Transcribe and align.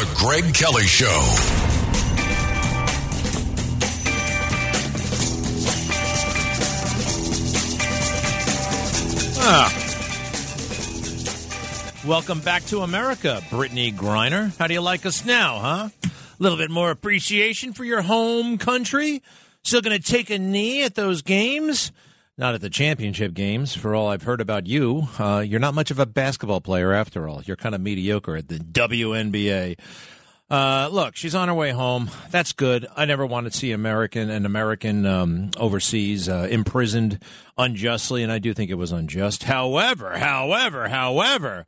The 0.00 0.14
Greg 0.14 0.54
Kelly 0.54 0.84
Show. 0.84 1.06
Ah. 9.42 9.70
Welcome 12.06 12.40
back 12.40 12.64
to 12.68 12.80
America, 12.80 13.42
Brittney 13.50 13.94
Griner. 13.94 14.56
How 14.56 14.68
do 14.68 14.72
you 14.72 14.80
like 14.80 15.04
us 15.04 15.26
now, 15.26 15.58
huh? 15.58 15.88
A 16.02 16.10
little 16.38 16.56
bit 16.56 16.70
more 16.70 16.90
appreciation 16.90 17.74
for 17.74 17.84
your 17.84 18.00
home 18.00 18.56
country? 18.56 19.22
Still 19.64 19.82
going 19.82 20.00
to 20.00 20.02
take 20.02 20.30
a 20.30 20.38
knee 20.38 20.82
at 20.82 20.94
those 20.94 21.20
games? 21.20 21.92
Not 22.40 22.54
at 22.54 22.62
the 22.62 22.70
championship 22.70 23.34
games, 23.34 23.76
for 23.76 23.94
all 23.94 24.08
I've 24.08 24.22
heard 24.22 24.40
about 24.40 24.66
you. 24.66 25.08
Uh, 25.18 25.44
you're 25.46 25.60
not 25.60 25.74
much 25.74 25.90
of 25.90 25.98
a 25.98 26.06
basketball 26.06 26.62
player 26.62 26.90
after 26.90 27.28
all. 27.28 27.42
You're 27.44 27.58
kind 27.58 27.74
of 27.74 27.82
mediocre 27.82 28.34
at 28.34 28.48
the 28.48 28.58
WNBA. 28.58 29.78
Uh, 30.48 30.88
look, 30.90 31.16
she's 31.16 31.34
on 31.34 31.48
her 31.48 31.54
way 31.54 31.72
home. 31.72 32.10
That's 32.30 32.52
good. 32.52 32.86
I 32.96 33.04
never 33.04 33.26
want 33.26 33.44
to 33.44 33.52
see 33.52 33.72
American 33.72 34.30
an 34.30 34.46
American 34.46 35.04
um, 35.04 35.50
overseas 35.58 36.30
uh, 36.30 36.48
imprisoned 36.50 37.22
unjustly, 37.58 38.22
and 38.22 38.32
I 38.32 38.38
do 38.38 38.54
think 38.54 38.70
it 38.70 38.76
was 38.76 38.90
unjust. 38.90 39.42
However, 39.42 40.16
however, 40.16 40.88
however, 40.88 41.66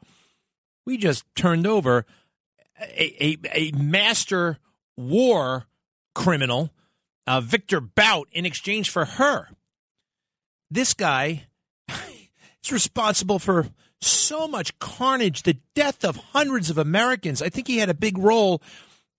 we 0.86 0.96
just 0.96 1.26
turned 1.34 1.66
over 1.66 2.06
a, 2.80 3.22
a, 3.22 3.38
a 3.52 3.72
master 3.72 4.56
war 4.96 5.66
criminal, 6.14 6.70
uh, 7.26 7.42
Victor 7.42 7.82
Bout, 7.82 8.28
in 8.32 8.46
exchange 8.46 8.88
for 8.88 9.04
her. 9.04 9.50
This 10.72 10.94
guy 10.94 11.44
is 12.64 12.72
responsible 12.72 13.38
for 13.38 13.66
so 14.00 14.48
much 14.48 14.78
carnage, 14.78 15.42
the 15.42 15.58
death 15.74 16.02
of 16.02 16.16
hundreds 16.16 16.70
of 16.70 16.78
Americans. 16.78 17.42
I 17.42 17.50
think 17.50 17.66
he 17.66 17.76
had 17.76 17.90
a 17.90 17.94
big 17.94 18.16
role 18.16 18.62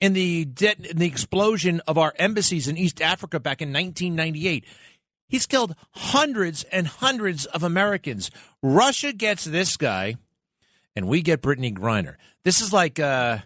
in 0.02 0.14
the 0.14 0.46
de- 0.46 0.90
in 0.90 0.98
the 0.98 1.06
explosion 1.06 1.80
of 1.88 2.00
our 2.00 2.12
embassies 2.18 2.68
in 2.68 2.76
East 2.76 3.04
Africa 3.04 3.40
back 3.40 3.62
in 3.62 3.72
1998. 3.72 4.66
He's 5.28 5.46
killed 5.46 5.76
hundreds 5.92 6.64
and 6.64 6.88
hundreds 6.88 7.46
of 7.46 7.62
Americans. 7.62 8.32
Russia 8.64 9.14
gets 9.14 9.46
this 9.46 9.78
guy, 9.78 10.16
and 10.96 11.08
we 11.08 11.22
get 11.22 11.44
Brittney 11.44 11.72
Griner. 11.72 12.16
This 12.44 12.62
is 12.62 12.74
like 12.74 13.00
uh, 13.00 13.38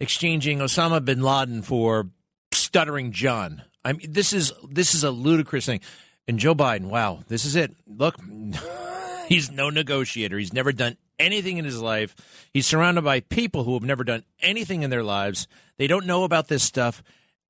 exchanging 0.00 0.58
Osama 0.58 1.04
bin 1.04 1.22
Laden 1.22 1.62
for 1.62 2.08
stuttering 2.50 3.12
John. 3.12 3.62
I 3.84 3.92
mean, 3.92 4.10
this 4.10 4.32
is 4.32 4.52
this 4.68 4.96
is 4.96 5.04
a 5.04 5.12
ludicrous 5.12 5.66
thing. 5.66 5.80
And 6.28 6.38
Joe 6.38 6.54
Biden, 6.54 6.86
wow, 6.86 7.20
this 7.28 7.44
is 7.44 7.56
it. 7.56 7.74
Look. 7.86 8.16
He's 9.28 9.50
no 9.50 9.70
negotiator. 9.70 10.38
He's 10.38 10.52
never 10.52 10.72
done 10.72 10.96
anything 11.18 11.58
in 11.58 11.64
his 11.64 11.80
life. 11.80 12.14
He's 12.52 12.66
surrounded 12.66 13.02
by 13.02 13.20
people 13.20 13.64
who 13.64 13.74
have 13.74 13.82
never 13.82 14.04
done 14.04 14.24
anything 14.40 14.82
in 14.82 14.90
their 14.90 15.02
lives. 15.02 15.48
They 15.78 15.86
don't 15.86 16.06
know 16.06 16.24
about 16.24 16.48
this 16.48 16.62
stuff. 16.62 17.02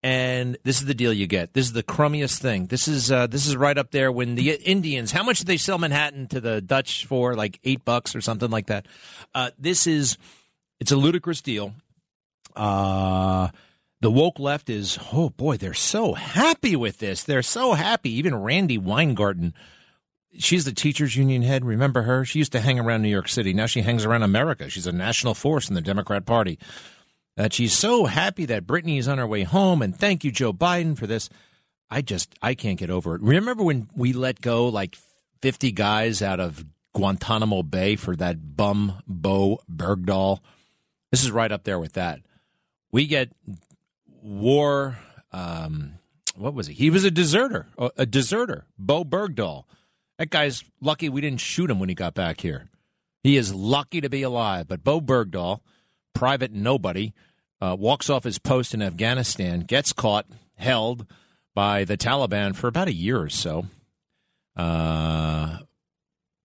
And 0.03 0.57
this 0.63 0.81
is 0.81 0.87
the 0.87 0.95
deal 0.95 1.13
you 1.13 1.27
get. 1.27 1.53
This 1.53 1.67
is 1.67 1.73
the 1.73 1.83
crummiest 1.83 2.39
thing. 2.39 2.67
This 2.67 2.87
is 2.87 3.11
uh, 3.11 3.27
this 3.27 3.47
is 3.47 3.57
right 3.57 3.77
up 3.77 3.91
there 3.91 4.13
when 4.13 4.37
the 4.37 4.53
Indians. 4.53 5.11
How 5.11 5.25
much 5.25 5.39
did 5.39 5.49
they 5.49 5.57
sell 5.57 5.79
Manhattan 5.79 6.29
to 6.29 6.41
the 6.41 6.61
Dutch 6.61 7.07
for? 7.07 7.35
Like 7.35 7.59
eight 7.65 7.85
bucks 7.85 8.15
or 8.15 8.21
something 8.21 8.51
like 8.51 8.67
that. 8.67 8.87
Uh, 9.35 9.51
this 9.59 9.87
is 9.87 10.17
it's 10.79 10.93
a 10.93 10.97
ludicrous 10.97 11.41
deal. 11.41 11.73
Uh, 12.55 13.49
the 14.07 14.11
woke 14.13 14.39
left 14.39 14.71
is 14.71 15.01
oh 15.13 15.31
boy, 15.31 15.57
they're 15.57 15.75
so 15.75 16.15
happy 16.15 16.77
with 16.77 16.99
this. 16.99 17.25
They're 17.25 17.43
so 17.43 17.73
happy. 17.73 18.11
Even 18.11 18.37
Randi 18.37 18.79
Weingarten 18.79 19.53
she's 20.39 20.65
the 20.65 20.71
teachers 20.71 21.17
union 21.17 21.43
head. 21.43 21.65
Remember 21.65 22.03
her? 22.03 22.25
She 22.25 22.39
used 22.39 22.53
to 22.53 22.61
hang 22.61 22.79
around 22.79 23.03
New 23.03 23.09
York 23.09 23.29
City. 23.29 23.53
Now 23.53 23.67
she 23.67 23.83
hangs 23.83 24.05
around 24.05 24.23
America. 24.23 24.71
She's 24.71 24.87
a 24.87 24.93
national 24.93 25.35
force 25.35 25.69
in 25.69 25.75
the 25.75 25.81
Democrat 25.81 26.25
Party. 26.25 26.57
That 27.37 27.53
she's 27.53 27.73
so 27.73 28.05
happy 28.05 28.45
that 28.45 28.65
Brittney 28.65 28.97
is 28.97 29.09
on 29.09 29.19
her 29.19 29.27
way 29.27 29.43
home, 29.43 29.83
and 29.83 29.99
thank 29.99 30.23
you, 30.23 30.31
Joe 30.31 30.53
Biden, 30.53 30.97
for 30.97 31.09
this. 31.09 31.29
I 31.91 32.01
just 32.01 32.33
I 32.41 32.55
can't 32.55 32.79
get 32.79 32.91
over 32.91 33.17
it. 33.17 33.23
Remember 33.23 33.65
when 33.65 33.89
we 33.97 34.13
let 34.13 34.41
go 34.41 34.69
like 34.69 34.97
fifty 35.43 35.73
guys 35.73 36.23
out 36.23 36.39
of 36.39 36.65
Guantanamo 36.95 37.65
Bay 37.65 37.97
for 37.97 38.15
that 38.15 38.57
bum 38.57 39.03
Bowe 39.05 39.59
Bergdahl? 39.69 40.39
This 41.11 41.25
is 41.25 41.33
right 41.33 41.51
up 41.51 41.65
there 41.65 41.81
with 41.81 41.95
that. 41.95 42.21
We 42.93 43.09
get 43.09 43.33
war. 44.27 44.99
Um, 45.33 45.95
what 46.35 46.55
was 46.55 46.67
he? 46.67 46.75
He 46.75 46.91
was 46.91 47.05
a 47.05 47.11
deserter. 47.11 47.67
A 47.97 48.05
deserter. 48.05 48.67
Bowe 48.79 49.05
Bergdahl 49.05 49.65
that 50.19 50.31
guy's 50.31 50.65
lucky 50.81 51.09
we 51.09 51.21
didn't 51.21 51.41
shoot 51.41 51.71
him 51.71 51.79
when 51.79 51.89
he 51.89 51.95
got 51.95 52.15
back 52.15 52.41
here. 52.41 52.69
He 53.23 53.37
is 53.37 53.55
lucky 53.55 54.01
to 54.01 54.09
be 54.09 54.23
alive. 54.23 54.69
But 54.69 54.85
Bowe 54.85 55.01
Bergdahl, 55.01 55.61
private 56.15 56.53
nobody, 56.53 57.13
uh, 57.61 57.77
walks 57.79 58.09
off 58.09 58.25
his 58.25 58.39
post 58.39 58.75
in 58.75 58.83
Afghanistan, 58.83 59.61
gets 59.61 59.93
caught, 59.93 60.27
held 60.57 61.07
by 61.55 61.85
the 61.85 61.97
Taliban 61.97 62.55
for 62.55 62.69
about 62.69 62.89
a 62.89 62.95
year 62.95 63.21
or 63.21 63.29
so. 63.29 63.67
Uh, 64.57 65.59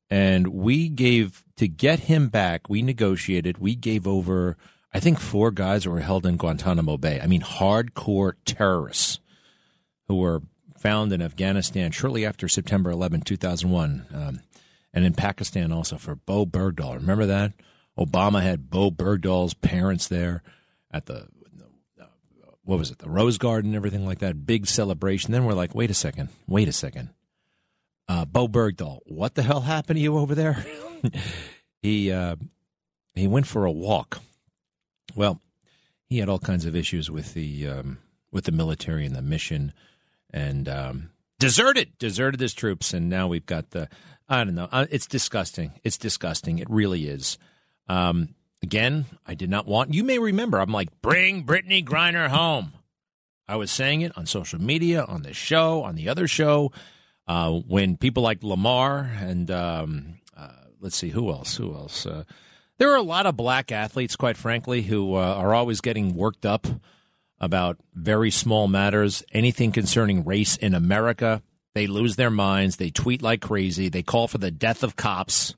and 0.09 0.47
we 0.47 0.89
gave, 0.89 1.43
to 1.55 1.67
get 1.67 2.01
him 2.01 2.27
back, 2.27 2.69
we 2.69 2.81
negotiated, 2.81 3.57
we 3.57 3.75
gave 3.75 4.05
over, 4.05 4.57
I 4.93 4.99
think, 4.99 5.19
four 5.19 5.51
guys 5.51 5.87
were 5.87 6.01
held 6.01 6.25
in 6.25 6.37
Guantanamo 6.37 6.97
Bay. 6.97 7.19
I 7.21 7.27
mean, 7.27 7.41
hardcore 7.41 8.33
terrorists 8.45 9.19
who 10.07 10.15
were 10.15 10.41
found 10.77 11.13
in 11.13 11.21
Afghanistan 11.21 11.91
shortly 11.91 12.25
after 12.25 12.47
September 12.47 12.91
11, 12.91 13.21
2001, 13.21 14.05
um, 14.13 14.41
and 14.93 15.05
in 15.05 15.13
Pakistan 15.13 15.71
also 15.71 15.97
for 15.97 16.15
Bowe 16.15 16.45
Bergdahl. 16.45 16.95
Remember 16.95 17.25
that? 17.25 17.53
Obama 17.97 18.41
had 18.41 18.69
Bowe 18.69 18.91
Bergdahl's 18.91 19.53
parents 19.53 20.07
there 20.07 20.43
at 20.91 21.05
the, 21.05 21.27
what 22.63 22.79
was 22.79 22.91
it, 22.91 22.99
the 22.99 23.09
Rose 23.09 23.37
Garden, 23.37 23.75
everything 23.75 24.05
like 24.05 24.19
that. 24.19 24.45
Big 24.45 24.67
celebration. 24.67 25.31
Then 25.31 25.45
we're 25.45 25.53
like, 25.53 25.73
wait 25.73 25.91
a 25.91 25.95
second, 25.95 26.29
wait 26.47 26.67
a 26.67 26.73
second. 26.73 27.09
Uh, 28.07 28.25
Bowe 28.25 28.47
Bergdahl, 28.47 28.99
what 29.05 29.35
the 29.35 29.43
hell 29.43 29.61
happened 29.61 29.97
to 29.97 30.01
you 30.01 30.17
over 30.17 30.35
there? 30.35 30.65
he 31.81 32.11
uh, 32.11 32.35
he 33.13 33.27
went 33.27 33.47
for 33.47 33.65
a 33.65 33.71
walk. 33.71 34.19
Well, 35.15 35.41
he 36.07 36.19
had 36.19 36.29
all 36.29 36.39
kinds 36.39 36.65
of 36.65 36.75
issues 36.75 37.09
with 37.09 37.33
the 37.33 37.67
um, 37.67 37.97
with 38.31 38.45
the 38.45 38.51
military 38.51 39.05
and 39.05 39.15
the 39.15 39.21
mission 39.21 39.73
and 40.29 40.67
um, 40.69 41.09
deserted, 41.39 41.97
deserted 41.97 42.39
his 42.39 42.53
troops, 42.53 42.93
and 42.93 43.09
now 43.09 43.27
we've 43.27 43.45
got 43.45 43.71
the. 43.71 43.89
I 44.29 44.43
don't 44.43 44.55
know. 44.55 44.69
Uh, 44.71 44.85
it's 44.89 45.07
disgusting. 45.07 45.73
It's 45.83 45.97
disgusting. 45.97 46.59
It 46.59 46.69
really 46.69 47.07
is. 47.07 47.37
Um, 47.89 48.35
again, 48.63 49.05
I 49.27 49.33
did 49.33 49.49
not 49.49 49.67
want. 49.67 49.93
You 49.93 50.05
may 50.05 50.19
remember. 50.19 50.59
I'm 50.59 50.71
like, 50.71 51.01
bring 51.01 51.45
Brittney 51.45 51.83
Griner 51.83 52.29
home. 52.29 52.73
I 53.47 53.57
was 53.57 53.71
saying 53.71 54.01
it 54.01 54.17
on 54.17 54.25
social 54.25 54.61
media, 54.61 55.03
on 55.03 55.23
this 55.23 55.35
show, 55.35 55.83
on 55.83 55.95
the 55.95 56.07
other 56.07 56.27
show, 56.27 56.71
uh, 57.27 57.51
when 57.51 57.97
people 57.97 58.23
like 58.23 58.43
Lamar 58.43 59.11
and 59.19 59.51
um, 59.51 60.19
uh, 60.37 60.51
let's 60.79 60.95
see 60.95 61.09
who 61.09 61.29
else, 61.31 61.57
who 61.57 61.73
else. 61.73 62.05
Uh, 62.05 62.23
there 62.81 62.93
are 62.93 62.97
a 62.97 63.03
lot 63.03 63.27
of 63.27 63.37
black 63.37 63.71
athletes, 63.71 64.15
quite 64.15 64.35
frankly, 64.35 64.81
who 64.81 65.13
uh, 65.13 65.19
are 65.19 65.53
always 65.53 65.81
getting 65.81 66.15
worked 66.15 66.47
up 66.47 66.65
about 67.39 67.77
very 67.93 68.31
small 68.31 68.67
matters, 68.67 69.23
anything 69.31 69.71
concerning 69.71 70.25
race 70.25 70.57
in 70.57 70.73
America. 70.73 71.43
They 71.75 71.85
lose 71.85 72.15
their 72.15 72.31
minds. 72.31 72.77
They 72.77 72.89
tweet 72.89 73.21
like 73.21 73.39
crazy. 73.39 73.87
They 73.87 74.01
call 74.01 74.27
for 74.27 74.39
the 74.39 74.49
death 74.49 74.81
of 74.81 74.95
cops. 74.95 75.53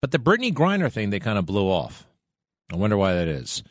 But 0.00 0.10
the 0.10 0.18
Brittney 0.18 0.54
Griner 0.54 0.90
thing, 0.90 1.10
they 1.10 1.20
kind 1.20 1.38
of 1.38 1.44
blew 1.44 1.66
off. 1.66 2.06
I 2.72 2.76
wonder 2.76 2.96
why 2.96 3.12
that 3.12 3.28
is. 3.28 3.62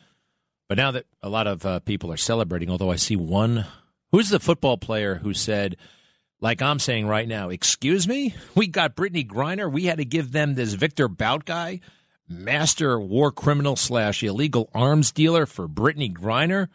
But 0.68 0.78
now 0.78 0.92
that 0.92 1.06
a 1.20 1.28
lot 1.28 1.48
of 1.48 1.66
uh, 1.66 1.80
people 1.80 2.12
are 2.12 2.16
celebrating, 2.16 2.70
although 2.70 2.92
I 2.92 2.96
see 2.96 3.16
one, 3.16 3.66
who's 4.12 4.28
the 4.28 4.38
football 4.38 4.78
player 4.78 5.16
who 5.16 5.34
said, 5.34 5.78
like 6.40 6.62
I'm 6.62 6.78
saying 6.78 7.08
right 7.08 7.26
now, 7.26 7.48
excuse 7.48 8.06
me, 8.06 8.36
we 8.54 8.68
got 8.68 8.94
Brittney 8.94 9.26
Griner. 9.26 9.68
We 9.68 9.86
had 9.86 9.98
to 9.98 10.04
give 10.04 10.30
them 10.30 10.54
this 10.54 10.74
Victor 10.74 11.08
Bout 11.08 11.44
guy, 11.44 11.80
master 12.32 12.98
war 12.98 13.30
criminal 13.30 13.76
slash 13.76 14.22
illegal 14.22 14.70
arms 14.74 15.12
dealer 15.12 15.46
for 15.46 15.68
Brittney 15.68 16.12
Griner. 16.12 16.68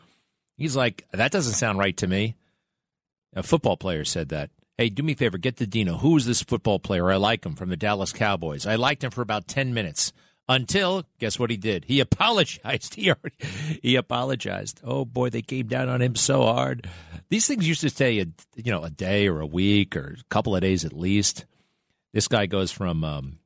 He's 0.57 0.75
like, 0.75 1.05
that 1.11 1.31
doesn't 1.31 1.53
sound 1.53 1.79
right 1.79 1.95
to 1.97 2.07
me. 2.07 2.35
A 3.35 3.43
football 3.43 3.77
player 3.77 4.05
said 4.05 4.29
that. 4.29 4.49
Hey, 4.77 4.89
do 4.89 5.03
me 5.03 5.13
a 5.13 5.15
favor, 5.15 5.37
get 5.37 5.57
the 5.57 5.67
Dino. 5.67 5.97
Who 5.97 6.15
is 6.17 6.25
this 6.25 6.43
football 6.43 6.79
player? 6.79 7.11
I 7.11 7.15
like 7.15 7.45
him 7.45 7.55
from 7.55 7.69
the 7.69 7.77
Dallas 7.77 8.13
Cowboys. 8.13 8.67
I 8.67 8.75
liked 8.75 9.03
him 9.03 9.11
for 9.11 9.21
about 9.21 9.47
10 9.47 9.73
minutes. 9.73 10.13
Until, 10.49 11.03
guess 11.19 11.37
what 11.37 11.49
he 11.49 11.57
did? 11.57 11.85
He 11.85 11.99
apologized. 11.99 12.95
He 12.97 13.09
already, 13.09 13.79
he 13.81 13.95
apologized. 13.95 14.79
Oh 14.83 15.03
boy, 15.03 15.29
they 15.29 15.41
came 15.41 15.67
down 15.67 15.89
on 15.89 16.01
him 16.01 16.15
so 16.15 16.43
hard. 16.43 16.87
These 17.29 17.47
things 17.47 17.67
used 17.67 17.81
to 17.81 17.89
stay, 17.89 18.19
a, 18.19 18.27
you 18.55 18.71
know, 18.71 18.83
a 18.83 18.89
day 18.89 19.27
or 19.27 19.41
a 19.41 19.45
week 19.45 19.97
or 19.97 20.15
a 20.19 20.23
couple 20.29 20.55
of 20.55 20.61
days 20.61 20.85
at 20.85 20.93
least. 20.93 21.45
This 22.13 22.27
guy 22.29 22.45
goes 22.45 22.71
from 22.71 23.03
um, 23.03 23.39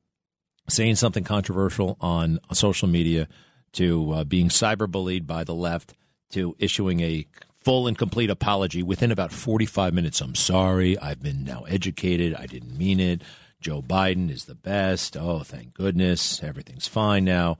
saying 0.68 0.96
something 0.96 1.24
controversial 1.24 1.96
on 2.00 2.38
social 2.52 2.88
media 2.88 3.28
to 3.72 4.12
uh, 4.12 4.24
being 4.24 4.48
cyberbullied 4.48 5.26
by 5.26 5.44
the 5.44 5.54
left 5.54 5.94
to 6.30 6.56
issuing 6.58 7.00
a 7.00 7.26
full 7.60 7.86
and 7.86 7.96
complete 7.96 8.30
apology 8.30 8.82
within 8.82 9.10
about 9.12 9.32
45 9.32 9.94
minutes. 9.94 10.20
I'm 10.20 10.34
sorry. 10.34 10.98
I've 10.98 11.22
been 11.22 11.44
now 11.44 11.62
educated. 11.68 12.34
I 12.34 12.46
didn't 12.46 12.76
mean 12.76 13.00
it. 13.00 13.22
Joe 13.60 13.80
Biden 13.80 14.30
is 14.30 14.46
the 14.46 14.56
best. 14.56 15.16
Oh, 15.16 15.40
thank 15.40 15.72
goodness. 15.72 16.42
Everything's 16.42 16.88
fine 16.88 17.24
now. 17.24 17.58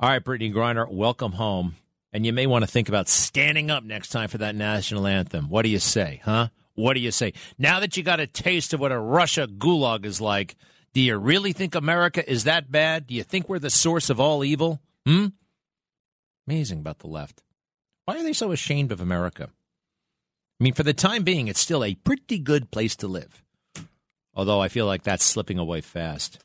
All 0.00 0.08
right, 0.08 0.22
Brittney 0.22 0.52
Griner, 0.52 0.90
welcome 0.90 1.32
home. 1.32 1.76
And 2.12 2.26
you 2.26 2.32
may 2.32 2.46
want 2.46 2.64
to 2.64 2.70
think 2.70 2.88
about 2.88 3.08
standing 3.08 3.70
up 3.70 3.84
next 3.84 4.08
time 4.08 4.28
for 4.28 4.38
that 4.38 4.54
national 4.54 5.06
anthem. 5.06 5.48
What 5.48 5.62
do 5.62 5.68
you 5.68 5.78
say, 5.78 6.20
huh? 6.24 6.48
What 6.74 6.94
do 6.94 7.00
you 7.00 7.12
say? 7.12 7.32
Now 7.56 7.80
that 7.80 7.96
you 7.96 8.02
got 8.02 8.20
a 8.20 8.26
taste 8.26 8.74
of 8.74 8.80
what 8.80 8.92
a 8.92 8.98
Russia 8.98 9.46
gulag 9.46 10.04
is 10.04 10.20
like, 10.20 10.56
do 10.94 11.00
you 11.00 11.16
really 11.18 11.52
think 11.52 11.74
America 11.74 12.28
is 12.28 12.44
that 12.44 12.70
bad? 12.72 13.06
Do 13.06 13.14
you 13.14 13.22
think 13.22 13.48
we're 13.48 13.58
the 13.58 13.70
source 13.70 14.08
of 14.08 14.18
all 14.18 14.42
evil? 14.42 14.80
Hmm? 15.06 15.26
Amazing 16.46 16.78
about 16.78 17.00
the 17.00 17.08
left. 17.08 17.42
Why 18.06 18.18
are 18.18 18.22
they 18.22 18.32
so 18.32 18.52
ashamed 18.52 18.92
of 18.92 19.00
America? 19.00 19.50
I 20.60 20.64
mean, 20.64 20.74
for 20.74 20.82
the 20.82 20.94
time 20.94 21.24
being, 21.24 21.48
it's 21.48 21.60
still 21.60 21.84
a 21.84 21.94
pretty 21.94 22.38
good 22.38 22.70
place 22.70 22.96
to 22.96 23.08
live 23.08 23.44
although 24.36 24.60
I 24.60 24.68
feel 24.68 24.86
like 24.86 25.02
that's 25.02 25.24
slipping 25.24 25.58
away 25.58 25.80
fast. 25.80 26.38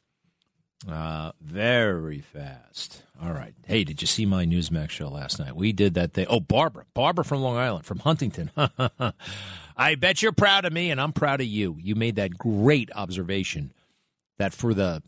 Uh, 0.90 1.34
very 1.42 2.22
fast. 2.22 3.04
All 3.22 3.34
right. 3.34 3.54
Hey, 3.66 3.84
did 3.84 4.02
you 4.02 4.07
see 4.07 4.25
my 4.25 4.45
Newsmax 4.45 4.92
show 4.92 5.10
last 5.10 5.38
night? 5.38 5.56
We 5.56 5.74
did 5.74 5.95
that 5.95 6.13
thing. 6.13 6.28
Oh, 6.30 6.40
Barbara. 6.40 6.86
Barbara 6.94 7.25
from 7.25 7.42
Long 7.42 7.57
Island, 7.57 7.86
from 7.86 8.00
Huntington. 8.00 8.50
I 9.78 9.95
bet 9.95 10.22
you're 10.22 10.31
proud 10.31 10.63
of 10.63 10.72
me, 10.72 10.90
and 10.90 11.02
I'm 11.02 11.12
proud 11.12 11.42
of 11.42 11.48
you. 11.48 11.75
You 11.80 11.95
made 11.95 12.16
that 12.16 12.38
great 12.38 12.92
observation 12.95 13.74
that 14.39 14.53
for 14.53 14.74
the 14.74 15.03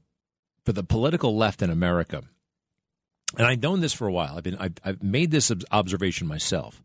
for 0.64 0.74
the 0.74 0.84
political 0.84 1.36
left 1.36 1.64
in 1.64 1.72
America, 1.72 2.22
and 3.36 3.48
I've 3.48 3.64
known 3.64 3.82
this 3.82 3.94
for 3.94 4.08
a 4.08 4.14
while. 4.14 4.38
I've 4.38 4.44
been 4.44 4.58
I've, 4.58 4.76
I've 4.86 5.02
made 5.02 5.32
this 5.32 5.52
observation 5.72 6.28
myself 6.28 6.84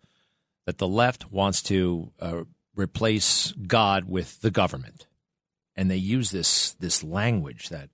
that 0.65 0.79
the 0.79 0.89
left 0.89 1.31
wants 1.31 1.63
to 1.65 2.11
uh, 2.19 2.45
replace 2.75 3.53
God 3.53 4.09
with 4.09 4.41
the 4.41 4.51
government 4.51 5.07
and 5.77 5.91
they 5.91 5.97
use 5.97 6.31
this 6.31 6.73
this 6.75 7.05
language 7.05 7.69
that 7.69 7.91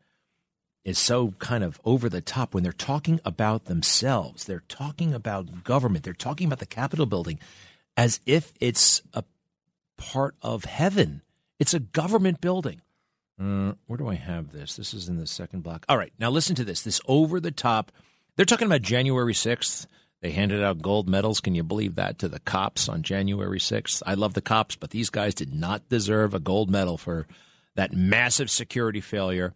is 0.85 0.99
so 0.99 1.33
kind 1.39 1.63
of 1.63 1.81
over 1.85 2.09
the 2.09 2.21
top 2.21 2.55
when 2.55 2.63
they're 2.63 2.73
talking 2.73 3.21
about 3.25 3.67
themselves. 3.67 4.45
They're 4.45 4.65
talking 4.69 5.15
about 5.15 5.63
government. 5.63 6.05
They're 6.05 6.13
talking 6.13 6.47
about 6.47 6.59
the 6.59 6.67
Capitol 6.67 7.07
building 7.07 7.39
as 7.97 8.21
if 8.27 8.53
it's 8.61 9.03
a 9.15 9.23
part 9.97 10.35
of 10.43 10.65
heaven. 10.65 11.23
It's 11.61 11.75
a 11.75 11.81
government 11.81 12.41
building. 12.41 12.81
Uh, 13.41 13.73
where 13.87 13.97
do 13.97 14.09
I 14.09 14.15
have 14.15 14.53
this? 14.53 14.77
This 14.77 14.95
is 14.95 15.09
in 15.09 15.17
the 15.17 15.27
second 15.27 15.63
block. 15.63 15.85
All 15.89 15.99
right, 15.99 16.13
now 16.19 16.31
listen 16.31 16.55
to 16.57 16.65
this. 16.65 16.83
This 16.83 17.01
over 17.07 17.41
the 17.41 17.51
top. 17.51 17.93
They're 18.37 18.47
talking 18.47 18.67
about 18.67 18.83
January 18.83 19.35
6th. 19.35 19.87
They 20.21 20.31
handed 20.31 20.63
out 20.63 20.81
gold 20.81 21.09
medals. 21.09 21.41
Can 21.41 21.55
you 21.55 21.65
believe 21.65 21.97
that 21.97 22.19
to 22.21 22.29
the 22.29 22.39
cops 22.39 22.89
on 22.89 23.03
January 23.03 23.59
6th? 23.59 24.03
I 24.07 24.15
love 24.15 24.35
the 24.35 24.41
cops, 24.41 24.77
but 24.77 24.91
these 24.91 25.11
guys 25.11 25.35
did 25.35 25.53
not 25.53 25.89
deserve 25.89 26.33
a 26.33 26.41
gold 26.41 26.71
medal 26.71 26.97
for 26.97 27.27
that 27.75 27.93
massive 27.93 28.51
security 28.51 29.01
failure. 29.01 29.55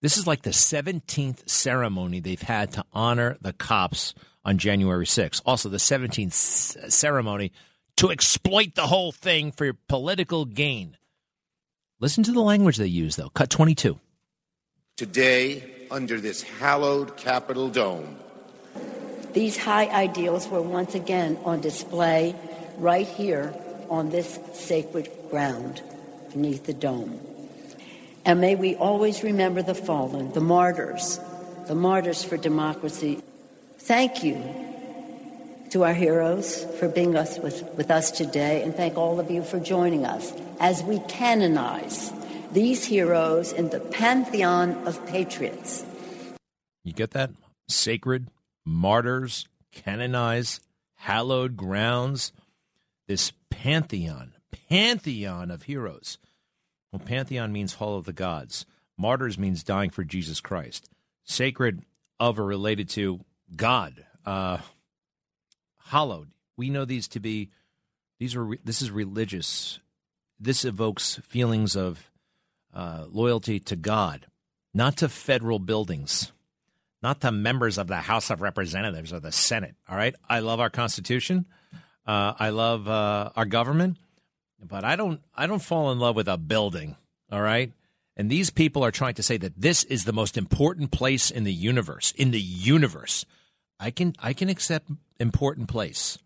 This 0.00 0.16
is 0.16 0.26
like 0.26 0.42
the 0.42 0.50
17th 0.50 1.48
ceremony 1.48 2.20
they've 2.20 2.40
had 2.40 2.72
to 2.72 2.84
honor 2.92 3.36
the 3.40 3.52
cops 3.52 4.14
on 4.44 4.58
January 4.58 5.06
6th. 5.06 5.42
Also, 5.46 5.68
the 5.68 5.76
17th 5.76 6.90
ceremony 6.90 7.52
to 7.96 8.10
exploit 8.10 8.74
the 8.74 8.86
whole 8.86 9.12
thing 9.12 9.52
for 9.52 9.72
political 9.88 10.44
gain. 10.44 10.96
Listen 12.00 12.22
to 12.24 12.32
the 12.32 12.40
language 12.40 12.76
they 12.76 12.86
use, 12.86 13.16
though. 13.16 13.28
Cut 13.30 13.50
22. 13.50 13.98
Today, 14.96 15.64
under 15.90 16.20
this 16.20 16.42
hallowed 16.42 17.16
Capitol 17.16 17.68
dome, 17.68 18.16
these 19.32 19.56
high 19.56 19.86
ideals 19.86 20.46
were 20.48 20.62
once 20.62 20.94
again 20.94 21.36
on 21.44 21.60
display 21.60 22.36
right 22.76 23.06
here 23.06 23.52
on 23.90 24.10
this 24.10 24.38
sacred 24.52 25.10
ground 25.28 25.82
beneath 26.32 26.66
the 26.66 26.72
dome. 26.72 27.20
And 28.24 28.40
may 28.40 28.54
we 28.54 28.76
always 28.76 29.24
remember 29.24 29.62
the 29.62 29.74
fallen, 29.74 30.32
the 30.32 30.40
martyrs, 30.40 31.18
the 31.66 31.74
martyrs 31.74 32.22
for 32.22 32.36
democracy. 32.36 33.22
Thank 33.78 34.22
you 34.22 34.67
to 35.70 35.84
our 35.84 35.94
heroes 35.94 36.64
for 36.78 36.88
being 36.88 37.16
us 37.16 37.38
with, 37.38 37.62
with 37.74 37.90
us 37.90 38.10
today, 38.10 38.62
and 38.62 38.74
thank 38.74 38.96
all 38.96 39.20
of 39.20 39.30
you 39.30 39.42
for 39.42 39.60
joining 39.60 40.04
us 40.04 40.32
as 40.60 40.82
we 40.82 41.00
canonize 41.08 42.12
these 42.52 42.84
heroes 42.84 43.52
in 43.52 43.68
the 43.70 43.80
pantheon 43.80 44.72
of 44.86 45.04
patriots. 45.06 45.84
You 46.84 46.92
get 46.92 47.10
that? 47.12 47.30
Sacred, 47.68 48.28
martyrs, 48.64 49.46
canonize, 49.72 50.60
hallowed 50.94 51.56
grounds. 51.56 52.32
This 53.06 53.32
pantheon, 53.50 54.34
pantheon 54.68 55.50
of 55.50 55.64
heroes 55.64 56.18
well, 56.92 57.02
Pantheon 57.04 57.52
means 57.52 57.74
Hall 57.74 57.98
of 57.98 58.04
the 58.04 58.12
Gods. 58.12 58.64
Martyrs 58.96 59.38
means 59.38 59.62
dying 59.62 59.90
for 59.90 60.04
Jesus 60.04 60.40
Christ. 60.40 60.88
Sacred 61.24 61.82
of 62.18 62.38
or 62.38 62.44
related 62.44 62.88
to 62.90 63.20
God. 63.54 64.04
Uh, 64.24 64.58
hallowed. 65.88 66.28
We 66.56 66.70
know 66.70 66.84
these 66.84 67.08
to 67.08 67.20
be. 67.20 67.50
These 68.18 68.34
are. 68.34 68.48
This 68.64 68.82
is 68.82 68.90
religious. 68.90 69.78
This 70.40 70.64
evokes 70.64 71.16
feelings 71.24 71.76
of 71.76 72.10
uh, 72.72 73.06
loyalty 73.10 73.58
to 73.60 73.76
God, 73.76 74.26
not 74.72 74.96
to 74.98 75.08
federal 75.08 75.58
buildings, 75.58 76.32
not 77.02 77.20
to 77.22 77.32
members 77.32 77.76
of 77.78 77.88
the 77.88 77.96
House 77.96 78.30
of 78.30 78.40
Representatives 78.40 79.12
or 79.12 79.20
the 79.20 79.32
Senate. 79.32 79.74
All 79.88 79.96
right. 79.96 80.14
I 80.28 80.40
love 80.40 80.60
our 80.60 80.70
Constitution. 80.70 81.46
Uh, 82.06 82.32
I 82.38 82.50
love 82.50 82.88
uh, 82.88 83.30
our 83.36 83.44
government 83.44 83.98
but 84.62 84.84
I 84.84 84.96
don't 84.96 85.20
I 85.34 85.46
don't 85.46 85.62
fall 85.62 85.92
in 85.92 85.98
love 85.98 86.16
with 86.16 86.28
a 86.28 86.36
building, 86.36 86.96
all 87.30 87.42
right? 87.42 87.72
And 88.16 88.28
these 88.28 88.50
people 88.50 88.84
are 88.84 88.90
trying 88.90 89.14
to 89.14 89.22
say 89.22 89.36
that 89.36 89.60
this 89.60 89.84
is 89.84 90.04
the 90.04 90.12
most 90.12 90.36
important 90.36 90.90
place 90.90 91.30
in 91.30 91.44
the 91.44 91.52
universe. 91.52 92.12
In 92.16 92.32
the 92.32 92.40
universe. 92.40 93.24
I 93.78 93.90
can 93.90 94.14
I 94.18 94.32
can 94.32 94.48
accept 94.48 94.90
important 95.20 95.68
place. 95.68 96.18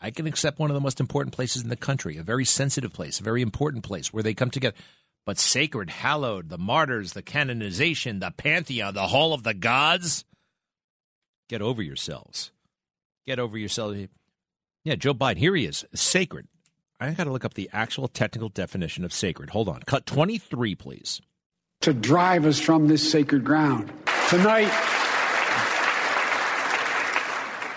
I 0.00 0.10
can 0.10 0.26
accept 0.26 0.58
one 0.58 0.70
of 0.70 0.74
the 0.74 0.80
most 0.80 1.00
important 1.00 1.34
places 1.34 1.62
in 1.62 1.68
the 1.68 1.76
country, 1.76 2.16
a 2.16 2.22
very 2.22 2.44
sensitive 2.44 2.92
place, 2.92 3.20
a 3.20 3.24
very 3.24 3.42
important 3.42 3.84
place 3.84 4.12
where 4.12 4.22
they 4.22 4.34
come 4.34 4.50
together. 4.50 4.76
But 5.26 5.38
sacred, 5.38 5.90
hallowed, 5.90 6.48
the 6.48 6.56
martyrs, 6.58 7.12
the 7.12 7.22
canonization, 7.22 8.20
the 8.20 8.30
pantheon, 8.30 8.94
the 8.94 9.08
hall 9.08 9.34
of 9.34 9.42
the 9.42 9.52
gods. 9.52 10.24
Get 11.50 11.60
over 11.60 11.82
yourselves. 11.82 12.52
Get 13.26 13.38
over 13.38 13.58
yourselves. 13.58 14.08
Yeah, 14.84 14.94
Joe 14.94 15.12
Biden, 15.12 15.36
here 15.36 15.54
he 15.54 15.66
is, 15.66 15.84
sacred. 15.94 16.48
I 16.98 17.10
got 17.12 17.24
to 17.24 17.32
look 17.32 17.44
up 17.44 17.54
the 17.54 17.70
actual 17.72 18.08
technical 18.08 18.48
definition 18.48 19.04
of 19.04 19.12
sacred. 19.12 19.50
Hold 19.50 19.68
on. 19.68 19.82
Cut 19.86 20.06
23, 20.06 20.74
please. 20.74 21.20
To 21.82 21.92
drive 21.92 22.46
us 22.46 22.58
from 22.58 22.88
this 22.88 23.10
sacred 23.10 23.44
ground. 23.44 23.92
Tonight, 24.28 24.70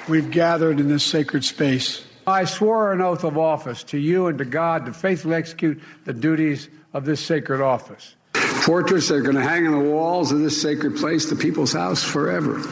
we've 0.07 0.31
gathered 0.31 0.79
in 0.79 0.87
this 0.87 1.03
sacred 1.03 1.43
space. 1.43 2.03
I 2.25 2.45
swore 2.45 2.91
an 2.91 3.01
oath 3.01 3.23
of 3.23 3.37
office 3.37 3.83
to 3.85 3.97
you 3.97 4.27
and 4.27 4.37
to 4.37 4.45
God 4.45 4.85
to 4.85 4.93
faithfully 4.93 5.35
execute 5.35 5.81
the 6.05 6.13
duties 6.13 6.69
of 6.93 7.05
this 7.05 7.23
sacred 7.23 7.61
office. 7.61 8.15
Portraits 8.33 9.09
that 9.09 9.15
are 9.15 9.21
going 9.21 9.35
to 9.35 9.41
hang 9.41 9.67
on 9.67 9.73
the 9.73 9.89
walls 9.89 10.31
of 10.31 10.39
this 10.39 10.61
sacred 10.61 10.95
place, 10.95 11.29
the 11.29 11.35
people's 11.35 11.73
house, 11.73 12.03
forever. 12.03 12.71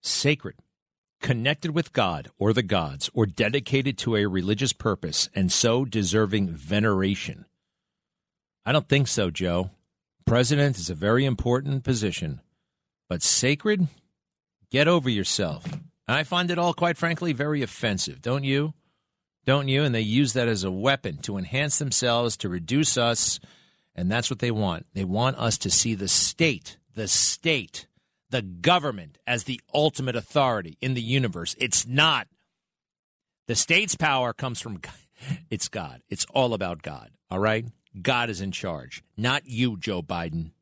Sacred 0.00 0.54
connected 1.22 1.70
with 1.70 1.94
God 1.94 2.28
or 2.38 2.52
the 2.52 2.62
gods, 2.62 3.08
or 3.14 3.24
dedicated 3.24 3.96
to 3.98 4.16
a 4.16 4.26
religious 4.26 4.74
purpose, 4.74 5.30
and 5.34 5.50
so 5.50 5.86
deserving 5.86 6.50
veneration? 6.50 7.46
I 8.66 8.72
don't 8.72 8.88
think 8.88 9.08
so, 9.08 9.30
Joe. 9.30 9.70
President 10.26 10.76
is 10.76 10.90
a 10.90 10.94
very 10.94 11.24
important 11.24 11.84
position, 11.84 12.40
but 13.08 13.22
sacred? 13.22 13.88
Get 14.70 14.88
over 14.88 15.08
yourself. 15.08 15.64
I 16.12 16.24
find 16.24 16.50
it 16.50 16.58
all, 16.58 16.74
quite 16.74 16.98
frankly, 16.98 17.32
very 17.32 17.62
offensive, 17.62 18.20
don't 18.20 18.44
you? 18.44 18.74
Don't 19.44 19.68
you? 19.68 19.82
And 19.82 19.94
they 19.94 20.00
use 20.00 20.34
that 20.34 20.48
as 20.48 20.64
a 20.64 20.70
weapon 20.70 21.18
to 21.22 21.36
enhance 21.36 21.78
themselves, 21.78 22.36
to 22.38 22.48
reduce 22.48 22.96
us, 22.96 23.40
and 23.94 24.10
that's 24.10 24.30
what 24.30 24.38
they 24.38 24.50
want. 24.50 24.86
They 24.94 25.04
want 25.04 25.38
us 25.38 25.58
to 25.58 25.70
see 25.70 25.94
the 25.94 26.08
state, 26.08 26.78
the 26.94 27.08
state 27.08 27.86
the 28.32 28.42
government 28.42 29.18
as 29.26 29.44
the 29.44 29.60
ultimate 29.72 30.16
authority 30.16 30.76
in 30.80 30.94
the 30.94 31.02
universe. 31.02 31.54
It's 31.60 31.86
not. 31.86 32.26
The 33.46 33.54
state's 33.54 33.94
power 33.94 34.32
comes 34.32 34.60
from 34.60 34.78
God. 34.78 34.94
it's 35.50 35.68
God. 35.68 36.00
It's 36.08 36.26
all 36.34 36.54
about 36.54 36.82
God. 36.82 37.10
All 37.30 37.38
right? 37.38 37.66
God 38.00 38.30
is 38.30 38.40
in 38.40 38.50
charge, 38.50 39.04
not 39.18 39.46
you, 39.46 39.76
Joe 39.76 40.02
Biden. 40.02 40.52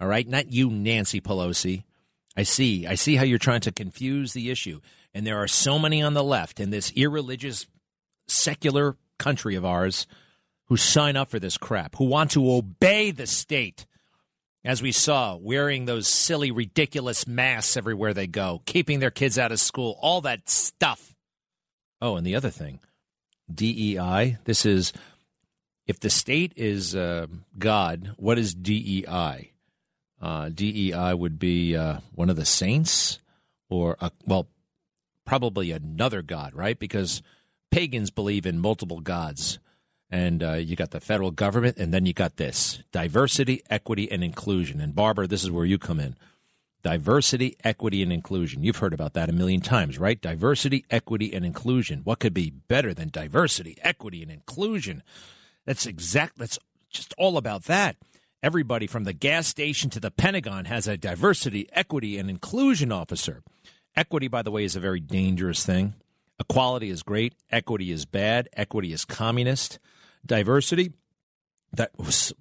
All 0.00 0.08
right? 0.08 0.26
Not 0.26 0.52
you, 0.52 0.68
Nancy 0.68 1.20
Pelosi. 1.20 1.84
I 2.36 2.44
see. 2.44 2.86
I 2.86 2.94
see 2.94 3.16
how 3.16 3.24
you're 3.24 3.38
trying 3.38 3.60
to 3.62 3.72
confuse 3.72 4.32
the 4.32 4.50
issue. 4.50 4.80
And 5.14 5.26
there 5.26 5.38
are 5.38 5.48
so 5.48 5.78
many 5.78 6.02
on 6.02 6.14
the 6.14 6.24
left 6.24 6.60
in 6.60 6.70
this 6.70 6.92
irreligious, 6.96 7.66
secular 8.26 8.96
country 9.18 9.54
of 9.54 9.64
ours 9.64 10.06
who 10.66 10.76
sign 10.76 11.16
up 11.16 11.28
for 11.28 11.38
this 11.38 11.58
crap, 11.58 11.96
who 11.96 12.04
want 12.04 12.30
to 12.30 12.50
obey 12.50 13.10
the 13.10 13.26
state, 13.26 13.86
as 14.64 14.80
we 14.80 14.92
saw, 14.92 15.36
wearing 15.36 15.84
those 15.84 16.08
silly, 16.08 16.50
ridiculous 16.50 17.26
masks 17.26 17.76
everywhere 17.76 18.14
they 18.14 18.26
go, 18.26 18.62
keeping 18.64 19.00
their 19.00 19.10
kids 19.10 19.38
out 19.38 19.52
of 19.52 19.60
school, 19.60 19.98
all 20.00 20.22
that 20.22 20.48
stuff. 20.48 21.14
Oh, 22.00 22.16
and 22.16 22.26
the 22.26 22.36
other 22.36 22.50
thing 22.50 22.80
DEI, 23.52 24.38
this 24.44 24.64
is 24.64 24.92
if 25.86 26.00
the 26.00 26.10
state 26.10 26.52
is 26.56 26.96
uh, 26.96 27.26
God, 27.58 28.14
what 28.16 28.38
is 28.38 28.54
DEI? 28.54 29.51
Uh, 30.22 30.48
DEI 30.50 31.14
would 31.14 31.38
be 31.40 31.76
uh, 31.76 31.98
one 32.14 32.30
of 32.30 32.36
the 32.36 32.44
saints, 32.44 33.18
or 33.68 33.96
a, 34.00 34.12
well, 34.24 34.46
probably 35.26 35.72
another 35.72 36.22
god, 36.22 36.54
right? 36.54 36.78
Because 36.78 37.22
pagans 37.72 38.10
believe 38.10 38.46
in 38.46 38.60
multiple 38.60 39.00
gods, 39.00 39.58
and 40.08 40.42
uh, 40.42 40.52
you 40.52 40.76
got 40.76 40.92
the 40.92 41.00
federal 41.00 41.32
government, 41.32 41.76
and 41.76 41.92
then 41.92 42.06
you 42.06 42.12
got 42.12 42.36
this 42.36 42.82
diversity, 42.92 43.62
equity, 43.68 44.10
and 44.12 44.22
inclusion. 44.22 44.80
And 44.80 44.94
Barbara, 44.94 45.26
this 45.26 45.42
is 45.42 45.50
where 45.50 45.64
you 45.64 45.78
come 45.78 45.98
in. 45.98 46.14
Diversity, 46.84 47.56
equity, 47.64 48.02
and 48.02 48.12
inclusion. 48.12 48.62
You've 48.62 48.76
heard 48.76 48.92
about 48.92 49.14
that 49.14 49.28
a 49.28 49.32
million 49.32 49.60
times, 49.60 49.98
right? 49.98 50.20
Diversity, 50.20 50.84
equity, 50.90 51.32
and 51.32 51.44
inclusion. 51.44 52.00
What 52.04 52.18
could 52.20 52.34
be 52.34 52.50
better 52.50 52.92
than 52.94 53.08
diversity, 53.08 53.76
equity, 53.82 54.22
and 54.22 54.30
inclusion? 54.30 55.02
That's 55.64 55.86
exact. 55.86 56.38
That's 56.38 56.58
just 56.90 57.14
all 57.18 57.36
about 57.36 57.64
that. 57.64 57.96
Everybody 58.42 58.88
from 58.88 59.04
the 59.04 59.12
gas 59.12 59.46
station 59.46 59.88
to 59.90 60.00
the 60.00 60.10
Pentagon 60.10 60.64
has 60.64 60.88
a 60.88 60.96
diversity, 60.96 61.68
equity, 61.72 62.18
and 62.18 62.28
inclusion 62.28 62.90
officer. 62.90 63.42
Equity, 63.94 64.26
by 64.26 64.42
the 64.42 64.50
way, 64.50 64.64
is 64.64 64.74
a 64.74 64.80
very 64.80 64.98
dangerous 64.98 65.64
thing. 65.64 65.94
Equality 66.40 66.90
is 66.90 67.04
great. 67.04 67.34
Equity 67.50 67.92
is 67.92 68.04
bad. 68.04 68.48
Equity 68.54 68.92
is 68.92 69.04
communist. 69.04 69.78
Diversity, 70.26 70.92
that 71.72 71.90
was 71.96 72.32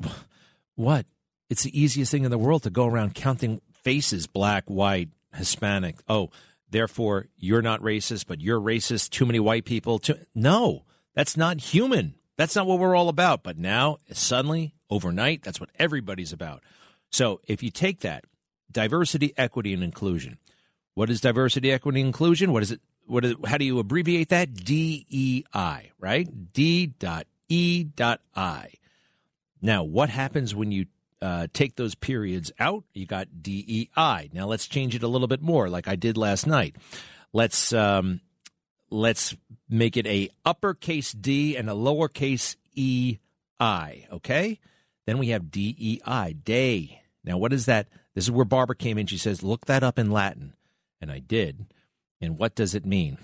what? 0.75 1.05
It's 1.51 1.63
the 1.63 1.79
easiest 1.79 2.12
thing 2.12 2.24
in 2.24 2.31
the 2.31 2.38
world 2.38 2.63
to 2.63 2.72
go 2.72 2.88
around 2.88 3.13
counting 3.13 3.62
faces 3.84 4.25
black, 4.25 4.63
white, 4.65 5.10
Hispanic. 5.36 5.98
Oh, 6.08 6.31
therefore 6.70 7.27
you're 7.38 7.62
not 7.62 7.81
racist, 7.81 8.25
but 8.27 8.41
you're 8.41 8.60
racist. 8.60 9.12
Too 9.12 9.27
many 9.27 9.39
white 9.39 9.65
people. 9.65 10.00
Too... 10.00 10.15
No, 10.34 10.86
that's 11.13 11.38
not 11.38 11.60
human. 11.60 12.15
That's 12.38 12.55
not 12.55 12.65
what 12.65 12.79
we're 12.79 12.96
all 12.96 13.10
about. 13.10 13.43
But 13.43 13.58
now, 13.58 13.98
suddenly, 14.12 14.74
overnight, 14.91 15.41
that's 15.41 15.60
what 15.60 15.69
everybody's 15.79 16.33
about. 16.33 16.62
So 17.10 17.41
if 17.48 17.63
you 17.63 17.71
take 17.71 18.01
that, 18.01 18.25
diversity, 18.71 19.33
equity, 19.38 19.74
and 19.74 19.83
inclusion. 19.83 20.38
What 20.93 21.10
is 21.10 21.21
diversity, 21.21 21.71
equity, 21.71 22.01
and 22.01 22.07
inclusion? 22.07 22.51
What 22.51 22.63
is 22.63 22.71
it? 22.71 22.81
What 23.05 23.25
is, 23.25 23.36
how 23.45 23.57
do 23.57 23.65
you 23.65 23.79
abbreviate 23.79 24.29
that? 24.29 24.53
DEI, 24.53 25.91
right? 26.00 26.53
D 26.53 26.88
dot 26.88 27.27
E 27.50 27.83
dot 27.83 28.21
I. 28.36 28.74
Now, 29.62 29.83
what 29.83 30.10
happens 30.10 30.55
when 30.55 30.71
you 30.71 30.86
uh, 31.21 31.48
take 31.53 31.75
those 31.75 31.95
periods 31.95 32.51
out? 32.60 32.83
You 32.93 33.05
got 33.05 33.41
DEI. 33.41 34.29
Now 34.33 34.48
let's 34.48 34.67
change 34.67 34.95
it 34.95 35.03
a 35.03 35.07
little 35.07 35.27
bit 35.27 35.41
more, 35.41 35.69
like 35.69 35.88
I 35.88 35.95
did 35.95 36.17
last 36.17 36.48
night. 36.48 36.75
Let's 37.33 37.74
um, 37.74 38.21
let's 38.89 39.36
make 39.69 39.98
it 39.98 40.07
a 40.07 40.29
uppercase 40.45 41.12
D 41.12 41.55
and 41.55 41.69
a 41.69 41.74
lowercase 41.74 42.55
E 42.75 43.17
I. 43.60 44.07
Okay. 44.12 44.60
Then 45.05 45.17
we 45.17 45.29
have 45.29 45.51
D 45.51 45.75
E 45.77 46.00
I, 46.05 46.34
day. 46.34 47.01
Now, 47.24 47.38
what 47.38 47.53
is 47.53 47.65
that? 47.65 47.88
This 48.15 48.25
is 48.25 48.31
where 48.31 48.46
Barbara 48.46 48.75
came 48.75 48.98
in. 48.98 49.08
She 49.08 49.17
says, 49.17 49.43
look 49.43 49.65
that 49.65 49.84
up 49.84 49.98
in 49.98 50.12
Latin. 50.12 50.53
And 51.00 51.12
I 51.12 51.20
did. 51.20 51.65
And 52.20 52.38
what 52.38 52.55
does 52.55 52.75
it 52.75 52.86
mean? 52.86 53.17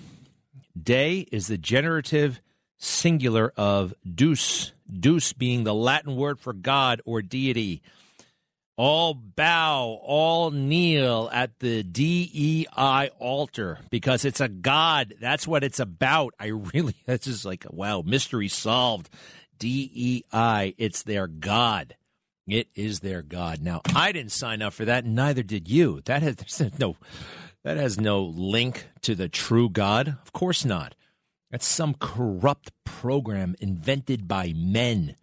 Day 0.81 1.27
is 1.31 1.47
the 1.47 1.57
generative 1.57 2.41
singular 2.77 3.51
of 3.57 3.93
deus, 4.05 4.71
deus 4.91 5.33
being 5.33 5.63
the 5.63 5.73
Latin 5.73 6.15
word 6.15 6.39
for 6.39 6.53
God 6.53 7.01
or 7.05 7.21
deity 7.21 7.81
all 8.77 9.15
bow, 9.15 9.99
all 10.03 10.51
kneel 10.51 11.29
at 11.33 11.59
the 11.59 11.81
DEI 11.81 13.09
altar 13.19 13.79
because 13.89 14.23
it's 14.23 14.39
a 14.39 14.47
God. 14.47 15.15
That's 15.19 15.47
what 15.47 15.63
it's 15.63 15.79
about. 15.79 16.35
I 16.39 16.45
really, 16.73 16.95
that's 17.05 17.25
just 17.25 17.43
like, 17.43 17.65
wow, 17.69 18.03
mystery 18.05 18.47
solved. 18.47 19.09
DEI, 19.57 20.75
it's 20.77 21.03
their 21.03 21.27
God. 21.27 21.95
It 22.47 22.69
is 22.75 23.01
their 23.01 23.21
God. 23.21 23.61
Now, 23.61 23.81
I 23.93 24.11
didn't 24.11 24.31
sign 24.31 24.61
up 24.61 24.73
for 24.73 24.85
that, 24.85 25.03
and 25.03 25.15
neither 25.15 25.43
did 25.43 25.67
you. 25.67 26.01
That 26.05 26.21
has 26.21 26.71
no, 26.79 26.95
that 27.63 27.77
has 27.77 27.99
no 27.99 28.23
link 28.23 28.87
to 29.01 29.15
the 29.15 29.27
true 29.27 29.69
God. 29.69 30.07
Of 30.07 30.31
course 30.33 30.63
not. 30.63 30.95
That's 31.51 31.65
some 31.65 31.93
corrupt 31.93 32.71
program 32.83 33.55
invented 33.59 34.27
by 34.27 34.53
men 34.55 35.15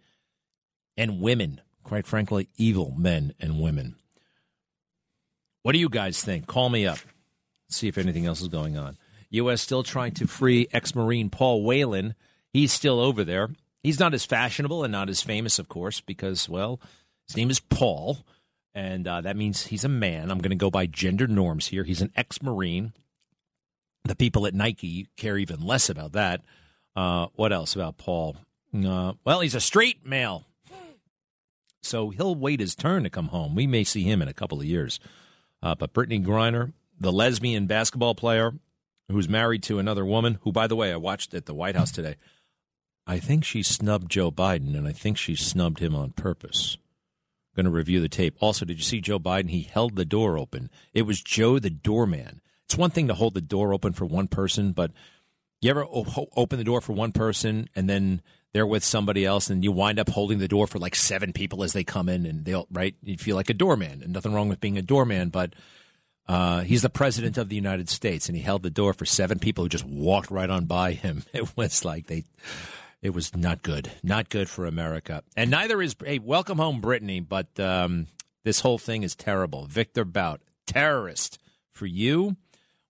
and 0.97 1.19
women 1.21 1.61
quite 1.85 2.05
frankly, 2.05 2.49
evil 2.57 2.93
men 2.97 3.33
and 3.39 3.61
women. 3.61 3.95
What 5.63 5.71
do 5.71 5.79
you 5.79 5.87
guys 5.87 6.21
think? 6.21 6.47
Call 6.47 6.69
me 6.69 6.85
up. 6.85 6.97
See 7.69 7.87
if 7.87 7.97
anything 7.97 8.25
else 8.25 8.41
is 8.41 8.49
going 8.49 8.77
on. 8.77 8.97
U.S. 9.29 9.61
still 9.61 9.83
trying 9.83 10.13
to 10.15 10.27
free 10.27 10.67
ex 10.73 10.93
Marine 10.93 11.29
Paul 11.29 11.63
Whelan. 11.63 12.15
He's 12.51 12.73
still 12.73 12.99
over 12.99 13.23
there. 13.23 13.49
He's 13.85 13.99
not 13.99 14.13
as 14.13 14.25
fashionable 14.25 14.83
and 14.83 14.91
not 14.91 15.09
as 15.09 15.21
famous, 15.21 15.59
of 15.59 15.69
course, 15.69 16.01
because, 16.01 16.49
well, 16.49 16.79
his 17.27 17.37
name 17.37 17.49
is 17.49 17.59
Paul, 17.59 18.25
and 18.73 19.07
uh, 19.07 19.21
that 19.21 19.37
means 19.37 19.67
he's 19.67 19.83
a 19.83 19.89
man. 19.89 20.31
I'm 20.31 20.39
going 20.39 20.49
to 20.51 20.55
go 20.55 20.71
by 20.71 20.85
gender 20.85 21.27
norms 21.27 21.67
here. 21.67 21.83
He's 21.83 22.01
an 22.01 22.11
ex 22.15 22.41
Marine. 22.41 22.93
The 24.03 24.15
people 24.15 24.45
at 24.45 24.53
Nike 24.53 25.07
care 25.17 25.37
even 25.37 25.61
less 25.61 25.89
about 25.89 26.11
that. 26.13 26.41
Uh, 26.95 27.27
what 27.35 27.51
else 27.51 27.75
about 27.75 27.97
Paul? 27.97 28.37
Uh, 28.73 29.13
well, 29.23 29.39
he's 29.39 29.55
a 29.55 29.61
straight 29.61 30.05
male 30.05 30.45
so 31.85 32.09
he'll 32.09 32.35
wait 32.35 32.59
his 32.59 32.75
turn 32.75 33.03
to 33.03 33.09
come 33.09 33.27
home. 33.27 33.55
We 33.55 33.67
may 33.67 33.83
see 33.83 34.03
him 34.03 34.21
in 34.21 34.27
a 34.27 34.33
couple 34.33 34.59
of 34.59 34.65
years. 34.65 34.99
Uh, 35.61 35.75
but 35.75 35.93
Brittney 35.93 36.23
Griner, 36.23 36.73
the 36.99 37.11
lesbian 37.11 37.67
basketball 37.67 38.15
player 38.15 38.53
who's 39.09 39.29
married 39.29 39.63
to 39.63 39.79
another 39.79 40.03
woman, 40.03 40.39
who, 40.41 40.51
by 40.51 40.67
the 40.67 40.75
way, 40.75 40.91
I 40.91 40.95
watched 40.95 41.33
at 41.33 41.45
the 41.45 41.53
White 41.53 41.75
House 41.75 41.91
today. 41.91 42.15
I 43.07 43.19
think 43.19 43.43
she 43.43 43.61
snubbed 43.63 44.09
Joe 44.09 44.31
Biden, 44.31 44.75
and 44.75 44.87
I 44.87 44.91
think 44.91 45.17
she 45.17 45.35
snubbed 45.35 45.79
him 45.79 45.95
on 45.95 46.11
purpose. 46.11 46.77
Going 47.55 47.65
to 47.65 47.71
review 47.71 48.01
the 48.01 48.09
tape. 48.09 48.35
Also, 48.39 48.65
did 48.65 48.77
you 48.77 48.83
see 48.83 48.99
Joe 48.99 49.19
Biden? 49.19 49.49
He 49.49 49.61
held 49.61 49.95
the 49.95 50.05
door 50.05 50.37
open. 50.37 50.69
It 50.93 51.03
was 51.03 51.21
Joe 51.21 51.59
the 51.59 51.69
doorman. 51.69 52.41
It's 52.65 52.77
one 52.77 52.89
thing 52.89 53.07
to 53.07 53.13
hold 53.13 53.33
the 53.33 53.41
door 53.41 53.73
open 53.73 53.93
for 53.93 54.05
one 54.05 54.27
person, 54.27 54.71
but 54.71 54.91
you 55.61 55.69
ever 55.71 55.85
open 55.89 56.57
the 56.57 56.63
door 56.63 56.81
for 56.81 56.93
one 56.93 57.11
person 57.11 57.69
and 57.75 57.89
then 57.89 58.21
they're 58.53 58.67
with 58.67 58.83
somebody 58.83 59.25
else 59.25 59.49
and 59.49 59.63
you 59.63 59.71
wind 59.71 59.99
up 59.99 60.09
holding 60.09 60.37
the 60.37 60.47
door 60.47 60.67
for 60.67 60.79
like 60.79 60.95
seven 60.95 61.33
people 61.33 61.63
as 61.63 61.73
they 61.73 61.83
come 61.83 62.07
in 62.07 62.25
and 62.25 62.45
they'll 62.45 62.67
right 62.71 62.95
you 63.01 63.17
feel 63.17 63.35
like 63.35 63.49
a 63.49 63.53
doorman 63.53 64.03
and 64.03 64.13
nothing 64.13 64.33
wrong 64.33 64.47
with 64.47 64.59
being 64.59 64.77
a 64.77 64.81
doorman 64.81 65.29
but 65.29 65.53
uh, 66.27 66.61
he's 66.61 66.81
the 66.81 66.89
president 66.89 67.37
of 67.37 67.49
the 67.49 67.55
united 67.55 67.89
states 67.89 68.27
and 68.27 68.35
he 68.35 68.43
held 68.43 68.63
the 68.63 68.69
door 68.69 68.93
for 68.93 69.05
seven 69.05 69.39
people 69.39 69.63
who 69.63 69.69
just 69.69 69.85
walked 69.85 70.29
right 70.29 70.49
on 70.49 70.65
by 70.65 70.91
him 70.91 71.23
it 71.33 71.57
was 71.57 71.83
like 71.83 72.07
they 72.07 72.23
it 73.05 73.13
was 73.13 73.35
not 73.35 73.61
good. 73.61 73.91
Not 74.01 74.29
good 74.29 74.49
for 74.49 74.65
america. 74.65 75.21
And 75.37 75.51
neither 75.51 75.79
is 75.79 75.95
hey 76.03 76.17
welcome 76.17 76.57
home 76.57 76.81
brittney 76.81 77.23
but 77.27 77.59
um, 77.59 78.07
this 78.43 78.61
whole 78.61 78.79
thing 78.79 79.03
is 79.03 79.15
terrible. 79.15 79.67
Victor 79.67 80.03
bout 80.03 80.41
terrorist 80.65 81.37
for 81.71 81.85
you. 81.85 82.35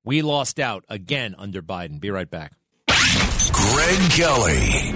We 0.06 0.22
lost 0.22 0.58
out 0.58 0.86
again 0.88 1.36
under 1.38 1.62
biden. 1.62 2.00
Be 2.00 2.12
right 2.12 2.30
back. 2.30 2.54
Greg 2.88 4.12
Kelly. 4.12 4.94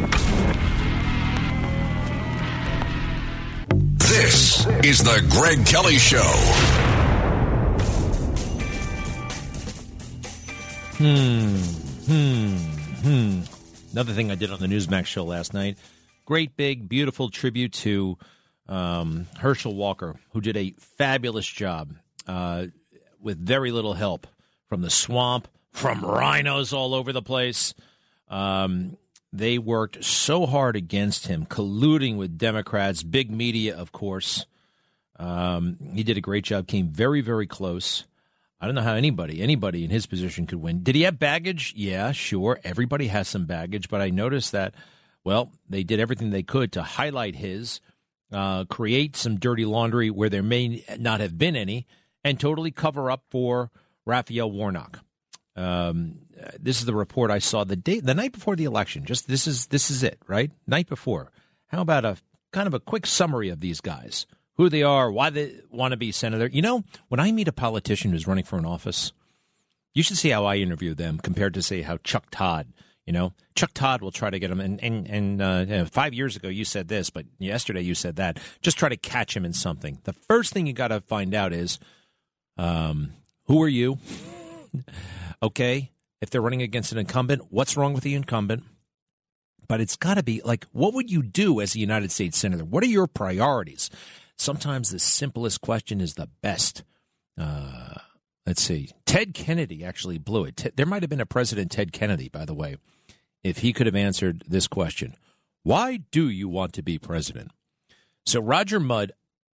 This 3.98 4.66
is 4.86 5.04
the 5.04 5.26
Greg 5.30 5.66
Kelly 5.66 5.98
Show. 5.98 6.32
Hmm, 10.98 11.58
hmm, 12.08 12.58
hmm. 13.02 13.59
Another 13.92 14.14
thing 14.14 14.30
I 14.30 14.36
did 14.36 14.52
on 14.52 14.60
the 14.60 14.68
Newsmax 14.68 15.08
show 15.08 15.24
last 15.24 15.54
night. 15.54 15.78
Great 16.26 16.56
big, 16.56 16.88
beautiful 16.88 17.30
tribute 17.30 17.74
to 17.74 18.18
um, 18.68 19.26
Herschel 19.40 19.74
Walker, 19.74 20.16
who 20.32 20.42
did 20.42 20.56
a 20.56 20.76
fabulous 20.78 21.48
job 21.48 21.96
uh, 22.28 22.68
with 23.20 23.44
very 23.44 23.72
little 23.72 23.96
help 23.96 24.28
from 24.68 24.84
the 24.84 24.92
swamp, 24.92 25.48
from 25.72 26.02
RINOs 26.02 26.72
all 26.72 26.94
over 26.94 27.12
the 27.12 27.24
place. 27.24 27.74
Um, 28.28 28.96
they 29.34 29.58
worked 29.58 30.04
so 30.04 30.46
hard 30.46 30.76
against 30.76 31.26
him, 31.26 31.48
colluding 31.48 32.16
with 32.16 32.38
Democrats, 32.38 33.02
big 33.02 33.32
media, 33.32 33.76
of 33.76 33.92
course. 33.92 34.46
Um, 35.18 35.78
he 35.94 36.04
did 36.04 36.18
a 36.18 36.22
great 36.22 36.44
job, 36.44 36.68
came 36.68 36.90
very, 36.90 37.22
very 37.22 37.48
close. 37.48 38.06
I 38.62 38.66
don't 38.66 38.76
know 38.76 38.82
how 38.82 38.96
anybody, 38.96 39.42
anybody 39.42 39.86
in 39.86 39.90
his 39.90 40.06
position 40.06 40.46
could 40.46 40.62
win. 40.62 40.84
Did 40.84 40.96
he 40.96 41.04
have 41.04 41.18
baggage? 41.18 41.74
Yeah, 41.78 42.12
sure. 42.12 42.60
Everybody 42.64 43.08
has 43.08 43.28
some 43.28 43.46
baggage, 43.46 43.90
but 43.90 44.02
I 44.02 44.10
noticed 44.10 44.52
that, 44.52 44.74
well, 45.24 45.52
they 45.70 45.84
did 45.84 46.00
everything 46.00 46.30
they 46.30 46.44
could 46.44 46.74
to 46.74 46.84
highlight 46.84 47.36
his, 47.36 47.80
uh, 48.34 48.66
create 48.66 49.16
some 49.16 49.40
dirty 49.40 49.66
laundry 49.66 50.10
where 50.10 50.30
there 50.30 50.44
may 50.44 50.84
not 50.98 51.22
have 51.22 51.38
been 51.38 51.56
any, 51.56 51.88
and 52.24 52.40
totally 52.40 52.72
cover 52.72 53.10
up 53.10 53.24
for 53.30 53.72
Raphael 54.06 54.52
Warnock. 54.52 55.00
Um, 55.56 56.20
this 56.60 56.80
is 56.80 56.86
the 56.86 56.94
report 56.94 57.32
I 57.32 57.40
saw 57.40 57.64
the 57.64 57.76
day, 57.76 58.00
the 58.00 58.14
night 58.14 58.34
before 58.34 58.56
the 58.56 58.66
election. 58.66 59.06
Just 59.06 59.28
this 59.28 59.48
is 59.48 59.68
this 59.68 59.92
is 59.92 60.04
it, 60.04 60.20
right? 60.28 60.52
Night 60.68 60.88
before. 60.88 61.32
How 61.68 61.82
about 61.82 62.06
a 62.06 62.18
kind 62.52 62.68
of 62.68 62.74
a 62.74 62.80
quick 62.80 63.06
summary 63.06 63.50
of 63.50 63.60
these 63.60 63.82
guys, 63.82 64.26
who 64.60 64.68
they 64.68 64.84
are, 64.84 65.10
why 65.10 65.30
they 65.30 65.56
want 65.72 65.94
to 65.94 65.98
be 65.98 66.12
senator? 66.12 66.48
You 66.48 66.62
know, 66.62 66.84
when 67.08 67.22
I 67.22 67.32
meet 67.32 67.48
a 67.48 67.54
politician 67.54 68.12
who's 68.12 68.28
running 68.28 68.44
for 68.44 68.60
an 68.60 68.66
office, 68.66 69.14
you 69.94 70.04
should 70.04 70.18
see 70.18 70.32
how 70.32 70.44
I 70.44 70.58
interview 70.58 70.94
them 70.94 71.18
compared 71.18 71.54
to 71.54 71.62
say 71.62 71.82
how 71.82 71.96
Chuck 72.04 72.26
Todd. 72.30 72.68
You 73.06 73.14
know, 73.14 73.32
Chuck 73.56 73.72
Todd 73.74 74.02
will 74.02 74.12
try 74.12 74.30
to 74.30 74.38
get 74.38 74.52
him. 74.52 74.60
And 74.60 74.84
and 74.84 75.08
and 75.08 75.42
uh, 75.42 75.86
five 75.86 76.14
years 76.14 76.36
ago 76.36 76.50
you 76.50 76.66
said 76.66 76.90
this, 76.90 77.10
but 77.10 77.26
yesterday 77.38 77.80
you 77.80 77.96
said 77.96 78.18
that. 78.18 78.38
Just 78.62 78.78
try 78.78 78.90
to 78.90 78.98
catch 78.98 79.34
him 79.36 79.46
in 79.46 79.54
something. 79.54 80.00
The 80.04 80.12
first 80.12 80.52
thing 80.52 80.68
you 80.68 80.74
got 80.74 80.90
to 80.90 81.00
find 81.00 81.34
out 81.34 81.54
is, 81.54 81.80
um, 82.58 83.14
who 83.46 83.64
are 83.64 83.70
you? 83.70 83.98
okay, 85.42 85.90
if 86.20 86.32
they're 86.32 86.42
running 86.42 86.62
against 86.62 86.92
an 86.92 86.98
incumbent, 86.98 87.44
what's 87.50 87.78
wrong 87.78 87.94
with 87.94 88.04
the 88.04 88.14
incumbent? 88.14 88.64
But 89.70 89.80
it's 89.80 89.96
got 89.96 90.16
to 90.16 90.24
be 90.24 90.42
like, 90.44 90.66
what 90.74 90.94
would 90.96 91.10
you 91.10 91.24
do 91.24 91.62
as 91.62 91.76
a 91.76 91.80
United 91.80 92.12
States 92.12 92.38
senator? 92.38 92.66
What 92.66 92.84
are 92.84 92.88
your 92.88 93.08
priorities? 93.08 93.90
Sometimes 94.40 94.90
the 94.90 95.00
simplest 95.00 95.60
question 95.60 96.00
is 96.00 96.14
the 96.14 96.30
best. 96.42 96.84
Uh, 97.38 97.96
let's 98.46 98.64
see. 98.64 98.90
Ted 99.06 99.34
Kennedy 99.34 99.84
actually 99.84 100.18
blew 100.18 100.46
it. 100.46 100.74
There 100.78 100.86
might 100.86 101.04
have 101.04 101.10
been 101.10 101.20
a 101.20 101.26
President 101.26 101.72
Ted 101.72 101.92
Kennedy, 101.92 102.30
by 102.30 102.46
the 102.46 102.54
way, 102.54 102.78
if 103.44 103.58
he 103.58 103.74
could 103.74 103.86
have 103.86 103.98
answered 103.98 104.44
this 104.48 104.66
question 104.66 105.18
Why 105.64 106.00
do 106.10 106.30
you 106.30 106.48
want 106.48 106.72
to 106.74 106.82
be 106.82 106.98
president? 106.98 107.52
So 108.26 108.40
Roger 108.40 108.80
Mudd 108.80 109.12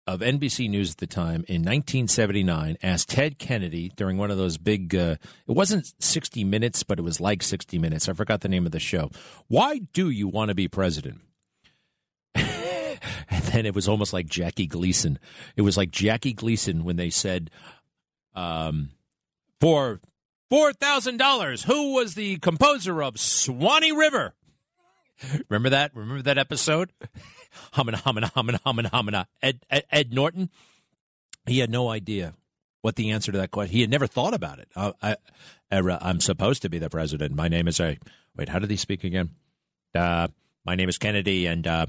of 0.07 0.21
NBC 0.21 0.69
News 0.69 0.91
at 0.91 0.97
the 0.99 1.07
time 1.07 1.47
in 1.49 1.63
1979 1.63 2.77
asked 2.83 3.09
Ted 3.09 3.39
Kennedy 3.39 3.91
during 3.97 4.19
one 4.19 4.31
of 4.31 4.37
those 4.37 4.59
big, 4.59 4.95
uh, 4.95 5.17
it 5.49 5.53
wasn't 5.53 5.95
60 5.99 6.45
Minutes, 6.45 6.83
but 6.83 6.99
it 6.99 7.03
was 7.03 7.23
like 7.23 7.43
60 7.43 7.79
Minutes. 7.79 8.07
I 8.07 8.13
forgot 8.13 8.43
the 8.43 8.51
name 8.51 8.67
of 8.67 8.73
the 8.73 8.81
show. 8.81 9.11
Why 9.49 9.79
do 9.95 10.11
you 10.11 10.29
want 10.29 10.51
to 10.51 10.55
be 10.55 10.69
president? 10.69 11.23
and 13.31 13.43
then 13.45 13.67
it 13.67 13.75
was 13.75 13.89
almost 13.89 14.13
like 14.13 14.27
Jackie 14.27 14.67
Gleason. 14.67 15.19
It 15.57 15.63
was 15.63 15.77
like 15.77 15.91
Jackie 15.91 16.33
Gleason 16.33 16.85
when 16.85 16.97
they 16.97 17.11
said, 17.11 17.51
um, 18.35 18.91
for 19.61 20.01
$4,000, 20.53 21.65
who 21.65 21.95
was 21.95 22.15
the 22.15 22.39
composer 22.39 23.03
of 23.03 23.19
Swanee 23.19 23.93
River? 23.93 24.35
Remember 25.49 25.71
that? 25.71 25.95
Remember 25.95 26.23
that 26.23 26.39
episode? 26.39 26.93
Humming, 27.73 27.95
humming, 27.95 28.25
humming, 28.25 28.59
humming, 28.65 28.87
humming. 28.87 29.15
Ed, 29.41 29.61
Ed, 29.71 29.85
Ed 29.91 30.13
Norton, 30.13 30.51
he 31.47 31.61
had 31.61 31.71
no 31.71 31.89
idea 31.89 32.35
what 32.83 32.97
the 32.97 33.13
answer 33.13 33.31
to 33.31 33.39
that 33.39 33.53
question. 33.53 33.73
He 33.73 33.81
had 33.81 33.91
never 33.91 34.09
thought 34.09 34.35
about 34.35 34.59
it. 34.59 34.69
Uh, 34.75 34.93
I, 35.01 35.17
am 35.71 36.21
supposed 36.21 36.63
to 36.63 36.69
be 36.69 36.79
the 36.79 36.91
president. 36.91 37.35
My 37.35 37.47
name 37.47 37.69
is 37.69 37.79
a. 37.79 37.97
Wait, 38.37 38.49
how 38.49 38.59
did 38.59 38.71
he 38.71 38.77
speak 38.77 39.05
again? 39.05 39.31
Uh, 39.95 40.29
my 40.67 40.75
name 40.75 40.89
is 40.89 40.99
Kennedy, 40.99 41.47
and 41.47 41.67
uh, 41.67 41.87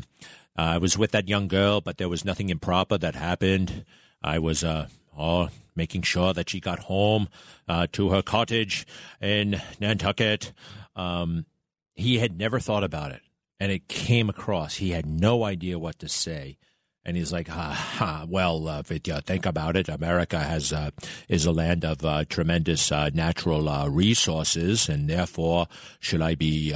I 0.56 0.78
was 0.78 0.98
with 0.98 1.12
that 1.12 1.28
young 1.28 1.48
girl, 1.48 1.82
but 1.82 1.98
there 1.98 2.10
was 2.10 2.24
nothing 2.24 2.50
improper 2.50 2.98
that 2.98 3.16
happened. 3.16 3.86
I 4.22 4.40
was 4.40 4.64
uh, 4.64 4.88
all 5.16 5.50
making 5.76 6.04
sure 6.04 6.34
that 6.34 6.50
she 6.50 6.60
got 6.60 6.80
home 6.80 7.28
uh, 7.68 7.88
to 7.92 8.12
her 8.12 8.22
cottage 8.22 8.88
in 9.22 9.62
Nantucket. 9.80 10.54
Um, 10.96 11.46
he 11.94 12.20
had 12.20 12.38
never 12.38 12.60
thought 12.60 12.84
about 12.84 13.12
it 13.12 13.22
and 13.60 13.72
it 13.72 13.88
came 13.88 14.30
across. 14.30 14.76
He 14.76 14.92
had 14.92 15.06
no 15.06 15.44
idea 15.44 15.80
what 15.80 16.00
to 16.00 16.10
say. 16.10 16.58
And 17.06 17.16
he's 17.16 17.32
like, 17.32 17.48
ha, 17.48 17.72
ha, 17.72 18.26
well, 18.28 18.68
uh, 18.68 18.80
if 18.80 19.08
you 19.08 19.22
think 19.22 19.46
about 19.46 19.76
it, 19.76 19.88
America 19.88 20.40
has 20.40 20.74
uh, 20.74 20.90
is 21.30 21.46
a 21.46 21.52
land 21.52 21.86
of 21.86 22.04
uh, 22.04 22.26
tremendous 22.28 22.92
uh, 22.92 23.12
natural 23.14 23.70
uh, 23.70 23.88
resources, 23.88 24.90
and 24.90 25.08
therefore, 25.08 25.68
should 26.00 26.24
I 26.24 26.34
be 26.34 26.74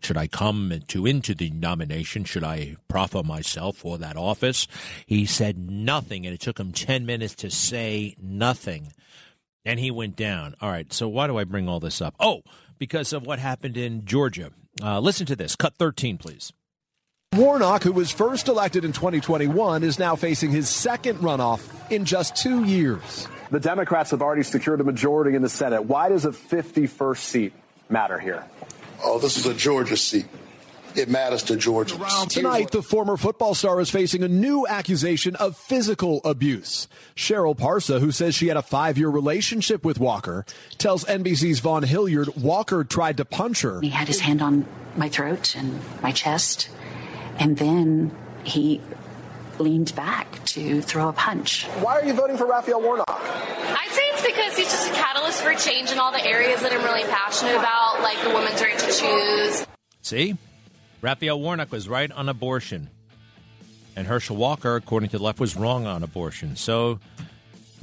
should 0.00 0.16
I 0.16 0.26
come 0.28 0.80
to 0.88 1.04
into 1.06 1.34
the 1.34 1.50
nomination? 1.50 2.24
Should 2.24 2.44
I 2.44 2.76
proffer 2.88 3.22
myself 3.22 3.76
for 3.76 3.98
that 3.98 4.16
office? 4.16 4.66
He 5.04 5.26
said 5.26 5.70
nothing, 5.70 6.24
and 6.24 6.34
it 6.34 6.40
took 6.40 6.58
him 6.58 6.72
ten 6.72 7.04
minutes 7.04 7.34
to 7.36 7.50
say 7.50 8.16
nothing, 8.18 8.94
and 9.64 9.78
he 9.78 9.90
went 9.90 10.16
down. 10.16 10.54
All 10.62 10.70
right, 10.70 10.90
so 10.90 11.06
why 11.06 11.26
do 11.26 11.36
I 11.36 11.44
bring 11.44 11.68
all 11.68 11.80
this 11.80 12.00
up? 12.00 12.14
Oh, 12.18 12.40
because 12.78 13.12
of 13.12 13.26
what 13.26 13.38
happened 13.38 13.76
in 13.76 14.06
Georgia 14.06 14.52
listen 14.82 15.26
to 15.26 15.36
this. 15.36 15.54
Cut 15.54 15.76
13, 15.76 16.18
please. 16.18 16.52
Warnock, 17.36 17.82
who 17.82 17.92
was 17.92 18.10
first 18.10 18.48
elected 18.48 18.84
in 18.84 18.92
2021, 18.92 19.82
is 19.82 19.98
now 19.98 20.16
facing 20.16 20.50
his 20.50 20.68
second 20.68 21.18
runoff 21.18 21.62
in 21.90 22.04
just 22.04 22.36
two 22.36 22.64
years. 22.64 23.28
The 23.50 23.60
Democrats 23.60 24.10
have 24.10 24.22
already 24.22 24.42
secured 24.42 24.80
a 24.80 24.84
majority 24.84 25.36
in 25.36 25.42
the 25.42 25.48
Senate. 25.48 25.84
Why 25.84 26.08
does 26.08 26.24
a 26.24 26.30
51st 26.30 27.16
seat 27.18 27.52
matter 27.88 28.18
here? 28.18 28.44
Oh, 29.02 29.18
this 29.18 29.36
is 29.36 29.46
a 29.46 29.54
Georgia 29.54 29.96
seat. 29.96 30.26
It 30.96 31.08
matters 31.08 31.42
to 31.44 31.56
Georgia. 31.56 31.98
Tonight, 32.28 32.70
the 32.70 32.82
former 32.82 33.16
football 33.16 33.54
star 33.54 33.80
is 33.80 33.90
facing 33.90 34.22
a 34.22 34.28
new 34.28 34.64
accusation 34.66 35.34
of 35.36 35.56
physical 35.56 36.20
abuse. 36.24 36.86
Cheryl 37.16 37.56
Parsa, 37.56 37.98
who 37.98 38.12
says 38.12 38.34
she 38.36 38.46
had 38.46 38.56
a 38.56 38.62
five 38.62 38.96
year 38.96 39.08
relationship 39.08 39.84
with 39.84 39.98
Walker, 39.98 40.46
tells 40.78 41.04
NBC's 41.04 41.58
Vaughn 41.58 41.82
Hilliard 41.82 42.36
Walker 42.36 42.84
tried 42.84 43.16
to 43.16 43.24
punch 43.24 43.62
her. 43.62 43.80
He 43.80 43.88
had 43.88 44.06
his 44.06 44.20
hand 44.20 44.40
on 44.40 44.66
my 44.96 45.08
throat 45.08 45.56
and 45.56 45.80
my 46.00 46.12
chest, 46.12 46.70
and 47.38 47.56
then 47.56 48.14
he 48.44 48.80
leaned 49.58 49.94
back 49.94 50.44
to 50.46 50.82
throw 50.82 51.08
a 51.08 51.12
punch. 51.12 51.66
Why 51.80 52.00
are 52.00 52.04
you 52.04 52.12
voting 52.12 52.36
for 52.36 52.46
Raphael 52.46 52.82
Warnock? 52.82 53.08
I'd 53.08 53.90
say 53.90 54.02
it's 54.12 54.26
because 54.26 54.56
he's 54.56 54.70
just 54.70 54.90
a 54.90 54.94
catalyst 54.94 55.42
for 55.42 55.54
change 55.54 55.90
in 55.90 55.98
all 55.98 56.12
the 56.12 56.24
areas 56.24 56.60
that 56.62 56.72
I'm 56.72 56.82
really 56.82 57.04
passionate 57.04 57.56
about, 57.56 58.00
like 58.02 58.22
the 58.22 58.30
woman's 58.30 58.60
right 58.60 58.78
to 58.78 58.92
choose. 58.92 59.66
See? 60.02 60.36
Raphael 61.02 61.40
Warnock 61.40 61.70
was 61.70 61.88
right 61.88 62.10
on 62.10 62.28
abortion. 62.28 62.88
And 63.96 64.06
Herschel 64.06 64.36
Walker, 64.36 64.74
according 64.76 65.10
to 65.10 65.18
the 65.18 65.24
left, 65.24 65.38
was 65.38 65.54
wrong 65.54 65.86
on 65.86 66.02
abortion. 66.02 66.56
So 66.56 66.98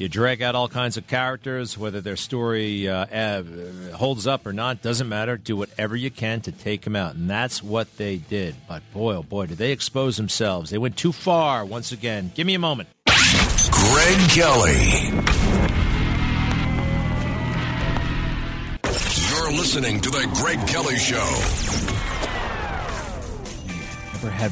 you 0.02 0.10
drag 0.10 0.42
out 0.42 0.56
all 0.56 0.68
kinds 0.68 0.98
of 0.98 1.06
characters, 1.06 1.78
whether 1.78 2.02
their 2.02 2.16
story 2.16 2.90
uh, 2.90 3.44
holds 3.94 4.26
up 4.26 4.48
or 4.48 4.54
not, 4.54 4.82
doesn't 4.82 5.08
matter. 5.08 5.38
Do 5.38 5.56
whatever 5.56 5.96
you 5.96 6.10
can 6.10 6.42
to 6.42 6.52
take 6.52 6.82
them 6.82 6.96
out. 6.96 7.14
And 7.14 7.30
that's 7.30 7.62
what 7.62 7.98
they 7.98 8.18
did. 8.18 8.56
But 8.68 8.82
boy, 8.94 9.18
oh 9.18 9.24
boy, 9.24 9.46
did 9.46 9.60
they 9.60 9.72
expose 9.72 10.18
themselves. 10.18 10.72
They 10.72 10.80
went 10.80 10.98
too 10.98 11.12
far 11.12 11.64
once 11.64 11.92
again. 11.92 12.32
Give 12.34 12.48
me 12.48 12.56
a 12.56 12.60
moment. 12.60 12.90
Greg 13.06 14.30
Kelly. 14.32 15.12
You're 19.30 19.52
listening 19.52 20.02
to 20.02 20.10
The 20.10 20.28
Greg 20.34 20.68
Kelly 20.68 20.98
Show 20.98 21.78
ever 24.16 24.30
had 24.30 24.52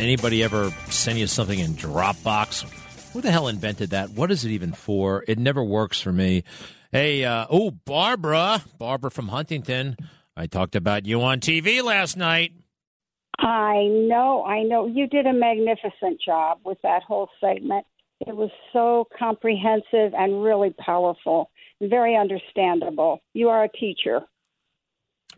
anybody 0.00 0.42
ever 0.42 0.72
send 0.90 1.16
you 1.16 1.28
something 1.28 1.58
in 1.58 1.74
Dropbox? 1.74 2.85
Who 3.16 3.22
the 3.22 3.32
hell 3.32 3.48
invented 3.48 3.88
that? 3.90 4.10
What 4.10 4.30
is 4.30 4.44
it 4.44 4.50
even 4.50 4.74
for? 4.74 5.24
It 5.26 5.38
never 5.38 5.64
works 5.64 5.98
for 5.98 6.12
me. 6.12 6.44
Hey, 6.92 7.24
uh, 7.24 7.46
oh, 7.48 7.70
Barbara, 7.70 8.62
Barbara 8.76 9.10
from 9.10 9.28
Huntington. 9.28 9.96
I 10.36 10.46
talked 10.46 10.76
about 10.76 11.06
you 11.06 11.22
on 11.22 11.40
TV 11.40 11.82
last 11.82 12.18
night. 12.18 12.52
I 13.38 13.86
know, 13.88 14.44
I 14.44 14.64
know. 14.64 14.86
You 14.86 15.06
did 15.06 15.26
a 15.26 15.32
magnificent 15.32 16.20
job 16.22 16.58
with 16.62 16.76
that 16.82 17.04
whole 17.04 17.30
segment. 17.40 17.86
It 18.20 18.36
was 18.36 18.50
so 18.74 19.08
comprehensive 19.18 20.12
and 20.12 20.44
really 20.44 20.74
powerful, 20.78 21.48
very 21.80 22.18
understandable. 22.18 23.22
You 23.32 23.48
are 23.48 23.64
a 23.64 23.70
teacher. 23.70 24.20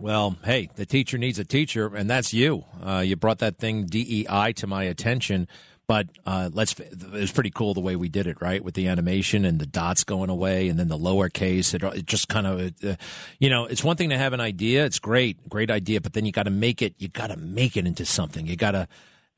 Well, 0.00 0.36
hey, 0.44 0.68
the 0.74 0.86
teacher 0.86 1.16
needs 1.16 1.38
a 1.38 1.44
teacher, 1.44 1.94
and 1.94 2.10
that's 2.10 2.34
you. 2.34 2.64
Uh, 2.84 3.04
you 3.06 3.14
brought 3.14 3.38
that 3.38 3.58
thing 3.58 3.86
DEI 3.86 4.52
to 4.56 4.66
my 4.66 4.82
attention, 4.82 5.46
but 5.88 6.06
uh, 6.26 6.50
let's. 6.52 6.78
It 6.78 7.10
was 7.10 7.32
pretty 7.32 7.50
cool 7.50 7.72
the 7.72 7.80
way 7.80 7.96
we 7.96 8.10
did 8.10 8.26
it, 8.26 8.42
right, 8.42 8.62
with 8.62 8.74
the 8.74 8.88
animation 8.88 9.46
and 9.46 9.58
the 9.58 9.66
dots 9.66 10.04
going 10.04 10.28
away, 10.28 10.68
and 10.68 10.78
then 10.78 10.88
the 10.88 10.98
lowercase. 10.98 11.72
It, 11.72 11.82
it 11.82 12.06
just 12.06 12.28
kind 12.28 12.46
of, 12.46 12.72
uh, 12.84 12.96
you 13.38 13.48
know, 13.48 13.64
it's 13.64 13.82
one 13.82 13.96
thing 13.96 14.10
to 14.10 14.18
have 14.18 14.34
an 14.34 14.40
idea. 14.40 14.84
It's 14.84 14.98
great, 14.98 15.48
great 15.48 15.70
idea, 15.70 16.02
but 16.02 16.12
then 16.12 16.26
you 16.26 16.30
got 16.30 16.42
to 16.42 16.50
make 16.50 16.82
it. 16.82 16.94
You 16.98 17.08
got 17.08 17.28
to 17.28 17.38
make 17.38 17.76
it 17.78 17.86
into 17.86 18.04
something. 18.04 18.46
You 18.46 18.54
got 18.54 18.72
to, 18.72 18.86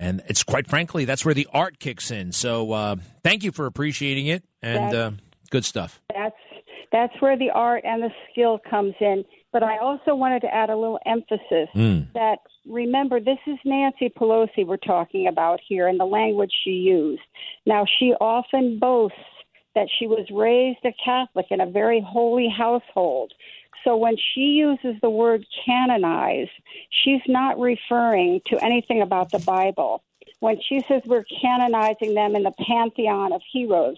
and 0.01 0.23
it's 0.27 0.43
quite 0.43 0.69
frankly, 0.69 1.05
that's 1.05 1.25
where 1.25 1.35
the 1.35 1.49
art 1.53 1.79
kicks 1.79 2.11
in. 2.11 2.33
So, 2.33 2.73
uh, 2.73 2.97
thank 3.23 3.45
you 3.45 3.53
for 3.53 3.67
appreciating 3.67 4.27
it, 4.27 4.43
and 4.61 4.95
uh, 4.95 5.11
good 5.51 5.65
stuff. 5.65 6.03
That's 6.13 6.35
that's 6.91 7.15
where 7.21 7.39
the 7.39 7.51
art 7.51 7.85
and 7.85 8.03
the 8.03 8.11
skill 8.33 8.61
comes 8.69 8.95
in 9.01 9.25
but 9.53 9.63
I 9.63 9.79
also 9.79 10.15
wanted 10.15 10.41
to 10.43 10.55
add 10.55 10.71
a 10.71 10.77
little 10.77 11.01
emphasis 11.07 11.69
mm. 11.75 12.13
that 12.13 12.39
remember, 12.71 13.21
this 13.21 13.39
is 13.47 13.59
Nancy 13.65 14.09
Pelosi 14.09 14.67
we're 14.67 14.77
talking 14.77 15.27
about 15.27 15.61
here 15.67 15.89
and 15.89 15.99
the 15.99 16.05
language 16.05 16.53
she 16.65 16.71
used. 16.71 17.23
Now, 17.67 17.85
she 17.99 18.15
often 18.21 18.79
boasts 18.79 19.19
that 19.75 19.89
she 19.99 20.07
was 20.07 20.27
raised 20.33 20.79
a 20.85 20.93
Catholic 21.05 21.47
in 21.51 21.61
a 21.61 21.71
very 21.71 22.01
holy 22.01 22.49
household. 22.49 23.33
So 23.85 23.97
when 23.97 24.17
she 24.17 24.41
uses 24.41 25.01
the 25.01 25.11
word 25.11 25.45
canonize, 25.65 26.49
she's 27.03 27.23
not 27.27 27.59
referring 27.59 28.41
to 28.47 28.63
anything 28.65 29.03
about 29.03 29.31
the 29.31 29.39
Bible. 29.39 30.03
When 30.41 30.59
she 30.69 30.83
says 30.89 31.03
we're 31.07 31.25
canonizing 31.41 32.15
them 32.15 32.35
in 32.35 32.43
the 32.43 32.53
pantheon 32.67 33.33
of 33.33 33.43
heroes, 33.53 33.97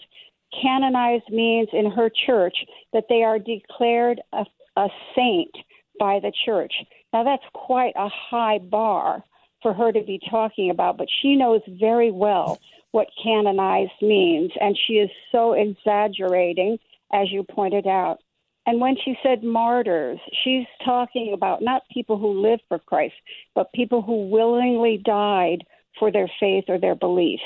canonized 0.61 1.31
means 1.31 1.69
in 1.73 1.91
her 1.91 2.11
church 2.27 2.57
that 2.93 3.05
they 3.09 3.23
are 3.23 3.39
declared 3.39 4.21
a, 4.33 4.45
a 4.77 4.89
saint 5.17 5.51
by 5.99 6.21
the 6.21 6.33
church. 6.45 6.73
Now, 7.13 7.25
that's 7.25 7.45
quite 7.53 7.93
a 7.97 8.09
high 8.09 8.59
bar 8.59 9.23
for 9.63 9.73
her 9.73 9.93
to 9.93 10.03
be 10.03 10.21
talking 10.31 10.71
about, 10.71 10.97
but 10.97 11.09
she 11.21 11.37
knows 11.37 11.61
very 11.69 12.11
well 12.11 12.59
what 12.91 13.09
canonized 13.23 13.93
means, 14.01 14.51
and 14.61 14.77
she 14.87 14.95
is 14.95 15.11
so 15.31 15.53
exaggerating, 15.53 16.79
as 17.13 17.31
you 17.31 17.43
pointed 17.45 17.87
out. 17.87 18.19
And 18.67 18.81
when 18.81 18.97
she 19.05 19.19
said 19.23 19.43
martyrs, 19.43 20.21
she's 20.45 20.67
talking 20.85 21.33
about 21.33 21.63
not 21.63 21.83
people 21.93 22.19
who 22.19 22.41
live 22.41 22.61
for 22.69 22.79
Christ, 22.79 23.15
but 23.55 23.73
people 23.73 24.03
who 24.03 24.29
willingly 24.29 24.99
died 24.99 25.65
for 25.99 26.13
their 26.13 26.31
faith 26.39 26.65
or 26.69 26.79
their 26.79 26.95
beliefs. 26.95 27.43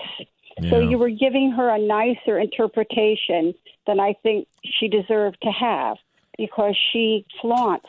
So 0.70 0.80
you 0.80 0.96
were 0.96 1.10
giving 1.10 1.50
her 1.50 1.68
a 1.68 1.78
nicer 1.78 2.38
interpretation 2.38 3.54
than 3.86 4.00
I 4.00 4.14
think 4.22 4.48
she 4.64 4.88
deserved 4.88 5.36
to 5.42 5.50
have 5.50 5.98
because 6.38 6.74
she 6.92 7.26
flaunts 7.42 7.88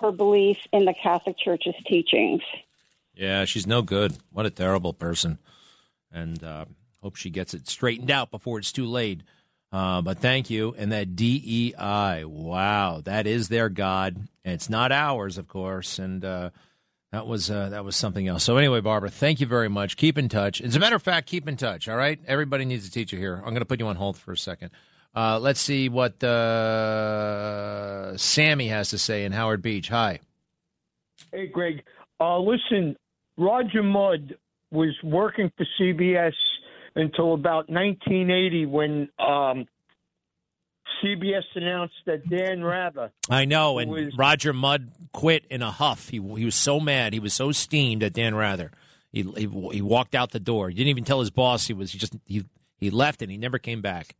her 0.00 0.12
belief 0.12 0.58
in 0.72 0.84
the 0.84 0.94
Catholic 1.02 1.38
Church's 1.38 1.74
teachings. 1.86 2.42
Yeah, 3.14 3.44
she's 3.44 3.66
no 3.66 3.82
good. 3.82 4.16
What 4.32 4.46
a 4.46 4.50
terrible 4.50 4.92
person. 4.92 5.38
And 6.12 6.42
uh, 6.42 6.64
hope 7.00 7.16
she 7.16 7.30
gets 7.30 7.54
it 7.54 7.68
straightened 7.68 8.10
out 8.10 8.30
before 8.30 8.58
it's 8.58 8.72
too 8.72 8.86
late. 8.86 9.22
Uh, 9.72 10.02
but 10.02 10.18
thank 10.18 10.50
you. 10.50 10.74
And 10.78 10.92
that 10.92 11.16
DEI, 11.16 12.24
wow, 12.24 13.00
that 13.04 13.26
is 13.26 13.48
their 13.48 13.68
God. 13.68 14.16
And 14.44 14.54
it's 14.54 14.70
not 14.70 14.92
ours, 14.92 15.38
of 15.38 15.48
course. 15.48 15.98
And 15.98 16.24
uh, 16.24 16.50
that 17.10 17.26
was 17.26 17.50
uh, 17.50 17.68
that 17.70 17.84
was 17.84 17.96
something 17.96 18.26
else. 18.26 18.44
So 18.44 18.56
anyway, 18.56 18.80
Barbara, 18.80 19.10
thank 19.10 19.40
you 19.40 19.46
very 19.46 19.68
much. 19.68 19.96
Keep 19.96 20.18
in 20.18 20.28
touch. 20.28 20.60
As 20.60 20.76
a 20.76 20.80
matter 20.80 20.96
of 20.96 21.02
fact, 21.02 21.28
keep 21.28 21.48
in 21.48 21.56
touch. 21.56 21.88
All 21.88 21.96
right, 21.96 22.20
everybody 22.26 22.64
needs 22.64 22.86
a 22.86 22.90
teacher 22.90 23.16
here. 23.16 23.36
I'm 23.36 23.50
going 23.50 23.60
to 23.60 23.64
put 23.64 23.80
you 23.80 23.86
on 23.86 23.96
hold 23.96 24.16
for 24.16 24.32
a 24.32 24.36
second. 24.36 24.70
Uh, 25.16 25.38
let's 25.38 25.60
see 25.60 25.88
what 25.88 26.22
uh, 26.24 28.16
Sammy 28.16 28.68
has 28.68 28.90
to 28.90 28.98
say 28.98 29.24
in 29.24 29.32
Howard 29.32 29.62
Beach. 29.62 29.88
Hi. 29.88 30.18
Hey, 31.32 31.46
Greg. 31.46 31.82
Uh, 32.20 32.38
listen, 32.38 32.96
Roger 33.36 33.82
Mudd 33.82 34.34
was 34.70 34.94
working 35.04 35.52
for 35.56 35.66
CBS 35.80 36.32
until 36.96 37.34
about 37.34 37.68
1980 37.68 38.66
when 38.66 39.08
um, 39.18 39.66
CBS 41.02 41.42
announced 41.54 41.94
that 42.06 42.28
Dan 42.28 42.62
Rather. 42.62 43.12
I 43.30 43.44
know, 43.44 43.78
and 43.78 43.90
was- 43.90 44.16
Roger 44.16 44.52
Mudd 44.52 44.90
quit 45.12 45.44
in 45.50 45.62
a 45.62 45.70
huff. 45.70 46.08
He 46.08 46.16
he 46.18 46.44
was 46.44 46.54
so 46.54 46.80
mad. 46.80 47.12
He 47.12 47.20
was 47.20 47.34
so 47.34 47.52
steamed 47.52 48.02
at 48.02 48.12
Dan 48.12 48.34
Rather. 48.34 48.70
He, 49.12 49.22
he 49.22 49.48
he 49.72 49.82
walked 49.82 50.14
out 50.16 50.30
the 50.32 50.40
door. 50.40 50.68
He 50.70 50.74
didn't 50.74 50.88
even 50.88 51.04
tell 51.04 51.20
his 51.20 51.30
boss. 51.30 51.66
He 51.66 51.72
was 51.72 51.92
he 51.92 51.98
just 51.98 52.14
he 52.26 52.44
he 52.78 52.90
left 52.90 53.22
and 53.22 53.30
he 53.30 53.38
never 53.38 53.58
came 53.58 53.80
back. 53.80 54.16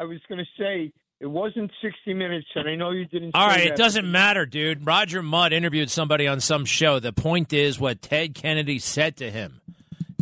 I 0.00 0.04
was 0.04 0.18
going 0.28 0.38
to 0.38 0.62
say 0.62 0.92
it 1.20 1.26
wasn't 1.26 1.70
60 1.82 2.14
Minutes, 2.14 2.46
and 2.54 2.66
I 2.66 2.74
know 2.74 2.90
you 2.90 3.04
didn't. 3.04 3.34
All 3.34 3.50
say 3.50 3.56
right, 3.56 3.66
it 3.66 3.76
doesn't 3.76 4.10
matter, 4.10 4.46
dude. 4.46 4.86
Roger 4.86 5.22
Mudd 5.22 5.52
interviewed 5.52 5.90
somebody 5.90 6.26
on 6.26 6.40
some 6.40 6.64
show. 6.64 6.98
The 6.98 7.12
point 7.12 7.52
is 7.52 7.78
what 7.78 8.00
Ted 8.00 8.34
Kennedy 8.34 8.78
said 8.78 9.18
to 9.18 9.30
him. 9.30 9.60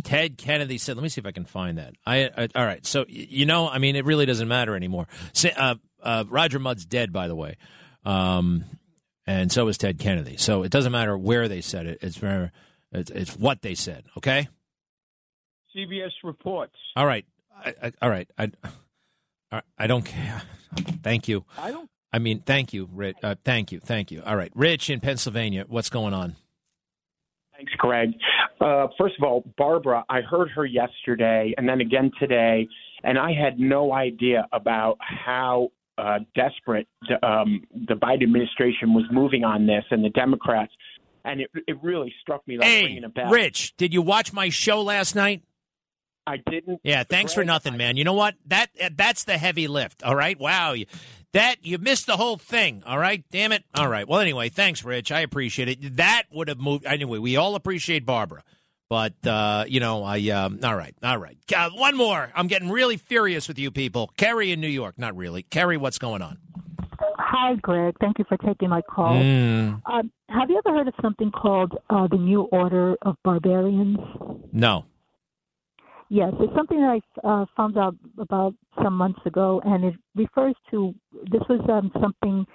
Ted 0.03 0.37
Kennedy 0.37 0.77
said, 0.77 0.97
"Let 0.97 1.03
me 1.03 1.09
see 1.09 1.21
if 1.21 1.25
I 1.25 1.31
can 1.31 1.45
find 1.45 1.77
that." 1.77 1.93
I, 2.05 2.29
I 2.37 2.49
all 2.53 2.65
right. 2.65 2.85
So 2.85 3.05
you 3.07 3.45
know, 3.45 3.69
I 3.69 3.77
mean, 3.77 3.95
it 3.95 4.03
really 4.03 4.25
doesn't 4.25 4.49
matter 4.49 4.75
anymore. 4.75 5.07
Sa- 5.31 5.49
uh, 5.55 5.75
uh, 6.03 6.25
Roger 6.27 6.59
Mudd's 6.59 6.85
dead, 6.85 7.13
by 7.13 7.29
the 7.29 7.35
way, 7.35 7.55
um, 8.03 8.65
and 9.25 9.51
so 9.51 9.67
is 9.69 9.77
Ted 9.77 9.99
Kennedy. 9.99 10.35
So 10.35 10.63
it 10.63 10.71
doesn't 10.71 10.91
matter 10.91 11.17
where 11.17 11.47
they 11.47 11.61
said 11.61 11.85
it. 11.85 11.99
It's 12.01 12.17
very, 12.17 12.51
it's, 12.91 13.11
it's 13.11 13.37
what 13.37 13.61
they 13.61 13.75
said. 13.75 14.03
Okay. 14.17 14.49
CBS 15.73 16.11
reports. 16.23 16.75
All 16.97 17.05
right. 17.05 17.25
I, 17.63 17.73
I, 17.83 17.91
all 18.01 18.09
right. 18.09 18.29
I, 18.37 18.51
I 19.51 19.61
I 19.77 19.87
don't 19.87 20.05
care. 20.05 20.41
Thank 21.03 21.27
you. 21.27 21.45
I 21.57 21.71
don't. 21.71 21.89
I 22.11 22.17
mean, 22.17 22.41
thank 22.43 22.73
you, 22.73 22.89
Rich. 22.91 23.17
Uh, 23.21 23.35
thank 23.45 23.71
you, 23.71 23.79
thank 23.79 24.09
you. 24.09 24.23
All 24.25 24.35
right, 24.35 24.51
Rich 24.55 24.89
in 24.89 24.99
Pennsylvania. 24.99 25.65
What's 25.67 25.89
going 25.89 26.13
on? 26.13 26.35
Thanks, 27.55 27.71
Greg. 27.77 28.13
Uh, 28.59 28.87
first 28.97 29.15
of 29.19 29.23
all, 29.23 29.43
Barbara, 29.57 30.03
I 30.09 30.21
heard 30.21 30.49
her 30.55 30.65
yesterday 30.65 31.53
and 31.57 31.67
then 31.67 31.81
again 31.81 32.09
today, 32.19 32.67
and 33.03 33.19
I 33.19 33.31
had 33.33 33.59
no 33.59 33.93
idea 33.93 34.47
about 34.53 34.97
how 35.01 35.69
uh, 35.97 36.19
desperate 36.35 36.87
the, 37.07 37.23
um, 37.25 37.65
the 37.87 37.95
Biden 37.95 38.23
administration 38.23 38.93
was 38.93 39.03
moving 39.11 39.43
on 39.43 39.67
this 39.67 39.83
and 39.91 40.03
the 40.03 40.09
Democrats. 40.09 40.71
And 41.25 41.41
it, 41.41 41.49
it 41.67 41.77
really 41.83 42.13
struck 42.21 42.47
me 42.47 42.57
like 42.57 42.65
Hey, 42.65 42.85
ringing 42.85 43.03
a 43.03 43.09
bell. 43.09 43.29
Rich, 43.29 43.75
did 43.75 43.93
you 43.93 44.01
watch 44.01 44.31
my 44.31 44.49
show 44.49 44.81
last 44.81 45.15
night? 45.15 45.43
I 46.29 46.37
didn't. 46.49 46.81
Yeah, 46.83 47.03
thanks 47.03 47.33
for 47.33 47.43
nothing, 47.43 47.75
man. 47.77 47.97
You 47.97 48.03
know 48.03 48.13
what? 48.13 48.35
That 48.47 48.69
that's 48.95 49.23
the 49.23 49.37
heavy 49.37 49.67
lift. 49.67 50.03
All 50.03 50.15
right. 50.15 50.39
Wow. 50.39 50.73
You, 50.73 50.85
that 51.33 51.57
you 51.63 51.77
missed 51.77 52.05
the 52.07 52.17
whole 52.17 52.37
thing. 52.37 52.83
All 52.85 52.97
right. 52.99 53.23
Damn 53.31 53.51
it. 53.51 53.63
All 53.75 53.87
right. 53.87 54.07
Well, 54.07 54.19
anyway, 54.19 54.49
thanks, 54.49 54.83
Rich. 54.83 55.11
I 55.11 55.19
appreciate 55.21 55.67
it. 55.69 55.97
That 55.97 56.23
would 56.31 56.47
have 56.47 56.59
moved. 56.59 56.85
Anyway, 56.85 57.17
we 57.19 57.35
all 57.37 57.55
appreciate 57.55 58.05
Barbara, 58.05 58.43
but 58.89 59.13
uh, 59.25 59.65
you 59.67 59.79
know, 59.79 60.03
I. 60.03 60.19
Um, 60.29 60.59
all 60.63 60.75
right. 60.75 60.95
All 61.03 61.17
right. 61.17 61.37
Uh, 61.55 61.69
one 61.71 61.95
more. 61.97 62.31
I'm 62.35 62.47
getting 62.47 62.69
really 62.69 62.97
furious 62.97 63.47
with 63.47 63.59
you 63.59 63.71
people. 63.71 64.11
Kerry 64.17 64.51
in 64.51 64.59
New 64.61 64.67
York. 64.67 64.97
Not 64.97 65.15
really. 65.15 65.43
Kerry, 65.43 65.77
what's 65.77 65.97
going 65.97 66.21
on? 66.21 66.37
Hi, 67.17 67.55
Greg. 67.61 67.95
Thank 68.01 68.17
you 68.17 68.25
for 68.27 68.37
taking 68.37 68.69
my 68.69 68.81
call. 68.81 69.15
Mm, 69.15 69.81
Um, 69.85 70.11
have 70.29 70.49
you 70.49 70.57
ever 70.65 70.75
heard 70.75 70.87
of 70.87 70.93
something 71.01 71.31
called 71.31 71.77
uh, 71.89 72.07
the 72.07 72.17
New 72.17 72.41
Order 72.43 72.95
of 73.03 73.15
Barbarians? 73.23 73.97
no. 74.51 74.85
Yes, 76.09 76.33
it's 76.39 76.53
something 76.55 76.79
that 76.81 76.99
I 77.23 77.27
uh, 77.27 77.45
found 77.55 77.77
out 77.77 77.95
about 78.17 78.55
some 78.83 78.95
months 78.95 79.19
ago, 79.25 79.61
and 79.63 79.85
it 79.85 79.93
refers 80.15 80.55
to 80.71 80.93
this 81.31 81.41
was 81.47 81.61
um, 81.69 81.91
something 82.01 82.45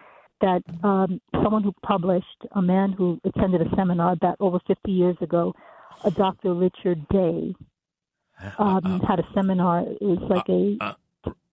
that 0.41 0.63
um, 0.83 1.21
someone 1.43 1.63
who 1.63 1.73
published, 1.87 2.27
a 2.53 2.63
man 2.63 2.93
who 2.93 3.21
attended 3.25 3.63
a 3.63 3.77
seminar 3.77 4.17
that 4.23 4.37
over 4.41 4.59
50 4.67 4.91
years 4.91 5.17
ago, 5.21 5.55
a 6.05 6.11
Dr. 6.11 6.53
Richard 6.55 7.07
Day 7.09 7.55
um, 8.59 9.01
had 9.07 9.21
a 9.21 9.29
seminar. 9.35 9.83
It 9.83 10.03
was 10.03 10.19
like 10.29 10.49
a 10.49 10.97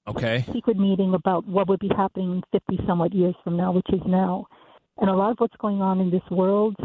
Okay. 0.08 0.44
secret 0.52 0.78
meeting 0.78 1.14
about 1.14 1.48
what 1.48 1.70
would 1.70 1.80
be 1.80 1.90
happening 1.96 2.42
50 2.52 2.80
somewhat 2.88 3.14
years 3.14 3.36
from 3.44 3.56
now, 3.56 3.72
which 3.72 3.86
is 3.94 4.02
now. 4.08 4.48
And 4.98 5.10
a 5.10 5.14
lot 5.14 5.32
of 5.32 5.40
what's 5.40 5.56
going 5.58 5.82
on 5.82 6.00
in 6.00 6.10
this 6.10 6.28
world, 6.32 6.76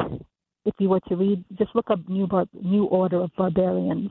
if 0.66 0.74
you 0.78 0.90
were 0.90 1.00
to 1.08 1.16
read, 1.16 1.44
just 1.58 1.74
look 1.74 1.90
up 1.90 2.06
New, 2.08 2.26
Bar- 2.26 2.46
New 2.52 2.84
Order 2.84 3.22
of 3.22 3.30
Barbarians. 3.36 4.10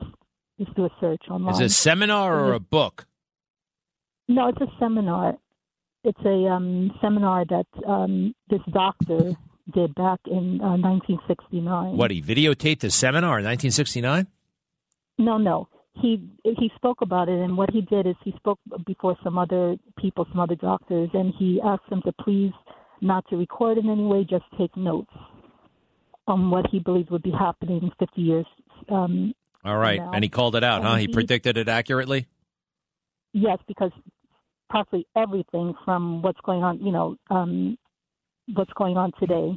Just 0.58 0.74
do 0.74 0.84
a 0.86 0.90
search 1.00 1.22
online. 1.30 1.54
Is 1.54 1.60
it 1.60 1.64
a 1.66 1.68
seminar 1.70 2.38
or 2.38 2.52
a 2.54 2.60
book? 2.60 3.06
No, 4.28 4.48
it's 4.48 4.60
a 4.60 4.66
seminar. 4.78 5.36
It's 6.02 6.20
a 6.24 6.46
um, 6.48 6.92
seminar 7.00 7.44
that 7.46 7.66
um, 7.86 8.34
this 8.48 8.60
doctor 8.72 9.36
did 9.74 9.94
back 9.94 10.20
in 10.26 10.60
uh, 10.62 10.76
1969. 10.76 11.96
What 11.96 12.10
he 12.10 12.22
videotaped 12.22 12.80
the 12.80 12.90
seminar 12.90 13.38
in 13.38 13.44
1969? 13.44 14.26
No, 15.18 15.38
no. 15.38 15.68
He 15.94 16.28
he 16.44 16.70
spoke 16.76 17.00
about 17.00 17.28
it, 17.28 17.38
and 17.40 17.56
what 17.56 17.70
he 17.70 17.80
did 17.80 18.06
is 18.06 18.16
he 18.22 18.32
spoke 18.36 18.58
before 18.86 19.16
some 19.24 19.38
other 19.38 19.76
people, 19.98 20.26
some 20.30 20.40
other 20.40 20.54
doctors, 20.54 21.08
and 21.14 21.32
he 21.38 21.60
asked 21.64 21.88
them 21.88 22.02
to 22.02 22.12
please 22.12 22.52
not 23.00 23.26
to 23.28 23.36
record 23.36 23.78
in 23.78 23.88
any 23.88 24.04
way, 24.04 24.24
just 24.28 24.44
take 24.58 24.76
notes 24.76 25.12
on 26.26 26.50
what 26.50 26.66
he 26.70 26.78
believed 26.78 27.10
would 27.10 27.22
be 27.22 27.30
happening 27.30 27.90
50 27.98 28.20
years. 28.20 28.46
Um, 28.90 29.34
All 29.66 29.76
right, 29.76 29.98
No. 29.98 30.10
and 30.12 30.22
he 30.24 30.28
called 30.30 30.54
it 30.56 30.64
out, 30.64 30.82
huh? 30.82 30.94
He 30.96 31.06
he- 31.06 31.12
predicted 31.12 31.56
it 31.56 31.68
accurately. 31.68 32.26
yes, 33.32 33.58
because 33.68 33.90
practically 34.70 35.06
everything 35.16 35.74
from 35.84 36.22
what's 36.22 36.40
going 36.42 36.62
on, 36.62 36.78
you 36.84 36.92
know, 36.92 37.16
um, 37.30 37.76
what's 38.54 38.72
going 38.74 38.96
on 38.96 39.12
today 39.20 39.56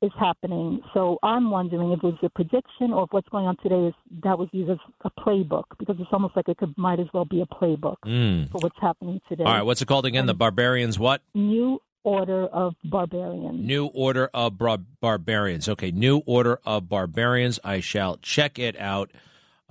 is 0.00 0.10
happening. 0.18 0.80
So 0.94 1.18
I'm 1.22 1.50
wondering 1.50 1.92
if 1.92 1.98
it 1.98 2.04
was 2.04 2.14
a 2.22 2.28
prediction 2.30 2.92
or 2.92 3.04
if 3.04 3.12
what's 3.12 3.28
going 3.28 3.46
on 3.46 3.56
today 3.62 3.86
is 3.86 3.94
that 4.24 4.36
was 4.36 4.48
used 4.52 4.70
as 4.70 4.78
a 5.04 5.10
playbook 5.20 5.64
because 5.78 5.94
it's 6.00 6.08
almost 6.12 6.34
like 6.34 6.48
it 6.48 6.56
could 6.56 6.76
might 6.76 6.98
as 6.98 7.06
well 7.14 7.24
be 7.24 7.40
a 7.40 7.46
playbook 7.46 7.96
Mm. 8.04 8.50
for 8.50 8.58
what's 8.62 8.78
happening 8.80 9.20
today. 9.28 9.44
All 9.44 9.52
right, 9.52 9.62
what's 9.62 9.80
it 9.80 9.86
called 9.86 10.06
again? 10.06 10.26
The 10.26 10.34
Barbarians. 10.34 10.98
What? 10.98 11.22
New 11.34 11.80
Order 12.04 12.46
of 12.46 12.74
Barbarians. 12.82 13.64
New 13.64 13.86
Order 13.86 14.28
of 14.34 14.58
Bar- 14.58 14.78
Barbarians. 15.00 15.68
Okay, 15.68 15.92
New 15.92 16.22
Order 16.26 16.58
of 16.66 16.88
Barbarians. 16.88 17.60
I 17.62 17.78
shall 17.78 18.16
check 18.16 18.58
it 18.58 18.76
out. 18.80 19.12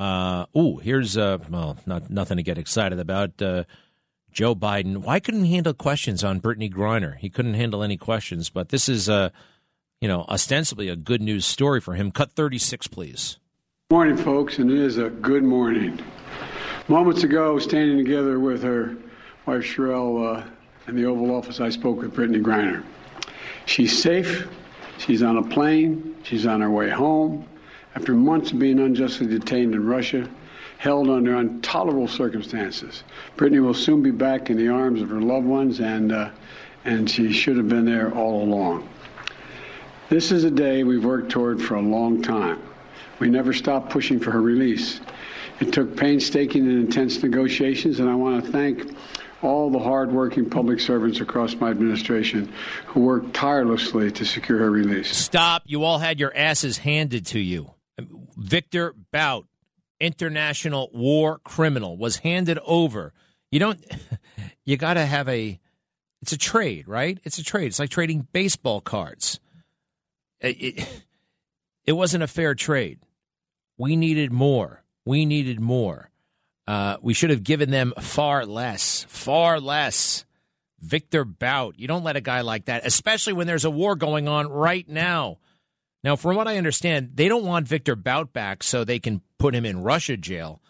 Uh, 0.01 0.47
ooh, 0.57 0.77
here's 0.77 1.15
uh, 1.15 1.37
well, 1.47 1.77
not 1.85 2.09
nothing 2.09 2.37
to 2.37 2.43
get 2.43 2.57
excited 2.57 2.99
about. 2.99 3.39
Uh, 3.39 3.65
Joe 4.31 4.55
Biden. 4.55 4.97
Why 4.97 5.19
couldn't 5.19 5.45
he 5.45 5.53
handle 5.53 5.75
questions 5.75 6.23
on 6.23 6.41
Brittney 6.41 6.73
Griner? 6.73 7.17
He 7.17 7.29
couldn't 7.29 7.53
handle 7.53 7.83
any 7.83 7.97
questions, 7.97 8.49
but 8.49 8.69
this 8.69 8.89
is 8.89 9.07
uh, 9.07 9.29
you 9.99 10.07
know, 10.07 10.25
ostensibly 10.27 10.89
a 10.89 10.95
good 10.95 11.21
news 11.21 11.45
story 11.45 11.79
for 11.79 11.93
him. 11.93 12.09
Cut 12.09 12.31
thirty 12.31 12.57
six, 12.57 12.87
please. 12.87 13.37
Morning, 13.91 14.17
folks, 14.17 14.57
and 14.57 14.71
it 14.71 14.79
is 14.79 14.97
a 14.97 15.11
good 15.11 15.43
morning. 15.43 15.99
Moments 16.87 17.23
ago, 17.23 17.59
standing 17.59 17.97
together 17.97 18.39
with 18.39 18.63
her 18.63 18.97
wife 19.45 19.63
Cherelle 19.63 20.37
uh, 20.37 20.43
in 20.87 20.95
the 20.95 21.05
Oval 21.05 21.35
Office, 21.35 21.59
I 21.59 21.69
spoke 21.69 22.01
with 22.01 22.15
Brittney 22.15 22.41
Griner. 22.41 22.83
She's 23.67 24.01
safe. 24.01 24.47
She's 24.97 25.21
on 25.21 25.37
a 25.37 25.43
plane. 25.43 26.15
She's 26.23 26.47
on 26.47 26.61
her 26.61 26.71
way 26.71 26.89
home. 26.89 27.45
After 27.95 28.13
months 28.13 28.51
of 28.51 28.59
being 28.59 28.79
unjustly 28.79 29.27
detained 29.27 29.73
in 29.73 29.85
Russia, 29.85 30.29
held 30.77 31.09
under 31.09 31.35
intolerable 31.35 32.07
circumstances. 32.07 33.03
Brittney 33.37 33.61
will 33.61 33.73
soon 33.73 34.01
be 34.01 34.11
back 34.11 34.49
in 34.49 34.57
the 34.57 34.67
arms 34.67 35.01
of 35.01 35.09
her 35.09 35.21
loved 35.21 35.45
ones, 35.45 35.79
and, 35.79 36.11
uh, 36.11 36.29
and 36.85 37.09
she 37.09 37.31
should 37.31 37.57
have 37.57 37.69
been 37.69 37.85
there 37.85 38.11
all 38.13 38.43
along. 38.43 38.89
This 40.09 40.31
is 40.31 40.43
a 40.43 40.51
day 40.51 40.83
we've 40.83 41.05
worked 41.05 41.29
toward 41.29 41.61
for 41.61 41.75
a 41.75 41.81
long 41.81 42.21
time. 42.21 42.59
We 43.19 43.29
never 43.29 43.53
stopped 43.53 43.91
pushing 43.91 44.19
for 44.19 44.31
her 44.31 44.41
release. 44.41 44.99
It 45.59 45.71
took 45.71 45.95
painstaking 45.95 46.65
and 46.65 46.79
intense 46.79 47.21
negotiations, 47.21 47.99
and 47.99 48.09
I 48.09 48.15
want 48.15 48.43
to 48.43 48.51
thank 48.51 48.95
all 49.43 49.69
the 49.69 49.79
hardworking 49.79 50.49
public 50.49 50.79
servants 50.79 51.19
across 51.19 51.55
my 51.55 51.69
administration 51.69 52.51
who 52.87 53.01
worked 53.01 53.33
tirelessly 53.33 54.11
to 54.11 54.25
secure 54.25 54.57
her 54.57 54.71
release. 54.71 55.15
Stop. 55.15 55.63
You 55.65 55.83
all 55.83 55.99
had 55.99 56.19
your 56.19 56.35
asses 56.35 56.79
handed 56.79 57.27
to 57.27 57.39
you. 57.39 57.71
Victor 58.41 58.95
Bout, 59.11 59.45
international 59.99 60.89
war 60.93 61.39
criminal, 61.43 61.95
was 61.95 62.17
handed 62.17 62.59
over. 62.65 63.13
You 63.51 63.59
don't, 63.59 63.79
you 64.65 64.77
got 64.77 64.95
to 64.95 65.05
have 65.05 65.29
a, 65.29 65.59
it's 66.21 66.31
a 66.31 66.37
trade, 66.37 66.87
right? 66.87 67.19
It's 67.23 67.37
a 67.37 67.43
trade. 67.43 67.67
It's 67.67 67.79
like 67.79 67.89
trading 67.89 68.27
baseball 68.33 68.81
cards. 68.81 69.39
It, 70.39 70.57
it, 70.61 71.03
it 71.85 71.93
wasn't 71.93 72.23
a 72.23 72.27
fair 72.27 72.55
trade. 72.55 72.99
We 73.77 73.95
needed 73.95 74.31
more. 74.31 74.83
We 75.05 75.25
needed 75.25 75.59
more. 75.59 76.09
Uh, 76.67 76.97
we 77.01 77.13
should 77.13 77.31
have 77.31 77.43
given 77.43 77.69
them 77.69 77.93
far 77.99 78.45
less, 78.45 79.05
far 79.07 79.59
less. 79.59 80.25
Victor 80.79 81.23
Bout. 81.23 81.77
You 81.77 81.87
don't 81.87 82.03
let 82.03 82.15
a 82.15 82.21
guy 82.21 82.41
like 82.41 82.65
that, 82.65 82.85
especially 82.85 83.33
when 83.33 83.45
there's 83.45 83.65
a 83.65 83.69
war 83.69 83.95
going 83.95 84.27
on 84.27 84.47
right 84.47 84.87
now. 84.89 85.37
Now, 86.03 86.15
from 86.15 86.35
what 86.35 86.47
I 86.47 86.57
understand, 86.57 87.11
they 87.15 87.27
don't 87.27 87.45
want 87.45 87.67
Victor 87.67 87.95
Bout 87.95 88.33
back 88.33 88.63
so 88.63 88.83
they 88.83 88.99
can 88.99 89.21
put 89.37 89.53
him 89.53 89.65
in 89.65 89.83
Russia 89.83 90.17
jail. 90.17 90.61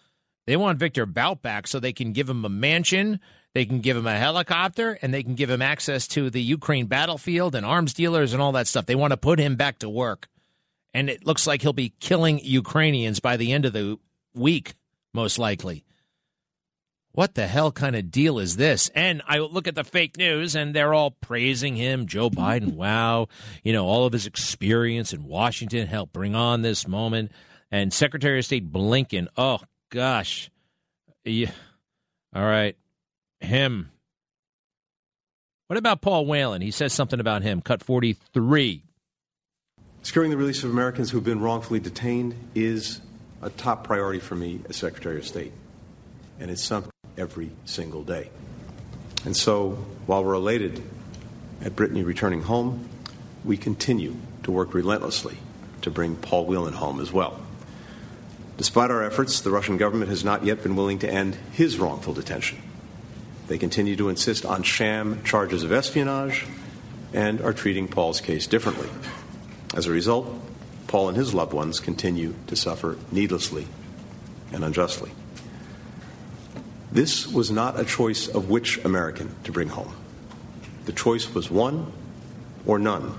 They 0.45 0.57
want 0.57 0.79
Victor 0.79 1.05
Bout 1.05 1.41
back 1.41 1.67
so 1.67 1.79
they 1.79 1.93
can 1.93 2.11
give 2.11 2.29
him 2.29 2.43
a 2.43 2.49
mansion, 2.49 3.19
they 3.53 3.65
can 3.65 3.79
give 3.79 3.95
him 3.95 4.07
a 4.07 4.17
helicopter, 4.17 4.97
and 5.01 5.13
they 5.13 5.23
can 5.23 5.35
give 5.35 5.49
him 5.49 5.61
access 5.61 6.07
to 6.09 6.29
the 6.29 6.41
Ukraine 6.41 6.87
battlefield 6.87 7.55
and 7.55 7.65
arms 7.65 7.93
dealers 7.93 8.33
and 8.33 8.41
all 8.41 8.51
that 8.53 8.67
stuff. 8.67 8.85
They 8.85 8.95
want 8.95 9.11
to 9.11 9.17
put 9.17 9.39
him 9.39 9.55
back 9.55 9.79
to 9.79 9.89
work. 9.89 10.27
And 10.93 11.09
it 11.09 11.25
looks 11.25 11.47
like 11.47 11.61
he'll 11.61 11.73
be 11.73 11.93
killing 11.99 12.39
Ukrainians 12.43 13.19
by 13.19 13.37
the 13.37 13.53
end 13.53 13.65
of 13.65 13.73
the 13.73 13.97
week, 14.33 14.73
most 15.13 15.39
likely. 15.39 15.85
What 17.13 17.35
the 17.35 17.47
hell 17.47 17.71
kind 17.71 17.95
of 17.95 18.09
deal 18.09 18.39
is 18.39 18.55
this? 18.55 18.89
And 18.95 19.21
I 19.27 19.39
look 19.39 19.67
at 19.67 19.75
the 19.75 19.83
fake 19.83 20.17
news 20.17 20.55
and 20.55 20.73
they're 20.73 20.93
all 20.93 21.11
praising 21.11 21.75
him. 21.75 22.05
Joe 22.05 22.29
Biden, 22.29 22.75
wow. 22.75 23.27
You 23.63 23.73
know, 23.73 23.85
all 23.85 24.05
of 24.05 24.13
his 24.13 24.25
experience 24.25 25.11
in 25.11 25.25
Washington 25.25 25.87
helped 25.87 26.13
bring 26.13 26.35
on 26.35 26.61
this 26.61 26.87
moment. 26.87 27.31
And 27.69 27.91
Secretary 27.91 28.39
of 28.39 28.45
State 28.45 28.71
Blinken, 28.71 29.27
oh 29.35 29.59
gosh. 29.89 30.49
Yeah. 31.25 31.51
All 32.33 32.45
right. 32.45 32.77
Him. 33.41 33.91
What 35.67 35.77
about 35.77 36.01
Paul 36.01 36.25
Whelan? 36.25 36.61
He 36.61 36.71
says 36.71 36.93
something 36.93 37.19
about 37.19 37.43
him. 37.43 37.61
Cut 37.61 37.83
43. 37.83 38.83
Securing 40.03 40.31
the 40.31 40.37
release 40.37 40.63
of 40.63 40.69
Americans 40.69 41.11
who've 41.11 41.23
been 41.23 41.41
wrongfully 41.41 41.79
detained 41.79 42.35
is 42.55 43.01
a 43.41 43.49
top 43.49 43.83
priority 43.83 44.19
for 44.19 44.35
me 44.35 44.61
as 44.69 44.77
Secretary 44.77 45.17
of 45.17 45.25
State. 45.25 45.51
And 46.39 46.49
it's 46.49 46.63
something 46.63 46.91
every 47.21 47.51
single 47.65 48.03
day. 48.03 48.29
And 49.23 49.37
so, 49.37 49.77
while 50.07 50.23
we're 50.23 50.33
elated 50.33 50.81
at 51.61 51.75
Brittney 51.75 52.03
returning 52.03 52.41
home, 52.41 52.89
we 53.45 53.55
continue 53.55 54.15
to 54.43 54.51
work 54.51 54.73
relentlessly 54.73 55.37
to 55.83 55.91
bring 55.91 56.15
Paul 56.15 56.45
Whelan 56.47 56.73
home 56.73 56.99
as 56.99 57.11
well. 57.11 57.39
Despite 58.57 58.89
our 58.91 59.03
efforts, 59.03 59.41
the 59.41 59.51
Russian 59.51 59.77
government 59.77 60.09
has 60.09 60.25
not 60.25 60.43
yet 60.43 60.63
been 60.63 60.75
willing 60.75 60.99
to 60.99 61.09
end 61.09 61.37
his 61.51 61.77
wrongful 61.77 62.13
detention. 62.13 62.59
They 63.47 63.57
continue 63.57 63.95
to 63.97 64.09
insist 64.09 64.45
on 64.45 64.63
sham 64.63 65.23
charges 65.23 65.63
of 65.63 65.71
espionage 65.71 66.45
and 67.13 67.41
are 67.41 67.53
treating 67.53 67.87
Paul's 67.87 68.21
case 68.21 68.47
differently. 68.47 68.89
As 69.75 69.85
a 69.85 69.91
result, 69.91 70.27
Paul 70.87 71.09
and 71.09 71.17
his 71.17 71.33
loved 71.33 71.53
ones 71.53 71.79
continue 71.79 72.33
to 72.47 72.55
suffer 72.55 72.97
needlessly 73.11 73.67
and 74.51 74.63
unjustly. 74.63 75.11
This 76.91 77.25
was 77.25 77.49
not 77.49 77.79
a 77.79 77.85
choice 77.85 78.27
of 78.27 78.49
which 78.49 78.83
American 78.83 79.33
to 79.43 79.51
bring 79.51 79.69
home. 79.69 79.95
The 80.85 80.91
choice 80.91 81.33
was 81.33 81.49
one 81.49 81.91
or 82.65 82.79
none. 82.79 83.17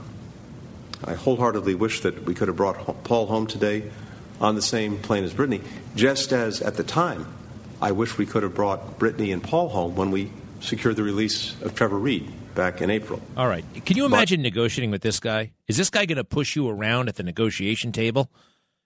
I 1.05 1.15
wholeheartedly 1.15 1.75
wish 1.75 2.01
that 2.01 2.25
we 2.25 2.35
could 2.35 2.49
have 2.49 2.57
brought 2.57 3.05
Paul 3.05 3.27
home 3.27 3.47
today 3.47 3.91
on 4.41 4.55
the 4.57 4.63
same 4.63 4.99
plane 4.99 5.25
as 5.25 5.33
Brittney, 5.33 5.63
just 5.95 6.33
as 6.33 6.61
at 6.61 6.75
the 6.77 6.85
time 6.85 7.27
I 7.81 7.93
wish 7.93 8.19
we 8.19 8.27
could 8.27 8.43
have 8.43 8.55
brought 8.55 8.99
Brittney 8.99 9.33
and 9.33 9.43
Paul 9.43 9.69
home 9.71 9.97
when 9.97 10.11
we 10.11 10.31
secured 10.61 10.97
the 10.97 11.03
release 11.03 11.61
of 11.63 11.75
Trevor 11.75 11.99
Reed 11.99 12.31
back 12.55 12.83
in 12.83 12.91
April. 12.91 13.21
All 13.37 13.49
right. 13.49 13.65
Can 13.85 13.97
you 13.97 14.05
imagine 14.05 14.41
but, 14.41 14.45
negotiating 14.45 14.91
with 14.91 15.03
this 15.03 15.19
guy? 15.19 15.53
Is 15.67 15.77
this 15.77 15.91
guy 15.91 16.05
going 16.07 16.17
to 16.17 16.25
push 16.25 16.55
you 16.55 16.69
around 16.69 17.09
at 17.09 17.17
the 17.17 17.23
negotiation 17.23 17.91
table? 17.91 18.31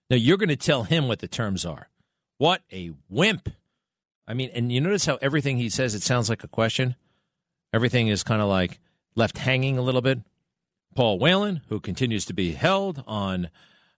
Now 0.09 0.17
you're 0.17 0.39
going 0.39 0.49
to 0.49 0.57
tell 0.57 0.85
him 0.85 1.09
what 1.09 1.19
the 1.19 1.29
terms 1.29 1.67
are. 1.67 1.89
What 2.39 2.63
a 2.73 2.93
wimp. 3.09 3.51
I 4.27 4.35
mean, 4.35 4.51
and 4.55 4.73
you 4.73 4.81
notice 4.81 5.07
how 5.07 5.19
everything 5.23 5.57
he 5.57 5.69
says, 5.69 5.95
it 5.95 6.03
sounds 6.03 6.29
like 6.29 6.43
a 6.43 6.49
question? 6.49 6.97
Everything 7.73 8.09
is 8.09 8.23
kind 8.23 8.43
of 8.43 8.49
like 8.49 8.81
left 9.15 9.39
hanging 9.39 9.79
a 9.79 9.83
little 9.83 10.03
bit. 10.03 10.21
Paul 10.95 11.19
Whelan, 11.19 11.61
who 11.69 11.79
continues 11.79 12.25
to 12.27 12.33
be 12.33 12.53
held 12.53 13.05
on 13.07 13.51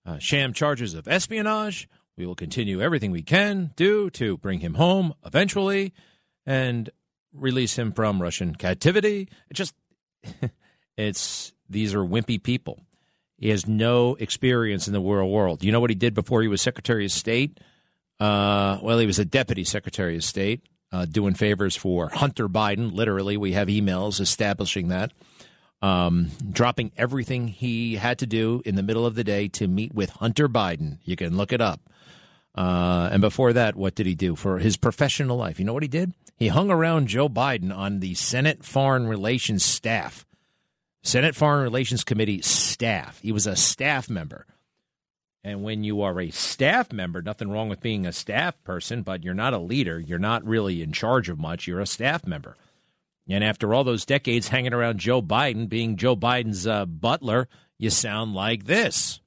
uh, 0.05 0.19
sham 0.19 0.53
charges 0.53 0.95
of 0.95 1.07
espionage. 1.07 1.89
We 2.17 2.27
will 2.27 2.35
continue 2.35 2.83
everything 2.83 3.13
we 3.13 3.23
can 3.23 3.73
do 3.77 4.11
to 4.11 4.37
bring 4.39 4.61
him 4.61 4.75
home 4.75 5.15
eventually 5.25 5.93
and 6.45 6.91
release 7.33 7.79
him 7.79 7.93
from 7.93 8.21
Russian 8.21 8.55
captivity. 8.55 9.29
It 9.49 9.55
just, 9.55 9.75
it's, 10.97 11.53
these 11.71 11.95
are 11.95 12.05
wimpy 12.05 12.43
people. 12.43 12.81
He 13.37 13.51
has 13.51 13.69
no 13.69 14.17
experience 14.17 14.89
in 14.89 14.93
the 14.93 15.01
world 15.01 15.31
world. 15.31 15.63
You 15.63 15.71
know 15.71 15.79
what 15.79 15.91
he 15.91 15.97
did 15.97 16.15
before 16.15 16.43
he 16.43 16.49
was 16.49 16.61
Secretary 16.61 17.05
of 17.05 17.13
State? 17.13 17.61
Uh, 18.21 18.79
well, 18.83 18.99
he 18.99 19.07
was 19.07 19.19
a 19.19 19.25
deputy 19.25 19.65
secretary 19.65 20.17
of 20.17 20.25
state 20.25 20.63
uh, 20.93 21.05
doing 21.05 21.35
favors 21.35 21.77
for 21.77 22.09
Hunter 22.09 22.49
Biden. 22.49 22.93
Literally, 22.93 23.37
we 23.37 23.53
have 23.53 23.69
emails 23.69 24.21
establishing 24.21 24.89
that. 24.89 25.13
Um, 25.81 26.31
dropping 26.51 26.91
everything 26.97 27.47
he 27.47 27.95
had 27.97 28.19
to 28.19 28.27
do 28.27 28.63
in 28.65 28.75
the 28.75 28.83
middle 28.83 29.07
of 29.07 29.15
the 29.15 29.23
day 29.23 29.47
to 29.49 29.69
meet 29.69 29.95
with 29.95 30.11
Hunter 30.11 30.49
Biden. 30.49 30.99
You 31.05 31.15
can 31.15 31.37
look 31.37 31.53
it 31.53 31.61
up. 31.61 31.81
Uh, 32.55 33.09
and 33.13 33.21
before 33.21 33.53
that, 33.53 33.77
what 33.77 33.95
did 33.95 34.07
he 34.07 34.17
do 34.17 34.35
for 34.35 34.59
his 34.59 34.77
professional 34.77 35.37
life? 35.37 35.61
You 35.61 35.65
know 35.65 35.73
what 35.73 35.85
he 35.85 35.89
did? 35.89 36.13
He 36.37 36.49
hung 36.49 36.71
around 36.73 37.07
Joe 37.07 37.29
Biden 37.29 37.77
on 37.77 38.01
the 38.01 38.15
Senate 38.15 38.65
Foreign 38.65 39.07
Relations 39.07 39.65
staff, 39.65 40.27
Senate 41.03 41.37
Foreign 41.37 41.63
Relations 41.63 42.03
Committee 42.03 42.43
staff. 42.43 43.21
He 43.23 43.31
was 43.31 43.47
a 43.47 43.55
staff 43.55 44.11
member. 44.11 44.47
And 45.49 45.63
when 45.63 45.83
you 45.83 46.03
are 46.03 46.21
a 46.21 46.31
staff 46.31 46.93
member, 46.93 47.23
nothing 47.23 47.51
wrong 47.51 47.71
with 47.71 47.81
being 47.81 48.05
a 48.05 48.13
staff 48.13 48.63
person, 48.65 49.01
but 49.01 49.25
you're 49.25 49.33
not 49.33 49.55
a 49.55 49.59
leader. 49.59 49.99
You're 49.99 50.19
not 50.19 50.45
really 50.45 50.83
in 50.83 50.93
charge 50.93 51.31
of 51.31 51.39
much. 51.39 51.67
You're 51.67 51.81
a 51.81 51.87
staff 51.87 52.27
member. 52.27 52.55
And 53.31 53.43
after 53.43 53.73
all 53.73 53.83
those 53.83 54.05
decades 54.05 54.49
hanging 54.49 54.75
around 54.75 54.99
Joe 54.99 55.23
Biden, 55.23 55.67
being 55.67 55.97
Joe 55.97 56.17
Biden's 56.17 56.67
uh, 56.67 56.85
butler, 56.85 57.49
you 57.79 57.89
sound 57.89 58.35
like 58.35 58.67
this. 58.67 59.21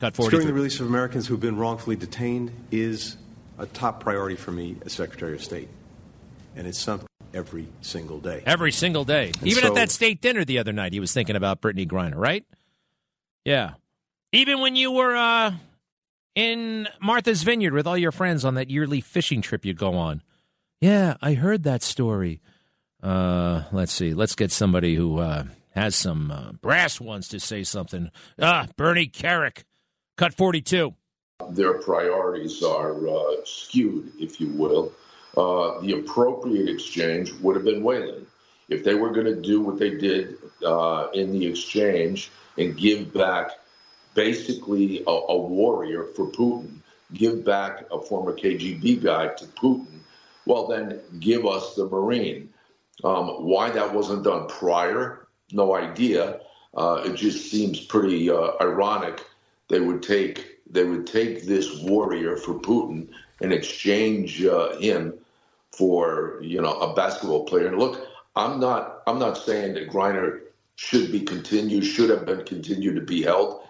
Securing 0.00 0.48
the 0.48 0.52
release 0.52 0.80
of 0.80 0.86
Americans 0.86 1.28
who've 1.28 1.38
been 1.38 1.56
wrongfully 1.56 1.94
detained 1.94 2.50
is 2.72 3.16
a 3.56 3.66
top 3.66 4.00
priority 4.00 4.34
for 4.34 4.50
me 4.50 4.76
as 4.84 4.94
Secretary 4.94 5.34
of 5.34 5.44
State. 5.44 5.68
And 6.56 6.66
it's 6.66 6.80
something 6.80 7.06
every 7.32 7.68
single 7.82 8.18
day. 8.18 8.42
Every 8.44 8.72
single 8.72 9.04
day. 9.04 9.30
And 9.38 9.46
Even 9.46 9.62
so, 9.62 9.68
at 9.68 9.74
that 9.76 9.92
state 9.92 10.20
dinner 10.20 10.44
the 10.44 10.58
other 10.58 10.72
night, 10.72 10.92
he 10.92 10.98
was 10.98 11.12
thinking 11.12 11.36
about 11.36 11.60
Brittney 11.60 11.86
Griner, 11.86 12.16
right? 12.16 12.44
Yeah. 13.44 13.74
Even 14.34 14.58
when 14.58 14.74
you 14.74 14.90
were 14.90 15.14
uh, 15.14 15.52
in 16.34 16.88
Martha's 17.00 17.44
Vineyard 17.44 17.72
with 17.72 17.86
all 17.86 17.96
your 17.96 18.10
friends 18.10 18.44
on 18.44 18.54
that 18.54 18.68
yearly 18.68 19.00
fishing 19.00 19.40
trip 19.42 19.64
you 19.64 19.74
go 19.74 19.94
on. 19.94 20.22
Yeah, 20.80 21.16
I 21.22 21.34
heard 21.34 21.62
that 21.62 21.84
story. 21.84 22.40
Uh, 23.00 23.62
let's 23.70 23.92
see. 23.92 24.12
Let's 24.12 24.34
get 24.34 24.50
somebody 24.50 24.96
who 24.96 25.20
uh, 25.20 25.44
has 25.70 25.94
some 25.94 26.32
uh, 26.32 26.50
brass 26.50 27.00
ones 27.00 27.28
to 27.28 27.38
say 27.38 27.62
something. 27.62 28.10
Ah, 28.40 28.66
Bernie 28.76 29.06
Kerik, 29.06 29.62
cut 30.16 30.34
42. 30.34 30.92
Their 31.50 31.74
priorities 31.74 32.60
are 32.64 33.06
uh, 33.06 33.36
skewed, 33.44 34.14
if 34.18 34.40
you 34.40 34.48
will. 34.48 34.92
Uh, 35.36 35.80
the 35.80 35.92
appropriate 35.92 36.68
exchange 36.68 37.32
would 37.34 37.54
have 37.54 37.64
been 37.64 37.84
Whelan. 37.84 38.26
If 38.68 38.82
they 38.82 38.94
were 38.96 39.10
going 39.10 39.26
to 39.26 39.40
do 39.40 39.60
what 39.60 39.78
they 39.78 39.90
did 39.90 40.38
in 41.14 41.30
the 41.30 41.46
exchange 41.46 42.32
and 42.58 42.76
give 42.76 43.14
back 43.14 43.52
basically 44.14 45.02
a, 45.06 45.10
a 45.10 45.36
warrior 45.36 46.04
for 46.04 46.26
Putin, 46.26 46.76
give 47.12 47.44
back 47.44 47.84
a 47.90 48.00
former 48.00 48.32
KGB 48.32 49.02
guy 49.02 49.28
to 49.28 49.44
Putin, 49.46 49.98
well, 50.46 50.66
then 50.66 51.00
give 51.20 51.46
us 51.46 51.74
the 51.74 51.86
Marine. 51.86 52.50
Um, 53.02 53.44
why 53.44 53.70
that 53.70 53.92
wasn't 53.92 54.24
done 54.24 54.46
prior, 54.48 55.26
no 55.52 55.74
idea. 55.74 56.40
Uh, 56.74 57.02
it 57.04 57.14
just 57.14 57.50
seems 57.50 57.80
pretty 57.80 58.30
uh, 58.30 58.52
ironic 58.60 59.24
they 59.68 59.80
would 59.80 60.02
take 60.02 60.58
they 60.70 60.84
would 60.84 61.06
take 61.06 61.46
this 61.46 61.80
warrior 61.82 62.36
for 62.36 62.54
Putin 62.54 63.08
and 63.40 63.52
exchange 63.52 64.44
uh, 64.44 64.76
him 64.78 65.14
for 65.72 66.38
you 66.42 66.60
know 66.60 66.78
a 66.80 66.94
basketball 66.94 67.44
player. 67.44 67.68
And 67.68 67.78
look, 67.78 68.06
I'm 68.36 68.60
not 68.60 69.02
I'm 69.06 69.18
not 69.18 69.38
saying 69.38 69.74
that 69.74 69.90
Griner 69.90 70.40
should 70.76 71.12
be 71.12 71.20
continued, 71.20 71.84
should 71.84 72.10
have 72.10 72.26
been 72.26 72.44
continued 72.44 72.96
to 72.96 73.02
be 73.02 73.22
held. 73.22 73.62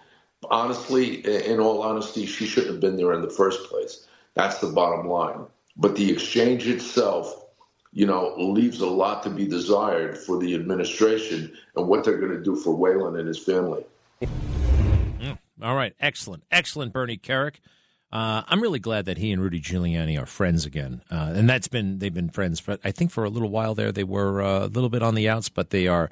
Honestly, 0.49 1.15
in 1.45 1.59
all 1.59 1.81
honesty, 1.81 2.25
she 2.25 2.45
shouldn't 2.45 2.73
have 2.73 2.81
been 2.81 2.97
there 2.97 3.13
in 3.13 3.21
the 3.21 3.29
first 3.29 3.69
place. 3.69 4.05
That's 4.35 4.59
the 4.59 4.67
bottom 4.67 5.07
line. 5.07 5.45
But 5.77 5.95
the 5.95 6.11
exchange 6.11 6.67
itself, 6.67 7.45
you 7.91 8.05
know, 8.05 8.35
leaves 8.37 8.81
a 8.81 8.87
lot 8.87 9.23
to 9.23 9.29
be 9.29 9.47
desired 9.47 10.17
for 10.17 10.37
the 10.37 10.53
administration 10.55 11.51
and 11.75 11.87
what 11.87 12.03
they're 12.03 12.17
going 12.17 12.31
to 12.31 12.43
do 12.43 12.55
for 12.55 12.75
Whelan 12.75 13.17
and 13.17 13.27
his 13.27 13.39
family. 13.39 13.83
Mm. 14.21 15.37
All 15.61 15.75
right, 15.75 15.93
excellent, 15.99 16.43
excellent, 16.51 16.93
Bernie 16.93 17.17
Kerik. 17.17 17.55
Uh, 18.11 18.43
I'm 18.47 18.61
really 18.61 18.79
glad 18.79 19.05
that 19.05 19.17
he 19.17 19.31
and 19.31 19.41
Rudy 19.41 19.59
Giuliani 19.59 20.21
are 20.21 20.25
friends 20.25 20.65
again, 20.65 21.01
uh, 21.11 21.33
and 21.35 21.49
that's 21.49 21.67
been 21.67 21.99
they've 21.99 22.13
been 22.13 22.29
friends. 22.29 22.61
But 22.61 22.79
I 22.83 22.91
think 22.91 23.11
for 23.11 23.23
a 23.23 23.29
little 23.29 23.49
while 23.49 23.75
there 23.75 23.91
they 23.91 24.03
were 24.03 24.41
uh, 24.41 24.65
a 24.65 24.67
little 24.67 24.89
bit 24.89 25.03
on 25.03 25.15
the 25.15 25.27
outs, 25.27 25.49
but 25.49 25.71
they 25.71 25.87
are 25.87 26.09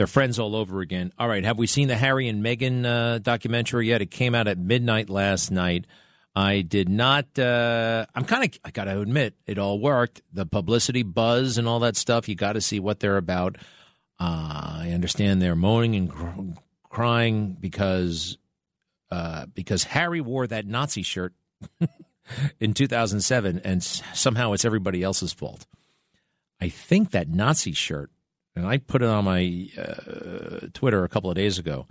they're 0.00 0.06
friends 0.06 0.38
all 0.38 0.56
over 0.56 0.80
again. 0.80 1.12
All 1.18 1.28
right, 1.28 1.44
have 1.44 1.58
we 1.58 1.66
seen 1.66 1.88
the 1.88 1.94
Harry 1.94 2.26
and 2.26 2.42
Meghan 2.42 2.86
uh, 2.86 3.18
documentary 3.18 3.88
yet? 3.88 4.00
It 4.00 4.10
came 4.10 4.34
out 4.34 4.48
at 4.48 4.56
midnight 4.56 5.10
last 5.10 5.50
night. 5.50 5.86
I 6.34 6.62
did 6.62 6.88
not. 6.88 7.38
Uh, 7.38 8.06
I'm 8.14 8.24
kind 8.24 8.44
of. 8.44 8.58
I 8.64 8.70
got 8.70 8.84
to 8.84 8.98
admit, 8.98 9.34
it 9.46 9.58
all 9.58 9.78
worked. 9.78 10.22
The 10.32 10.46
publicity 10.46 11.02
buzz 11.02 11.58
and 11.58 11.68
all 11.68 11.80
that 11.80 11.96
stuff. 11.96 12.30
You 12.30 12.34
got 12.34 12.54
to 12.54 12.62
see 12.62 12.80
what 12.80 13.00
they're 13.00 13.18
about. 13.18 13.58
Uh, 14.18 14.78
I 14.84 14.92
understand 14.94 15.42
they're 15.42 15.54
moaning 15.54 15.94
and 15.94 16.10
cr- 16.10 16.62
crying 16.88 17.58
because 17.60 18.38
uh, 19.10 19.44
because 19.52 19.84
Harry 19.84 20.22
wore 20.22 20.46
that 20.46 20.64
Nazi 20.66 21.02
shirt 21.02 21.34
in 22.58 22.72
2007, 22.72 23.60
and 23.64 23.82
somehow 23.82 24.52
it's 24.54 24.64
everybody 24.64 25.02
else's 25.02 25.34
fault. 25.34 25.66
I 26.58 26.70
think 26.70 27.10
that 27.10 27.28
Nazi 27.28 27.72
shirt, 27.72 28.10
and 28.56 28.66
I 28.66 28.78
put 28.78 29.02
it 29.02 29.08
on 29.08 29.24
my 29.24 29.68
uh, 29.78 30.66
Twitter 30.72 31.04
a 31.04 31.08
couple 31.08 31.30
of 31.30 31.36
days 31.36 31.58
ago. 31.58 31.86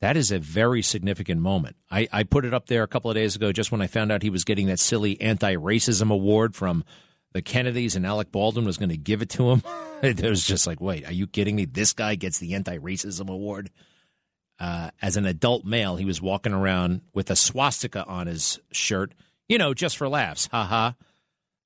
That 0.00 0.16
is 0.16 0.30
a 0.30 0.38
very 0.38 0.82
significant 0.82 1.40
moment. 1.40 1.76
I, 1.90 2.08
I 2.12 2.22
put 2.22 2.44
it 2.44 2.54
up 2.54 2.66
there 2.66 2.84
a 2.84 2.88
couple 2.88 3.10
of 3.10 3.16
days 3.16 3.34
ago 3.34 3.50
just 3.50 3.72
when 3.72 3.82
I 3.82 3.88
found 3.88 4.12
out 4.12 4.22
he 4.22 4.30
was 4.30 4.44
getting 4.44 4.66
that 4.68 4.78
silly 4.78 5.20
anti 5.20 5.56
racism 5.56 6.12
award 6.12 6.54
from 6.54 6.84
the 7.32 7.42
Kennedys 7.42 7.96
and 7.96 8.06
Alec 8.06 8.30
Baldwin 8.30 8.64
was 8.64 8.78
going 8.78 8.90
to 8.90 8.96
give 8.96 9.22
it 9.22 9.30
to 9.30 9.50
him. 9.50 9.62
it 10.02 10.22
was 10.22 10.46
just 10.46 10.66
like, 10.66 10.80
wait, 10.80 11.06
are 11.06 11.12
you 11.12 11.26
kidding 11.26 11.56
me? 11.56 11.64
This 11.64 11.92
guy 11.92 12.14
gets 12.14 12.38
the 12.38 12.54
anti 12.54 12.78
racism 12.78 13.28
award. 13.28 13.70
Uh, 14.60 14.90
as 15.00 15.16
an 15.16 15.24
adult 15.24 15.64
male, 15.64 15.96
he 15.96 16.04
was 16.04 16.20
walking 16.20 16.52
around 16.52 17.00
with 17.14 17.30
a 17.30 17.36
swastika 17.36 18.04
on 18.06 18.26
his 18.26 18.58
shirt, 18.72 19.14
you 19.48 19.56
know, 19.56 19.72
just 19.72 19.96
for 19.96 20.08
laughs. 20.08 20.48
Ha 20.50 20.64
ha. 20.64 20.94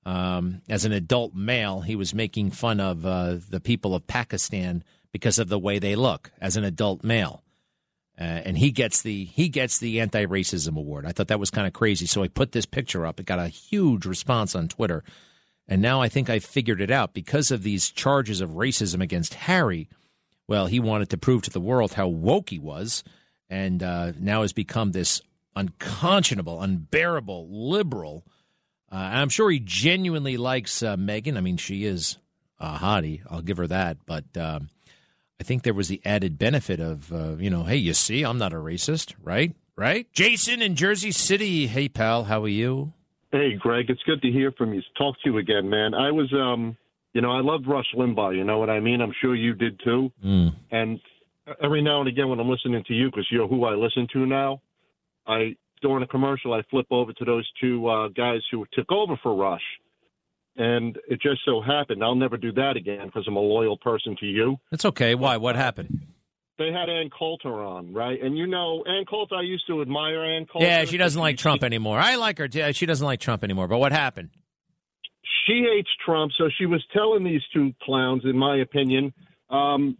Um, 0.04 0.62
as 0.68 0.84
an 0.84 0.92
adult 0.92 1.34
male, 1.34 1.80
he 1.82 1.94
was 1.94 2.14
making 2.14 2.50
fun 2.50 2.80
of 2.80 3.06
uh, 3.06 3.36
the 3.48 3.60
people 3.60 3.94
of 3.94 4.06
Pakistan 4.06 4.82
because 5.12 5.38
of 5.38 5.48
the 5.48 5.58
way 5.58 5.78
they 5.78 5.94
look 5.94 6.32
as 6.40 6.56
an 6.56 6.64
adult 6.64 7.04
male. 7.04 7.42
Uh, 8.20 8.24
and 8.44 8.58
he 8.58 8.70
gets 8.70 9.02
the 9.02 9.24
he 9.24 9.48
gets 9.48 9.78
the 9.78 10.00
anti 10.00 10.26
racism 10.26 10.76
award. 10.76 11.06
I 11.06 11.12
thought 11.12 11.28
that 11.28 11.40
was 11.40 11.50
kind 11.50 11.66
of 11.66 11.72
crazy, 11.72 12.06
so 12.06 12.22
I 12.22 12.28
put 12.28 12.52
this 12.52 12.66
picture 12.66 13.06
up. 13.06 13.18
It 13.18 13.26
got 13.26 13.38
a 13.38 13.48
huge 13.48 14.04
response 14.04 14.54
on 14.54 14.68
Twitter, 14.68 15.02
and 15.66 15.80
now 15.80 16.02
I 16.02 16.08
think 16.08 16.28
I 16.28 16.38
figured 16.38 16.80
it 16.80 16.90
out 16.90 17.14
because 17.14 17.50
of 17.50 17.62
these 17.62 17.90
charges 17.90 18.40
of 18.40 18.50
racism 18.50 19.02
against 19.02 19.34
Harry. 19.34 19.88
Well, 20.46 20.66
he 20.66 20.78
wanted 20.78 21.08
to 21.10 21.16
prove 21.16 21.42
to 21.42 21.50
the 21.50 21.60
world 21.60 21.94
how 21.94 22.06
woke 22.08 22.50
he 22.50 22.58
was, 22.58 23.02
and 23.48 23.82
uh, 23.82 24.12
now 24.18 24.42
has 24.42 24.52
become 24.52 24.92
this 24.92 25.22
unconscionable, 25.56 26.60
unbearable 26.60 27.48
liberal. 27.50 28.24
Uh, 28.92 28.96
I'm 28.96 29.30
sure 29.30 29.50
he 29.50 29.58
genuinely 29.58 30.36
likes 30.36 30.82
uh, 30.82 30.96
Meghan. 30.96 31.36
I 31.38 31.40
mean, 31.40 31.56
she 31.56 31.84
is 31.84 32.18
a 32.60 32.76
hottie. 32.76 33.22
I'll 33.30 33.42
give 33.42 33.56
her 33.56 33.66
that, 33.66 33.98
but. 34.06 34.24
Um, 34.36 34.68
I 35.42 35.44
think 35.44 35.64
there 35.64 35.74
was 35.74 35.88
the 35.88 36.00
added 36.04 36.38
benefit 36.38 36.78
of, 36.78 37.12
uh, 37.12 37.34
you 37.36 37.50
know, 37.50 37.64
hey, 37.64 37.74
you 37.74 37.94
see, 37.94 38.22
I'm 38.22 38.38
not 38.38 38.52
a 38.52 38.58
racist, 38.58 39.14
right? 39.20 39.52
Right? 39.74 40.06
Jason 40.12 40.62
in 40.62 40.76
Jersey 40.76 41.10
City. 41.10 41.66
Hey, 41.66 41.88
pal, 41.88 42.22
how 42.22 42.44
are 42.44 42.48
you? 42.48 42.92
Hey, 43.32 43.54
Greg, 43.58 43.86
it's 43.88 44.04
good 44.04 44.22
to 44.22 44.30
hear 44.30 44.52
from 44.52 44.72
you. 44.72 44.80
Talk 44.96 45.16
to 45.24 45.30
you 45.30 45.38
again, 45.38 45.68
man. 45.68 45.94
I 45.94 46.12
was, 46.12 46.32
um, 46.32 46.76
you 47.12 47.20
know, 47.20 47.32
I 47.32 47.40
loved 47.40 47.66
Rush 47.66 47.92
Limbaugh. 47.96 48.36
You 48.36 48.44
know 48.44 48.60
what 48.60 48.70
I 48.70 48.78
mean? 48.78 49.00
I'm 49.00 49.12
sure 49.20 49.34
you 49.34 49.52
did 49.52 49.80
too. 49.82 50.12
Mm. 50.24 50.54
And 50.70 51.00
every 51.60 51.82
now 51.82 51.98
and 51.98 52.08
again, 52.08 52.28
when 52.28 52.38
I'm 52.38 52.48
listening 52.48 52.84
to 52.86 52.94
you, 52.94 53.06
because 53.06 53.26
you're 53.32 53.48
who 53.48 53.64
I 53.64 53.74
listen 53.74 54.06
to 54.12 54.24
now, 54.24 54.62
I 55.26 55.56
during 55.82 56.02
a 56.02 56.06
commercial, 56.06 56.54
I 56.54 56.62
flip 56.70 56.86
over 56.90 57.12
to 57.12 57.24
those 57.24 57.48
two 57.60 57.86
uh, 57.88 58.08
guys 58.08 58.40
who 58.50 58.64
took 58.72 58.90
over 58.90 59.18
for 59.22 59.34
Rush 59.34 59.62
and 60.56 60.98
it 61.08 61.20
just 61.20 61.40
so 61.44 61.60
happened 61.60 62.02
I'll 62.02 62.14
never 62.14 62.36
do 62.36 62.52
that 62.52 62.76
again 62.76 63.06
because 63.06 63.24
I'm 63.26 63.36
a 63.36 63.40
loyal 63.40 63.76
person 63.78 64.16
to 64.20 64.26
you. 64.26 64.58
It's 64.70 64.84
okay. 64.84 65.14
Why? 65.14 65.36
What 65.36 65.56
happened? 65.56 66.06
They 66.58 66.70
had 66.70 66.88
Ann 66.90 67.08
Coulter 67.10 67.62
on, 67.62 67.92
right? 67.92 68.22
And 68.22 68.36
you 68.36 68.46
know, 68.46 68.84
Ann 68.86 69.04
Coulter, 69.06 69.36
I 69.36 69.42
used 69.42 69.66
to 69.68 69.80
admire 69.80 70.22
Ann 70.22 70.46
Coulter. 70.46 70.66
Yeah, 70.66 70.84
she 70.84 70.96
doesn't 70.98 71.20
like 71.20 71.38
Trump 71.38 71.64
anymore. 71.64 71.98
I 71.98 72.16
like 72.16 72.38
her. 72.38 72.72
She 72.72 72.86
doesn't 72.86 73.04
like 73.04 73.20
Trump 73.20 73.42
anymore. 73.42 73.68
But 73.68 73.78
what 73.78 73.92
happened? 73.92 74.30
She 75.46 75.66
hates 75.74 75.88
Trump, 76.04 76.32
so 76.36 76.50
she 76.56 76.66
was 76.66 76.84
telling 76.92 77.24
these 77.24 77.42
two 77.52 77.72
clowns, 77.82 78.22
in 78.24 78.36
my 78.36 78.58
opinion, 78.58 79.12
um, 79.50 79.96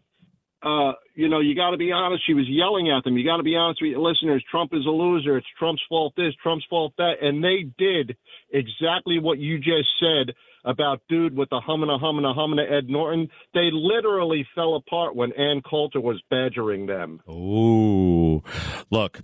uh, 0.63 0.93
you 1.15 1.29
know, 1.29 1.41
you 1.41 1.55
got 1.55 1.71
to 1.71 1.77
be 1.77 1.93
honest. 1.93 2.25
She 2.27 2.35
was 2.35 2.49
yelling 2.49 2.91
at 2.91 3.05
them. 3.05 3.17
You 3.17 3.25
got 3.25 3.37
to 3.37 3.43
be 3.43 3.57
honest 3.57 3.83
with 3.83 3.91
your 3.91 4.01
listeners. 4.01 4.45
Trump 4.51 4.73
is 4.73 4.87
a 4.87 4.91
loser. 4.91 5.37
It's 5.37 5.47
Trump's 5.59 5.83
fault 5.89 6.15
this, 6.17 6.35
Trump's 6.43 6.65
fault 6.69 6.95
that. 6.99 7.15
And 7.23 7.45
they 7.45 7.67
did 7.79 8.17
exactly 8.51 9.19
what 9.19 9.39
you 9.39 9.59
just 9.59 9.89
said 10.01 10.35
about 10.65 11.03
dude 11.09 11.37
with 11.37 11.51
the 11.51 11.61
humming, 11.61 11.91
a 11.91 11.99
humming, 11.99 12.25
a 12.25 12.33
humming 12.33 12.59
Ed 12.61 12.89
Norton. 12.89 13.29
They 13.53 13.71
literally 13.73 14.47
fell 14.55 14.75
apart 14.77 15.15
when 15.15 15.33
Ann 15.33 15.61
Coulter 15.61 16.01
was 16.01 16.23
badgering 16.31 16.87
them. 16.87 17.21
Ooh. 17.29 18.43
Look, 18.91 19.21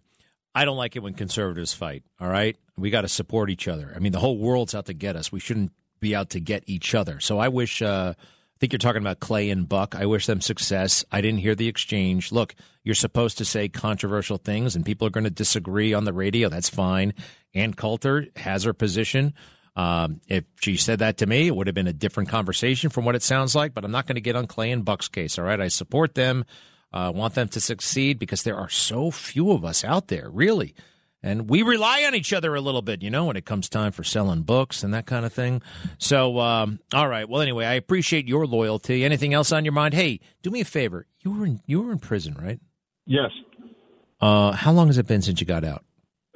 I 0.55 0.65
don't 0.65 0.77
like 0.77 0.97
it 0.97 1.03
when 1.03 1.15
conservatives 1.15 1.73
fight, 1.73 2.03
all 2.21 2.29
right? 2.29 2.57
We 2.77 2.91
got 2.91 3.03
to 3.03 3.09
support 3.09 3.51
each 3.51 3.69
other. 3.69 3.93
I 3.95 3.99
mean, 3.99 4.13
the 4.13 4.19
whole 4.19 4.39
world's 4.39 4.75
out 4.75 4.87
to 4.87 4.95
get 4.95 5.17
us. 5.17 5.33
We 5.33 5.41
shouldn't 5.41 5.73
be 6.01 6.15
out 6.15 6.31
to 6.31 6.41
get 6.41 6.65
each 6.67 6.95
other. 6.95 7.21
So 7.21 7.39
I 7.39 7.49
wish. 7.49 7.81
Uh, 7.81 8.15
think 8.59 8.73
you're 8.73 8.79
talking 8.79 9.03
about 9.03 9.21
Clay 9.21 9.51
and 9.51 9.69
Buck. 9.69 9.95
I 9.95 10.07
wish 10.07 10.27
them 10.27 10.41
success. 10.41 11.05
I 11.13 11.21
didn't 11.21 11.41
hear 11.41 11.55
the 11.55 11.69
exchange. 11.69 12.33
Look, 12.33 12.55
you're 12.83 12.95
supposed 12.95 13.39
to 13.39 13.45
say 13.45 13.69
controversial 13.69 14.39
things, 14.39 14.75
and 14.75 14.85
people 14.85 15.07
are 15.07 15.11
going 15.11 15.25
to 15.25 15.31
disagree 15.31 15.95
on 15.95 16.05
the 16.05 16.13
radio. 16.13 16.49
That's 16.49 16.69
fine. 16.69 17.15
Ann 17.55 17.75
Coulter 17.75 18.27
has 18.37 18.65
her 18.65 18.73
position. 18.73 19.35
Um, 19.77 20.21
if 20.27 20.45
she 20.61 20.77
said 20.77 20.99
that 20.99 21.19
to 21.19 21.27
me, 21.27 21.47
it 21.47 21.55
would 21.55 21.69
have 21.69 21.75
been 21.75 21.87
a 21.87 21.93
different 21.93 22.29
conversation 22.29 22.91
from 22.91 23.05
what 23.05 23.15
it 23.15 23.23
sounds 23.23 23.55
like. 23.55 23.75
But 23.75 23.85
I'm 23.85 23.93
not 23.93 24.07
going 24.07 24.17
to 24.17 24.21
get 24.21 24.37
on 24.37 24.47
Clay 24.47 24.73
and 24.73 24.85
Buck's 24.85 25.09
case. 25.09 25.39
All 25.39 25.45
right, 25.45 25.61
I 25.61 25.69
support 25.69 26.15
them. 26.15 26.45
I 26.93 27.07
uh, 27.07 27.11
want 27.13 27.35
them 27.35 27.49
to 27.49 27.61
succeed 27.61 28.19
because 28.19 28.43
there 28.43 28.57
are 28.57 28.71
so 28.71 29.11
few 29.11 29.53
of 29.53 29.65
us 29.65 29.85
out 29.85 30.09
there, 30.09 30.31
really. 30.31 30.75
And 31.23 31.51
we 31.51 31.63
rely 31.63 32.05
on 32.05 32.15
each 32.15 32.33
other 32.33 32.55
a 32.55 32.61
little 32.61 32.83
bit, 32.83 33.03
you 33.03 33.11
know, 33.11 33.25
when 33.25 33.37
it 33.37 33.45
comes 33.45 33.69
time 33.69 33.91
for 33.91 34.05
selling 34.05 34.43
books 34.43 34.85
and 34.85 34.95
that 34.95 35.07
kind 35.07 35.27
of 35.27 35.33
thing. 35.33 35.63
So, 35.99 36.39
um, 36.39 36.79
all 36.95 37.09
right. 37.09 37.29
Well, 37.29 37.43
anyway, 37.43 37.65
I 37.65 37.75
appreciate 37.75 38.29
your 38.29 38.47
loyalty. 38.47 39.05
Anything 39.05 39.35
else 39.35 39.51
on 39.51 39.65
your 39.65 39.73
mind? 39.73 39.95
Hey, 39.95 40.21
do 40.43 40.51
me 40.51 40.61
a 40.61 40.65
favor. 40.65 41.07
You 41.21 41.33
were 41.33 41.47
in, 41.47 41.61
you 41.67 41.83
were 41.83 41.91
in 41.91 41.99
prison, 41.99 42.37
right? 42.41 42.61
Yes. 43.05 43.31
Uh, 44.21 44.53
how 44.53 44.73
long 44.73 44.87
has 44.87 44.99
it 44.99 45.07
been 45.07 45.23
since 45.23 45.41
you 45.41 45.47
got 45.47 45.65
out? 45.65 45.85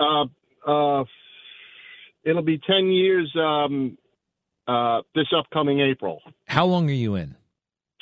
Uh, 0.01 0.25
uh, 0.69 1.05
it'll 2.25 2.43
be 2.43 2.59
10 2.59 2.87
years 2.87 3.33
um, 3.37 3.97
uh, 4.67 5.03
this 5.15 5.27
upcoming 5.37 5.81
April. 5.81 6.21
How 6.47 6.67
long 6.67 6.89
are 6.89 6.93
you 6.95 7.15
in? 7.15 7.37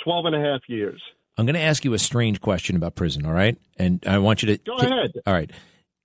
12 0.05 0.27
and 0.27 0.35
a 0.35 0.41
half 0.41 0.61
years. 0.67 1.03
I'm 1.37 1.47
going 1.47 1.55
to 1.55 1.61
ask 1.61 1.85
you 1.85 1.95
a 1.95 1.99
strange 1.99 2.41
question 2.41 2.77
about 2.77 2.95
prison, 2.95 3.25
all 3.25 3.33
right? 3.33 3.57
And 3.79 4.03
I 4.07 4.19
want 4.19 4.43
you 4.43 4.57
to. 4.57 4.59
Go 4.59 4.77
ahead. 4.77 5.13
All 5.27 5.33
right. 5.33 5.51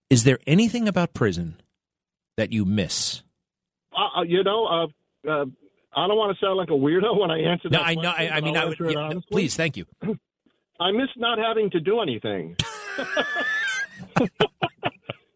Is 0.09 0.23
there 0.23 0.39
anything 0.45 0.87
about 0.87 1.13
prison 1.13 1.61
that 2.37 2.51
you 2.51 2.65
miss? 2.65 3.23
Uh, 3.93 4.21
you 4.23 4.43
know, 4.43 4.65
uh, 4.65 5.29
uh, 5.29 5.45
I 5.95 6.07
don't 6.07 6.17
want 6.17 6.37
to 6.37 6.45
sound 6.45 6.57
like 6.57 6.69
a 6.69 6.73
weirdo 6.73 7.17
when 7.19 7.31
I 7.31 7.39
answer 7.39 7.69
that. 7.69 7.77
no. 7.77 7.81
I 7.81 7.95
know. 7.95 8.09
I, 8.09 8.29
I 8.37 8.41
mean, 8.41 8.57
I 8.57 8.65
would, 8.65 8.77
yeah, 8.79 9.09
no, 9.09 9.21
please, 9.31 9.55
thank 9.55 9.77
you. 9.77 9.85
I 10.79 10.91
miss 10.91 11.09
not 11.15 11.39
having 11.39 11.69
to 11.71 11.79
do 11.79 12.01
anything. 12.01 12.57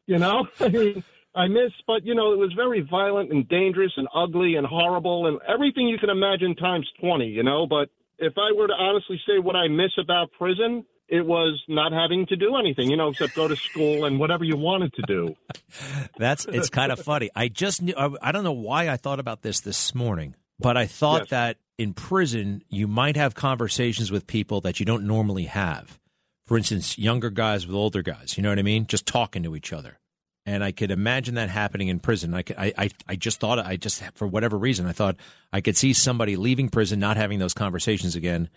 you 0.05 0.20
know, 0.20 0.47
I 0.59 0.67
mean, 0.67 1.03
I 1.34 1.47
miss, 1.47 1.72
but 1.88 2.05
you 2.05 2.13
know, 2.13 2.34
it 2.34 2.38
was 2.38 2.51
very 2.55 2.82
violent 2.82 3.32
and 3.32 3.47
dangerous 3.47 3.93
and 3.95 4.07
ugly 4.13 4.55
and 4.55 4.67
horrible 4.67 5.28
and 5.28 5.39
everything 5.47 5.88
you 5.88 5.97
can 5.97 6.09
imagine 6.09 6.55
times 6.55 6.88
twenty. 6.99 7.28
You 7.28 7.43
know, 7.43 7.65
but 7.65 7.89
if 8.17 8.34
I 8.38 8.51
were 8.55 8.67
to 8.67 8.74
honestly 8.74 9.20
say 9.26 9.39
what 9.39 9.55
I 9.55 9.70
miss 9.70 9.91
about 9.97 10.32
prison, 10.38 10.84
it 11.10 11.26
was 11.26 11.62
not 11.68 11.91
having 11.91 12.28
to 12.28 12.36
do 12.36 12.55
anything, 12.55 12.89
you 12.89 12.95
know, 12.95 13.10
except 13.10 13.36
go 13.36 13.47
to 13.47 13.55
school 13.55 14.05
and 14.05 14.20
whatever 14.20 14.43
you 14.43 14.55
wanted 14.55 14.93
to 14.93 15.01
do. 15.07 15.36
That's 16.18 16.45
it's 16.45 16.70
kind 16.70 16.91
of 16.91 16.99
funny. 16.99 17.30
I 17.36 17.47
just 17.47 17.82
knew, 17.82 17.93
I, 17.97 18.10
I, 18.22 18.32
don't 18.32 18.43
know 18.43 18.51
why 18.51 18.89
I 18.89 18.97
thought 18.97 19.20
about 19.20 19.41
this 19.41 19.62
this 19.62 19.95
morning, 19.95 20.36
but 20.60 20.78
I 20.78 20.86
thought 20.86 21.22
yes. 21.22 21.30
that 21.30 21.57
in 21.78 21.93
prison 21.93 22.64
you 22.70 22.88
might 22.88 23.16
have 23.16 23.34
conversations 23.34 24.12
with 24.12 24.28
people 24.28 24.62
that 24.62 24.80
you 24.80 24.86
don't 24.86 25.05
normally 25.05 25.45
have. 25.45 25.99
For 26.45 26.57
instance, 26.57 26.97
younger 26.97 27.30
guys 27.30 27.66
with 27.66 27.76
older 27.76 28.01
guys, 28.01 28.38
you 28.38 28.43
know 28.43 28.49
what 28.49 28.60
I 28.60 28.64
mean? 28.64 28.86
Just 28.86 29.05
talking 29.05 29.43
to 29.43 29.55
each 29.55 29.74
other. 29.74 29.99
and 30.45 30.64
I 30.64 30.72
could 30.72 30.91
imagine 30.91 31.36
that 31.36 31.49
happening 31.49 31.89
in 31.89 31.99
prison. 31.99 32.34
I, 32.34 32.41
could, 32.41 32.55
I, 32.57 32.74
I, 32.78 32.89
I 33.07 33.16
just 33.16 33.39
thought, 33.39 33.60
I 33.60 33.76
just, 33.78 34.03
for 34.16 34.28
whatever 34.28 34.57
reason, 34.57 34.86
I 34.86 34.93
thought 34.93 35.16
I 35.53 35.62
could 35.62 35.78
see 35.78 35.93
somebody 35.93 36.36
leaving 36.36 36.70
prison, 36.70 36.99
not 36.99 37.18
having 37.18 37.39
those 37.39 37.53
conversations 37.53 38.16
again, 38.16 38.49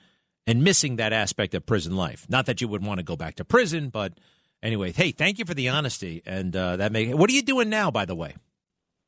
and 0.47 0.63
missing 0.65 0.97
that 0.97 1.13
aspect 1.13 1.55
of 1.55 1.65
prison 1.67 1.97
life. 1.97 2.27
Not 2.29 2.47
that 2.47 2.61
you 2.61 2.69
would 2.69 2.85
want 2.85 2.99
to 2.99 3.05
go 3.05 3.17
back 3.17 3.37
to 3.37 3.45
prison, 3.45 3.89
but 3.89 4.15
anyway, 4.63 4.93
hey, 4.93 5.13
thank 5.13 5.39
you 5.39 5.45
for 5.45 5.55
the 5.55 5.69
honesty. 5.69 6.23
And 6.27 6.55
uh, 6.55 6.77
that 6.77 6.93
may, 6.93 7.15
what 7.15 7.31
are 7.31 7.35
you 7.35 7.43
doing 7.43 7.69
now, 7.69 7.91
by 7.91 8.05
the 8.05 8.15
way? 8.15 8.35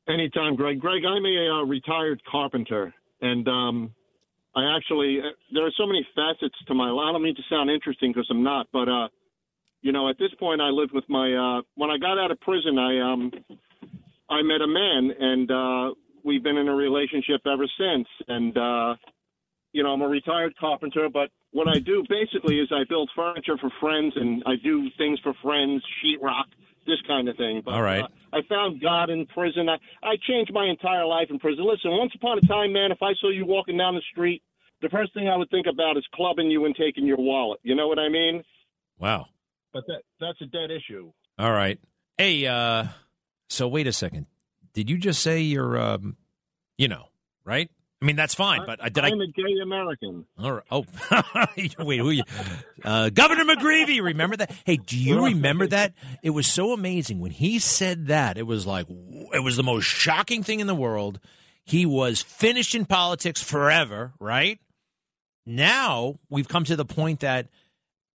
Anytime, 0.07 0.55
Greg. 0.55 0.79
Greg, 0.79 1.03
I'm 1.03 1.25
a 1.25 1.49
uh, 1.49 1.63
retired 1.63 2.21
carpenter, 2.29 2.93
and 3.21 3.47
um, 3.47 3.91
I 4.55 4.75
actually 4.77 5.19
uh, 5.19 5.33
there 5.51 5.65
are 5.65 5.71
so 5.75 5.87
many 5.87 6.07
facets 6.13 6.55
to 6.67 6.75
my 6.75 6.91
life. 6.91 7.05
I 7.09 7.11
don't 7.11 7.23
mean 7.23 7.35
to 7.35 7.41
sound 7.49 7.71
interesting 7.71 8.11
because 8.11 8.27
I'm 8.29 8.43
not, 8.43 8.67
but 8.71 8.87
uh, 8.87 9.07
you 9.81 9.91
know, 9.91 10.09
at 10.09 10.17
this 10.19 10.29
point, 10.39 10.61
I 10.61 10.69
lived 10.69 10.91
with 10.93 11.05
my. 11.09 11.33
Uh, 11.33 11.61
when 11.75 11.89
I 11.89 11.97
got 11.97 12.19
out 12.19 12.29
of 12.29 12.39
prison, 12.41 12.77
I 12.77 13.13
um, 13.13 13.31
I 14.29 14.41
met 14.41 14.61
a 14.61 14.67
man, 14.67 15.11
and 15.19 15.51
uh, 15.51 15.95
we've 16.23 16.43
been 16.43 16.57
in 16.57 16.67
a 16.67 16.75
relationship 16.75 17.41
ever 17.45 17.65
since. 17.77 18.07
And 18.27 18.57
uh, 18.57 18.95
you 19.75 19.83
know, 19.83 19.89
I'm 19.89 20.01
a 20.01 20.07
retired 20.07 20.55
carpenter, 20.57 21.09
but 21.11 21.29
what 21.51 21.67
I 21.67 21.79
do 21.79 22.01
basically 22.07 22.59
is 22.59 22.69
I 22.71 22.85
build 22.87 23.09
furniture 23.13 23.57
for 23.59 23.69
friends, 23.81 24.13
and 24.15 24.41
I 24.45 24.55
do 24.63 24.87
things 24.97 25.19
for 25.21 25.33
friends, 25.43 25.83
sheetrock, 25.99 26.45
this 26.87 27.01
kind 27.05 27.27
of 27.27 27.35
thing. 27.35 27.61
But, 27.63 27.73
All 27.73 27.81
right. 27.81 28.03
Uh, 28.03 28.07
I 28.31 28.39
found 28.47 28.81
God 28.81 29.09
in 29.09 29.25
prison. 29.25 29.67
I, 29.67 29.75
I 30.01 30.15
changed 30.29 30.53
my 30.53 30.65
entire 30.65 31.05
life 31.05 31.27
in 31.29 31.39
prison. 31.39 31.65
Listen, 31.67 31.91
once 31.91 32.13
upon 32.15 32.37
a 32.37 32.41
time, 32.47 32.71
man, 32.71 32.93
if 32.93 32.99
I 33.01 33.11
saw 33.19 33.29
you 33.29 33.45
walking 33.45 33.77
down 33.77 33.95
the 33.95 34.01
street, 34.13 34.41
the 34.81 34.87
first 34.87 35.13
thing 35.13 35.27
I 35.27 35.35
would 35.35 35.49
think 35.49 35.67
about 35.69 35.97
is 35.97 36.05
clubbing 36.13 36.49
you 36.49 36.63
and 36.63 36.73
taking 36.73 37.05
your 37.05 37.17
wallet. 37.17 37.59
You 37.63 37.75
know 37.75 37.89
what 37.89 37.99
I 37.99 38.07
mean? 38.07 38.43
Wow. 38.97 39.25
But 39.73 39.83
that 39.87 40.03
that's 40.21 40.39
a 40.41 40.45
dead 40.45 40.71
issue. 40.71 41.11
All 41.37 41.51
right. 41.51 41.77
Hey, 42.17 42.47
uh, 42.47 42.85
so 43.49 43.67
wait 43.67 43.87
a 43.87 43.93
second. 43.93 44.27
Did 44.73 44.89
you 44.89 44.97
just 44.97 45.21
say 45.21 45.41
you're, 45.41 45.77
um, 45.77 46.15
you 46.77 46.87
know, 46.87 47.09
right? 47.43 47.69
I 48.01 48.05
mean, 48.05 48.17
that's 48.17 48.35
fine, 48.35 48.63
but 48.65 48.79
uh, 48.83 48.89
did 48.89 49.05
I'm 49.05 49.19
I? 49.19 49.23
a 49.23 49.27
gay 49.27 49.59
American. 49.63 50.25
All 50.37 50.51
right. 50.53 50.63
Oh, 50.69 50.85
wait, 51.85 51.99
who 52.01 52.09
are 52.09 52.13
you? 52.13 52.23
Uh, 52.83 53.09
Governor 53.09 53.45
McGreevey, 53.45 54.01
remember 54.01 54.35
that? 54.37 54.51
Hey, 54.65 54.77
do 54.77 54.97
you 54.97 55.25
remember 55.25 55.65
that? 55.67 55.93
It 56.21 56.31
was 56.31 56.45
so 56.45 56.73
amazing 56.73 57.19
when 57.19 57.31
he 57.31 57.57
said 57.57 58.07
that. 58.07 58.37
It 58.37 58.45
was 58.45 58.67
like 58.67 58.87
it 58.89 59.43
was 59.43 59.55
the 59.55 59.63
most 59.63 59.85
shocking 59.85 60.43
thing 60.43 60.59
in 60.59 60.67
the 60.67 60.75
world. 60.75 61.19
He 61.63 61.85
was 61.85 62.21
finished 62.21 62.75
in 62.75 62.85
politics 62.85 63.41
forever, 63.41 64.13
right? 64.19 64.59
Now 65.45 66.19
we've 66.29 66.47
come 66.47 66.63
to 66.65 66.75
the 66.75 66.85
point 66.85 67.21
that 67.21 67.47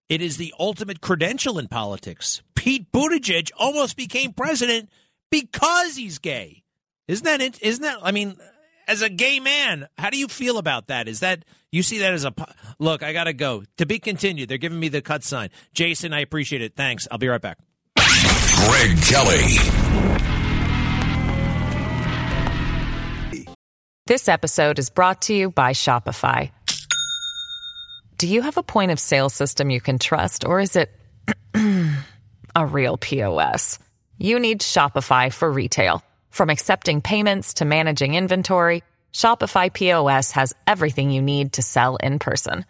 it 0.09 0.21
is 0.21 0.37
the 0.37 0.53
ultimate 0.59 1.01
credential 1.01 1.59
in 1.59 1.69
politics. 1.69 2.43
Pete 2.55 2.91
Buttigieg 2.93 3.51
almost 3.57 3.97
became 3.97 4.33
president 4.33 4.91
because 5.31 5.97
he's 5.97 6.19
gay. 6.19 6.65
Isn't 7.09 7.25
that? 7.25 7.41
it- 7.41 7.63
Isn't 7.63 7.83
that? 7.83 7.99
I 8.03 8.13
mean, 8.13 8.37
as 8.91 9.03
a 9.03 9.09
gay 9.09 9.39
man, 9.39 9.87
how 9.97 10.11
do 10.11 10.19
you 10.19 10.27
feel 10.27 10.59
about 10.59 10.89
that? 10.89 11.07
Is 11.07 11.21
that 11.21 11.45
you 11.71 11.85
see 11.85 11.99
that 11.99 12.13
as 12.13 12.25
a 12.25 12.35
look? 12.81 13.05
I 13.05 13.13
gotta 13.13 13.33
go. 13.33 13.63
To 13.77 13.87
be 13.87 14.01
continued. 14.01 14.49
They're 14.49 14.59
giving 14.59 14.81
me 14.81 14.89
the 14.89 15.01
cut 15.01 15.23
sign. 15.23 15.51
Jason, 15.73 16.13
I 16.13 16.21
appreciate 16.21 16.61
it. 16.61 16.75
Thanks. 16.75 17.07
I'll 17.09 17.19
be 17.19 17.29
right 17.29 17.41
back. 17.41 17.59
Greg 17.97 19.01
Kelly. 19.03 19.55
This 24.09 24.29
episode 24.29 24.81
is 24.81 24.91
brought 24.91 25.23
to 25.23 25.35
you 25.35 25.53
by 25.53 25.73
Shopify. 25.73 26.51
Do 28.19 28.27
you 28.27 28.43
have 28.43 28.57
a 28.57 28.63
point 28.65 28.91
of 28.91 28.99
sale 28.99 29.29
system 29.31 29.71
you 29.71 29.81
can 29.81 30.01
trust, 30.01 30.45
or 30.45 30.59
is 30.59 30.75
it 30.75 30.91
a 32.57 32.67
real 32.67 32.97
POS? 32.97 33.79
You 34.19 34.41
need 34.41 34.63
Shopify 34.63 35.33
for 35.33 35.51
retail. 35.51 36.03
From 36.31 36.51
accepting 36.51 37.01
payments 37.03 37.55
to 37.55 37.65
managing 37.65 38.15
inventory, 38.15 38.83
Shopify 39.13 39.73
POS 39.73 40.33
has 40.33 40.55
everything 40.67 41.11
you 41.11 41.23
need 41.23 41.53
to 41.55 41.63
sell 41.63 41.97
in 41.97 42.19
person. 42.19 42.65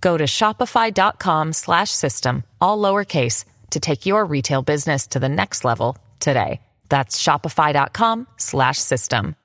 Go 0.00 0.16
to 0.16 0.24
shopify.com 0.24 1.52
slash 1.52 1.90
system, 1.90 2.44
all 2.60 2.78
lowercase, 2.78 3.44
to 3.70 3.80
take 3.80 4.06
your 4.06 4.24
retail 4.24 4.62
business 4.62 5.08
to 5.08 5.18
the 5.18 5.28
next 5.28 5.64
level 5.64 5.98
today. 6.20 6.60
That's 6.88 7.22
shopify.com 7.22 8.26
slash 8.36 8.78
system. 8.78 9.36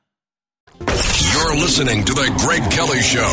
You're 0.80 1.56
listening 1.56 2.04
to 2.06 2.14
The 2.14 2.34
Greg 2.40 2.72
Kelly 2.72 3.02
Show. 3.02 3.32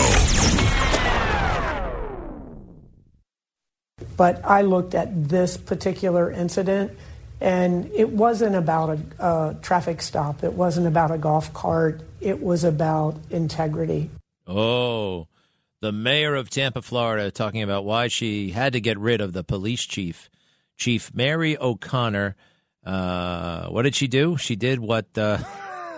But 4.17 4.45
I 4.45 4.63
looked 4.63 4.95
at 4.95 5.29
this 5.29 5.57
particular 5.57 6.31
incident, 6.31 6.93
and 7.43 7.91
it 7.93 8.11
wasn't 8.11 8.55
about 8.55 9.01
a, 9.19 9.27
a 9.27 9.57
traffic 9.63 10.01
stop. 10.01 10.45
It 10.45 10.53
wasn't 10.53 10.87
about 10.87 11.11
a 11.11 11.19
golf 11.19 11.53
cart. 11.53 12.01
It 12.21 12.41
was 12.41 12.63
about 12.63 13.17
integrity. 13.31 14.11
Oh, 14.47 15.27
the 15.81 15.91
mayor 15.91 16.37
of 16.37 16.51
Tampa, 16.51 16.83
Florida, 16.83 17.33
talking 17.33 17.63
about 17.63 17.85
why 17.85 18.07
she 18.07 18.51
had 18.51 18.75
to 18.75 18.81
get 18.81 18.97
rid 18.97 19.21
of 19.21 19.33
the 19.33 19.43
police 19.43 19.83
chief, 19.83 20.31
Chief 20.77 21.13
Mary 21.13 21.59
O'Connor. 21.59 22.37
Uh, 22.87 23.67
what 23.71 23.83
did 23.83 23.97
she 23.97 24.07
do? 24.07 24.37
She 24.37 24.55
did 24.55 24.79
what, 24.79 25.07
uh, 25.19 25.39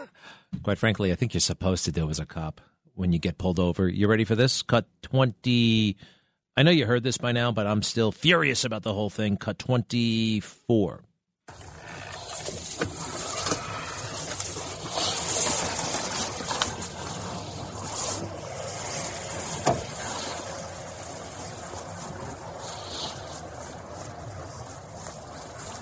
quite 0.62 0.78
frankly, 0.78 1.12
I 1.12 1.14
think 1.14 1.34
you're 1.34 1.40
supposed 1.42 1.84
to 1.84 1.92
do 1.92 2.08
as 2.08 2.18
a 2.18 2.26
cop 2.26 2.62
when 2.94 3.12
you 3.12 3.18
get 3.18 3.36
pulled 3.36 3.60
over. 3.60 3.86
You 3.86 4.08
ready 4.08 4.24
for 4.24 4.34
this? 4.34 4.62
Cut 4.62 4.86
20. 5.02 5.94
I 6.56 6.62
know 6.62 6.70
you 6.70 6.86
heard 6.86 7.02
this 7.02 7.18
by 7.18 7.32
now, 7.32 7.52
but 7.52 7.66
I'm 7.66 7.82
still 7.82 8.12
furious 8.12 8.64
about 8.64 8.82
the 8.82 8.94
whole 8.94 9.10
thing. 9.10 9.36
Cut 9.36 9.58
24. 9.58 11.04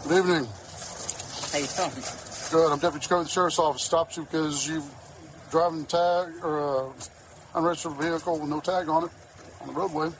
Good 0.03 0.19
evening. 0.19 0.49
How 1.53 1.59
you 1.59 1.67
doing? 1.77 2.05
Good. 2.51 2.73
I'm 2.73 2.79
Deputy 2.81 3.05
Chief 3.05 3.13
of 3.13 3.25
the 3.25 3.31
Sheriff's 3.31 3.59
Office. 3.61 3.83
Stopped 3.83 4.17
you 4.17 4.25
because 4.25 4.69
you're 4.69 4.83
driving 5.53 5.87
tag 5.87 6.29
or 6.43 6.89
uh, 6.89 6.93
unregistered 7.55 7.93
vehicle 7.93 8.39
with 8.41 8.49
no 8.49 8.59
tag 8.59 8.89
on 8.89 9.05
it 9.05 9.11
on 9.61 9.69
the 9.69 9.73
roadway. 9.73 10.11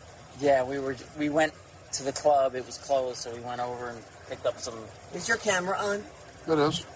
Yeah, 0.41 0.63
we 0.65 0.79
were. 0.79 0.95
We 1.19 1.31
went 1.31 1.53
to 1.95 2.05
the 2.05 2.13
club. 2.13 2.55
It 2.55 2.65
was 2.65 2.79
closed, 2.79 3.19
so 3.19 3.35
we 3.35 3.41
went 3.41 3.61
over 3.61 3.89
and 3.89 3.99
picked 4.29 4.47
up 4.47 4.59
some. 4.59 4.79
Is 5.15 5.27
your 5.27 5.39
camera 5.39 5.77
on? 5.79 6.05
It 6.49 6.59
is. 6.61 6.87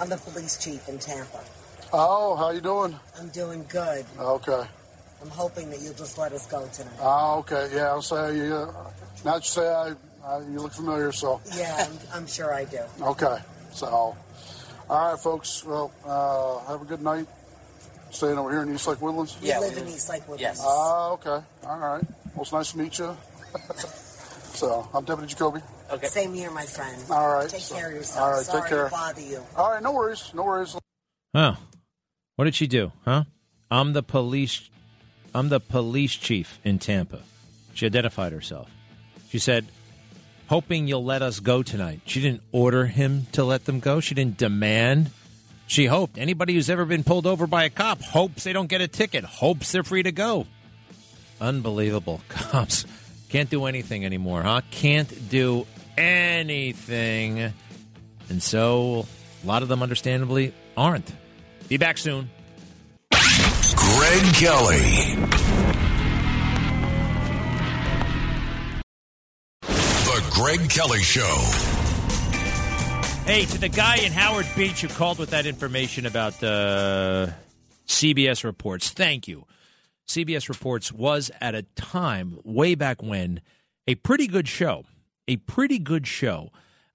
I'm 0.00 0.08
the 0.08 0.16
police 0.16 0.58
chief 0.58 0.88
in 0.88 0.98
Tampa. 0.98 1.40
Oh, 1.92 2.34
how 2.34 2.50
you 2.50 2.60
doing? 2.60 2.98
I'm 3.18 3.28
doing 3.28 3.64
good. 3.68 4.04
Okay. 4.18 4.64
I'm 5.22 5.30
hoping 5.30 5.70
that 5.70 5.80
you'll 5.80 5.94
just 5.94 6.18
let 6.18 6.32
us 6.32 6.46
go 6.46 6.66
tonight. 6.72 6.98
Oh, 7.00 7.38
okay. 7.38 7.70
Yeah, 7.72 7.90
I'll 7.90 8.02
say 8.02 8.36
you. 8.36 8.54
Uh, 8.54 8.72
now 9.24 9.34
that 9.34 9.44
you 9.44 9.48
say 9.48 9.68
I, 9.68 9.94
I, 10.26 10.38
you 10.40 10.60
look 10.60 10.72
familiar, 10.72 11.12
so 11.12 11.40
Yeah, 11.56 11.86
I'm, 11.88 11.98
I'm 12.14 12.26
sure 12.26 12.52
I 12.52 12.64
do. 12.64 12.80
okay. 13.00 13.38
So, 13.72 13.86
all 13.86 14.16
right, 14.90 15.18
folks. 15.18 15.64
Well, 15.64 15.92
uh, 16.04 16.58
have 16.70 16.82
a 16.82 16.84
good 16.84 17.02
night. 17.02 17.26
Staying 18.10 18.38
over 18.38 18.50
here 18.50 18.62
in 18.62 18.74
East 18.74 18.86
Lake 18.88 19.00
Woodlands. 19.02 19.36
We 19.42 19.48
live 19.54 19.76
in 19.76 19.86
East 19.88 20.08
Lake 20.08 20.22
Woodlands. 20.28 20.40
Yes. 20.42 20.62
Ah, 20.64 21.10
okay. 21.12 21.44
All 21.66 21.78
right. 21.78 22.02
Well, 22.34 22.42
it's 22.42 22.52
nice 22.52 22.72
to 22.72 22.78
meet 22.78 22.98
you. 22.98 23.16
so, 24.54 24.88
I'm 24.94 25.04
Deputy 25.04 25.28
Jacoby. 25.28 25.60
Okay. 25.90 26.06
Same 26.06 26.32
here, 26.32 26.50
my 26.50 26.64
friend. 26.64 27.02
All 27.10 27.28
right. 27.28 27.48
Take 27.48 27.60
so- 27.60 27.74
care 27.74 27.88
of 27.88 27.94
yourself. 27.94 28.24
All 28.24 28.32
right. 28.32 28.44
Sorry 28.44 28.60
take 28.62 28.70
care. 28.70 28.84
to 28.86 28.90
bother 28.90 29.20
you. 29.20 29.42
All 29.56 29.70
right. 29.70 29.82
No 29.82 29.92
worries. 29.92 30.32
No 30.34 30.44
worries. 30.44 30.76
Oh, 31.34 31.56
what 32.36 32.44
did 32.46 32.54
she 32.54 32.66
do? 32.66 32.92
Huh? 33.04 33.24
I'm 33.70 33.92
the 33.92 34.02
police. 34.02 34.70
I'm 35.34 35.50
the 35.50 35.60
police 35.60 36.14
chief 36.14 36.58
in 36.64 36.78
Tampa. 36.78 37.20
She 37.74 37.84
identified 37.84 38.32
herself. 38.32 38.70
She 39.28 39.38
said, 39.38 39.66
"Hoping 40.48 40.86
you'll 40.88 41.04
let 41.04 41.22
us 41.22 41.40
go 41.40 41.62
tonight." 41.62 42.00
She 42.06 42.20
didn't 42.20 42.42
order 42.52 42.86
him 42.86 43.26
to 43.32 43.44
let 43.44 43.64
them 43.64 43.80
go. 43.80 44.00
She 44.00 44.14
didn't 44.14 44.36
demand. 44.38 45.10
She 45.66 45.86
hoped. 45.86 46.18
Anybody 46.18 46.54
who's 46.54 46.70
ever 46.70 46.84
been 46.84 47.02
pulled 47.02 47.26
over 47.26 47.46
by 47.46 47.64
a 47.64 47.70
cop 47.70 48.00
hopes 48.00 48.44
they 48.44 48.52
don't 48.52 48.68
get 48.68 48.80
a 48.80 48.88
ticket. 48.88 49.24
Hopes 49.24 49.72
they're 49.72 49.82
free 49.82 50.02
to 50.02 50.12
go. 50.12 50.46
Unbelievable. 51.40 52.20
Cops 52.28 52.86
can't 53.28 53.50
do 53.50 53.66
anything 53.66 54.04
anymore, 54.04 54.42
huh? 54.42 54.62
Can't 54.70 55.28
do 55.28 55.66
anything. 55.98 57.52
And 58.28 58.42
so 58.42 59.06
a 59.42 59.46
lot 59.46 59.62
of 59.62 59.68
them 59.68 59.82
understandably 59.82 60.54
aren't. 60.76 61.12
Be 61.68 61.76
back 61.76 61.98
soon. 61.98 62.30
Greg 63.10 64.34
Kelly. 64.34 65.45
Greg 70.36 70.68
Kelly 70.68 71.00
Show. 71.00 71.34
Hey, 73.24 73.46
to 73.46 73.58
the 73.58 73.70
guy 73.70 73.96
in 73.96 74.12
Howard 74.12 74.46
Beach 74.54 74.82
who 74.82 74.88
called 74.88 75.18
with 75.18 75.30
that 75.30 75.46
information 75.46 76.04
about 76.04 76.42
uh, 76.42 77.28
CBS 77.86 78.44
Reports, 78.44 78.90
thank 78.90 79.26
you. 79.26 79.46
CBS 80.06 80.50
Reports 80.50 80.92
was 80.92 81.30
at 81.40 81.54
a 81.54 81.62
time 81.62 82.38
way 82.44 82.74
back 82.74 83.02
when 83.02 83.40
a 83.86 83.94
pretty 83.94 84.26
good 84.26 84.46
show, 84.46 84.84
a 85.26 85.36
pretty 85.36 85.78
good 85.78 86.06
show. 86.06 86.50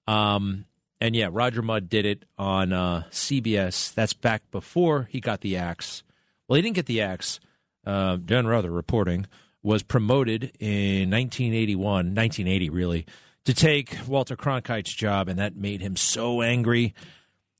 Um, 0.06 0.66
and 1.00 1.16
yeah, 1.16 1.28
Roger 1.28 1.62
Mudd 1.62 1.88
did 1.88 2.06
it 2.06 2.24
on 2.38 2.72
uh, 2.72 3.02
CBS. 3.10 3.92
That's 3.92 4.12
back 4.12 4.48
before 4.52 5.08
he 5.10 5.18
got 5.18 5.40
the 5.40 5.56
axe. 5.56 6.04
Well, 6.46 6.54
he 6.54 6.62
didn't 6.62 6.76
get 6.76 6.86
the 6.86 7.00
axe. 7.00 7.40
Uh, 7.84 8.18
Ruther 8.24 8.70
reporting 8.70 9.26
was 9.64 9.82
promoted 9.82 10.44
in 10.60 11.10
1981, 11.10 12.14
1980 12.14 12.70
really, 12.70 13.06
to 13.44 13.54
take 13.54 13.96
Walter 14.06 14.36
Cronkite's 14.36 14.94
job, 14.94 15.28
and 15.28 15.38
that 15.38 15.56
made 15.56 15.80
him 15.80 15.96
so 15.96 16.42
angry. 16.42 16.94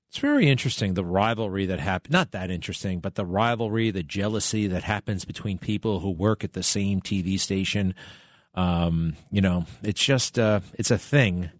It's 0.08 0.18
very 0.18 0.48
interesting 0.48 0.94
the 0.94 1.04
rivalry 1.04 1.66
that 1.66 1.80
happened. 1.80 2.12
Not 2.12 2.32
that 2.32 2.50
interesting, 2.50 3.00
but 3.00 3.14
the 3.14 3.24
rivalry, 3.24 3.90
the 3.90 4.02
jealousy 4.02 4.66
that 4.66 4.84
happens 4.84 5.24
between 5.24 5.58
people 5.58 6.00
who 6.00 6.10
work 6.10 6.44
at 6.44 6.52
the 6.52 6.62
same 6.62 7.00
TV 7.00 7.40
station. 7.40 7.94
Um, 8.54 9.16
you 9.30 9.40
know, 9.40 9.64
it's 9.82 10.04
just 10.04 10.38
uh, 10.38 10.60
it's 10.74 10.90
a 10.90 10.98
thing. 10.98 11.50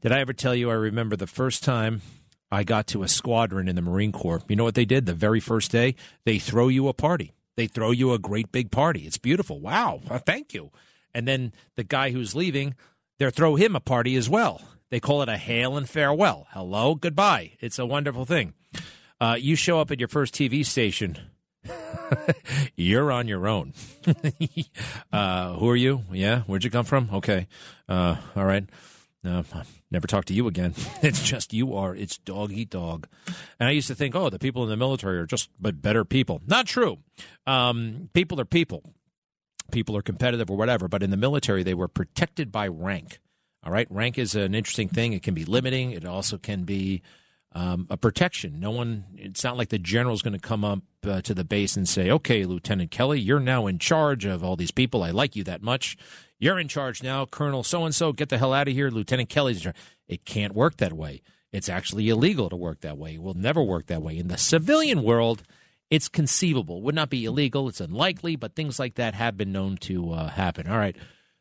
Did 0.00 0.12
I 0.12 0.20
ever 0.20 0.32
tell 0.32 0.54
you? 0.54 0.70
I 0.70 0.74
remember 0.74 1.14
the 1.14 1.26
first 1.26 1.62
time 1.62 2.02
I 2.50 2.64
got 2.64 2.88
to 2.88 3.02
a 3.02 3.08
squadron 3.08 3.68
in 3.68 3.76
the 3.76 3.82
Marine 3.82 4.12
Corps. 4.12 4.42
You 4.48 4.56
know 4.56 4.64
what 4.64 4.74
they 4.74 4.84
did 4.84 5.06
the 5.06 5.14
very 5.14 5.40
first 5.40 5.70
day? 5.70 5.94
They 6.24 6.38
throw 6.38 6.68
you 6.68 6.88
a 6.88 6.92
party. 6.92 7.32
They 7.56 7.66
throw 7.66 7.90
you 7.90 8.12
a 8.12 8.18
great 8.18 8.50
big 8.50 8.70
party. 8.70 9.02
It's 9.02 9.18
beautiful. 9.18 9.60
Wow, 9.60 10.00
thank 10.26 10.54
you. 10.54 10.70
And 11.14 11.28
then 11.28 11.52
the 11.76 11.84
guy 11.84 12.10
who's 12.10 12.34
leaving, 12.34 12.74
they 13.20 13.30
throw 13.30 13.54
him 13.54 13.76
a 13.76 13.80
party 13.80 14.16
as 14.16 14.30
well. 14.30 14.62
They 14.88 14.98
call 14.98 15.20
it 15.20 15.28
a 15.28 15.36
hail 15.36 15.76
and 15.76 15.86
farewell. 15.86 16.46
Hello, 16.52 16.94
goodbye. 16.94 17.52
It's 17.60 17.78
a 17.78 17.84
wonderful 17.84 18.24
thing. 18.24 18.54
Uh, 19.20 19.36
you 19.38 19.56
show 19.56 19.78
up 19.78 19.90
at 19.90 20.00
your 20.00 20.08
first 20.08 20.34
TV 20.34 20.64
station. 20.64 21.18
You're 22.76 23.12
on 23.12 23.28
your 23.28 23.46
own. 23.46 23.74
uh, 25.12 25.52
who 25.52 25.68
are 25.68 25.76
you? 25.76 26.04
Yeah, 26.10 26.40
where'd 26.44 26.64
you 26.64 26.70
come 26.70 26.86
from? 26.86 27.10
Okay, 27.12 27.46
uh, 27.90 28.16
all 28.34 28.46
right. 28.46 28.64
Uh, 29.22 29.42
never 29.90 30.06
talk 30.06 30.24
to 30.24 30.34
you 30.34 30.48
again. 30.48 30.74
It's 31.02 31.22
just 31.22 31.52
you 31.52 31.74
are. 31.74 31.94
It's 31.94 32.16
dog 32.16 32.52
eat 32.52 32.70
dog. 32.70 33.06
And 33.58 33.68
I 33.68 33.72
used 33.72 33.88
to 33.88 33.94
think, 33.94 34.14
oh, 34.14 34.30
the 34.30 34.38
people 34.38 34.62
in 34.62 34.70
the 34.70 34.78
military 34.78 35.18
are 35.18 35.26
just 35.26 35.50
but 35.60 35.82
better 35.82 36.06
people. 36.06 36.40
Not 36.46 36.66
true. 36.66 37.00
Um, 37.46 38.08
people 38.14 38.40
are 38.40 38.46
people. 38.46 38.94
People 39.70 39.96
are 39.96 40.02
competitive 40.02 40.50
or 40.50 40.56
whatever. 40.56 40.88
But 40.88 41.02
in 41.02 41.10
the 41.10 41.16
military, 41.16 41.62
they 41.62 41.74
were 41.74 41.88
protected 41.88 42.52
by 42.52 42.68
rank. 42.68 43.18
All 43.62 43.72
right, 43.72 43.86
rank 43.90 44.18
is 44.18 44.34
an 44.34 44.54
interesting 44.54 44.88
thing. 44.88 45.12
It 45.12 45.22
can 45.22 45.34
be 45.34 45.44
limiting. 45.44 45.90
It 45.92 46.04
also 46.04 46.38
can 46.38 46.64
be 46.64 47.02
um, 47.52 47.86
a 47.90 47.96
protection. 47.96 48.58
No 48.60 48.70
one. 48.70 49.04
It's 49.16 49.44
not 49.44 49.56
like 49.56 49.68
the 49.68 49.78
general's 49.78 50.22
going 50.22 50.32
to 50.32 50.38
come 50.38 50.64
up 50.64 50.80
uh, 51.04 51.20
to 51.22 51.34
the 51.34 51.44
base 51.44 51.76
and 51.76 51.88
say, 51.88 52.10
"Okay, 52.10 52.44
Lieutenant 52.44 52.90
Kelly, 52.90 53.20
you're 53.20 53.40
now 53.40 53.66
in 53.66 53.78
charge 53.78 54.24
of 54.24 54.42
all 54.42 54.56
these 54.56 54.70
people. 54.70 55.02
I 55.02 55.10
like 55.10 55.36
you 55.36 55.44
that 55.44 55.62
much. 55.62 55.96
You're 56.38 56.58
in 56.58 56.68
charge 56.68 57.02
now, 57.02 57.26
Colonel 57.26 57.62
so 57.62 57.84
and 57.84 57.94
so. 57.94 58.12
Get 58.12 58.30
the 58.30 58.38
hell 58.38 58.54
out 58.54 58.68
of 58.68 58.74
here, 58.74 58.88
Lieutenant 58.90 59.28
Kelly's 59.28 59.58
in 59.58 59.62
charge." 59.62 59.76
It 60.08 60.24
can't 60.24 60.54
work 60.54 60.78
that 60.78 60.92
way. 60.92 61.22
It's 61.52 61.68
actually 61.68 62.08
illegal 62.08 62.48
to 62.48 62.56
work 62.56 62.80
that 62.80 62.96
way. 62.96 63.14
It 63.14 63.22
will 63.22 63.34
never 63.34 63.62
work 63.62 63.86
that 63.86 64.02
way 64.02 64.16
in 64.16 64.28
the 64.28 64.38
civilian 64.38 65.02
world. 65.02 65.42
It's 65.90 66.08
conceivable. 66.08 66.82
Would 66.82 66.94
not 66.94 67.10
be 67.10 67.24
illegal. 67.24 67.68
It's 67.68 67.80
unlikely, 67.80 68.36
but 68.36 68.54
things 68.54 68.78
like 68.78 68.94
that 68.94 69.14
have 69.14 69.36
been 69.36 69.52
known 69.52 69.76
to 69.78 70.12
uh, 70.12 70.28
happen. 70.28 70.68
All 70.68 70.78
right. 70.78 70.96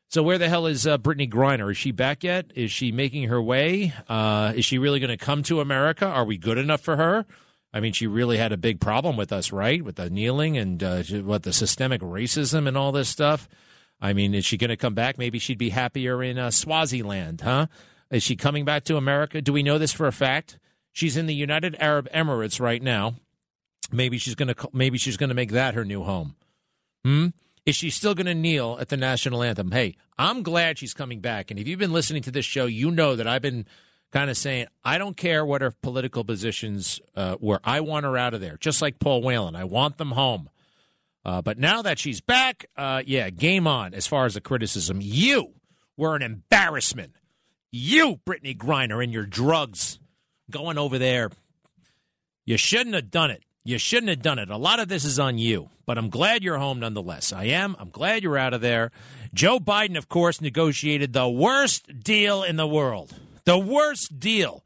So 0.08 0.24
where 0.24 0.39
the 0.39 0.50
hell 0.50 0.66
is 0.66 0.88
uh, 0.88 0.97
Brittney 0.97 1.30
Griner? 1.30 1.70
Is 1.70 1.78
she 1.78 1.91
back 1.91 2.24
yet? 2.24 2.52
Is 2.56 2.72
she 2.72 2.91
making 2.91 3.30
her 3.30 3.39
way? 3.39 3.93
Uh, 4.08 4.54
is 4.56 4.66
she 4.66 4.80
really 4.80 5.00
going 5.00 5.16
to 5.16 5.24
come 5.24 5.43
to 5.43 5.62
America? 5.62 6.08
Are 6.08 6.26
we 6.26 6.36
good 6.38 6.58
enough 6.58 6.82
for 6.82 6.97
her? 6.97 7.28
I 7.72 7.80
mean, 7.80 7.93
she 7.93 8.08
really 8.08 8.38
had 8.38 8.52
a 8.52 8.58
big 8.58 8.82
problem 8.82 9.18
with 9.18 9.32
us, 9.32 9.52
right? 9.52 9.86
With 9.86 9.97
the 9.97 10.10
kneeling 10.10 10.58
and 10.58 10.82
uh, 10.82 11.04
what 11.04 11.43
the 11.43 11.54
systemic 11.54 12.02
racism 12.02 12.68
and 12.68 12.76
all 12.76 12.91
this 12.91 13.08
stuff. 13.08 13.47
I 14.02 14.14
mean, 14.14 14.34
is 14.34 14.45
she 14.45 14.58
going 14.58 14.70
to 14.70 14.78
come 14.78 14.95
back? 14.95 15.20
Maybe 15.20 15.38
she'd 15.38 15.60
be 15.60 15.70
happier 15.70 16.24
in 16.24 16.39
uh, 16.39 16.50
Swaziland, 16.50 17.41
huh? 17.41 17.68
Is 18.10 18.24
she 18.24 18.36
coming 18.36 18.66
back 18.66 18.86
to 18.86 18.97
America? 18.97 19.41
Do 19.41 19.54
we 19.54 19.62
know 19.62 19.78
this 19.78 19.93
for 19.93 20.08
a 20.08 20.12
fact? 20.12 20.58
She's 20.91 21.18
in 21.18 21.28
the 21.28 21.36
United 21.36 21.76
Arab 21.80 22.10
Emirates 22.12 22.60
right 22.60 22.82
now. 22.82 23.16
Maybe 23.92 24.18
she's 24.18 24.36
going 24.36 24.54
to 24.54 24.70
maybe 24.74 24.98
she's 24.98 25.18
going 25.18 25.30
to 25.30 25.36
make 25.36 25.52
that 25.52 25.74
her 25.74 25.86
new 25.86 26.04
home. 26.04 26.36
Hmm. 27.04 27.28
Is 27.66 27.76
she 27.76 27.90
still 27.90 28.16
going 28.16 28.26
to 28.26 28.34
kneel 28.34 28.78
at 28.80 28.90
the 28.90 28.98
national 28.98 29.44
anthem? 29.44 29.72
Hey, 29.72 29.96
I'm 30.18 30.44
glad 30.44 30.80
she's 30.80 30.94
coming 30.94 31.20
back. 31.20 31.52
And 31.52 31.60
if 31.60 31.68
you've 31.68 31.80
been 31.80 31.94
listening 31.94 32.24
to 32.24 32.32
this 32.32 32.46
show, 32.46 32.66
you 32.66 32.90
know 32.90 33.16
that 33.16 33.28
I've 33.28 33.42
been 33.42 33.66
kind 34.12 34.30
of 34.30 34.38
saying, 34.38 34.68
I 34.84 34.98
don't 34.98 35.16
care 35.16 35.46
what 35.46 35.62
her 35.62 35.72
political 35.72 36.24
positions 36.24 37.00
uh, 37.16 37.38
were. 37.40 37.60
I 37.64 37.82
want 37.82 38.06
her 38.06 38.18
out 38.18 38.34
of 38.34 38.42
there, 38.42 38.58
just 38.58 38.82
like 38.82 39.00
Paul 39.00 39.22
Whelan. 39.22 39.56
I 39.56 39.66
want 39.66 39.98
them 39.98 40.12
home. 40.12 40.50
Uh, 41.24 41.42
but 41.42 41.60
now 41.60 41.82
that 41.82 42.00
she's 42.00 42.22
back, 42.22 42.66
uh, 42.76 43.04
yeah, 43.06 43.30
game 43.30 43.68
on 43.68 43.94
as 43.94 44.08
far 44.08 44.26
as 44.26 44.34
the 44.34 44.42
criticism. 44.42 45.00
You 45.02 45.54
were 45.96 46.16
an 46.16 46.22
embarrassment. 46.22 47.14
You, 47.72 48.20
Brittney 48.26 48.58
Griner, 48.58 49.04
and 49.04 49.14
your 49.14 49.26
drugs 49.26 50.00
going 50.50 50.78
over 50.78 50.98
there. 50.98 51.30
You 52.46 52.58
shouldn't 52.58 52.96
have 52.96 53.12
done 53.12 53.30
it. 53.30 53.44
You 53.70 53.78
shouldn't 53.78 54.10
have 54.10 54.24
done 54.24 54.40
it. 54.40 54.50
A 54.50 54.58
lot 54.58 54.80
of 54.80 54.88
this 54.88 55.06
is 55.06 55.20
on 55.20 55.38
you, 55.38 55.70
but 55.86 56.00
I'm 56.00 56.10
glad 56.10 56.44
you're 56.44 56.58
home 56.58 56.80
nonetheless. 56.80 57.32
I 57.32 57.44
am. 57.44 57.76
I'm 57.78 57.92
glad 57.92 58.24
you're 58.24 58.36
out 58.36 58.56
of 58.56 58.62
there. 58.62 58.90
Joe 59.32 59.60
Biden, 59.60 59.96
of 59.96 60.10
course, 60.10 60.42
negotiated 60.42 61.14
the 61.14 61.30
worst 61.30 62.00
deal 62.04 62.42
in 62.42 62.56
the 62.56 62.66
world. 62.66 63.14
The 63.46 63.60
worst 63.60 64.20
deal. 64.20 64.64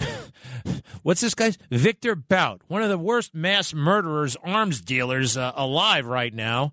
What's 1.04 1.20
this 1.20 1.36
guy's? 1.36 1.58
Victor 1.70 2.16
Bout, 2.16 2.62
one 2.66 2.82
of 2.82 2.88
the 2.88 2.98
worst 2.98 3.36
mass 3.36 3.72
murderers, 3.72 4.36
arms 4.42 4.80
dealers 4.80 5.36
uh, 5.36 5.52
alive 5.54 6.04
right 6.04 6.34
now. 6.34 6.72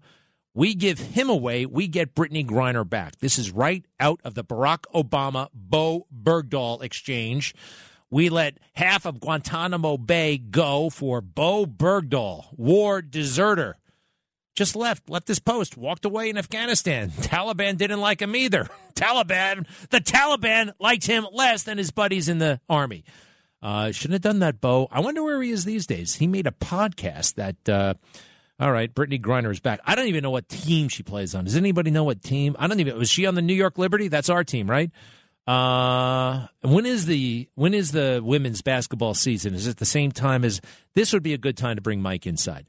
We 0.55 0.73
give 0.73 0.97
him 0.97 1.29
away. 1.29 1.67
We 1.67 1.87
get 1.87 2.15
Brittney 2.15 2.43
Griner 2.43 2.89
back. 2.89 3.19
This 3.19 3.37
is 3.37 3.51
right 3.51 3.85
out 3.99 4.19
of 4.23 4.33
the 4.33 4.43
Barack 4.43 4.85
Obama 4.95 5.49
Bowe 5.53 6.07
Bergdahl 6.11 6.81
exchange. 6.81 7.53
We 8.11 8.27
let 8.27 8.57
half 8.73 9.05
of 9.05 9.21
Guantanamo 9.21 9.97
Bay 9.97 10.37
go 10.37 10.89
for 10.89 11.21
Bowe 11.21 11.65
Bergdahl, 11.65 12.47
war 12.57 13.01
deserter. 13.01 13.77
Just 14.53 14.75
left, 14.75 15.09
left 15.09 15.29
his 15.29 15.39
post, 15.39 15.77
walked 15.77 16.03
away 16.03 16.29
in 16.29 16.37
Afghanistan. 16.37 17.09
Taliban 17.21 17.77
didn't 17.77 18.01
like 18.01 18.21
him 18.21 18.35
either. 18.35 18.67
Taliban, 18.95 19.65
the 19.89 20.01
Taliban 20.01 20.73
liked 20.77 21.07
him 21.07 21.25
less 21.31 21.63
than 21.63 21.77
his 21.77 21.91
buddies 21.91 22.27
in 22.27 22.37
the 22.37 22.59
army. 22.69 23.05
Uh, 23.61 23.93
shouldn't 23.93 24.13
have 24.13 24.21
done 24.21 24.39
that, 24.39 24.59
Bowe. 24.59 24.89
I 24.91 24.99
wonder 24.99 25.23
where 25.23 25.41
he 25.41 25.51
is 25.51 25.63
these 25.63 25.87
days. 25.87 26.15
He 26.15 26.27
made 26.27 26.47
a 26.47 26.51
podcast 26.51 27.35
that. 27.35 27.69
Uh, 27.69 27.93
all 28.59 28.71
right, 28.71 28.93
Brittney 28.93 29.19
Griner 29.19 29.51
is 29.51 29.59
back. 29.59 29.79
I 29.85 29.95
don't 29.95 30.07
even 30.07 30.21
know 30.21 30.29
what 30.29 30.47
team 30.47 30.87
she 30.87 31.01
plays 31.01 31.33
on. 31.33 31.45
Does 31.45 31.55
anybody 31.55 31.89
know 31.89 32.03
what 32.03 32.21
team? 32.21 32.55
I 32.59 32.67
don't 32.67 32.79
even. 32.79 32.97
Was 32.97 33.09
she 33.09 33.25
on 33.25 33.33
the 33.35 33.41
New 33.41 33.55
York 33.55 33.77
Liberty? 33.79 34.07
That's 34.07 34.29
our 34.29 34.43
team, 34.43 34.69
right? 34.69 34.91
Uh, 35.47 36.47
when 36.61 36.85
is 36.85 37.07
the 37.07 37.49
when 37.55 37.73
is 37.73 37.91
the 37.91 38.21
women's 38.23 38.61
basketball 38.61 39.13
season? 39.13 39.53
Is 39.53 39.67
it 39.67 39.77
the 39.77 39.85
same 39.85 40.11
time 40.11 40.45
as 40.45 40.61
this? 40.93 41.13
Would 41.13 41.23
be 41.23 41.33
a 41.33 41.37
good 41.37 41.57
time 41.57 41.75
to 41.77 41.81
bring 41.81 42.01
Mike 42.01 42.27
inside. 42.27 42.65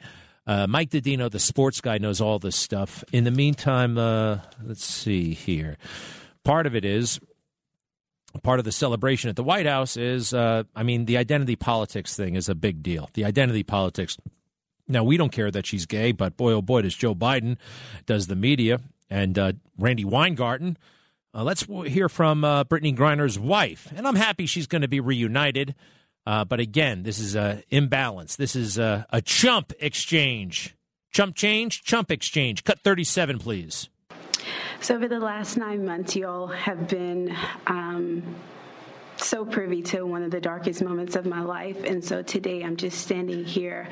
Uh, 0.46 0.66
Mike 0.66 0.90
Didino, 0.90 1.30
the 1.30 1.38
sports 1.38 1.80
guy, 1.80 1.98
knows 1.98 2.20
all 2.20 2.38
this 2.38 2.56
stuff. 2.56 3.04
In 3.12 3.24
the 3.24 3.30
meantime, 3.30 3.98
uh, 3.98 4.38
let's 4.64 4.84
see 4.84 5.34
here. 5.34 5.76
Part 6.44 6.66
of 6.66 6.74
it 6.74 6.84
is 6.84 7.20
part 8.42 8.58
of 8.58 8.64
the 8.64 8.72
celebration 8.72 9.28
at 9.28 9.36
the 9.36 9.44
White 9.44 9.66
House 9.66 9.96
is, 9.96 10.32
uh, 10.32 10.62
I 10.74 10.82
mean, 10.82 11.04
the 11.04 11.18
identity 11.18 11.56
politics 11.56 12.16
thing 12.16 12.34
is 12.34 12.48
a 12.48 12.54
big 12.54 12.82
deal. 12.82 13.10
The 13.12 13.24
identity 13.24 13.62
politics. 13.62 14.16
Now 14.88 15.04
we 15.04 15.16
don't 15.16 15.32
care 15.32 15.50
that 15.50 15.66
she's 15.66 15.86
gay, 15.86 16.12
but 16.12 16.36
boy, 16.36 16.52
oh 16.52 16.62
boy, 16.62 16.82
does 16.82 16.94
Joe 16.94 17.14
Biden, 17.14 17.56
does 18.06 18.26
the 18.26 18.36
media, 18.36 18.80
and 19.10 19.38
uh, 19.38 19.52
Randi 19.78 20.04
Weingarten 20.04 20.76
uh, 21.34 21.42
let's 21.42 21.64
hear 21.64 22.08
from 22.08 22.44
uh, 22.44 22.64
Brittney 22.64 22.96
Griner's 22.96 23.38
wife, 23.38 23.92
and 23.94 24.06
I'm 24.06 24.16
happy 24.16 24.46
she's 24.46 24.66
going 24.66 24.82
to 24.82 24.88
be 24.88 25.00
reunited. 25.00 25.74
Uh, 26.24 26.44
but 26.44 26.60
again, 26.60 27.02
this 27.02 27.18
is 27.18 27.34
a 27.34 27.62
imbalance. 27.70 28.36
This 28.36 28.54
is 28.54 28.78
a, 28.78 29.06
a 29.10 29.20
chump 29.20 29.72
exchange. 29.80 30.76
Chump 31.10 31.34
change, 31.34 31.82
chump 31.82 32.10
exchange. 32.10 32.64
Cut 32.64 32.80
37, 32.80 33.38
please. 33.38 33.88
So, 34.80 34.94
over 34.94 35.08
the 35.08 35.20
last 35.20 35.56
nine 35.56 35.84
months, 35.84 36.16
you 36.16 36.26
all 36.26 36.46
have 36.48 36.88
been 36.88 37.36
um, 37.66 38.22
so 39.16 39.44
privy 39.44 39.82
to 39.82 40.02
one 40.02 40.22
of 40.22 40.30
the 40.30 40.40
darkest 40.40 40.82
moments 40.82 41.16
of 41.16 41.26
my 41.26 41.40
life. 41.40 41.82
And 41.84 42.04
so 42.04 42.22
today 42.22 42.62
I'm 42.62 42.76
just 42.76 43.00
standing 43.00 43.44
here 43.44 43.88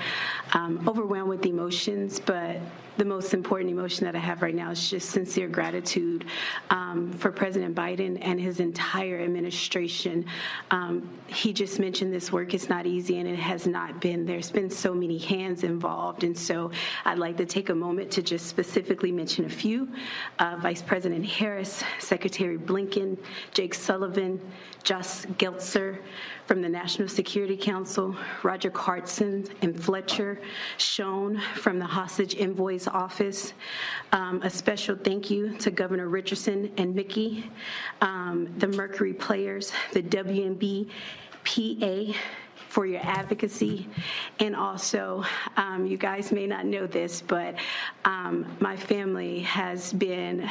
um, 0.52 0.88
overwhelmed 0.88 1.28
with 1.28 1.46
emotions, 1.46 2.20
but 2.20 2.58
the 3.00 3.04
most 3.06 3.32
important 3.32 3.70
emotion 3.70 4.04
that 4.04 4.14
I 4.14 4.18
have 4.18 4.42
right 4.42 4.54
now 4.54 4.70
is 4.70 4.90
just 4.90 5.08
sincere 5.08 5.48
gratitude 5.48 6.26
um, 6.68 7.10
for 7.14 7.32
President 7.32 7.74
Biden 7.74 8.18
and 8.20 8.38
his 8.38 8.60
entire 8.60 9.20
administration. 9.20 10.26
Um, 10.70 11.08
he 11.26 11.54
just 11.54 11.78
mentioned 11.78 12.12
this 12.12 12.30
work 12.30 12.52
is 12.52 12.68
not 12.68 12.84
easy, 12.84 13.18
and 13.18 13.26
it 13.26 13.38
has 13.38 13.66
not 13.66 14.02
been. 14.02 14.26
There's 14.26 14.50
been 14.50 14.68
so 14.68 14.92
many 14.92 15.16
hands 15.16 15.64
involved, 15.64 16.24
and 16.24 16.36
so 16.36 16.72
I'd 17.06 17.16
like 17.16 17.38
to 17.38 17.46
take 17.46 17.70
a 17.70 17.74
moment 17.74 18.10
to 18.10 18.22
just 18.22 18.48
specifically 18.48 19.12
mention 19.12 19.46
a 19.46 19.48
few 19.48 19.88
uh, 20.38 20.58
Vice 20.60 20.82
President 20.82 21.24
Harris, 21.24 21.82
Secretary 22.00 22.58
Blinken, 22.58 23.16
Jake 23.54 23.72
Sullivan, 23.72 24.38
Josh 24.82 25.22
Geltzer, 25.38 26.00
from 26.50 26.62
the 26.62 26.68
National 26.68 27.06
Security 27.06 27.56
Council, 27.56 28.16
Roger 28.42 28.72
Carstens 28.72 29.50
and 29.62 29.80
Fletcher 29.80 30.40
Schoen 30.78 31.40
from 31.54 31.78
the 31.78 31.84
Hostage 31.84 32.34
Envoy's 32.40 32.88
office. 32.88 33.52
Um, 34.10 34.42
a 34.42 34.50
special 34.50 34.96
thank 34.96 35.30
you 35.30 35.56
to 35.58 35.70
Governor 35.70 36.08
Richardson 36.08 36.72
and 36.76 36.92
Mickey, 36.92 37.48
um, 38.00 38.52
the 38.58 38.66
Mercury 38.66 39.12
players, 39.12 39.70
the 39.92 40.02
WNB 40.02 40.90
PA 41.44 42.18
for 42.70 42.86
your 42.86 43.00
advocacy. 43.02 43.88
And 44.38 44.54
also, 44.54 45.24
um, 45.56 45.86
you 45.86 45.96
guys 45.96 46.30
may 46.30 46.46
not 46.46 46.64
know 46.64 46.86
this, 46.86 47.20
but 47.20 47.56
um, 48.04 48.46
my 48.60 48.76
family 48.76 49.40
has 49.40 49.92
been 49.92 50.48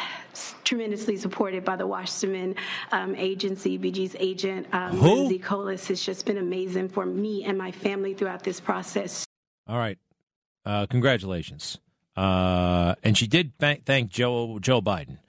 tremendously 0.65 1.15
supported 1.15 1.63
by 1.63 1.77
the 1.77 1.87
Washington 1.87 2.55
um, 2.91 3.15
Agency, 3.15 3.79
BG's 3.79 4.15
agent, 4.19 4.67
um, 4.73 4.97
Who? 4.97 5.15
Lindsay 5.15 5.39
Colas. 5.39 5.89
It's 5.89 6.03
just 6.03 6.25
been 6.25 6.37
amazing 6.37 6.89
for 6.89 7.05
me 7.05 7.45
and 7.45 7.57
my 7.57 7.71
family 7.71 8.13
throughout 8.13 8.43
this 8.43 8.59
process. 8.59 9.25
All 9.65 9.77
right. 9.77 9.97
Uh, 10.65 10.85
congratulations. 10.87 11.79
Uh, 12.17 12.95
and 13.01 13.17
she 13.17 13.27
did 13.27 13.53
thank, 13.59 13.85
thank 13.85 14.09
Joe 14.11 14.59
Joe 14.59 14.81
Biden. 14.81 15.19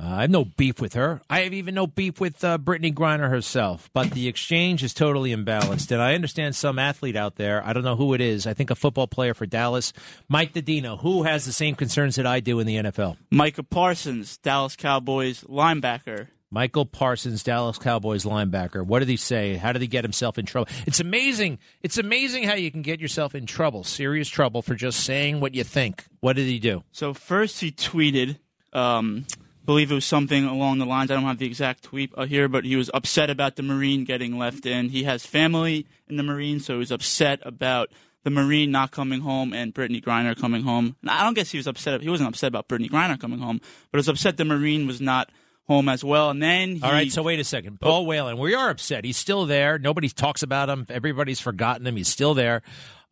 Uh, 0.00 0.06
I 0.06 0.20
have 0.22 0.30
no 0.30 0.44
beef 0.44 0.80
with 0.80 0.94
her. 0.94 1.20
I 1.28 1.40
have 1.40 1.52
even 1.52 1.74
no 1.74 1.86
beef 1.86 2.20
with 2.20 2.44
uh, 2.44 2.58
Brittney 2.58 2.94
Griner 2.94 3.28
herself. 3.28 3.90
But 3.92 4.12
the 4.12 4.28
exchange 4.28 4.84
is 4.84 4.94
totally 4.94 5.34
imbalanced. 5.34 5.90
And 5.90 6.00
I 6.00 6.14
understand 6.14 6.54
some 6.54 6.78
athlete 6.78 7.16
out 7.16 7.36
there, 7.36 7.64
I 7.66 7.72
don't 7.72 7.84
know 7.84 7.96
who 7.96 8.14
it 8.14 8.20
is, 8.20 8.46
I 8.46 8.54
think 8.54 8.70
a 8.70 8.74
football 8.74 9.08
player 9.08 9.34
for 9.34 9.46
Dallas, 9.46 9.92
Mike 10.28 10.52
Didino, 10.52 11.00
who 11.00 11.24
has 11.24 11.44
the 11.44 11.52
same 11.52 11.74
concerns 11.74 12.16
that 12.16 12.26
I 12.26 12.40
do 12.40 12.60
in 12.60 12.66
the 12.66 12.76
NFL. 12.76 13.16
Micah 13.30 13.62
Parsons, 13.64 14.38
Dallas 14.38 14.76
Cowboys 14.76 15.42
linebacker. 15.44 16.28
Michael 16.50 16.86
Parsons, 16.86 17.42
Dallas 17.42 17.76
Cowboys 17.76 18.24
linebacker. 18.24 18.84
What 18.84 19.00
did 19.00 19.08
he 19.08 19.18
say? 19.18 19.56
How 19.56 19.72
did 19.72 19.82
he 19.82 19.88
get 19.88 20.04
himself 20.04 20.38
in 20.38 20.46
trouble? 20.46 20.70
It's 20.86 21.00
amazing. 21.00 21.58
It's 21.82 21.98
amazing 21.98 22.44
how 22.44 22.54
you 22.54 22.70
can 22.70 22.80
get 22.80 23.00
yourself 23.00 23.34
in 23.34 23.44
trouble, 23.44 23.84
serious 23.84 24.28
trouble, 24.28 24.62
for 24.62 24.74
just 24.74 25.00
saying 25.00 25.40
what 25.40 25.54
you 25.54 25.62
think. 25.62 26.04
What 26.20 26.36
did 26.36 26.46
he 26.46 26.58
do? 26.58 26.84
So 26.90 27.12
first 27.12 27.60
he 27.60 27.70
tweeted, 27.70 28.38
um, 28.72 29.26
believe 29.68 29.92
it 29.92 29.94
was 29.94 30.06
something 30.06 30.46
along 30.46 30.78
the 30.78 30.86
lines. 30.86 31.10
I 31.10 31.14
don't 31.14 31.24
have 31.24 31.36
the 31.36 31.44
exact 31.44 31.82
tweet 31.82 32.10
uh, 32.16 32.24
here, 32.24 32.48
but 32.48 32.64
he 32.64 32.74
was 32.74 32.90
upset 32.94 33.28
about 33.28 33.56
the 33.56 33.62
Marine 33.62 34.04
getting 34.04 34.38
left 34.38 34.64
in. 34.64 34.88
He 34.88 35.02
has 35.02 35.26
family 35.26 35.86
in 36.08 36.16
the 36.16 36.22
Marine, 36.22 36.58
so 36.58 36.72
he 36.72 36.78
was 36.78 36.90
upset 36.90 37.40
about 37.42 37.90
the 38.24 38.30
Marine 38.30 38.70
not 38.70 38.92
coming 38.92 39.20
home 39.20 39.52
and 39.52 39.74
Brittney 39.74 40.02
Griner 40.02 40.34
coming 40.34 40.62
home. 40.62 40.96
And 41.02 41.10
I 41.10 41.22
don't 41.22 41.34
guess 41.34 41.50
he 41.50 41.58
was 41.58 41.66
upset. 41.66 42.00
He 42.00 42.08
wasn't 42.08 42.30
upset 42.30 42.48
about 42.48 42.66
Brittney 42.66 42.88
Griner 42.88 43.20
coming 43.20 43.40
home, 43.40 43.58
but 43.90 43.98
he 43.98 44.00
was 44.00 44.08
upset 44.08 44.38
the 44.38 44.46
Marine 44.46 44.86
was 44.86 45.02
not 45.02 45.30
home 45.66 45.90
as 45.90 46.02
well. 46.02 46.30
And 46.30 46.42
then 46.42 46.76
he, 46.76 46.82
All 46.82 46.90
right, 46.90 47.12
so 47.12 47.22
wait 47.22 47.38
a 47.38 47.44
second. 47.44 47.78
Paul 47.78 48.06
Whelan, 48.06 48.38
we 48.38 48.54
are 48.54 48.70
upset. 48.70 49.04
He's 49.04 49.18
still 49.18 49.44
there. 49.44 49.78
Nobody 49.78 50.08
talks 50.08 50.42
about 50.42 50.70
him. 50.70 50.86
Everybody's 50.88 51.40
forgotten 51.40 51.86
him. 51.86 51.96
He's 51.96 52.08
still 52.08 52.32
there. 52.32 52.62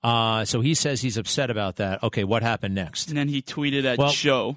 Uh, 0.02 0.46
so 0.46 0.62
he 0.62 0.72
says 0.72 1.02
he's 1.02 1.18
upset 1.18 1.50
about 1.50 1.76
that. 1.76 2.02
Okay, 2.02 2.24
what 2.24 2.42
happened 2.42 2.74
next? 2.74 3.08
and 3.08 3.18
then 3.18 3.28
he 3.28 3.42
tweeted 3.42 3.84
at 3.84 3.98
Well, 3.98 4.12
Joe. 4.12 4.56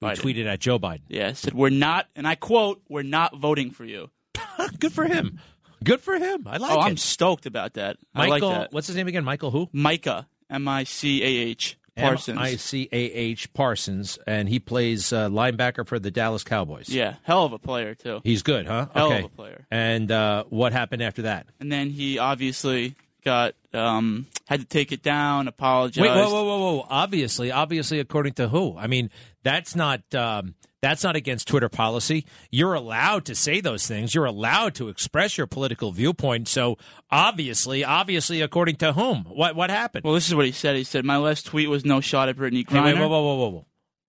He 0.00 0.06
Biden. 0.06 0.16
tweeted 0.16 0.46
at 0.46 0.60
Joe 0.60 0.78
Biden. 0.78 1.02
Yeah, 1.08 1.32
said 1.32 1.54
we're 1.54 1.70
not, 1.70 2.06
and 2.14 2.26
I 2.26 2.34
quote, 2.34 2.82
"We're 2.88 3.02
not 3.02 3.36
voting 3.36 3.70
for 3.70 3.84
you." 3.84 4.10
Good 4.78 4.92
for 4.92 5.04
him. 5.04 5.40
Good 5.82 6.00
for 6.00 6.16
him. 6.16 6.46
I 6.46 6.58
like 6.58 6.72
oh, 6.72 6.80
it. 6.80 6.84
I'm 6.84 6.96
stoked 6.96 7.46
about 7.46 7.74
that. 7.74 7.96
Michael, 8.14 8.32
I 8.32 8.38
like 8.38 8.60
that. 8.60 8.72
what's 8.72 8.86
his 8.86 8.96
name 8.96 9.08
again? 9.08 9.24
Michael 9.24 9.50
who? 9.50 9.68
Micah, 9.72 10.28
M 10.50 10.68
I 10.68 10.84
C 10.84 11.22
A 11.22 11.26
H 11.26 11.78
Parsons. 11.96 12.38
I 12.38 12.56
C 12.56 12.88
A 12.92 12.96
H 12.96 13.52
Parsons, 13.52 14.18
and 14.26 14.48
he 14.48 14.58
plays 14.60 15.12
uh, 15.12 15.28
linebacker 15.28 15.86
for 15.86 15.98
the 15.98 16.10
Dallas 16.10 16.44
Cowboys. 16.44 16.88
yeah, 16.88 17.14
hell 17.22 17.44
of 17.44 17.52
a 17.52 17.58
player 17.58 17.94
too. 17.94 18.20
He's 18.24 18.42
good, 18.42 18.66
huh? 18.66 18.86
Hell 18.94 19.06
okay. 19.06 19.18
of 19.20 19.24
a 19.26 19.28
player. 19.28 19.66
And 19.70 20.10
uh, 20.10 20.44
what 20.48 20.72
happened 20.72 21.02
after 21.02 21.22
that? 21.22 21.46
And 21.60 21.70
then 21.70 21.90
he 21.90 22.18
obviously 22.18 22.94
got 23.28 23.54
um, 23.74 24.26
had 24.46 24.60
to 24.60 24.66
take 24.66 24.90
it 24.90 25.02
down, 25.02 25.48
apologize. 25.48 26.00
Wait, 26.00 26.08
whoa, 26.08 26.30
whoa, 26.30 26.44
whoa, 26.44 26.58
whoa! 26.58 26.86
Obviously, 26.88 27.52
obviously, 27.52 28.00
according 28.00 28.32
to 28.34 28.48
who? 28.48 28.76
I 28.78 28.86
mean, 28.86 29.10
that's 29.42 29.76
not 29.76 30.02
um, 30.14 30.54
that's 30.80 31.04
not 31.04 31.14
against 31.14 31.46
Twitter 31.46 31.68
policy. 31.68 32.24
You're 32.50 32.72
allowed 32.72 33.26
to 33.26 33.34
say 33.34 33.60
those 33.60 33.86
things. 33.86 34.14
You're 34.14 34.24
allowed 34.24 34.74
to 34.76 34.88
express 34.88 35.36
your 35.36 35.46
political 35.46 35.92
viewpoint. 35.92 36.48
So, 36.48 36.78
obviously, 37.10 37.84
obviously, 37.84 38.40
according 38.40 38.76
to 38.76 38.94
whom? 38.94 39.24
What 39.24 39.54
what 39.54 39.68
happened? 39.68 40.04
Well, 40.04 40.14
this 40.14 40.28
is 40.28 40.34
what 40.34 40.46
he 40.46 40.52
said. 40.52 40.76
He 40.76 40.84
said, 40.84 41.04
"My 41.04 41.18
last 41.18 41.44
tweet 41.44 41.68
was 41.68 41.84
no 41.84 42.00
shot 42.00 42.30
at 42.30 42.36
Brittney 42.36 42.68
Hey, 42.68 42.80
wait, 42.80 42.94
whoa, 42.94 43.08
whoa, 43.08 43.22
whoa, 43.22 43.36
whoa, 43.36 43.48
whoa! 43.50 43.66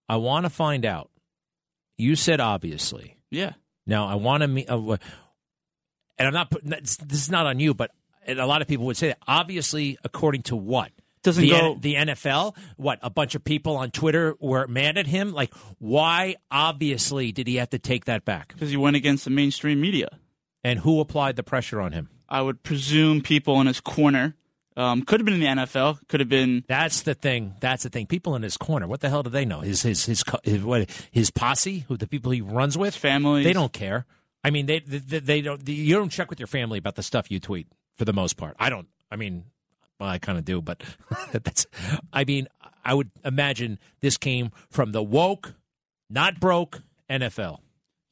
I 0.07 0.15
want 0.15 0.45
to 0.45 0.49
find 0.49 0.85
out. 0.85 1.09
You 1.97 2.15
said 2.15 2.39
obviously. 2.39 3.17
Yeah. 3.29 3.53
Now 3.85 4.07
I 4.07 4.15
want 4.15 4.41
to 4.41 4.47
meet, 4.47 4.69
uh, 4.69 4.77
and 6.17 6.27
I'm 6.27 6.33
not 6.33 6.49
putting 6.49 6.69
this 6.69 6.95
this 6.95 7.23
is 7.23 7.29
not 7.29 7.45
on 7.45 7.59
you, 7.59 7.73
but 7.73 7.91
and 8.29 8.39
a 8.39 8.45
lot 8.45 8.61
of 8.61 8.67
people 8.67 8.85
would 8.85 8.97
say 8.97 9.09
that. 9.09 9.19
Obviously, 9.27 9.97
according 10.03 10.43
to 10.43 10.55
what? 10.55 10.91
Doesn't 11.21 11.41
the, 11.41 11.49
go- 11.49 11.75
the 11.75 11.95
NFL? 11.95 12.55
What 12.77 12.99
a 13.01 13.09
bunch 13.09 13.35
of 13.35 13.43
people 13.43 13.75
on 13.75 13.91
Twitter 13.91 14.35
were 14.39 14.67
mad 14.67 14.97
at 14.97 15.07
him. 15.07 15.33
Like, 15.33 15.53
why? 15.77 16.35
Obviously, 16.49 17.31
did 17.31 17.47
he 17.47 17.55
have 17.55 17.71
to 17.71 17.79
take 17.79 18.05
that 18.05 18.23
back? 18.23 18.49
Because 18.53 18.69
he 18.69 18.77
went 18.77 18.95
against 18.95 19.25
the 19.25 19.31
mainstream 19.31 19.81
media. 19.81 20.07
And 20.63 20.79
who 20.79 20.99
applied 20.99 21.35
the 21.35 21.43
pressure 21.43 21.81
on 21.81 21.91
him? 21.91 22.09
I 22.27 22.41
would 22.41 22.63
presume 22.63 23.21
people 23.21 23.59
in 23.61 23.67
his 23.67 23.81
corner. 23.81 24.35
Um, 24.77 25.01
could 25.01 25.19
have 25.19 25.25
been 25.25 25.33
in 25.33 25.39
the 25.39 25.63
NFL. 25.63 25.99
Could 26.07 26.21
have 26.21 26.29
been. 26.29 26.63
That's 26.67 27.01
the 27.01 27.13
thing. 27.13 27.55
That's 27.59 27.83
the 27.83 27.89
thing. 27.89 28.07
People 28.07 28.35
in 28.35 28.43
his 28.43 28.55
corner. 28.55 28.87
What 28.87 29.01
the 29.01 29.09
hell 29.09 29.23
do 29.23 29.29
they 29.29 29.43
know? 29.43 29.59
His 29.59 29.81
his 29.81 30.05
his 30.05 30.23
his, 30.43 30.63
what, 30.63 30.89
his 31.11 31.31
posse, 31.31 31.79
who 31.87 31.97
the 31.97 32.07
people 32.07 32.31
he 32.31 32.41
runs 32.41 32.77
with, 32.77 32.95
family. 32.95 33.43
They 33.43 33.51
don't 33.51 33.73
care. 33.73 34.05
I 34.41 34.51
mean, 34.51 34.67
they, 34.67 34.79
they 34.79 35.19
they 35.19 35.41
don't. 35.41 35.67
You 35.67 35.95
don't 35.95 36.09
check 36.09 36.29
with 36.29 36.39
your 36.39 36.47
family 36.47 36.77
about 36.77 36.95
the 36.95 37.03
stuff 37.03 37.29
you 37.29 37.41
tweet 37.41 37.67
for 37.99 38.05
the 38.05 38.13
most 38.13 38.37
part. 38.37 38.55
I 38.57 38.71
don't. 38.71 38.87
I 39.11 39.17
mean, 39.17 39.43
well, 39.99 40.09
I 40.09 40.17
kind 40.17 40.39
of 40.39 40.45
do, 40.45 40.61
but 40.61 40.81
that's. 41.31 41.67
I 42.11 42.23
mean, 42.23 42.47
I 42.83 42.95
would 42.95 43.11
imagine 43.23 43.77
this 43.99 44.17
came 44.17 44.51
from 44.69 44.93
the 44.93 45.03
woke, 45.03 45.53
not 46.09 46.39
broke 46.39 46.81
NFL. 47.09 47.59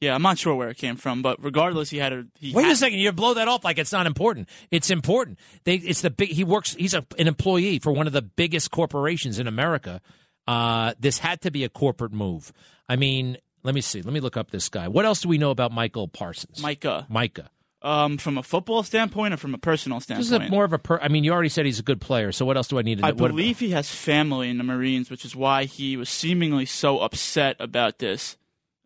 Yeah, 0.00 0.14
I'm 0.14 0.22
not 0.22 0.38
sure 0.38 0.54
where 0.54 0.68
it 0.68 0.76
came 0.76 0.94
from, 0.94 1.22
but 1.22 1.42
regardless, 1.42 1.90
he 1.90 1.96
had 1.96 2.12
a. 2.12 2.26
He 2.38 2.52
Wait 2.52 2.64
had, 2.64 2.72
a 2.72 2.76
second! 2.76 3.00
You 3.00 3.10
blow 3.10 3.34
that 3.34 3.48
off 3.48 3.64
like 3.64 3.78
it's 3.78 3.90
not 3.90 4.06
important. 4.06 4.48
It's 4.70 4.90
important. 4.90 5.38
They, 5.64 5.76
it's 5.76 6.02
the 6.02 6.10
big. 6.10 6.28
He 6.28 6.44
works. 6.44 6.74
He's 6.74 6.94
a, 6.94 7.04
an 7.18 7.26
employee 7.26 7.80
for 7.80 7.90
one 7.90 8.06
of 8.06 8.12
the 8.12 8.22
biggest 8.22 8.70
corporations 8.70 9.38
in 9.38 9.48
America. 9.48 10.00
Uh, 10.46 10.92
this 11.00 11.18
had 11.18 11.40
to 11.42 11.50
be 11.50 11.64
a 11.64 11.68
corporate 11.68 12.12
move. 12.12 12.52
I 12.88 12.96
mean, 12.96 13.38
let 13.64 13.74
me 13.74 13.80
see. 13.80 14.02
Let 14.02 14.12
me 14.12 14.20
look 14.20 14.36
up 14.36 14.50
this 14.50 14.68
guy. 14.68 14.88
What 14.88 15.04
else 15.04 15.22
do 15.22 15.28
we 15.28 15.38
know 15.38 15.50
about 15.50 15.72
Michael 15.72 16.06
Parsons? 16.06 16.62
Micah. 16.62 17.06
Micah. 17.08 17.50
Um, 17.80 18.18
from 18.18 18.36
a 18.38 18.42
football 18.42 18.82
standpoint 18.82 19.34
or 19.34 19.36
from 19.36 19.54
a 19.54 19.58
personal 19.58 20.00
standpoint? 20.00 20.28
This 20.30 20.40
is 20.42 20.48
a, 20.48 20.50
more 20.50 20.64
of 20.64 20.72
a. 20.72 20.78
Per, 20.80 20.98
I 21.00 21.06
mean, 21.06 21.22
you 21.22 21.32
already 21.32 21.48
said 21.48 21.64
he's 21.64 21.78
a 21.78 21.84
good 21.84 22.00
player. 22.00 22.32
So 22.32 22.44
what 22.44 22.56
else 22.56 22.66
do 22.66 22.76
I 22.78 22.82
need 22.82 22.96
to 22.96 23.02
know? 23.02 23.08
I 23.08 23.12
What- 23.12 23.28
believe 23.28 23.60
he 23.60 23.70
has 23.70 23.88
family 23.88 24.50
in 24.50 24.58
the 24.58 24.64
Marines, 24.64 25.10
which 25.10 25.24
is 25.24 25.36
why 25.36 25.64
he 25.64 25.96
was 25.96 26.08
seemingly 26.08 26.66
so 26.66 26.98
upset 26.98 27.54
about 27.60 28.00
this. 28.00 28.36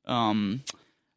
Um, 0.05 0.63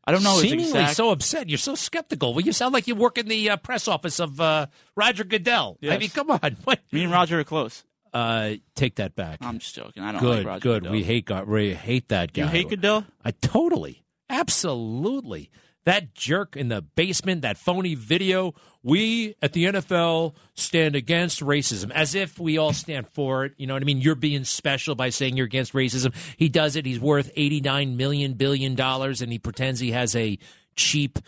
I 0.08 0.12
don't 0.12 0.24
know 0.24 0.38
Seemingly 0.38 0.66
exact. 0.66 0.96
so 0.96 1.10
upset. 1.10 1.50
You're 1.50 1.58
so 1.58 1.74
skeptical. 1.76 2.34
Well, 2.34 2.46
you 2.46 2.54
sound 2.54 2.74
like 2.74 2.88
you 2.88 2.94
work 2.96 3.18
in 3.18 3.28
the 3.28 3.50
uh, 3.50 3.58
press 3.58 3.88
office 3.88 4.20
of 4.20 4.40
uh, 4.40 4.68
Roger 4.96 5.24
Goodell. 5.24 5.78
I 5.84 5.98
mean, 5.98 6.10
come 6.10 6.30
on. 6.32 6.40
What? 6.64 6.80
Me 6.92 7.04
and 7.04 7.12
Roger 7.12 7.40
are 7.40 7.44
close. 7.44 7.84
Uh, 8.14 8.54
take 8.76 8.96
that 8.96 9.16
back. 9.16 9.40
I'm 9.42 9.60
just 9.60 9.76
joking. 9.76 10.02
I 10.04 10.12
don't 10.14 10.22
good, 10.22 10.38
like 10.38 10.46
Roger 10.46 10.60
good. 10.62 10.84
Goodell. 10.84 10.92
We 10.94 11.04
hate 11.04 11.26
God. 11.26 11.48
We 11.48 11.74
hate 11.74 12.08
that 12.10 12.32
guy. 12.32 12.44
You 12.44 12.48
hate 12.48 12.70
Goodell? 12.70 13.04
I 13.26 13.32
totally, 13.32 14.04
absolutely. 14.30 15.50
That 15.86 16.16
jerk 16.16 16.58
in 16.58 16.68
the 16.68 16.82
basement, 16.82 17.44
that 17.44 17.58
phony 17.58 17.96
video. 17.96 18.54
We 18.82 19.36
at 19.42 19.54
the 19.54 19.66
NFL 19.66 20.36
stand 20.56 20.96
against 20.96 21.42
racism, 21.42 21.92
as 21.92 22.16
if 22.16 22.40
we 22.40 22.58
all 22.58 22.74
stand 22.74 23.08
for 23.10 23.46
it. 23.46 23.54
You 23.58 23.68
know 23.68 23.74
what 23.74 23.84
I 23.84 23.86
mean? 23.86 24.02
You're 24.02 24.16
being 24.16 24.44
special 24.44 24.96
by 24.96 25.10
saying 25.10 25.38
you're 25.38 25.46
against 25.46 25.74
racism. 25.74 26.14
He 26.38 26.50
does 26.50 26.76
it. 26.76 26.86
He's 26.86 27.00
worth 27.00 27.32
eighty 27.36 27.62
nine 27.62 27.98
million 27.98 28.34
billion 28.34 28.76
dollars, 28.76 29.22
and 29.22 29.32
he 29.32 29.40
pretends 29.40 29.80
he 29.80 29.92
has 29.92 30.16
a 30.16 30.40
cheap 30.76 31.20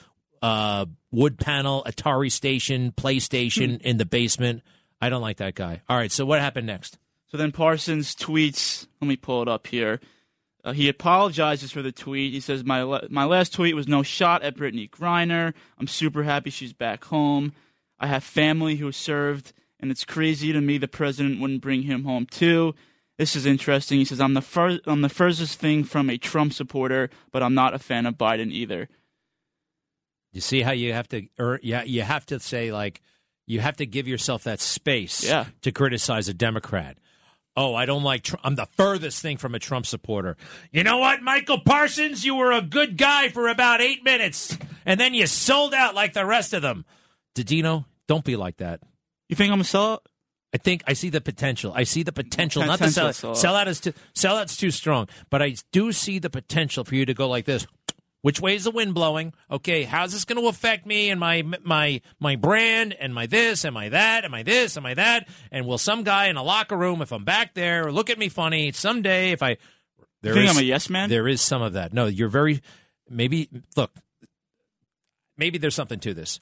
uh, 0.42 0.86
wood 1.12 1.38
panel 1.38 1.84
Atari 1.88 2.32
station, 2.32 2.92
PlayStation 2.92 3.80
in 3.82 3.98
the 3.98 4.06
basement. 4.06 4.64
I 5.00 5.10
don't 5.10 5.22
like 5.22 5.38
that 5.38 5.56
guy. 5.56 5.82
All 5.88 5.98
right, 5.98 6.12
so 6.12 6.26
what 6.26 6.40
happened 6.40 6.68
next? 6.68 6.98
So 7.28 7.38
then 7.38 7.52
Parsons 7.52 8.16
tweets. 8.16 8.88
Let 9.02 9.08
me 9.08 9.18
pull 9.18 9.42
it 9.42 9.48
up 9.48 9.68
here. 9.68 10.00
Uh, 10.68 10.74
he 10.74 10.90
apologizes 10.90 11.72
for 11.72 11.82
the 11.82 11.94
tweet. 11.94 12.34
He 12.34 12.42
says, 12.42 12.66
"My 12.66 12.82
la- 12.84 13.08
my 13.10 13.24
last 13.24 13.54
tweet 13.54 13.74
was 13.74 13.88
no 13.88 14.04
shot 14.04 14.44
at 14.44 14.58
Brittney 14.58 14.90
Griner. 14.90 15.54
I'm 15.80 15.88
super 15.88 16.24
happy 16.24 16.50
she's 16.50 16.74
back 16.74 17.06
home. 17.06 17.54
I 18.00 18.08
have 18.08 18.22
family 18.24 18.76
who 18.76 18.92
served, 18.92 19.54
and 19.80 19.92
it's 19.92 20.04
crazy 20.04 20.52
to 20.52 20.60
me 20.60 20.78
the 20.78 20.90
president 20.90 21.40
wouldn't 21.40 21.62
bring 21.62 21.84
him 21.84 22.04
home 22.04 22.26
too. 22.26 22.76
This 23.18 23.34
is 23.34 23.46
interesting." 23.46 23.98
He 24.00 24.04
says, 24.06 24.20
"I'm 24.20 24.34
the 24.34 24.42
fur- 24.42 24.82
I'm 24.86 25.02
the 25.02 25.08
furthest 25.10 25.58
thing 25.58 25.86
from 25.86 26.10
a 26.10 26.18
Trump 26.18 26.52
supporter, 26.52 27.10
but 27.32 27.42
I'm 27.42 27.54
not 27.54 27.74
a 27.74 27.80
fan 27.80 28.06
of 28.06 28.16
Biden 28.18 28.52
either." 28.52 28.90
You 30.34 30.42
see 30.42 30.62
how 30.64 30.72
you 30.72 30.92
have 30.92 31.08
to, 31.10 31.28
or 31.40 31.62
yeah, 31.64 31.84
you 31.84 32.02
have 32.02 32.26
to 32.28 32.40
say 32.42 32.74
like, 32.74 33.02
you 33.46 33.62
have 33.62 33.78
to 33.78 33.86
give 33.86 34.06
yourself 34.08 34.44
that 34.44 34.60
space 34.60 35.24
Yeah. 35.24 35.46
to 35.62 35.72
criticize 35.72 36.28
a 36.28 36.34
Democrat. 36.34 36.98
Oh, 37.58 37.74
I 37.74 37.88
don't 37.88 38.04
like. 38.04 38.22
Tr- 38.24 38.36
I'm 38.44 38.54
the 38.56 38.68
furthest 38.78 39.20
thing 39.22 39.38
from 39.38 39.56
a 39.56 39.60
Trump 39.60 39.88
supporter. 39.88 40.38
You 40.72 40.84
know 40.84 40.98
what, 41.00 41.24
Michael 41.24 41.60
Parsons? 41.60 42.24
You 42.24 42.36
were 42.36 42.52
a 42.52 42.62
good 42.62 42.98
guy 42.98 43.30
for 43.30 43.48
about 43.48 43.82
eight 43.82 44.04
minutes, 44.04 44.56
and 44.86 45.00
then 45.00 45.16
you 45.16 45.26
sold 45.26 45.74
out 45.74 45.96
like 45.96 46.14
the 46.14 46.24
rest 46.26 46.54
of 46.54 46.62
them. 46.62 46.86
Didino, 47.36 47.86
don't 48.08 48.24
be 48.24 48.36
like 48.36 48.58
that. 48.58 48.82
You 49.28 49.36
think 49.36 49.52
I'm 49.52 49.60
a 49.62 49.64
sellout? 49.64 50.00
I 50.54 50.58
think 50.60 50.84
I 50.88 50.94
see 50.94 51.10
the 51.10 51.20
potential. 51.20 51.74
I 51.76 51.84
see 51.84 52.04
the 52.04 52.14
potential. 52.14 52.64
Not 52.64 52.80
the 52.80 52.90
sell 52.90 53.08
Potential, 53.08 53.36
so- 53.36 53.42
sell 53.42 53.56
out 53.56 53.68
is 53.68 53.80
too 53.82 53.94
sell 54.14 54.38
out's 54.38 54.56
too 54.56 54.72
strong, 54.72 55.08
but 55.32 55.42
I 55.42 55.56
do 55.72 55.92
see 55.92 56.20
the 56.20 56.30
potential 56.30 56.84
for 56.84 56.94
you 56.96 57.06
to 57.08 57.14
go 57.16 57.28
like 57.28 57.46
this. 57.46 57.66
Which 58.24 58.42
way 58.42 58.56
is 58.56 58.64
the 58.64 58.72
wind 58.72 58.94
blowing? 58.94 59.34
Okay, 59.50 59.84
how's 59.84 60.12
this 60.12 60.26
going 60.26 60.42
to 60.42 60.48
affect 60.50 60.86
me 60.86 61.10
and 61.10 61.20
my 61.20 61.44
my 61.64 62.02
my 62.20 62.36
brand 62.36 62.94
and 63.00 63.14
my 63.14 63.26
this 63.28 63.64
and 63.64 63.74
my 63.74 63.90
that 63.90 64.24
and 64.24 64.32
my 64.32 64.44
this 64.44 64.76
and 64.76 64.84
my 64.84 64.96
that? 64.96 65.28
And 65.52 65.66
will 65.66 65.78
some 65.78 66.04
guy 66.04 66.28
in 66.28 66.36
a 66.36 66.44
locker 66.44 66.76
room, 66.76 67.02
if 67.02 67.12
I'm 67.14 67.24
back 67.24 67.54
there, 67.54 67.92
look 67.92 68.10
at 68.10 68.18
me 68.18 68.28
funny 68.30 68.72
someday? 68.72 69.32
If 69.32 69.44
I 69.44 69.58
there 70.24 70.34
think 70.34 70.46
is- 70.50 70.52
I'm 70.58 70.64
a 70.64 70.66
yes 70.66 70.90
man? 70.90 71.10
There 71.10 71.28
is 71.28 71.42
some 71.42 71.62
of 71.62 71.74
that. 71.74 71.94
No, 71.94 72.08
you're 72.08 72.28
very 72.28 72.62
maybe. 73.10 73.50
Look, 73.76 73.92
maybe 75.38 75.58
there's 75.58 75.76
something 75.76 76.00
to 76.00 76.14
this, 76.14 76.40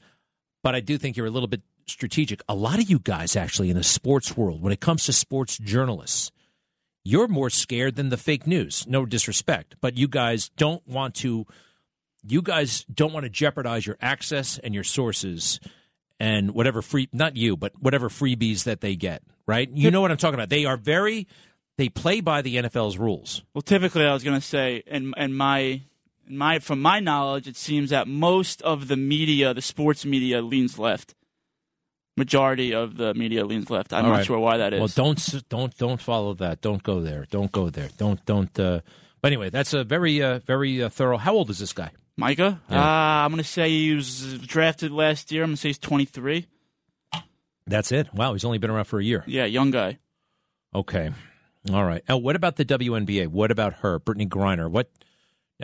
but 0.64 0.76
I 0.76 0.80
do 0.80 0.98
think 0.98 1.18
you're 1.18 1.28
a 1.28 1.32
little 1.32 1.48
bit 1.50 1.62
strategic. 1.88 2.42
A 2.48 2.56
lot 2.56 2.80
of 2.80 2.90
you 2.90 3.00
guys, 3.00 3.36
actually, 3.36 3.70
in 3.70 3.76
the 3.78 3.84
sports 3.84 4.36
world, 4.38 4.62
when 4.62 4.72
it 4.74 4.80
comes 4.80 5.06
to 5.06 5.14
sports 5.14 5.58
journalists, 5.58 6.32
you're 7.06 7.28
more 7.28 7.52
scared 7.52 7.96
than 7.96 8.10
the 8.10 8.18
fake 8.18 8.48
news. 8.48 8.86
No 8.88 9.06
disrespect, 9.06 9.76
but 9.80 9.96
you 9.96 10.08
guys 10.08 10.50
don't 10.58 10.86
want 10.88 11.14
to. 11.16 11.46
You 12.28 12.42
guys 12.42 12.84
don't 12.92 13.14
want 13.14 13.26
to 13.26 13.30
jeopardize 13.30 13.86
your 13.86 13.98
access 14.02 14.58
and 14.58 14.74
your 14.74 14.84
sources 14.84 15.60
and 16.20 16.52
whatever 16.52 16.82
free 16.82 17.08
not 17.14 17.38
you, 17.38 17.56
but 17.56 17.74
whatever 17.80 18.10
freebies 18.10 18.64
that 18.64 18.82
they 18.82 18.96
get. 18.96 19.22
Right? 19.48 19.70
You 19.72 19.92
know 19.92 20.02
what 20.02 20.10
I'm 20.10 20.18
talking 20.18 20.34
about. 20.34 20.50
They 20.50 20.66
are 20.66 20.76
very. 20.76 21.28
They 21.78 21.90
play 21.90 22.22
by 22.22 22.42
the 22.42 22.56
NFL's 22.56 22.98
rules. 22.98 23.44
Well, 23.54 23.62
typically, 23.62 24.06
I 24.06 24.14
was 24.14 24.24
going 24.24 24.40
to 24.40 24.46
say, 24.46 24.82
and 24.88 25.14
and 25.16 25.38
my, 25.38 25.82
in 26.28 26.38
my 26.38 26.58
from 26.58 26.82
my 26.82 27.00
knowledge, 27.00 27.48
it 27.48 27.56
seems 27.56 27.92
that 27.92 28.08
most 28.08 28.64
of 28.64 28.88
the 28.88 28.98
media, 28.98 29.54
the 29.54 29.62
sports 29.62 30.06
media, 30.06 30.42
leans 30.42 30.80
left. 30.80 31.14
Majority 32.18 32.74
of 32.74 32.96
the 32.96 33.14
media 33.14 33.46
leans 33.46 33.70
left. 33.70 33.92
I'm 33.92 34.06
All 34.06 34.12
not 34.12 34.18
right. 34.18 34.26
sure 34.26 34.40
why 34.40 34.58
that 34.58 34.74
is. 34.74 34.80
Well, 34.80 34.88
don't 34.88 35.50
don't 35.50 35.76
don't 35.78 36.02
follow 36.02 36.34
that. 36.36 36.62
Don't 36.62 36.82
go 36.82 37.02
there. 37.02 37.26
Don't 37.30 37.52
go 37.52 37.70
there. 37.70 37.90
Don't 37.98 38.24
don't. 38.26 38.58
Uh, 38.60 38.80
but 39.22 39.28
anyway, 39.28 39.50
that's 39.50 39.74
a 39.74 39.84
very 39.84 40.24
uh, 40.24 40.40
very 40.40 40.82
uh, 40.82 40.90
thorough. 40.90 41.18
How 41.18 41.34
old 41.34 41.50
is 41.50 41.60
this 41.60 41.74
guy? 41.74 41.92
Micah, 42.18 42.62
Yeah. 42.70 42.80
uh, 42.82 43.26
I'm 43.26 43.32
going 43.32 43.44
to 43.44 43.50
say 43.50 43.70
he 43.70 43.94
was 43.94 44.38
drafted 44.40 44.92
last 44.94 45.34
year. 45.34 45.44
I'm 45.44 45.50
going 45.50 45.56
to 45.58 45.62
say 45.62 45.70
he's 45.70 45.78
23. 45.80 46.48
That's 47.68 47.92
it. 47.92 48.14
Wow, 48.14 48.32
he's 48.34 48.46
only 48.46 48.58
been 48.60 48.70
around 48.70 48.86
for 48.86 49.00
a 49.00 49.04
year. 49.04 49.24
Yeah, 49.28 49.44
young 49.46 49.72
guy. 49.72 49.98
Okay, 50.74 51.10
all 51.74 51.84
right. 51.84 52.04
Now, 52.08 52.18
what 52.18 52.36
about 52.38 52.56
the 52.58 52.64
WNBA? 52.66 53.28
What 53.28 53.52
about 53.52 53.74
her, 53.76 54.00
Brittney 54.00 54.30
Griner? 54.30 54.70
What? 54.70 54.90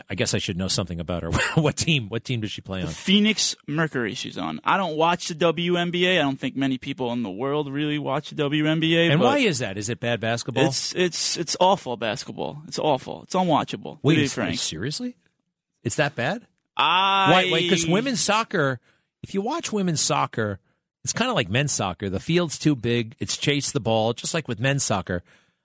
I 0.09 0.15
guess 0.15 0.33
I 0.33 0.37
should 0.37 0.57
know 0.57 0.69
something 0.69 1.01
about 1.01 1.23
her. 1.23 1.31
what 1.61 1.75
team? 1.75 2.07
What 2.07 2.23
team 2.23 2.41
does 2.41 2.51
she 2.51 2.61
play 2.61 2.81
on? 2.81 2.87
Phoenix 2.87 3.55
Mercury 3.67 4.13
she's 4.13 4.37
on. 4.37 4.61
I 4.63 4.77
don't 4.77 4.95
watch 4.95 5.27
the 5.27 5.35
WNBA. 5.35 6.17
I 6.17 6.21
don't 6.21 6.39
think 6.39 6.55
many 6.55 6.77
people 6.77 7.11
in 7.11 7.23
the 7.23 7.29
world 7.29 7.71
really 7.71 7.99
watch 7.99 8.29
the 8.29 8.49
WNBA. 8.49 9.11
And 9.11 9.19
why 9.19 9.39
is 9.39 9.59
that? 9.59 9.77
Is 9.77 9.89
it 9.89 9.99
bad 9.99 10.21
basketball? 10.21 10.67
It's 10.67 10.95
it's 10.95 11.35
it's 11.35 11.57
awful 11.59 11.97
basketball. 11.97 12.61
It's 12.67 12.79
awful. 12.79 13.23
It's 13.23 13.35
unwatchable. 13.35 13.99
Wait, 14.01 14.15
to 14.15 14.21
be 14.21 14.27
frank. 14.27 14.59
seriously? 14.59 15.17
It's 15.83 15.97
that 15.97 16.15
bad? 16.15 16.45
I 16.77 17.31
Why? 17.31 17.49
Wait, 17.51 17.69
because 17.69 17.85
women's 17.85 18.21
soccer. 18.21 18.79
If 19.23 19.33
you 19.33 19.41
watch 19.41 19.73
women's 19.73 20.01
soccer, 20.01 20.59
it's 21.03 21.13
kind 21.13 21.29
of 21.29 21.35
like 21.35 21.49
men's 21.49 21.71
soccer. 21.71 22.09
The 22.09 22.19
field's 22.19 22.57
too 22.57 22.75
big. 22.75 23.15
It's 23.19 23.35
chase 23.35 23.71
the 23.71 23.79
ball, 23.79 24.13
just 24.13 24.33
like 24.33 24.47
with 24.47 24.59
men's 24.59 24.83
soccer. 24.83 25.21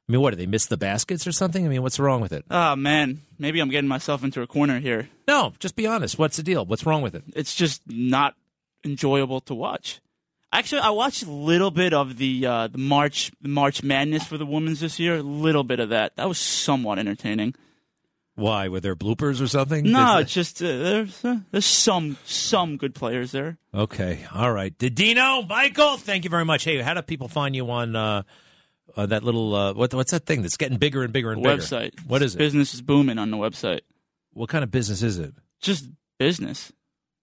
I 0.08 0.12
mean, 0.12 0.20
what 0.20 0.30
do 0.30 0.36
they 0.36 0.46
miss 0.46 0.66
the 0.66 0.76
baskets 0.76 1.26
or 1.26 1.32
something? 1.32 1.64
I 1.64 1.68
mean, 1.68 1.82
what's 1.82 1.98
wrong 1.98 2.20
with 2.20 2.32
it? 2.32 2.44
Oh 2.50 2.76
man, 2.76 3.22
maybe 3.38 3.58
I'm 3.60 3.70
getting 3.70 3.88
myself 3.88 4.22
into 4.22 4.40
a 4.40 4.46
corner 4.46 4.78
here. 4.78 5.08
No, 5.26 5.52
just 5.58 5.74
be 5.74 5.86
honest. 5.86 6.18
What's 6.18 6.36
the 6.36 6.42
deal? 6.44 6.64
What's 6.64 6.86
wrong 6.86 7.02
with 7.02 7.14
it? 7.14 7.24
It's 7.34 7.54
just 7.54 7.82
not 7.88 8.34
enjoyable 8.84 9.40
to 9.42 9.54
watch. 9.54 10.00
Actually, 10.52 10.82
I 10.82 10.90
watched 10.90 11.24
a 11.24 11.30
little 11.30 11.72
bit 11.72 11.92
of 11.92 12.18
the 12.18 12.46
uh, 12.46 12.66
the 12.68 12.78
March 12.78 13.32
the 13.40 13.48
March 13.48 13.82
Madness 13.82 14.24
for 14.24 14.38
the 14.38 14.46
women's 14.46 14.78
this 14.80 15.00
year. 15.00 15.16
A 15.16 15.22
little 15.22 15.64
bit 15.64 15.80
of 15.80 15.88
that. 15.88 16.14
That 16.16 16.28
was 16.28 16.38
somewhat 16.38 16.98
entertaining. 17.00 17.54
Why? 18.36 18.68
Were 18.68 18.80
there 18.80 18.94
bloopers 18.94 19.42
or 19.42 19.48
something? 19.48 19.90
No, 19.90 20.18
it's 20.18 20.32
just 20.32 20.62
uh, 20.62 20.66
there's 20.66 21.24
uh, 21.24 21.38
there's 21.50 21.66
some 21.66 22.16
some 22.24 22.76
good 22.76 22.94
players 22.94 23.32
there. 23.32 23.58
okay. 23.74 24.24
All 24.32 24.52
right. 24.52 24.76
Didino, 24.78 25.48
Michael, 25.48 25.96
thank 25.96 26.22
you 26.22 26.30
very 26.30 26.44
much. 26.44 26.62
Hey, 26.62 26.80
how 26.80 26.94
do 26.94 27.02
people 27.02 27.28
find 27.28 27.56
you 27.56 27.68
on 27.70 27.96
uh, 28.96 29.06
that 29.06 29.22
little 29.22 29.54
uh, 29.54 29.74
what, 29.74 29.92
what's 29.94 30.12
that 30.12 30.26
thing 30.26 30.42
that's 30.42 30.56
getting 30.56 30.78
bigger 30.78 31.02
and 31.02 31.12
bigger 31.12 31.32
and 31.32 31.42
bigger? 31.42 31.56
website. 31.56 31.92
What 32.06 32.22
is 32.22 32.34
it? 32.34 32.38
Business 32.38 32.74
is 32.74 32.82
booming 32.82 33.18
on 33.18 33.30
the 33.30 33.36
website. 33.36 33.80
What 34.32 34.48
kind 34.48 34.64
of 34.64 34.70
business 34.70 35.02
is 35.02 35.18
it? 35.18 35.34
Just 35.60 35.88
business. 36.18 36.72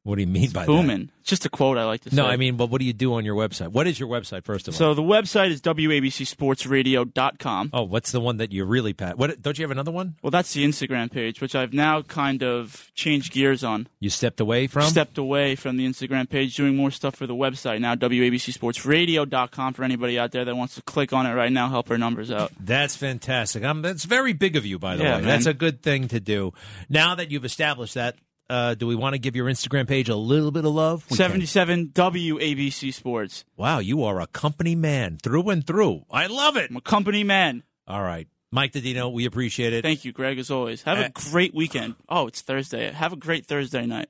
What 0.04 0.16
do 0.16 0.22
you 0.22 0.28
mean 0.28 0.52
by 0.52 0.62
that? 0.62 0.68
booming. 0.68 1.10
It's 1.22 1.30
just 1.30 1.46
a 1.46 1.50
quote 1.50 1.78
I 1.78 1.86
like 1.86 2.02
to 2.02 2.10
say. 2.10 2.16
No, 2.18 2.26
I 2.26 2.36
mean, 2.36 2.58
but 2.58 2.70
what 2.70 2.80
do 2.80 2.86
you 2.86 2.92
do 2.92 3.14
on 3.14 3.24
your 3.24 3.36
website? 3.36 3.70
What 3.70 3.88
is 3.88 3.98
your 3.98 4.10
website 4.10 4.44
first 4.44 4.68
of 4.68 4.74
all? 4.74 4.78
So 4.78 4.94
the 4.94 5.02
website 5.02 5.52
is 5.52 5.62
wabcsportsradio.com. 5.62 7.70
Oh, 7.72 7.84
what's 7.84 8.12
the 8.12 8.20
one 8.20 8.38
that 8.38 8.52
you 8.52 8.66
really 8.66 8.92
pat? 8.94 9.18
What 9.18 9.42
don't 9.42 9.58
you 9.58 9.64
have 9.64 9.72
another 9.72 9.92
one? 9.92 10.16
Well, 10.22 10.32
that's 10.32 10.52
the 10.54 10.66
Instagram 10.66 11.10
page, 11.10 11.40
which 11.40 11.56
I've 11.56 11.74
now 11.74 12.02
kind 12.02 12.44
of 12.44 12.92
changed 12.96 13.32
gears 13.32 13.64
on. 13.64 13.88
You 14.02 14.10
stepped 14.10 14.42
away 14.42 14.68
from? 14.68 14.84
Stepped 14.84 15.18
away 15.18 15.56
from 15.56 15.78
the 15.78 15.88
Instagram 15.88 16.30
page, 16.30 16.56
doing 16.56 16.76
more 16.76 16.92
stuff 16.92 17.16
for 17.16 17.26
the 17.26 17.36
website. 17.36 17.80
Now, 17.80 17.96
wabcsportsradio.com 17.96 19.74
for 19.74 19.84
anybody 19.84 20.20
out 20.20 20.32
there 20.32 20.46
that 20.46 20.56
wants 20.56 20.76
to 20.76 20.82
click 20.82 21.14
on 21.14 21.26
it 21.26 21.34
right 21.34 21.52
now, 21.52 21.70
help 21.70 21.90
our 21.90 21.98
numbers 21.98 22.32
out. 22.32 22.52
That's 22.60 22.96
fantastic. 22.98 23.64
Um, 23.64 23.82
that's 23.82 24.04
very 24.06 24.34
big 24.34 24.56
of 24.56 24.66
you, 24.66 24.80
by 24.80 24.98
the 24.98 25.04
Yeah, 25.04 25.16
way. 25.16 25.22
man. 25.22 25.28
That's 25.30 25.46
a 25.46 25.54
good 25.54 25.82
thing 25.82 26.08
to 26.10 26.20
do. 26.20 26.54
Now 26.90 27.16
that 27.16 27.32
you've 27.32 27.46
established 27.46 27.94
that, 27.94 28.16
uh, 28.50 28.76
do 28.76 28.88
we 28.88 28.96
want 28.96 29.14
to 29.14 29.20
give 29.20 29.36
your 29.36 29.46
Instagram 29.48 29.88
page 29.88 30.10
a 30.10 30.16
little 30.16 30.52
bit 30.52 30.66
of 30.66 30.74
love? 30.74 31.04
We 31.10 31.18
can. 31.18 31.26
77 31.26 31.88
WABC 31.94 32.94
Sports. 32.94 33.46
Wow, 33.58 33.80
you 33.80 34.04
are 34.04 34.20
a 34.22 34.28
company 34.28 34.76
man 34.76 35.18
through 35.22 35.50
and 35.50 35.66
through. 35.66 36.04
I 36.12 36.28
love 36.28 36.58
it. 36.58 36.70
I'm 36.70 36.78
a 36.78 36.82
company 36.82 37.24
man. 37.24 37.64
All 37.88 38.02
right. 38.02 38.28
Mike 38.52 38.72
Didino, 38.74 39.12
we 39.12 39.26
appreciate 39.26 39.74
it. 39.74 39.82
Thank 39.82 40.06
you, 40.06 40.12
Greg, 40.12 40.38
as 40.38 40.52
always. 40.52 40.84
Have 40.84 41.00
Uh, 41.00 41.06
a 41.06 41.10
great 41.32 41.56
weekend. 41.56 41.96
Oh, 42.08 42.28
it's 42.28 42.42
Thursday. 42.42 42.92
Have 42.92 43.12
a 43.12 43.16
great 43.16 43.46
Thursday 43.48 43.86
night. 43.88 44.10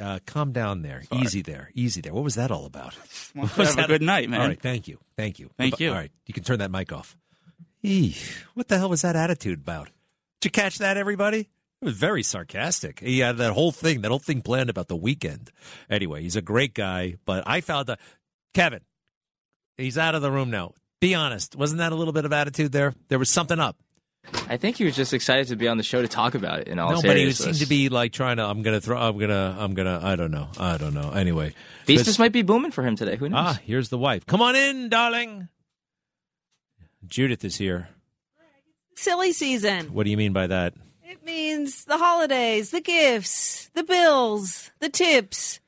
Uh, 0.00 0.18
calm 0.26 0.50
down 0.52 0.82
there. 0.82 1.02
Easy 1.12 1.42
there. 1.42 1.70
Easy 1.74 2.00
there. 2.00 2.12
What 2.14 2.24
was 2.24 2.34
that 2.36 2.50
all 2.50 2.64
about? 2.64 2.96
Want 3.34 3.50
What 3.50 3.54
to 3.54 3.60
was 3.60 3.74
have 3.74 3.84
a 3.84 3.88
good 3.88 4.02
night, 4.02 4.30
man. 4.30 4.40
All 4.40 4.48
right. 4.48 4.60
Thank 4.60 4.88
you. 4.88 4.98
Thank 5.16 5.38
you. 5.38 5.50
Thank 5.58 5.78
you. 5.78 5.90
All 5.90 5.94
right. 5.94 6.10
You 6.26 6.32
can 6.34 6.42
turn 6.42 6.58
that 6.60 6.70
mic 6.70 6.90
off. 6.92 7.16
Eesh. 7.84 8.42
What 8.54 8.68
the 8.68 8.78
hell 8.78 8.88
was 8.88 9.02
that 9.02 9.14
attitude 9.14 9.60
about? 9.60 9.90
Did 10.40 10.46
you 10.46 10.50
catch 10.50 10.78
that, 10.78 10.96
everybody? 10.96 11.48
It 11.84 11.88
was 11.88 11.98
very 11.98 12.22
sarcastic. 12.22 13.00
He 13.00 13.18
had 13.18 13.36
that 13.36 13.52
whole 13.52 13.70
thing, 13.70 14.00
that 14.00 14.08
whole 14.08 14.18
thing 14.18 14.40
planned 14.40 14.70
about 14.70 14.88
the 14.88 14.96
weekend. 14.96 15.50
Anyway, 15.90 16.22
he's 16.22 16.34
a 16.34 16.40
great 16.40 16.72
guy, 16.72 17.16
but 17.26 17.44
I 17.46 17.60
found 17.60 17.88
that 17.88 18.00
Kevin, 18.54 18.80
he's 19.76 19.98
out 19.98 20.14
of 20.14 20.22
the 20.22 20.30
room 20.30 20.50
now. 20.50 20.72
Be 21.02 21.14
honest. 21.14 21.54
Wasn't 21.54 21.80
that 21.80 21.92
a 21.92 21.94
little 21.94 22.14
bit 22.14 22.24
of 22.24 22.32
attitude 22.32 22.72
there? 22.72 22.94
There 23.08 23.18
was 23.18 23.28
something 23.28 23.60
up. 23.60 23.76
I 24.48 24.56
think 24.56 24.78
he 24.78 24.84
was 24.84 24.96
just 24.96 25.12
excited 25.12 25.48
to 25.48 25.56
be 25.56 25.68
on 25.68 25.76
the 25.76 25.82
show 25.82 26.00
to 26.00 26.08
talk 26.08 26.34
about 26.34 26.60
it. 26.60 26.68
In 26.68 26.78
all 26.78 26.90
no, 26.90 27.02
but 27.02 27.18
he 27.18 27.30
seemed 27.32 27.56
to 27.56 27.66
be 27.66 27.90
like 27.90 28.12
trying 28.12 28.38
to. 28.38 28.44
I'm 28.44 28.62
gonna 28.62 28.80
throw. 28.80 28.96
I'm 28.96 29.18
gonna. 29.18 29.54
I'm 29.58 29.74
gonna. 29.74 30.00
I 30.02 30.16
don't 30.16 30.30
know. 30.30 30.48
I 30.58 30.78
don't 30.78 30.94
know. 30.94 31.10
Anyway, 31.10 31.52
business 31.84 32.06
This- 32.06 32.18
might 32.18 32.32
be 32.32 32.40
booming 32.40 32.70
for 32.70 32.82
him 32.82 32.96
today. 32.96 33.16
Who 33.16 33.28
knows? 33.28 33.38
Ah, 33.38 33.60
here's 33.62 33.90
the 33.90 33.98
wife. 33.98 34.24
Come 34.24 34.40
on 34.40 34.56
in, 34.56 34.88
darling. 34.88 35.48
Judith 37.06 37.44
is 37.44 37.56
here. 37.56 37.90
Silly 38.96 39.32
season. 39.34 39.92
What 39.92 40.04
do 40.04 40.10
you 40.10 40.16
mean 40.16 40.32
by 40.32 40.46
that? 40.46 40.72
It 41.06 41.24
means 41.24 41.84
the 41.84 41.98
holidays, 41.98 42.70
the 42.70 42.80
gifts, 42.80 43.70
the 43.74 43.84
bills, 43.84 44.70
the 44.80 44.88
tips. 44.88 45.60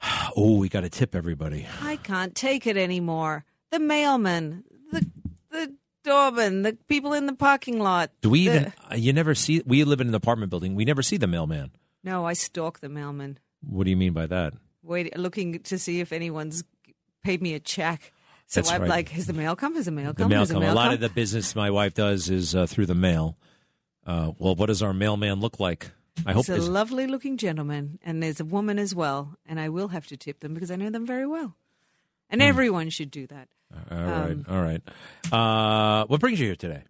Oh, 0.36 0.56
we 0.58 0.68
got 0.68 0.82
to 0.82 0.88
tip 0.88 1.14
everybody. 1.16 1.66
I 1.82 1.96
can't 1.96 2.34
take 2.34 2.66
it 2.66 2.76
anymore. 2.76 3.44
The 3.72 3.80
mailman, 3.80 4.62
the 4.92 5.04
the 5.50 5.74
doorman, 6.04 6.62
the 6.62 6.78
people 6.88 7.12
in 7.12 7.26
the 7.26 7.32
parking 7.32 7.80
lot. 7.80 8.10
Do 8.22 8.30
we 8.30 8.46
the- 8.46 8.54
even? 8.54 8.72
uh, 8.90 8.94
You 8.94 9.12
never 9.12 9.34
see. 9.34 9.62
We 9.66 9.82
live 9.84 10.00
in 10.00 10.06
an 10.08 10.14
apartment 10.14 10.50
building. 10.50 10.74
We 10.76 10.84
never 10.84 11.02
see 11.02 11.16
the 11.16 11.26
mailman. 11.26 11.72
No, 12.04 12.24
I 12.24 12.34
stalk 12.34 12.78
the 12.80 12.88
mailman, 12.88 13.38
What 13.60 13.84
do 13.84 13.90
you 13.90 13.96
mean 13.96 14.12
by 14.12 14.26
that? 14.26 14.54
wait, 14.84 15.18
looking 15.18 15.58
to 15.64 15.78
see 15.78 16.00
if 16.00 16.12
anyone's 16.12 16.62
paid 17.24 17.42
me 17.42 17.54
a 17.54 17.60
check. 17.60 18.12
So 18.46 18.60
That's 18.60 18.70
I'm 18.70 18.82
right. 18.82 18.88
like, 18.90 19.08
has 19.10 19.26
the 19.26 19.32
mail 19.34 19.56
come? 19.56 19.74
Has 19.74 19.84
the 19.86 19.90
mail 19.90 20.14
come? 20.14 20.14
The 20.14 20.22
come? 20.22 20.30
mail 20.30 20.46
come. 20.46 20.60
mail 20.60 20.72
A 20.72 20.74
lot 20.74 20.94
of 20.94 21.00
the 21.00 21.08
business 21.10 21.54
my 21.56 21.70
wife 21.70 21.92
does 21.94 22.30
is 22.30 22.54
uh, 22.54 22.66
through 22.66 22.86
the 22.86 22.94
mail. 22.94 23.36
Uh, 24.08 24.32
well, 24.38 24.54
what 24.56 24.66
does 24.66 24.82
our 24.82 24.94
mailman 24.94 25.38
look 25.40 25.60
like? 25.60 25.90
I 26.26 26.32
hope. 26.32 26.46
He's 26.46 26.54
a 26.56 26.58
is- 26.58 26.68
lovely 26.68 27.06
looking 27.06 27.36
gentleman, 27.36 27.98
and 28.02 28.22
there's 28.22 28.40
a 28.40 28.44
woman 28.44 28.78
as 28.78 28.94
well, 28.94 29.36
and 29.46 29.60
I 29.60 29.68
will 29.68 29.88
have 29.88 30.06
to 30.08 30.16
tip 30.16 30.40
them 30.40 30.54
because 30.54 30.70
I 30.70 30.76
know 30.76 30.90
them 30.90 31.06
very 31.06 31.26
well. 31.26 31.54
And 32.30 32.40
Hmm. 32.42 32.48
everyone 32.48 32.90
should 32.90 33.10
do 33.10 33.26
that. 33.28 33.48
all 33.90 33.98
right. 33.98 34.30
um, 34.32 34.46
all 34.48 34.62
right. 34.62 34.82
Uh, 35.30 36.06
what 36.06 36.20
brings 36.20 36.40
you 36.40 36.46
here 36.46 36.56
today? 36.56 36.82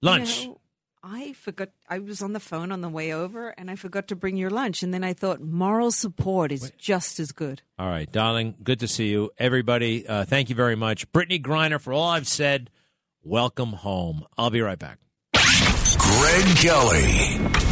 Lunch. 0.00 0.42
You 0.42 0.48
know, 0.48 0.58
I 1.04 1.32
forgot. 1.34 1.68
I 1.88 1.98
was 1.98 2.22
on 2.22 2.32
the 2.32 2.40
phone 2.40 2.72
on 2.72 2.80
the 2.80 2.88
way 2.88 3.12
over, 3.12 3.50
and 3.50 3.70
I 3.70 3.76
forgot 3.76 4.08
to 4.08 4.16
bring 4.16 4.36
your 4.38 4.50
lunch. 4.50 4.82
And 4.82 4.94
then 4.94 5.04
I 5.04 5.12
thought 5.12 5.40
moral 5.42 5.90
support 5.90 6.50
is 6.52 6.72
just 6.78 7.20
as 7.20 7.30
good. 7.32 7.60
All 7.78 7.88
right, 7.88 8.10
darling. 8.10 8.54
Good 8.62 8.80
to 8.80 8.88
see 8.88 9.10
you, 9.10 9.30
everybody. 9.36 10.06
Uh, 10.06 10.24
thank 10.24 10.48
you 10.48 10.54
very 10.56 10.76
much, 10.76 11.10
Brittney 11.12 11.42
Griner. 11.42 11.80
For 11.80 11.92
all 11.92 12.08
I've 12.10 12.28
said, 12.28 12.70
welcome 13.22 13.72
home. 13.74 14.24
I'll 14.38 14.50
be 14.50 14.60
right 14.62 14.78
back. 14.78 14.98
Greg 16.18 16.56
Kelly. 16.56 17.71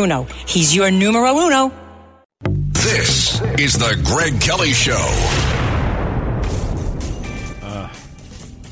He's 0.47 0.75
your 0.75 0.89
numero 0.89 1.37
uno. 1.37 1.71
This 2.43 3.39
is 3.59 3.73
the 3.77 4.01
Greg 4.03 4.41
Kelly 4.41 4.73
Show. 4.73 4.93
Uh, 7.61 7.87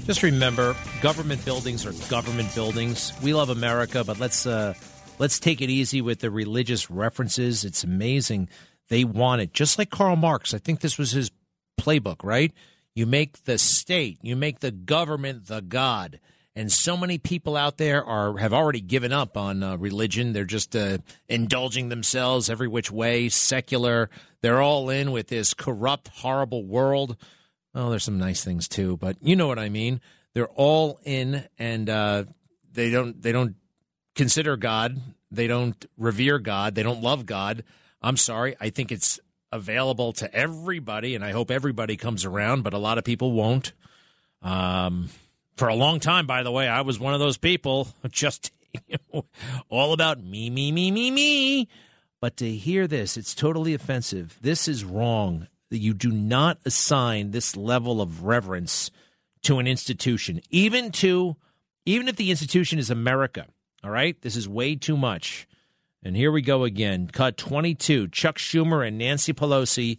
just 0.05 0.23
remember, 0.23 0.75
government 1.01 1.45
buildings 1.45 1.85
are 1.85 1.93
government 2.09 2.53
buildings. 2.55 3.13
We 3.21 3.35
love 3.35 3.49
America, 3.49 4.03
but 4.03 4.19
let's 4.19 4.47
uh, 4.47 4.73
let's 5.19 5.39
take 5.39 5.61
it 5.61 5.69
easy 5.69 6.01
with 6.01 6.19
the 6.19 6.31
religious 6.31 6.89
references. 6.89 7.63
It's 7.63 7.83
amazing 7.83 8.49
they 8.87 9.03
want 9.03 9.41
it, 9.41 9.53
just 9.53 9.77
like 9.77 9.91
Karl 9.91 10.15
Marx. 10.15 10.53
I 10.53 10.57
think 10.57 10.79
this 10.79 10.97
was 10.97 11.11
his 11.11 11.29
playbook, 11.79 12.23
right? 12.23 12.51
You 12.95 13.05
make 13.05 13.43
the 13.43 13.57
state, 13.57 14.17
you 14.23 14.35
make 14.35 14.59
the 14.59 14.71
government 14.71 15.45
the 15.45 15.61
god 15.61 16.19
and 16.59 16.69
so 16.69 16.97
many 16.97 17.17
people 17.17 17.55
out 17.55 17.77
there 17.77 18.03
are 18.03 18.37
have 18.37 18.51
already 18.51 18.81
given 18.81 19.13
up 19.13 19.37
on 19.37 19.63
uh, 19.63 19.77
religion. 19.77 20.33
They're 20.33 20.43
just 20.43 20.75
uh, 20.75 20.97
indulging 21.29 21.87
themselves 21.87 22.49
every 22.49 22.67
which 22.67 22.91
way, 22.91 23.29
secular. 23.29 24.09
They're 24.41 24.61
all 24.61 24.89
in 24.89 25.13
with 25.13 25.27
this 25.27 25.53
corrupt, 25.53 26.09
horrible 26.09 26.65
world. 26.65 27.15
Oh, 27.73 27.89
there's 27.89 28.03
some 28.03 28.17
nice 28.17 28.43
things 28.43 28.67
too, 28.67 28.97
but 28.97 29.15
you 29.21 29.37
know 29.37 29.47
what 29.47 29.57
I 29.57 29.69
mean. 29.69 30.01
They're 30.33 30.49
all 30.49 30.99
in, 31.05 31.47
and 31.57 31.89
uh, 31.89 32.25
they 32.73 32.91
don't 32.91 33.21
they 33.21 33.31
don't 33.31 33.55
consider 34.13 34.57
God. 34.57 34.99
They 35.31 35.47
don't 35.47 35.85
revere 35.95 36.39
God. 36.39 36.75
They 36.75 36.83
don't 36.83 37.01
love 37.01 37.25
God. 37.25 37.63
I'm 38.01 38.17
sorry. 38.17 38.57
I 38.59 38.69
think 38.69 38.91
it's 38.91 39.17
available 39.53 40.11
to 40.11 40.35
everybody, 40.35 41.15
and 41.15 41.23
I 41.23 41.31
hope 41.31 41.51
everybody 41.51 41.95
comes 41.95 42.25
around, 42.25 42.65
but 42.65 42.73
a 42.73 42.77
lot 42.79 42.97
of 42.97 43.05
people 43.05 43.31
won't. 43.31 43.71
Um, 44.41 45.07
for 45.59 45.67
a 45.67 45.75
long 45.75 45.99
time, 45.99 46.25
by 46.25 46.41
the 46.41 46.51
way, 46.51 46.69
I 46.69 46.81
was 46.81 47.01
one 47.01 47.13
of 47.13 47.19
those 47.19 47.37
people 47.37 47.89
just 48.09 48.51
all 49.69 49.91
about 49.91 50.23
me, 50.23 50.49
me, 50.49 50.71
me, 50.71 50.89
me, 50.89 51.11
me. 51.11 51.67
But 52.21 52.37
to 52.37 52.49
hear 52.49 52.87
this, 52.87 53.17
it's 53.17 53.35
totally 53.35 53.73
offensive. 53.73 54.39
This 54.41 54.69
is 54.69 54.85
wrong. 54.85 55.47
You 55.69 55.93
do 55.93 56.11
not 56.11 56.59
assign 56.65 57.31
this 57.31 57.57
level 57.57 58.01
of 58.01 58.23
reverence 58.23 58.89
to 59.43 59.59
an 59.59 59.67
institution, 59.67 60.41
even 60.49 60.91
to 60.93 61.35
even 61.85 62.07
if 62.07 62.15
the 62.15 62.31
institution 62.31 62.79
is 62.79 62.89
America. 62.89 63.45
All 63.83 63.91
right, 63.91 64.19
this 64.21 64.37
is 64.37 64.47
way 64.47 64.75
too 64.75 64.95
much. 64.95 65.45
And 66.03 66.15
here 66.15 66.31
we 66.31 66.41
go 66.41 66.63
again. 66.63 67.09
Cut 67.11 67.35
22. 67.35 68.07
Chuck 68.07 68.37
Schumer 68.37 68.87
and 68.87 68.97
Nancy 68.97 69.33
Pelosi 69.33 69.97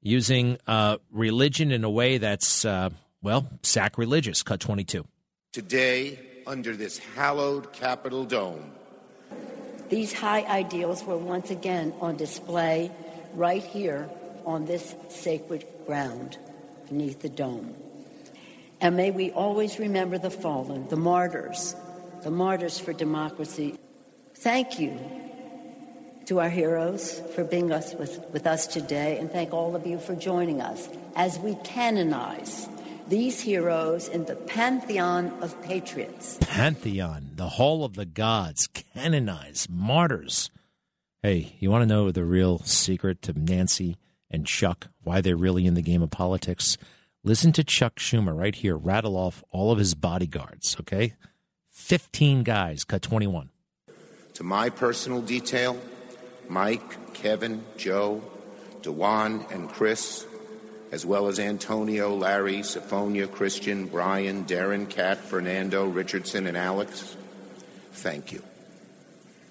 using 0.00 0.56
uh, 0.66 0.96
religion 1.10 1.72
in 1.72 1.84
a 1.84 1.90
way 1.90 2.16
that's 2.16 2.64
uh, 2.64 2.90
well, 3.22 3.48
sacrilegious. 3.62 4.42
Cut 4.42 4.60
22. 4.60 5.04
Today, 5.52 6.18
under 6.46 6.76
this 6.76 6.98
hallowed 6.98 7.72
Capitol 7.72 8.24
dome, 8.24 8.72
these 9.88 10.12
high 10.12 10.42
ideals 10.42 11.02
were 11.04 11.16
once 11.16 11.50
again 11.50 11.94
on 12.00 12.16
display 12.16 12.90
right 13.34 13.62
here 13.62 14.08
on 14.44 14.66
this 14.66 14.94
sacred 15.08 15.64
ground 15.86 16.36
beneath 16.88 17.20
the 17.20 17.28
dome. 17.28 17.74
And 18.80 18.96
may 18.96 19.10
we 19.10 19.30
always 19.30 19.78
remember 19.78 20.18
the 20.18 20.30
fallen, 20.30 20.88
the 20.88 20.96
martyrs, 20.96 21.74
the 22.22 22.30
martyrs 22.30 22.78
for 22.78 22.92
democracy. 22.92 23.78
Thank 24.34 24.78
you 24.78 24.98
to 26.26 26.40
our 26.40 26.50
heroes 26.50 27.20
for 27.34 27.42
being 27.42 27.72
us 27.72 27.94
with, 27.94 28.20
with 28.32 28.46
us 28.46 28.66
today, 28.66 29.18
and 29.18 29.30
thank 29.30 29.52
all 29.52 29.74
of 29.74 29.86
you 29.86 29.98
for 29.98 30.14
joining 30.14 30.60
us 30.60 30.88
as 31.16 31.38
we 31.38 31.54
canonize 31.64 32.68
these 33.08 33.40
heroes 33.40 34.08
in 34.08 34.24
the 34.26 34.36
pantheon 34.36 35.32
of 35.40 35.60
patriots. 35.62 36.38
Pantheon, 36.42 37.30
the 37.34 37.48
hall 37.48 37.84
of 37.84 37.94
the 37.94 38.04
gods, 38.04 38.66
canonized 38.68 39.70
martyrs. 39.70 40.50
Hey, 41.22 41.56
you 41.58 41.70
want 41.70 41.82
to 41.82 41.86
know 41.86 42.10
the 42.10 42.24
real 42.24 42.58
secret 42.60 43.22
to 43.22 43.32
Nancy 43.32 43.96
and 44.30 44.46
Chuck, 44.46 44.88
why 45.02 45.20
they're 45.20 45.36
really 45.36 45.66
in 45.66 45.74
the 45.74 45.82
game 45.82 46.02
of 46.02 46.10
politics? 46.10 46.76
Listen 47.24 47.50
to 47.52 47.64
Chuck 47.64 47.96
Schumer 47.96 48.36
right 48.36 48.54
here 48.54 48.76
rattle 48.76 49.16
off 49.16 49.42
all 49.50 49.72
of 49.72 49.78
his 49.78 49.94
bodyguards, 49.94 50.76
okay? 50.80 51.14
15 51.70 52.42
guys, 52.42 52.84
cut 52.84 53.02
21. 53.02 53.50
To 54.34 54.44
my 54.44 54.70
personal 54.70 55.22
detail, 55.22 55.80
Mike, 56.48 57.12
Kevin, 57.14 57.64
Joe, 57.76 58.22
Dewan, 58.82 59.44
and 59.50 59.68
Chris 59.68 60.26
as 60.90 61.04
well 61.04 61.28
as 61.28 61.38
Antonio, 61.38 62.14
Larry, 62.14 62.58
Sophonia, 62.58 63.30
Christian, 63.30 63.86
Brian, 63.86 64.44
Darren, 64.44 64.88
Kat, 64.88 65.18
Fernando, 65.18 65.86
Richardson, 65.86 66.46
and 66.46 66.56
Alex, 66.56 67.16
thank 67.92 68.32
you. 68.32 68.42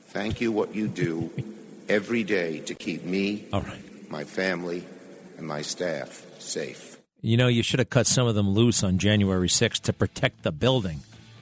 Thank 0.07 0.41
you 0.41 0.51
what 0.51 0.73
you 0.73 0.87
do 0.87 1.31
every 1.87 2.23
day 2.23 2.59
to 2.61 2.75
keep 2.75 3.03
me, 3.03 3.45
all 3.53 3.61
right, 3.61 4.09
my 4.09 4.23
family, 4.23 4.83
and 5.37 5.45
my 5.45 5.61
staff 5.61 6.25
safe. 6.39 6.97
You 7.21 7.37
know, 7.37 7.47
you 7.47 7.63
should 7.63 7.79
have 7.79 7.89
cut 7.89 8.07
some 8.07 8.27
of 8.27 8.35
them 8.35 8.49
loose 8.49 8.83
on 8.83 8.97
January 8.99 9.49
6th 9.49 9.81
to 9.81 9.93
protect 9.93 10.43
the 10.43 10.51
building. 10.51 11.01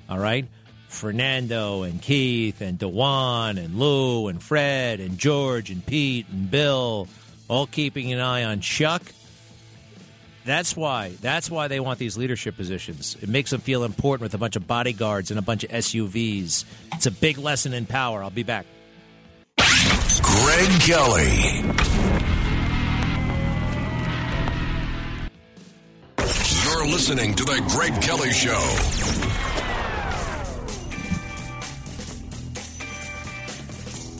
All 0.09 0.19
right? 0.19 0.47
Fernando 0.87 1.83
and 1.83 2.01
Keith 2.01 2.61
and 2.61 2.79
Dewan 2.79 3.57
and 3.57 3.77
Lou 3.77 4.27
and 4.27 4.41
Fred 4.41 4.99
and 4.99 5.17
George 5.17 5.69
and 5.69 5.85
Pete 5.85 6.27
and 6.29 6.49
Bill 6.49 7.07
all 7.47 7.67
keeping 7.67 8.13
an 8.13 8.19
eye 8.19 8.43
on 8.43 8.61
Chuck 8.61 9.03
that's 10.45 10.77
why. 10.77 11.11
That's 11.21 11.49
why 11.49 11.67
they 11.67 11.79
want 11.79 11.99
these 11.99 12.17
leadership 12.17 12.55
positions. 12.55 13.17
It 13.21 13.29
makes 13.29 13.49
them 13.49 13.61
feel 13.61 13.83
important 13.83 14.21
with 14.21 14.33
a 14.35 14.37
bunch 14.37 14.55
of 14.55 14.67
bodyguards 14.67 15.31
and 15.31 15.39
a 15.39 15.41
bunch 15.41 15.63
of 15.63 15.71
SUVs. 15.71 16.65
It's 16.93 17.05
a 17.07 17.11
big 17.11 17.37
lesson 17.37 17.73
in 17.73 17.85
power. 17.85 18.23
I'll 18.23 18.29
be 18.29 18.43
back. 18.43 18.65
Greg 19.57 20.81
Kelly. 20.81 21.63
You're 26.63 26.87
listening 26.87 27.33
to 27.35 27.43
the 27.43 27.63
Greg 27.69 28.01
Kelly 28.01 28.31
Show. 28.31 29.34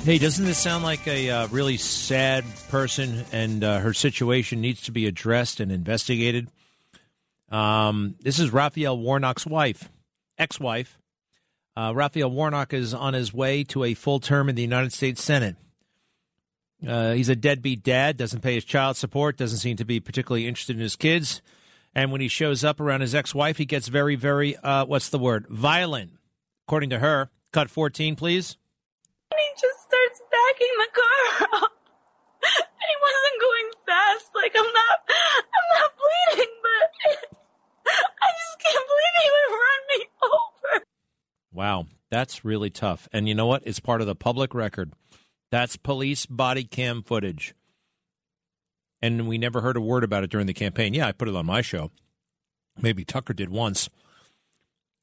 Hey, 0.06 0.20
doesn't 0.20 0.46
this 0.46 0.60
sound 0.60 0.84
like 0.84 1.08
a 1.08 1.32
uh, 1.32 1.48
really 1.48 1.78
sad 1.78 2.46
person 2.70 3.26
and 3.32 3.64
uh, 3.64 3.80
her 3.80 3.92
situation 3.92 4.62
needs 4.62 4.84
to 4.84 4.92
be 4.92 5.08
addressed 5.08 5.60
and 5.60 5.72
investigated? 5.72 6.48
Um, 7.50 8.14
this 8.22 8.38
is 8.38 8.54
Raphael 8.54 9.00
Warnock's 9.00 9.48
wife, 9.48 9.90
ex 10.38 10.60
wife. 10.60 11.00
Uh, 11.76 11.92
Raphael 11.96 12.30
Warnock 12.30 12.72
is 12.72 12.94
on 12.94 13.16
his 13.16 13.34
way 13.34 13.64
to 13.64 13.84
a 13.84 13.96
full 13.96 14.20
term 14.20 14.48
in 14.48 14.54
the 14.54 14.62
United 14.62 14.94
States 14.94 15.24
Senate. 15.24 15.56
Uh, 16.88 17.14
he's 17.14 17.30
a 17.30 17.36
deadbeat 17.36 17.82
dad, 17.82 18.16
doesn't 18.16 18.42
pay 18.42 18.54
his 18.54 18.64
child 18.64 18.98
support, 18.98 19.38
doesn't 19.38 19.58
seem 19.58 19.76
to 19.78 19.86
be 19.86 20.00
particularly 20.00 20.46
interested 20.46 20.76
in 20.76 20.84
his 20.84 20.96
kids. 20.96 21.42
And 21.96 22.12
when 22.12 22.22
he 22.22 22.28
shows 22.28 22.64
up 22.64 22.80
around 22.80 23.02
his 23.02 23.16
ex 23.16 23.34
wife, 23.34 23.58
he 23.58 23.66
gets 23.66 23.88
very, 23.88 24.16
very, 24.16 24.56
uh, 24.58 24.86
what's 24.86 25.10
the 25.10 25.18
word? 25.18 25.48
Violent, 25.50 26.12
according 26.68 26.92
to 26.92 27.00
her. 27.00 27.32
Cut 27.52 27.72
14, 27.72 28.16
please. 28.16 28.58
He 29.38 29.50
just 29.60 29.80
starts 29.84 30.22
backing 30.32 30.76
the 30.80 30.92
car 30.94 31.24
up. 31.64 31.74
And 32.46 32.88
he 32.88 32.96
wasn't 33.02 33.38
going 33.42 33.70
fast. 33.86 34.30
Like 34.36 34.54
I'm 34.56 34.72
not 34.74 34.98
I'm 35.10 35.68
not 35.80 35.92
bleeding, 35.98 36.54
but 36.62 36.88
I 37.88 38.30
just 38.32 38.56
can't 38.60 38.86
believe 38.86 39.16
he 39.22 39.30
would 39.34 39.52
run 39.56 39.82
me 39.90 40.00
over. 40.24 40.86
Wow, 41.54 41.86
that's 42.12 42.46
really 42.46 42.70
tough. 42.70 43.08
And 43.12 43.28
you 43.28 43.36
know 43.36 43.48
what? 43.48 43.64
It's 43.66 43.80
part 43.80 44.02
of 44.02 44.08
the 44.08 44.16
public 44.16 44.54
record. 44.54 44.94
That's 45.52 45.78
police 45.78 46.26
body 46.26 46.64
cam 46.64 47.02
footage. 47.02 47.56
And 49.02 49.28
we 49.28 49.38
never 49.38 49.62
heard 49.62 49.78
a 49.78 49.82
word 49.82 50.04
about 50.04 50.24
it 50.24 50.30
during 50.30 50.48
the 50.48 50.54
campaign. 50.54 50.94
Yeah, 50.94 51.08
I 51.08 51.12
put 51.12 51.30
it 51.30 51.36
on 51.36 51.46
my 51.46 51.62
show. 51.62 51.92
Maybe 52.82 53.06
Tucker 53.06 53.34
did 53.34 53.50
once 53.50 53.90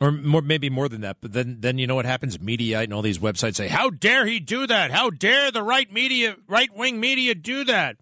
or 0.03 0.11
more, 0.11 0.43
maybe 0.43 0.69
more 0.69 0.89
than 0.89 1.03
that. 1.03 1.19
But 1.21 1.33
then, 1.33 1.59
then 1.61 1.79
you 1.79 1.87
know 1.87 1.95
what 1.95 2.07
happens? 2.07 2.39
Mediaite 2.39 2.85
and 2.85 2.93
all 2.93 3.03
these 3.03 3.19
websites 3.19 3.55
say, 3.55 3.69
"How 3.69 3.91
dare 3.91 4.27
he 4.27 4.41
do 4.41 4.67
that? 4.67 4.91
How 4.91 5.11
dare 5.11 5.51
the 5.51 5.63
right 5.63 5.91
media, 5.93 6.37
right 6.49 6.75
wing 6.75 6.99
media, 6.99 7.35
do 7.35 7.65
that?" 7.65 7.99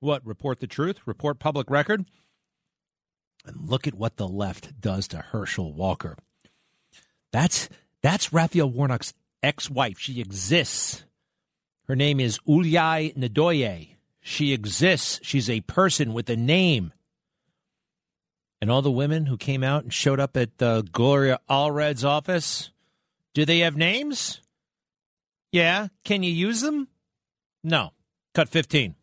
What? 0.00 0.26
Report 0.26 0.60
the 0.60 0.66
truth? 0.66 0.98
Report 1.06 1.38
public 1.38 1.70
record? 1.70 2.06
And 3.46 3.68
look 3.68 3.86
at 3.86 3.94
what 3.94 4.16
the 4.16 4.28
left 4.28 4.80
does 4.80 5.06
to 5.08 5.18
Herschel 5.18 5.72
Walker. 5.72 6.16
That's 7.32 7.68
that's 8.02 8.32
Raphael 8.32 8.70
Warnock's 8.70 9.14
ex-wife. 9.42 9.98
She 9.98 10.20
exists. 10.20 11.04
Her 11.86 11.96
name 11.96 12.20
is 12.20 12.38
Ouleye 12.48 13.16
Ndoye. 13.16 13.90
She 14.20 14.52
exists. 14.52 15.20
She's 15.22 15.48
a 15.48 15.60
person 15.62 16.12
with 16.12 16.28
a 16.28 16.36
name. 16.36 16.92
And 18.60 18.70
all 18.70 18.82
the 18.82 18.90
women 18.90 19.26
who 19.26 19.36
came 19.36 19.62
out 19.62 19.84
and 19.84 19.92
showed 19.92 20.18
up 20.18 20.36
at 20.36 20.56
Gloria 20.92 21.38
Allred's 21.48 22.04
office, 22.04 22.70
do 23.34 23.44
they 23.44 23.60
have 23.60 23.76
names? 23.76 24.40
Yeah. 25.52 25.88
Can 26.04 26.22
you 26.22 26.32
use 26.32 26.60
them? 26.60 26.88
No. 27.62 27.92
Cut 28.34 28.48
15. 28.48 28.94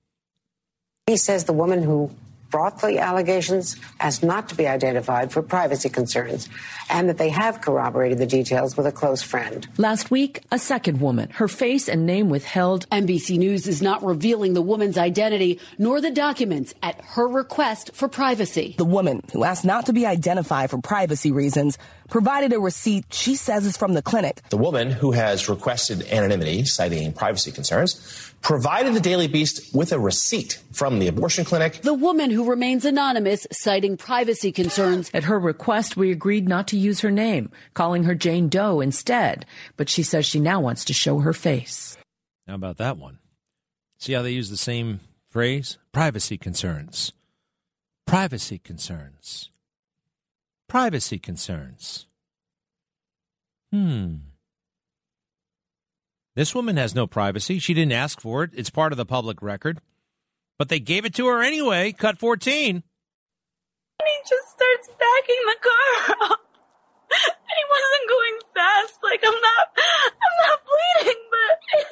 He 1.08 1.18
says 1.18 1.46
the 1.46 1.54
woman 1.54 1.84
who 1.84 2.12
brought 2.56 2.80
the 2.80 3.00
allegations 3.00 3.76
asked 4.00 4.24
not 4.24 4.48
to 4.48 4.56
be 4.56 4.66
identified 4.66 5.30
for 5.30 5.42
privacy 5.42 5.90
concerns 5.90 6.48
and 6.90 7.10
that 7.10 7.18
they 7.18 7.28
have 7.28 7.60
corroborated 7.60 8.18
the 8.18 8.26
details 8.26 8.78
with 8.78 8.88
a 8.88 8.94
close 8.94 9.22
friend. 9.22 9.68
Last 9.78 10.10
week, 10.10 10.42
a 10.54 10.58
second 10.58 11.02
woman, 11.02 11.30
her 11.32 11.50
face 11.50 11.90
and 11.90 12.06
name 12.06 12.30
withheld. 12.30 12.88
NBC 12.92 13.38
News 13.38 13.68
is 13.68 13.82
not 13.82 14.02
revealing 14.06 14.54
the 14.54 14.62
woman's 14.62 14.98
identity 14.98 15.60
nor 15.78 16.00
the 16.00 16.12
documents 16.12 16.74
at 16.82 17.02
her 17.02 17.28
request 17.28 17.92
for 17.94 18.08
privacy. 18.08 18.76
The 18.78 18.86
woman, 18.86 19.24
who 19.34 19.44
asked 19.44 19.66
not 19.66 19.88
to 19.88 19.94
be 19.94 20.06
identified 20.06 20.70
for 20.70 20.78
privacy 20.78 21.34
reasons, 21.34 21.78
provided 22.10 22.54
a 22.54 22.60
receipt 22.60 23.06
she 23.12 23.36
says 23.36 23.66
is 23.66 23.76
from 23.76 23.96
the 23.96 24.02
clinic. 24.02 24.42
The 24.50 24.56
woman, 24.56 24.92
who 24.92 25.12
has 25.12 25.50
requested 25.50 26.04
anonymity, 26.04 26.64
citing 26.64 27.12
privacy 27.12 27.52
concerns, 27.52 28.34
provided 28.46 28.94
the 28.94 29.00
Daily 29.00 29.28
Beast 29.28 29.74
with 29.74 29.92
a 29.92 29.98
receipt 29.98 30.62
from 30.72 31.00
the 31.00 31.08
abortion 31.08 31.44
clinic. 31.44 31.82
The 31.82 31.96
woman 31.96 32.30
who 32.30 32.48
remains 32.48 32.86
anonymous, 32.86 33.48
citing 33.52 33.98
privacy 33.98 34.52
concerns. 34.52 35.10
At 35.16 35.24
her 35.24 35.40
request, 35.40 35.98
we 35.98 36.12
agreed 36.12 36.48
not 36.48 36.68
to 36.68 36.78
use 36.78 37.00
her 37.00 37.10
name, 37.10 37.50
calling 37.74 38.04
her 38.04 38.14
Jane 38.14 38.48
Doe 38.48 38.82
instead. 38.82 39.48
But 39.78 39.90
she 39.90 40.04
says 40.04 40.28
she 40.28 40.40
now 40.40 40.60
wants 40.60 40.86
to 40.86 40.94
show 40.94 41.20
her 41.20 41.34
face. 41.34 41.98
How 42.48 42.54
about 42.54 42.78
that 42.78 43.00
one? 43.00 43.18
See 43.98 44.14
how 44.14 44.22
they 44.22 44.30
use 44.30 44.52
the 44.52 44.58
same 44.58 45.00
phrase? 45.28 45.80
Privacy 45.92 46.38
concerns. 46.38 47.14
Privacy 48.06 48.60
concerns. 48.60 49.50
Privacy 50.68 51.18
concerns. 51.18 52.06
Hmm. 53.74 54.18
This 56.36 56.54
woman 56.54 56.76
has 56.76 56.94
no 56.94 57.08
privacy. 57.08 57.60
She 57.60 57.74
didn't 57.74 57.94
ask 57.94 58.20
for 58.20 58.44
it. 58.44 58.52
It's 58.54 58.70
part 58.70 58.92
of 58.92 58.98
the 58.98 59.06
public 59.06 59.42
record. 59.42 59.80
But 60.58 60.68
they 60.68 60.80
gave 60.80 61.06
it 61.06 61.16
to 61.16 61.28
her 61.28 61.42
anyway. 61.42 61.94
Cut 61.94 62.18
14. 62.18 62.76
And 62.76 62.84
he 64.06 64.30
just 64.30 64.50
starts 64.50 64.90
backing 65.00 65.44
the 65.46 65.56
car 65.62 66.32
up. 66.32 66.40
And 67.12 67.56
he 67.56 67.64
wasn't 67.72 68.10
going 68.10 68.38
fast. 68.54 69.00
Like 69.04 69.22
I'm 69.24 69.42
not 69.42 69.68
I'm 69.78 70.50
not 70.50 70.60
bleeding, 70.66 71.22
but 71.32 71.88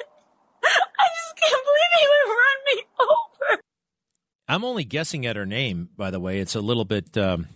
I 0.62 1.06
just 1.16 1.36
can't 1.40 1.62
believe 1.64 1.92
he 1.98 2.06
would 2.10 2.34
run 2.34 2.58
me 2.66 2.82
over. 3.00 3.62
I'm 4.48 4.64
only 4.64 4.84
guessing 4.84 5.24
at 5.24 5.36
her 5.36 5.46
name, 5.46 5.88
by 5.96 6.10
the 6.10 6.20
way. 6.20 6.40
It's 6.40 6.54
a 6.54 6.60
little 6.60 6.84
bit, 6.84 7.16
um, 7.16 7.48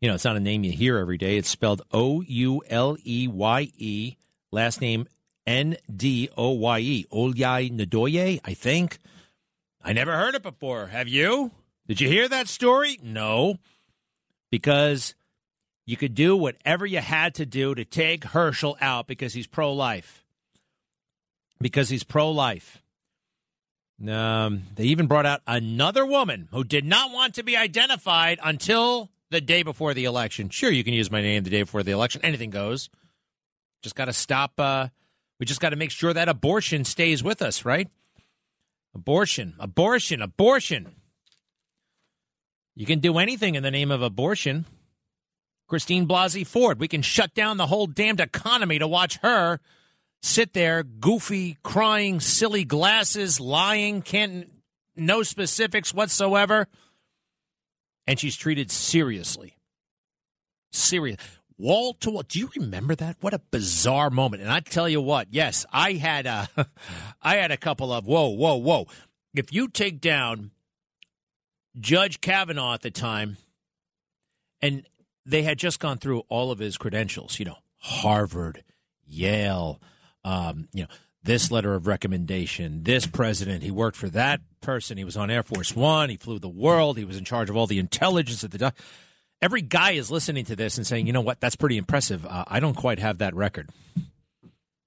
you 0.00 0.08
know, 0.08 0.14
it's 0.14 0.24
not 0.24 0.36
a 0.36 0.40
name 0.40 0.64
you 0.64 0.72
hear 0.72 0.96
every 0.96 1.18
day. 1.18 1.36
It's 1.36 1.50
spelled 1.50 1.82
O 1.92 2.22
U 2.22 2.62
L 2.70 2.96
E 3.04 3.28
Y 3.28 3.72
E, 3.76 4.16
last 4.50 4.80
name 4.80 5.06
N 5.46 5.76
D 5.94 6.28
O 6.36 6.50
Y 6.50 6.78
E. 6.80 7.06
Ouleye 7.12 7.70
Ndoye, 7.70 8.40
I 8.44 8.54
think. 8.54 8.98
I 9.82 9.92
never 9.92 10.16
heard 10.16 10.34
it 10.34 10.42
before. 10.42 10.88
Have 10.88 11.08
you? 11.08 11.52
Did 11.86 12.00
you 12.00 12.08
hear 12.08 12.28
that 12.28 12.48
story? 12.48 12.98
No. 13.02 13.56
Because 14.50 15.14
you 15.86 15.96
could 15.96 16.14
do 16.14 16.36
whatever 16.36 16.84
you 16.84 16.98
had 16.98 17.34
to 17.36 17.46
do 17.46 17.74
to 17.74 17.84
take 17.84 18.24
Herschel 18.24 18.76
out 18.80 19.06
because 19.06 19.34
he's 19.34 19.46
pro 19.46 19.72
life. 19.72 20.24
Because 21.60 21.88
he's 21.88 22.02
pro 22.02 22.30
life. 22.30 22.82
Um, 24.06 24.64
they 24.74 24.84
even 24.84 25.06
brought 25.06 25.24
out 25.24 25.40
another 25.46 26.04
woman 26.04 26.48
who 26.50 26.64
did 26.64 26.84
not 26.84 27.12
want 27.12 27.34
to 27.34 27.42
be 27.42 27.56
identified 27.56 28.38
until 28.42 29.10
the 29.30 29.40
day 29.40 29.62
before 29.62 29.94
the 29.94 30.04
election. 30.04 30.50
Sure, 30.50 30.70
you 30.70 30.84
can 30.84 30.92
use 30.92 31.10
my 31.10 31.22
name 31.22 31.44
the 31.44 31.50
day 31.50 31.62
before 31.62 31.82
the 31.82 31.92
election. 31.92 32.20
Anything 32.22 32.50
goes. 32.50 32.90
Just 33.82 33.94
got 33.94 34.06
to 34.06 34.12
stop. 34.12 34.58
Uh, 34.58 34.88
we 35.38 35.46
just 35.46 35.60
got 35.60 35.70
to 35.70 35.76
make 35.76 35.90
sure 35.90 36.12
that 36.12 36.28
abortion 36.28 36.84
stays 36.84 37.22
with 37.22 37.42
us, 37.42 37.64
right? 37.64 37.88
Abortion, 38.94 39.54
abortion, 39.58 40.22
abortion. 40.22 40.94
You 42.74 42.86
can 42.86 43.00
do 43.00 43.18
anything 43.18 43.54
in 43.54 43.62
the 43.62 43.70
name 43.70 43.90
of 43.90 44.02
abortion. 44.02 44.66
Christine 45.66 46.06
Blasey 46.06 46.46
Ford, 46.46 46.78
we 46.78 46.88
can 46.88 47.02
shut 47.02 47.34
down 47.34 47.56
the 47.56 47.66
whole 47.66 47.86
damned 47.86 48.20
economy 48.20 48.78
to 48.78 48.86
watch 48.86 49.18
her 49.18 49.60
sit 50.22 50.52
there, 50.52 50.82
goofy, 50.82 51.58
crying, 51.62 52.20
silly 52.20 52.64
glasses, 52.64 53.40
lying, 53.40 54.02
can't 54.02 54.50
no 54.96 55.22
specifics 55.22 55.92
whatsoever. 55.92 56.68
And 58.06 58.18
she's 58.18 58.36
treated 58.36 58.70
seriously. 58.70 59.56
Serious. 60.72 61.20
Wall 61.58 61.94
to 61.94 62.10
wall. 62.10 62.22
Do 62.28 62.38
you 62.38 62.50
remember 62.56 62.94
that? 62.94 63.16
What 63.20 63.32
a 63.32 63.38
bizarre 63.38 64.10
moment. 64.10 64.42
And 64.42 64.52
I 64.52 64.60
tell 64.60 64.88
you 64.88 65.00
what, 65.00 65.28
yes, 65.30 65.64
I 65.72 65.94
had 65.94 66.26
a 66.26 66.48
I 67.22 67.36
had 67.36 67.50
a 67.50 67.56
couple 67.56 67.92
of 67.92 68.06
whoa, 68.06 68.28
whoa, 68.28 68.56
whoa. 68.56 68.86
If 69.34 69.52
you 69.52 69.68
take 69.68 70.00
down 70.00 70.50
Judge 71.78 72.20
Kavanaugh 72.20 72.74
at 72.74 72.82
the 72.82 72.90
time, 72.90 73.36
and 74.62 74.86
they 75.24 75.42
had 75.42 75.58
just 75.58 75.80
gone 75.80 75.98
through 75.98 76.22
all 76.28 76.50
of 76.50 76.58
his 76.58 76.76
credentials, 76.76 77.38
you 77.38 77.44
know, 77.44 77.58
Harvard, 77.78 78.62
Yale, 79.06 79.80
um, 80.24 80.68
you 80.72 80.82
know, 80.82 80.88
this 81.22 81.50
letter 81.50 81.74
of 81.74 81.86
recommendation, 81.86 82.84
this 82.84 83.06
president, 83.06 83.62
he 83.62 83.70
worked 83.70 83.96
for 83.96 84.08
that 84.10 84.40
person, 84.60 84.96
he 84.96 85.04
was 85.04 85.16
on 85.16 85.30
Air 85.30 85.42
Force 85.42 85.74
One, 85.74 86.08
he 86.08 86.16
flew 86.16 86.38
the 86.38 86.48
world, 86.48 86.96
he 86.96 87.04
was 87.04 87.16
in 87.16 87.24
charge 87.24 87.50
of 87.50 87.56
all 87.56 87.66
the 87.66 87.78
intelligence 87.78 88.44
at 88.44 88.52
the 88.52 88.58
every 89.40 89.62
guy 89.62 89.92
is 89.92 90.10
listening 90.10 90.44
to 90.46 90.56
this 90.56 90.76
and 90.76 90.86
saying, 90.86 91.06
you 91.06 91.12
know 91.12 91.20
what, 91.20 91.40
that's 91.40 91.56
pretty 91.56 91.76
impressive. 91.76 92.24
Uh, 92.26 92.44
I 92.46 92.60
don't 92.60 92.74
quite 92.74 92.98
have 92.98 93.18
that 93.18 93.34
record. 93.34 93.70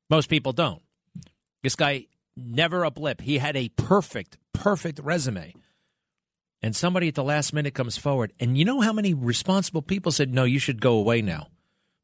Most 0.09 0.29
people 0.29 0.53
don't. 0.53 0.81
This 1.61 1.75
guy 1.75 2.07
never 2.35 2.83
a 2.83 2.91
blip. 2.91 3.21
He 3.21 3.37
had 3.37 3.55
a 3.55 3.69
perfect, 3.69 4.37
perfect 4.53 4.99
resume. 4.99 5.53
And 6.61 6.75
somebody 6.75 7.07
at 7.07 7.15
the 7.15 7.23
last 7.23 7.53
minute 7.53 7.73
comes 7.73 7.97
forward. 7.97 8.33
And 8.39 8.57
you 8.57 8.65
know 8.65 8.81
how 8.81 8.91
many 8.91 9.13
responsible 9.13 9.81
people 9.81 10.11
said, 10.11 10.33
no, 10.33 10.43
you 10.43 10.59
should 10.59 10.81
go 10.81 10.97
away 10.97 11.21
now 11.21 11.47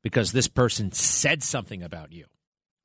because 0.02 0.32
this 0.32 0.48
person 0.48 0.92
said 0.92 1.44
something 1.44 1.84
about 1.84 2.14
you 2.14 2.26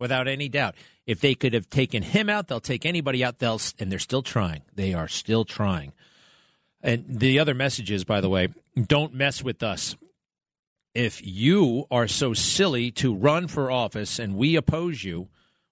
without 0.00 0.26
any 0.26 0.48
doubt. 0.48 0.74
If 1.06 1.20
they 1.20 1.34
could 1.34 1.54
have 1.54 1.68
taken 1.70 2.02
him 2.02 2.28
out, 2.28 2.48
they'll 2.48 2.60
take 2.60 2.86
anybody 2.86 3.22
out. 3.22 3.38
They'll, 3.38 3.60
and 3.78 3.90
they're 3.90 3.98
still 3.98 4.22
trying. 4.22 4.62
They 4.74 4.94
are 4.94 5.06
still 5.06 5.44
trying. 5.44 5.92
And 6.82 7.04
the 7.08 7.38
other 7.38 7.54
message 7.54 7.90
is, 7.90 8.04
by 8.04 8.20
the 8.20 8.28
way, 8.28 8.48
don't 8.86 9.14
mess 9.14 9.42
with 9.42 9.62
us. 9.62 9.96
If 10.94 11.24
you 11.24 11.86
are 11.90 12.08
so 12.08 12.34
silly 12.34 12.90
to 12.92 13.14
run 13.14 13.48
for 13.48 13.70
office 13.70 14.18
and 14.18 14.36
we 14.36 14.56
oppose 14.56 15.04
you, 15.04 15.28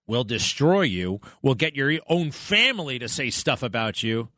we'll 0.06 0.24
destroy 0.24 0.82
you, 0.82 1.20
we'll 1.42 1.54
get 1.54 1.74
your 1.74 1.98
own 2.08 2.30
family 2.30 2.98
to 2.98 3.08
say 3.08 3.30
stuff 3.30 3.62
about 3.62 4.02
you. 4.02 4.28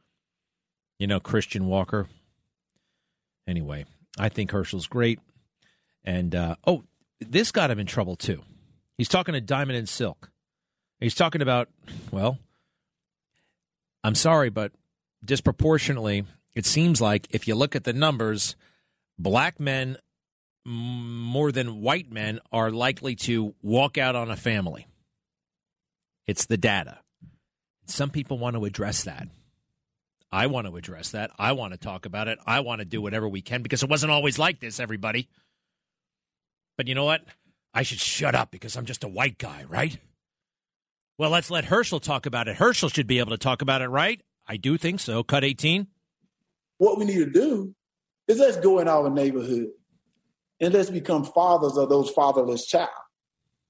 You 0.99 1.07
know, 1.07 1.21
Christian 1.21 1.67
Walker. 1.67 2.09
Anyway, 3.47 3.85
I 4.19 4.29
think 4.29 4.51
Herschel's 4.51 4.87
great. 4.87 5.19
And, 6.05 6.35
uh, 6.35 6.57
oh, 6.67 6.85
this 7.21 7.53
got 7.53 7.71
him 7.71 7.79
in 7.79 7.87
trouble 7.87 8.17
too. 8.17 8.43
He's 8.97 9.09
talking 9.09 9.33
to 9.33 9.41
Diamond 9.41 9.79
and 9.79 9.89
Silk. 9.89 10.31
He's 11.01 11.15
talking 11.15 11.43
about, 11.43 11.69
well, 12.11 12.39
I'm 14.05 14.15
sorry, 14.15 14.51
but 14.51 14.73
disproportionately, 15.25 16.25
it 16.55 16.67
seems 16.67 17.01
like 17.01 17.27
if 17.31 17.47
you 17.47 17.55
look 17.55 17.77
at 17.77 17.85
the 17.85 17.93
numbers, 17.93 18.57
black 19.19 19.61
men 19.61 19.97
more 20.65 21.53
than 21.53 21.81
white 21.81 22.11
men 22.13 22.41
are 22.53 22.71
likely 22.71 23.15
to 23.17 23.55
walk 23.63 23.97
out 23.99 24.15
on 24.15 24.31
a 24.31 24.37
family. 24.37 24.87
It's 26.27 26.47
the 26.47 26.57
data. 26.57 26.99
Some 27.87 28.11
people 28.11 28.39
want 28.39 28.57
to 28.57 28.65
address 28.65 29.05
that. 29.05 29.29
I 30.33 30.47
want 30.47 30.67
to 30.69 30.77
address 30.77 31.11
that. 31.11 31.31
I 31.39 31.53
want 31.53 31.73
to 31.73 31.79
talk 31.79 32.07
about 32.07 32.29
it. 32.29 32.39
I 32.47 32.61
want 32.61 32.81
to 32.81 32.85
do 32.85 33.03
whatever 33.03 33.29
we 33.29 33.43
can 33.43 33.63
because 33.63 33.83
it 33.83 33.91
wasn't 33.91 34.13
always 34.13 34.39
like 34.39 34.61
this, 34.61 34.79
everybody. 34.79 35.29
But 36.77 36.87
you 36.87 36.95
know 36.95 37.05
what? 37.05 37.23
I 37.75 37.83
should 37.83 38.01
shut 38.01 38.35
up 38.35 38.51
because 38.51 38.77
I'm 38.77 38.85
just 38.85 39.03
a 39.03 39.09
white 39.09 39.39
guy, 39.39 39.65
right? 39.69 39.99
Well, 41.19 41.31
let's 41.31 41.51
let 41.51 41.67
Herschel 41.67 42.01
talk 42.01 42.27
about 42.27 42.49
it. 42.49 42.57
Herschel 42.57 42.89
should 42.89 43.07
be 43.07 43.19
able 43.19 43.33
to 43.33 43.39
talk 43.39 43.61
about 43.61 43.83
it, 43.83 43.89
right? 43.89 44.21
I 44.47 44.57
do 44.57 44.79
think 44.79 45.01
so. 45.01 45.23
Cut 45.23 45.45
18. 45.45 45.89
What 46.81 46.97
we 46.97 47.05
need 47.05 47.19
to 47.19 47.31
do 47.31 47.75
is 48.27 48.39
let's 48.39 48.57
go 48.57 48.79
in 48.79 48.89
our 48.89 49.11
neighborhood 49.11 49.69
and 50.61 50.73
let's 50.73 50.89
become 50.89 51.25
fathers 51.25 51.77
of 51.77 51.91
those 51.91 52.09
fatherless 52.09 52.65
child. 52.65 52.89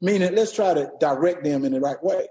Meaning, 0.01 0.33
let's 0.37 0.53
try 0.53 0.75
to 0.75 0.89
direct 1.01 1.43
them 1.43 1.65
in 1.65 1.73
the 1.73 1.81
right 1.81 2.01
way. 2.05 2.29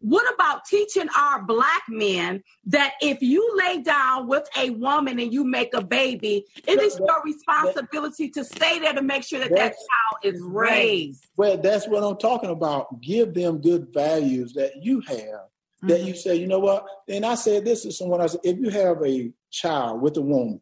What 0.00 0.34
about 0.34 0.64
teaching 0.64 1.06
our 1.16 1.42
black 1.42 1.82
men 1.88 2.42
that 2.66 2.94
if 3.00 3.22
you 3.22 3.48
lay 3.64 3.80
down 3.80 4.26
with 4.26 4.48
a 4.58 4.70
woman 4.70 5.20
and 5.20 5.32
you 5.32 5.44
make 5.44 5.72
a 5.72 5.84
baby, 5.84 6.44
it 6.66 6.82
is 6.82 6.98
your 6.98 7.22
responsibility 7.24 8.28
to 8.30 8.44
stay 8.44 8.80
there 8.80 8.94
to 8.94 9.02
make 9.02 9.22
sure 9.22 9.38
that 9.38 9.54
that 9.54 9.74
child 9.76 10.34
is 10.34 10.42
raised. 10.42 11.28
Well, 11.36 11.58
that's 11.58 11.86
what 11.86 12.02
I'm 12.02 12.18
talking 12.18 12.50
about. 12.50 13.00
Give 13.00 13.32
them 13.32 13.60
good 13.60 13.94
values 13.94 14.52
that 14.54 14.82
you 14.82 15.00
have 15.02 15.46
that 15.82 15.98
mm-hmm. 15.98 16.08
you 16.08 16.14
say, 16.14 16.36
you 16.36 16.46
know 16.46 16.58
what? 16.58 16.86
And 17.08 17.24
I 17.24 17.34
said 17.34 17.64
this 17.64 17.82
to 17.82 17.92
someone. 17.92 18.20
I 18.20 18.26
said, 18.26 18.40
if 18.44 18.58
you 18.58 18.70
have 18.70 19.02
a 19.04 19.32
child 19.50 20.02
with 20.02 20.16
a 20.16 20.22
woman, 20.22 20.60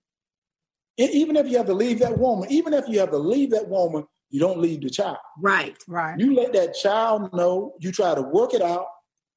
e- 0.98 1.10
even 1.12 1.36
if 1.36 1.48
you 1.48 1.56
have 1.56 1.66
to 1.66 1.74
leave 1.74 2.00
that 2.00 2.18
woman, 2.18 2.50
even 2.50 2.74
if 2.74 2.84
you 2.88 2.98
have 3.00 3.10
to 3.10 3.18
leave 3.18 3.50
that 3.50 3.68
woman, 3.68 4.06
you 4.30 4.40
don't 4.40 4.58
leave 4.58 4.82
the 4.82 4.90
child. 4.90 5.18
Right, 5.40 5.76
right. 5.86 6.18
You 6.18 6.34
let 6.34 6.52
that 6.52 6.74
child 6.74 7.32
know. 7.32 7.74
You 7.78 7.92
try 7.92 8.14
to 8.14 8.22
work 8.22 8.54
it 8.54 8.62
out. 8.62 8.86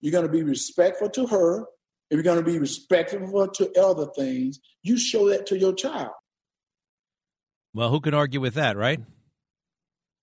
You're 0.01 0.11
going 0.11 0.25
to 0.25 0.31
be 0.31 0.43
respectful 0.43 1.09
to 1.11 1.27
her. 1.27 1.61
If 2.09 2.15
you're 2.15 2.23
going 2.23 2.43
to 2.43 2.51
be 2.51 2.57
respectful 2.57 3.47
to 3.47 3.81
other 3.81 4.07
things, 4.07 4.59
you 4.81 4.97
show 4.97 5.29
that 5.29 5.45
to 5.47 5.59
your 5.59 5.73
child. 5.73 6.11
Well, 7.73 7.89
who 7.89 8.01
can 8.01 8.15
argue 8.15 8.41
with 8.41 8.55
that, 8.55 8.75
right? 8.75 8.99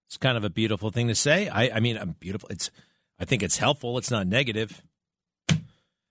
It's 0.09 0.17
kind 0.17 0.37
of 0.37 0.45
a 0.45 0.51
beautiful 0.51 0.91
thing 0.91 1.09
to 1.09 1.15
say. 1.15 1.49
I, 1.49 1.77
I 1.77 1.81
mean, 1.81 1.97
I'm 1.97 2.17
beautiful. 2.19 2.49
It's, 2.49 2.71
I 3.21 3.25
think 3.25 3.43
it's 3.43 3.59
helpful. 3.59 3.99
It's 3.99 4.11
not 4.11 4.27
negative. 4.27 4.83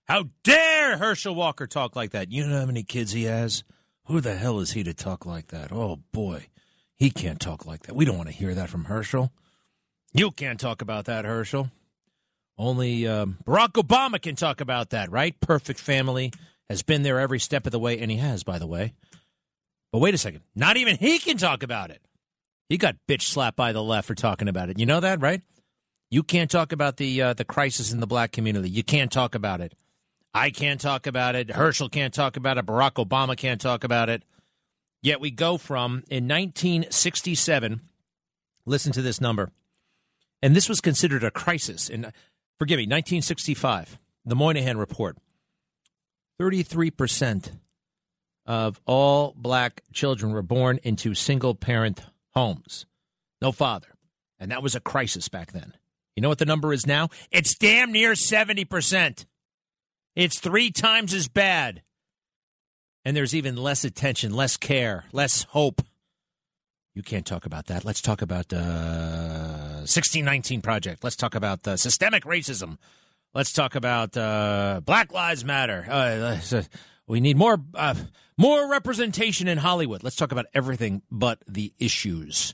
How 0.05 0.25
dare 0.43 0.97
Herschel 0.97 1.33
Walker 1.33 1.65
talk 1.65 1.95
like 1.95 2.11
that? 2.11 2.31
You 2.31 2.45
know 2.45 2.59
how 2.59 2.65
many 2.67 2.83
kids 2.83 3.11
he 3.11 3.23
has? 3.23 3.63
Who 4.05 4.21
the 4.21 4.35
hell 4.35 4.59
is 4.59 4.73
he 4.73 4.83
to 4.83 4.93
talk 4.93 5.25
like 5.25 5.47
that? 5.47 5.71
Oh 5.71 5.99
boy, 6.11 6.47
he 6.95 7.09
can't 7.09 7.39
talk 7.39 7.65
like 7.65 7.83
that. 7.83 7.95
We 7.95 8.05
don't 8.05 8.17
want 8.17 8.29
to 8.29 8.35
hear 8.35 8.53
that 8.53 8.69
from 8.69 8.85
Herschel. 8.85 9.31
You 10.13 10.29
can't 10.29 10.59
talk 10.59 10.81
about 10.83 11.05
that, 11.05 11.25
Herschel. 11.25 11.71
Only 12.57 13.07
um, 13.07 13.39
Barack 13.45 13.73
Obama 13.73 14.21
can 14.21 14.35
talk 14.35 14.61
about 14.61 14.91
that, 14.91 15.11
right? 15.11 15.37
Perfect 15.41 15.79
family 15.79 16.31
has 16.69 16.83
been 16.83 17.01
there 17.01 17.19
every 17.19 17.39
step 17.39 17.65
of 17.65 17.71
the 17.71 17.79
way, 17.79 17.99
and 17.99 18.11
he 18.11 18.17
has, 18.17 18.43
by 18.43 18.59
the 18.59 18.67
way. 18.67 18.93
But 19.91 19.99
wait 19.99 20.13
a 20.13 20.19
second, 20.19 20.41
not 20.55 20.77
even 20.77 20.97
he 20.97 21.17
can 21.17 21.37
talk 21.37 21.63
about 21.63 21.89
it. 21.89 22.01
He 22.69 22.77
got 22.77 22.95
bitch 23.07 23.23
slapped 23.23 23.57
by 23.57 23.71
the 23.71 23.83
left 23.83 24.07
for 24.07 24.15
talking 24.15 24.47
about 24.47 24.69
it. 24.69 24.77
You 24.77 24.85
know 24.85 24.99
that, 24.99 25.19
right? 25.19 25.41
You 26.11 26.21
can't 26.21 26.49
talk 26.49 26.71
about 26.71 26.97
the 26.97 27.21
uh, 27.21 27.33
the 27.33 27.43
crisis 27.43 27.91
in 27.91 27.99
the 27.99 28.07
black 28.07 28.31
community. 28.31 28.69
You 28.69 28.83
can't 28.83 29.11
talk 29.11 29.33
about 29.33 29.61
it. 29.61 29.73
I 30.35 30.49
can't 30.49 30.81
talk 30.81 31.07
about 31.07 31.35
it. 31.35 31.49
Herschel 31.49 31.87
can't 31.87 32.13
talk 32.13 32.35
about 32.35 32.57
it. 32.57 32.65
Barack 32.65 33.03
Obama 33.03 33.37
can't 33.37 33.61
talk 33.61 33.85
about 33.85 34.09
it. 34.09 34.21
Yet 35.01 35.21
we 35.21 35.31
go 35.31 35.57
from 35.57 36.03
in 36.09 36.27
1967. 36.27 37.79
Listen 38.65 38.91
to 38.91 39.01
this 39.01 39.21
number, 39.21 39.51
and 40.41 40.53
this 40.53 40.67
was 40.67 40.81
considered 40.81 41.23
a 41.23 41.31
crisis. 41.31 41.89
And 41.89 42.11
forgive 42.59 42.77
me, 42.77 42.83
1965, 42.83 43.97
the 44.25 44.35
Moynihan 44.35 44.77
report. 44.77 45.17
33 46.37 46.91
percent 46.91 47.51
of 48.45 48.81
all 48.85 49.33
black 49.37 49.83
children 49.93 50.33
were 50.33 50.41
born 50.41 50.79
into 50.83 51.13
single 51.13 51.55
parent 51.55 52.01
homes, 52.33 52.85
no 53.41 53.53
father, 53.53 53.95
and 54.37 54.51
that 54.51 54.61
was 54.61 54.75
a 54.75 54.81
crisis 54.81 55.29
back 55.29 55.53
then. 55.53 55.73
You 56.15 56.21
know 56.21 56.29
what 56.29 56.39
the 56.39 56.45
number 56.45 56.73
is 56.73 56.85
now? 56.85 57.07
It's 57.31 57.55
damn 57.55 57.93
near 57.93 58.15
70 58.15 58.65
percent. 58.65 59.25
It's 60.15 60.39
three 60.39 60.71
times 60.71 61.13
as 61.13 61.27
bad. 61.27 61.81
And 63.03 63.15
there's 63.15 63.35
even 63.35 63.55
less 63.55 63.83
attention, 63.83 64.33
less 64.33 64.57
care, 64.57 65.05
less 65.11 65.43
hope. 65.43 65.81
You 66.93 67.03
can't 67.03 67.25
talk 67.25 67.45
about 67.45 67.65
that. 67.65 67.83
Let's 67.83 68.01
talk 68.01 68.21
about 68.21 68.47
the 68.47 68.59
uh, 68.59 69.83
1619 69.83 70.61
Project. 70.61 71.03
Let's 71.03 71.17
talk 71.17 71.35
about 71.35 71.67
uh, 71.67 71.75
systemic 71.75 72.23
racism. 72.23 72.77
Let's 73.33 73.51
talk 73.51 73.75
about 73.75 74.15
uh, 74.15 74.79
Black 74.83 75.11
Lives 75.11 75.43
Matter. 75.43 75.85
Uh, 75.89 76.39
we 77.05 77.19
need 77.19 77.35
more 77.35 77.57
uh, 77.73 77.95
more 78.37 78.69
representation 78.71 79.49
in 79.49 79.57
Hollywood. 79.57 80.03
Let's 80.03 80.15
talk 80.15 80.31
about 80.31 80.45
everything 80.53 81.01
but 81.11 81.43
the 81.47 81.73
issues. 81.77 82.53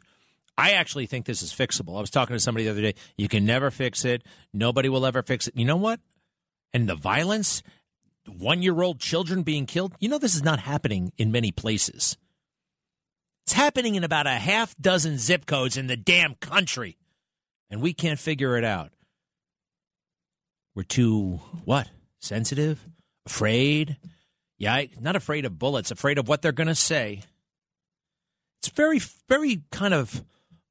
I 0.58 0.72
actually 0.72 1.06
think 1.06 1.26
this 1.28 1.44
is 1.44 1.54
fixable. 1.54 1.98
I 1.98 2.02
was 2.02 2.10
talking 2.10 2.36
to 2.36 2.40
somebody 2.40 2.66
the 2.66 2.72
other 2.72 2.82
day. 2.82 2.96
You 3.18 3.28
can 3.28 3.46
never 3.46 3.72
fix 3.72 4.06
it. 4.06 4.24
Nobody 4.54 4.90
will 4.90 5.06
ever 5.06 5.22
fix 5.22 5.48
it. 5.48 5.56
You 5.56 5.66
know 5.66 5.78
what? 5.78 6.00
And 6.74 6.88
the 6.88 6.96
violence, 6.96 7.64
one 8.28 8.62
year 8.62 8.82
old 8.82 9.00
children 9.00 9.44
being 9.44 9.66
killed, 9.66 9.94
you 10.00 10.10
know, 10.10 10.18
this 10.18 10.36
is 10.36 10.44
not 10.44 10.60
happening 10.60 11.12
in 11.18 11.32
many 11.32 11.52
places. 11.52 12.18
It's 13.46 13.54
happening 13.54 13.96
in 13.96 14.04
about 14.04 14.28
a 14.28 14.32
half 14.32 14.76
dozen 14.78 15.18
zip 15.18 15.46
codes 15.46 15.78
in 15.78 15.88
the 15.88 15.98
damn 15.98 16.36
country, 16.36 16.98
and 17.70 17.82
we 17.82 17.94
can't 17.94 18.20
figure 18.20 18.58
it 18.58 18.64
out. 18.64 18.92
We're 20.76 20.84
too, 20.84 21.42
what? 21.66 21.90
Sensitive? 22.20 22.86
Afraid? 23.26 23.98
Yeah, 24.58 24.84
not 25.00 25.16
afraid 25.16 25.46
of 25.46 25.60
bullets, 25.60 25.92
afraid 25.92 26.18
of 26.18 26.28
what 26.28 26.42
they're 26.42 26.52
going 26.52 26.68
to 26.68 26.76
say. 26.76 27.24
It's 28.60 28.70
very, 28.70 29.00
very 29.28 29.64
kind 29.72 29.94
of 29.94 30.24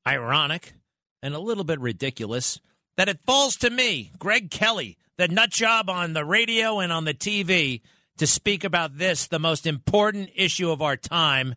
ironic 0.06 0.74
and 1.22 1.34
a 1.34 1.40
little 1.40 1.64
bit 1.64 1.80
ridiculous 1.80 2.60
that 3.00 3.08
it 3.08 3.18
falls 3.24 3.56
to 3.56 3.70
me, 3.70 4.12
Greg 4.18 4.50
Kelly, 4.50 4.98
the 5.16 5.26
nut 5.26 5.48
job 5.48 5.88
on 5.88 6.12
the 6.12 6.22
radio 6.22 6.80
and 6.80 6.92
on 6.92 7.06
the 7.06 7.14
TV 7.14 7.80
to 8.18 8.26
speak 8.26 8.62
about 8.62 8.98
this, 8.98 9.26
the 9.26 9.38
most 9.38 9.66
important 9.66 10.28
issue 10.34 10.70
of 10.70 10.82
our 10.82 10.98
time. 10.98 11.54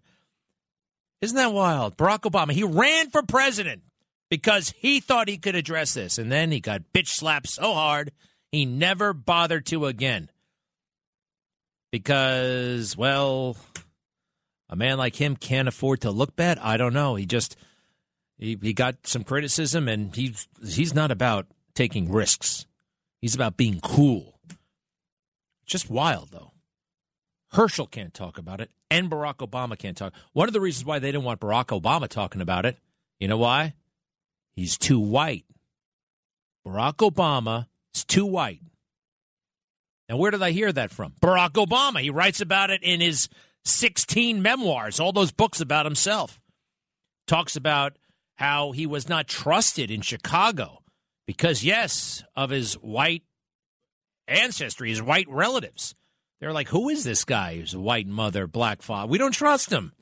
Isn't 1.19 1.35
that 1.35 1.51
wild? 1.51 1.97
Barack 1.97 2.21
Obama, 2.21 2.53
he 2.53 2.63
ran 2.63 3.09
for 3.09 3.23
president 3.23 3.81
because 4.29 4.73
he 4.77 5.01
thought 5.01 5.27
he 5.27 5.37
could 5.37 5.55
address 5.55 5.93
this. 5.93 6.17
And 6.17 6.31
then 6.31 6.49
he 6.49 6.61
got 6.61 6.93
bitch 6.93 7.09
slapped 7.09 7.49
so 7.49 7.73
hard, 7.73 8.13
he 8.53 8.65
never 8.65 9.11
bothered 9.11 9.65
to 9.65 9.87
again. 9.87 10.29
Because, 11.91 12.95
well, 12.95 13.57
a 14.69 14.77
man 14.77 14.97
like 14.97 15.17
him 15.17 15.35
can't 15.35 15.67
afford 15.67 15.99
to 16.03 16.11
look 16.11 16.37
bad. 16.37 16.57
I 16.59 16.77
don't 16.77 16.93
know. 16.93 17.15
He 17.15 17.25
just 17.25 17.57
he, 18.43 18.57
he 18.61 18.73
got 18.73 19.07
some 19.07 19.23
criticism 19.23 19.87
and 19.87 20.15
he's 20.15 20.47
he's 20.65 20.93
not 20.93 21.11
about 21.11 21.47
taking 21.73 22.11
risks. 22.11 22.65
He's 23.21 23.35
about 23.35 23.55
being 23.55 23.79
cool. 23.81 24.37
Just 25.65 25.89
wild, 25.89 26.29
though. 26.31 26.51
Herschel 27.53 27.87
can't 27.87 28.13
talk 28.13 28.37
about 28.37 28.59
it, 28.59 28.69
and 28.91 29.09
Barack 29.09 29.37
Obama 29.37 29.77
can't 29.77 29.95
talk. 29.95 30.13
One 30.33 30.49
of 30.49 30.53
the 30.53 30.59
reasons 30.59 30.85
why 30.85 30.99
they 30.99 31.11
didn't 31.11 31.23
want 31.23 31.39
Barack 31.39 31.67
Obama 31.79 32.09
talking 32.09 32.41
about 32.41 32.65
it, 32.65 32.77
you 33.19 33.27
know 33.27 33.37
why? 33.37 33.75
He's 34.55 34.77
too 34.77 34.99
white. 34.99 35.45
Barack 36.67 36.95
Obama 36.97 37.67
is 37.95 38.03
too 38.03 38.25
white. 38.25 38.59
And 40.09 40.19
where 40.19 40.31
did 40.31 40.43
I 40.43 40.51
hear 40.51 40.71
that 40.71 40.91
from? 40.91 41.13
Barack 41.21 41.51
Obama. 41.51 42.01
He 42.01 42.09
writes 42.09 42.41
about 42.41 42.71
it 42.71 42.83
in 42.83 42.99
his 42.99 43.29
16 43.63 44.41
memoirs, 44.41 44.99
all 44.99 45.13
those 45.13 45.31
books 45.31 45.61
about 45.61 45.85
himself. 45.85 46.41
Talks 47.25 47.55
about 47.55 47.97
how 48.35 48.71
he 48.71 48.85
was 48.85 49.07
not 49.07 49.27
trusted 49.27 49.91
in 49.91 50.01
Chicago 50.01 50.81
because, 51.25 51.63
yes, 51.63 52.23
of 52.35 52.49
his 52.49 52.73
white 52.75 53.23
ancestry, 54.27 54.89
his 54.89 55.01
white 55.01 55.29
relatives. 55.29 55.95
They're 56.39 56.53
like, 56.53 56.67
who 56.69 56.89
is 56.89 57.03
this 57.03 57.23
guy 57.23 57.57
who's 57.57 57.73
a 57.73 57.79
white 57.79 58.07
mother, 58.07 58.47
black 58.47 58.81
father? 58.81 59.09
We 59.09 59.17
don't 59.17 59.31
trust 59.31 59.71
him. 59.71 59.93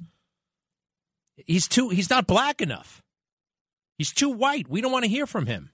He's 1.45 1.67
too 1.67 1.89
he's 1.89 2.09
not 2.09 2.27
black 2.27 2.61
enough. 2.61 3.03
He's 3.97 4.11
too 4.11 4.29
white. 4.29 4.67
We 4.67 4.81
don't 4.81 4.91
want 4.91 5.05
to 5.05 5.09
hear 5.09 5.27
from 5.27 5.45
him. 5.45 5.71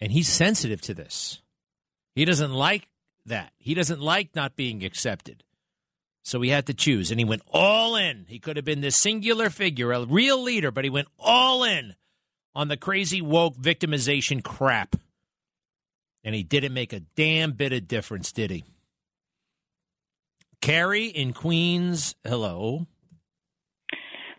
And 0.00 0.12
he's 0.12 0.28
sensitive 0.28 0.80
to 0.82 0.94
this. 0.94 1.42
He 2.14 2.24
doesn't 2.24 2.52
like 2.52 2.88
that. 3.26 3.52
He 3.58 3.74
doesn't 3.74 4.00
like 4.00 4.34
not 4.34 4.56
being 4.56 4.84
accepted. 4.84 5.42
So 6.26 6.40
he 6.40 6.50
had 6.50 6.66
to 6.66 6.74
choose, 6.74 7.12
and 7.12 7.20
he 7.20 7.24
went 7.24 7.42
all 7.52 7.94
in. 7.94 8.26
He 8.28 8.40
could 8.40 8.56
have 8.56 8.64
been 8.64 8.80
this 8.80 8.96
singular 8.96 9.48
figure, 9.48 9.92
a 9.92 10.04
real 10.04 10.42
leader, 10.42 10.72
but 10.72 10.82
he 10.82 10.90
went 10.90 11.06
all 11.20 11.62
in 11.62 11.94
on 12.52 12.66
the 12.66 12.76
crazy 12.76 13.22
woke 13.22 13.54
victimization 13.56 14.42
crap. 14.42 14.96
And 16.24 16.34
he 16.34 16.42
didn't 16.42 16.74
make 16.74 16.92
a 16.92 16.98
damn 17.14 17.52
bit 17.52 17.72
of 17.72 17.86
difference, 17.86 18.32
did 18.32 18.50
he? 18.50 18.64
Carrie 20.60 21.06
in 21.06 21.32
Queens, 21.32 22.16
hello. 22.24 22.88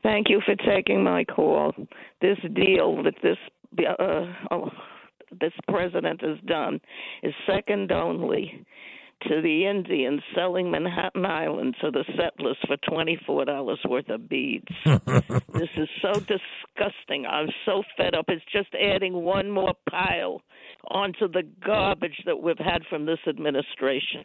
Thank 0.03 0.27
you 0.27 0.41
for 0.45 0.55
taking 0.55 1.05
my 1.05 1.23
call. 1.23 1.71
This 2.19 2.37
deal 2.53 3.01
that 3.03 3.15
this 3.23 3.37
uh, 3.79 4.33
oh, 4.51 4.71
this 5.39 5.53
president 5.69 6.21
has 6.21 6.37
done 6.45 6.81
is 7.23 7.33
second 7.47 7.93
only 7.93 8.65
to 9.23 9.41
the 9.41 9.65
Indians 9.65 10.21
selling 10.35 10.69
Manhattan 10.71 11.25
Island 11.25 11.75
to 11.81 11.91
the 11.91 12.05
settlers 12.15 12.57
for 12.67 12.77
$24 12.77 13.89
worth 13.89 14.09
of 14.09 14.29
beads. 14.29 14.67
this 14.85 15.69
is 15.75 15.89
so 16.01 16.13
disgusting. 16.13 17.25
I'm 17.25 17.49
so 17.65 17.83
fed 17.97 18.15
up. 18.15 18.25
It's 18.27 18.43
just 18.51 18.69
adding 18.75 19.13
one 19.13 19.49
more 19.51 19.73
pile 19.89 20.41
onto 20.89 21.27
the 21.27 21.43
garbage 21.65 22.23
that 22.25 22.41
we've 22.41 22.57
had 22.57 22.83
from 22.89 23.05
this 23.05 23.19
administration. 23.27 24.23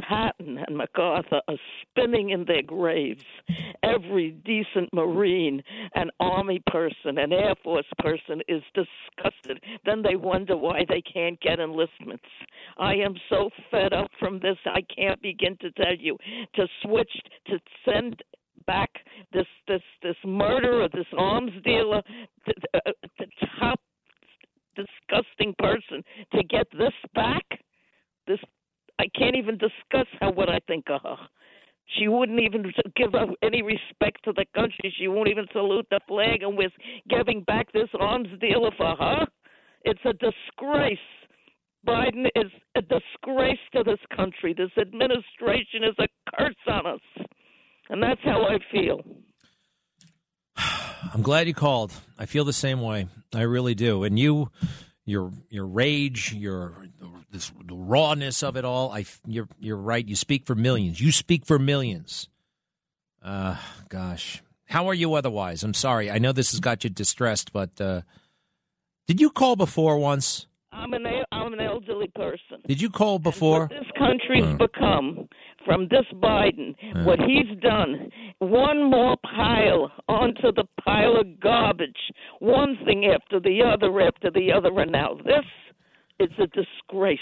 Patton 0.00 0.58
and 0.66 0.76
MacArthur 0.76 1.40
are 1.48 1.56
spinning 1.82 2.30
in 2.30 2.44
their 2.44 2.62
graves. 2.62 3.24
Every 3.82 4.32
decent 4.44 4.92
Marine 4.92 5.62
and 5.94 6.10
Army 6.20 6.62
person 6.66 7.18
and 7.18 7.32
Air 7.32 7.54
Force 7.62 7.86
person 7.98 8.42
is 8.48 8.62
disgusted. 8.74 9.62
Then 9.84 10.02
they 10.02 10.16
wonder 10.16 10.56
why 10.56 10.84
they 10.88 11.02
can't 11.02 11.40
get 11.40 11.60
enlistments. 11.60 12.24
I 12.78 12.94
am 12.94 13.14
so 13.28 13.50
fed 13.70 13.92
up 13.92 14.10
from 14.18 14.40
this, 14.40 14.56
I 14.66 14.80
can't 14.94 15.20
begin 15.22 15.56
to 15.60 15.70
tell 15.72 15.94
you. 15.98 16.16
To 16.54 16.66
switch, 16.82 17.12
to 17.46 17.58
send 17.84 18.22
back 18.66 18.90
this 19.32 19.46
this 19.66 19.82
this 20.02 20.16
murderer, 20.24 20.88
this 20.92 21.06
arms 21.16 21.52
dealer, 21.64 22.02
the, 22.46 22.54
the, 22.72 22.94
the 23.18 23.26
top 23.58 23.80
disgusting 24.76 25.54
person 25.58 26.02
to 26.34 26.42
get 26.44 26.66
this 26.72 26.94
back? 27.14 27.44
this. 28.26 28.38
I 28.98 29.06
can't 29.18 29.36
even 29.36 29.58
discuss 29.58 30.06
how 30.20 30.30
what 30.32 30.48
I 30.48 30.60
think 30.66 30.84
of 30.88 31.00
her. 31.02 31.16
She 31.98 32.08
wouldn't 32.08 32.40
even 32.40 32.72
give 32.94 33.14
up 33.14 33.30
any 33.42 33.62
respect 33.62 34.24
to 34.24 34.32
the 34.32 34.46
country. 34.54 34.94
She 34.96 35.08
won't 35.22 35.30
even 35.30 35.46
salute 35.52 35.86
the 35.90 36.00
flag, 36.08 36.42
and 36.42 36.58
we're 36.58 36.72
giving 37.08 37.42
back 37.44 37.72
this 37.72 37.88
arms 38.00 38.26
dealer 38.40 38.70
for 38.76 38.96
her. 38.96 39.26
It's 39.84 40.00
a 40.04 40.12
disgrace. 40.14 40.98
Biden 41.86 42.26
is 42.34 42.50
a 42.74 42.82
disgrace 42.82 43.58
to 43.72 43.84
this 43.84 44.00
country. 44.16 44.52
This 44.52 44.70
administration 44.80 45.84
is 45.84 45.94
a 46.00 46.08
curse 46.36 46.54
on 46.66 46.86
us. 46.86 47.26
And 47.88 48.02
that's 48.02 48.20
how 48.24 48.42
I 48.42 48.58
feel. 48.72 49.00
I'm 51.14 51.22
glad 51.22 51.46
you 51.46 51.54
called. 51.54 51.92
I 52.18 52.26
feel 52.26 52.44
the 52.44 52.52
same 52.52 52.80
way. 52.80 53.06
I 53.32 53.42
really 53.42 53.76
do. 53.76 54.02
And 54.02 54.18
you, 54.18 54.50
your 55.04 55.32
your 55.50 55.66
rage, 55.66 56.32
your 56.32 56.86
this 57.30 57.52
the 57.64 57.74
rawness 57.76 58.42
of 58.42 58.56
it 58.56 58.64
all. 58.64 58.90
I 58.90 59.04
you're 59.26 59.48
you're 59.60 59.76
right. 59.76 60.06
You 60.06 60.16
speak 60.16 60.46
for 60.46 60.54
millions. 60.56 61.00
You 61.00 61.12
speak 61.12 61.46
for 61.46 61.58
millions. 61.58 62.28
Uh, 63.22 63.56
gosh, 63.88 64.42
how 64.72 64.88
are 64.88 64.94
you 64.94 65.12
otherwise? 65.14 65.62
I'm 65.62 65.74
sorry. 65.74 66.10
I 66.10 66.18
know 66.18 66.32
this 66.32 66.52
has 66.52 66.60
got 66.60 66.82
you 66.82 66.88
distressed, 66.88 67.52
but 67.52 67.78
uh, 67.78 68.00
did 69.06 69.20
you 69.20 69.28
call 69.30 69.54
before 69.54 69.98
once? 69.98 70.46
I'm 70.72 70.94
an 70.94 71.04
I'm 71.30 71.52
an 71.52 71.60
elderly 71.60 72.08
person. 72.14 72.62
Did 72.66 72.80
you 72.80 72.88
call 72.88 73.18
before? 73.18 73.68
This 73.68 73.90
country's 73.98 74.44
Hmm. 74.44 74.56
become 74.56 75.28
from 75.66 75.88
this 75.88 76.06
Biden, 76.14 76.74
what 77.04 77.20
he's 77.20 77.56
done, 77.60 78.10
one 78.38 78.90
more 78.90 79.16
pile 79.36 79.92
onto 80.08 80.50
the 80.52 80.64
pile 80.82 81.16
of 81.20 81.38
garbage, 81.38 82.02
one 82.40 82.76
thing 82.86 83.04
after 83.06 83.38
the 83.38 83.62
other 83.62 84.00
after 84.00 84.30
the 84.30 84.50
other, 84.50 84.70
and 84.80 84.90
now 84.90 85.18
this, 85.24 85.44
is 86.18 86.30
a 86.38 86.46
disgrace. 86.48 87.20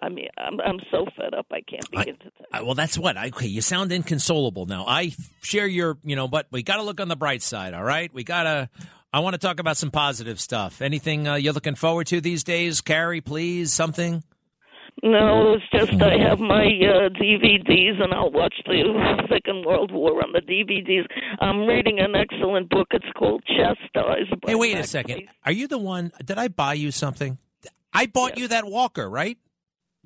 I 0.00 0.08
mean, 0.08 0.28
I'm 0.38 0.60
I'm 0.60 0.78
so 0.90 1.06
fed 1.16 1.34
up. 1.34 1.46
I 1.50 1.60
can't 1.62 1.90
begin 1.90 2.16
to. 2.18 2.30
Uh, 2.52 2.64
well, 2.64 2.74
that's 2.74 2.98
what. 2.98 3.16
I, 3.16 3.28
okay, 3.28 3.46
you 3.46 3.60
sound 3.60 3.92
inconsolable 3.92 4.66
now. 4.66 4.84
I 4.86 5.12
share 5.42 5.66
your, 5.66 5.98
you 6.04 6.16
know, 6.16 6.28
but 6.28 6.46
we 6.50 6.62
got 6.62 6.76
to 6.76 6.82
look 6.82 7.00
on 7.00 7.08
the 7.08 7.16
bright 7.16 7.42
side. 7.42 7.74
All 7.74 7.84
right, 7.84 8.12
we 8.12 8.24
got 8.24 8.44
to. 8.44 8.70
I 9.12 9.20
want 9.20 9.34
to 9.34 9.38
talk 9.38 9.60
about 9.60 9.76
some 9.76 9.90
positive 9.90 10.40
stuff. 10.40 10.82
Anything 10.82 11.26
uh, 11.26 11.34
you're 11.36 11.54
looking 11.54 11.74
forward 11.74 12.06
to 12.08 12.20
these 12.20 12.44
days, 12.44 12.80
Carrie? 12.80 13.20
Please, 13.20 13.72
something. 13.72 14.22
No, 15.02 15.54
it's 15.54 15.64
just 15.72 16.02
I 16.02 16.16
have 16.16 16.40
my 16.40 16.64
uh, 16.64 17.10
DVDs 17.10 18.02
and 18.02 18.14
I'll 18.14 18.30
watch 18.30 18.54
the 18.64 18.82
Second 19.28 19.66
World 19.66 19.92
War 19.92 20.22
on 20.24 20.32
the 20.32 20.40
DVDs. 20.40 21.04
I'm 21.40 21.66
reading 21.66 21.98
an 22.00 22.14
excellent 22.14 22.70
book. 22.70 22.88
It's 22.92 23.04
called 23.14 23.44
Chastised. 23.46 24.32
Hey, 24.46 24.54
wait 24.54 24.78
a 24.78 24.84
second. 24.84 25.28
Are 25.44 25.52
you 25.52 25.68
the 25.68 25.78
one? 25.78 26.12
Did 26.24 26.38
I 26.38 26.48
buy 26.48 26.74
you 26.74 26.90
something? 26.90 27.36
I 27.92 28.06
bought 28.06 28.38
you 28.38 28.48
that 28.48 28.64
walker, 28.64 29.08
right? 29.08 29.38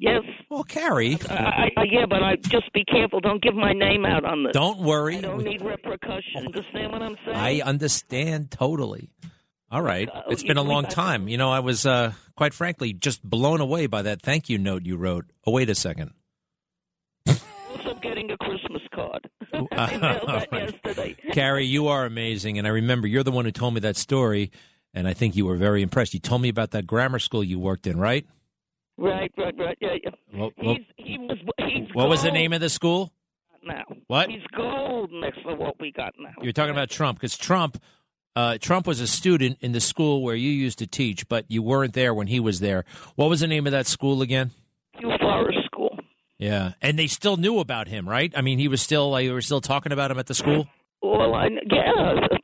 Yes. 0.00 0.22
Well, 0.48 0.64
Carrie. 0.64 1.18
I, 1.28 1.68
I, 1.76 1.82
yeah, 1.90 2.06
but 2.08 2.22
I 2.22 2.36
just 2.36 2.72
be 2.72 2.84
careful. 2.86 3.20
Don't 3.20 3.42
give 3.42 3.54
my 3.54 3.74
name 3.74 4.06
out 4.06 4.24
on 4.24 4.44
this. 4.44 4.52
Don't 4.54 4.80
worry. 4.80 5.18
I 5.18 5.20
don't 5.20 5.44
need 5.44 5.60
repercussions. 5.60 6.46
Understand 6.46 6.90
what 6.92 7.02
I'm 7.02 7.16
saying? 7.24 7.36
I 7.36 7.60
understand 7.60 8.50
totally. 8.50 9.10
All 9.70 9.82
right. 9.82 10.08
It's 10.30 10.42
been 10.42 10.56
a 10.56 10.62
long 10.62 10.86
time. 10.86 11.28
You 11.28 11.36
know, 11.36 11.50
I 11.52 11.60
was, 11.60 11.84
uh, 11.84 12.12
quite 12.34 12.54
frankly, 12.54 12.94
just 12.94 13.22
blown 13.22 13.60
away 13.60 13.86
by 13.86 14.00
that 14.02 14.22
thank 14.22 14.48
you 14.48 14.56
note 14.58 14.86
you 14.86 14.96
wrote. 14.96 15.26
Oh, 15.46 15.52
wait 15.52 15.68
a 15.68 15.74
second. 15.74 16.12
also 17.26 17.94
getting 18.02 18.30
a 18.30 18.38
Christmas 18.38 18.82
card. 18.94 19.28
I 19.72 19.96
mailed 19.98 20.02
All 20.22 20.26
that 20.26 20.48
right. 20.50 20.72
yesterday. 20.84 21.16
Carrie, 21.32 21.66
you 21.66 21.88
are 21.88 22.06
amazing. 22.06 22.56
And 22.58 22.66
I 22.66 22.70
remember 22.70 23.06
you're 23.06 23.22
the 23.22 23.30
one 23.30 23.44
who 23.44 23.52
told 23.52 23.74
me 23.74 23.80
that 23.80 23.96
story. 23.96 24.50
And 24.94 25.06
I 25.06 25.12
think 25.14 25.36
you 25.36 25.44
were 25.46 25.56
very 25.56 25.82
impressed. 25.82 26.14
You 26.14 26.20
told 26.20 26.40
me 26.42 26.48
about 26.48 26.70
that 26.72 26.86
grammar 26.86 27.18
school 27.18 27.44
you 27.44 27.58
worked 27.60 27.86
in, 27.86 27.98
right? 28.00 28.26
Right, 29.00 29.32
right, 29.38 29.54
right. 29.58 29.78
Yeah, 29.80 29.96
yeah. 30.04 30.10
Well, 30.32 30.52
well, 30.62 30.76
He's, 30.96 31.06
he 31.06 31.18
was. 31.18 31.38
He's 31.58 31.88
what 31.94 32.08
was 32.08 32.22
the 32.22 32.30
name 32.30 32.52
of 32.52 32.60
the 32.60 32.68
school? 32.68 33.12
now? 33.64 33.84
What? 34.06 34.30
He's 34.30 34.42
gold 34.56 35.10
next 35.12 35.42
to 35.42 35.54
what 35.54 35.78
we 35.80 35.92
got 35.92 36.14
now. 36.18 36.30
You're 36.42 36.52
talking 36.52 36.72
about 36.72 36.90
Trump 36.90 37.18
because 37.18 37.36
Trump, 37.36 37.80
uh, 38.36 38.58
Trump 38.58 38.86
was 38.86 39.00
a 39.00 39.06
student 39.06 39.58
in 39.60 39.72
the 39.72 39.80
school 39.80 40.22
where 40.22 40.34
you 40.34 40.50
used 40.50 40.78
to 40.78 40.86
teach, 40.86 41.28
but 41.28 41.44
you 41.48 41.62
weren't 41.62 41.94
there 41.94 42.14
when 42.14 42.26
he 42.26 42.40
was 42.40 42.60
there. 42.60 42.84
What 43.16 43.28
was 43.28 43.40
the 43.40 43.46
name 43.46 43.66
of 43.66 43.72
that 43.72 43.86
school 43.86 44.22
again? 44.22 44.50
Forest 45.00 45.58
School. 45.66 45.98
Yeah, 46.38 46.72
and 46.80 46.98
they 46.98 47.06
still 47.06 47.36
knew 47.36 47.58
about 47.58 47.88
him, 47.88 48.08
right? 48.08 48.32
I 48.36 48.40
mean, 48.40 48.58
he 48.58 48.68
was 48.68 48.80
still 48.80 49.10
like, 49.10 49.24
you 49.24 49.32
were 49.32 49.42
still 49.42 49.60
talking 49.60 49.92
about 49.92 50.10
him 50.10 50.18
at 50.18 50.26
the 50.26 50.34
school. 50.34 50.66
Well, 51.02 51.34
I 51.34 51.44
yeah, 51.44 51.58
the 51.58 51.64
different 51.68 52.24
other 52.24 52.39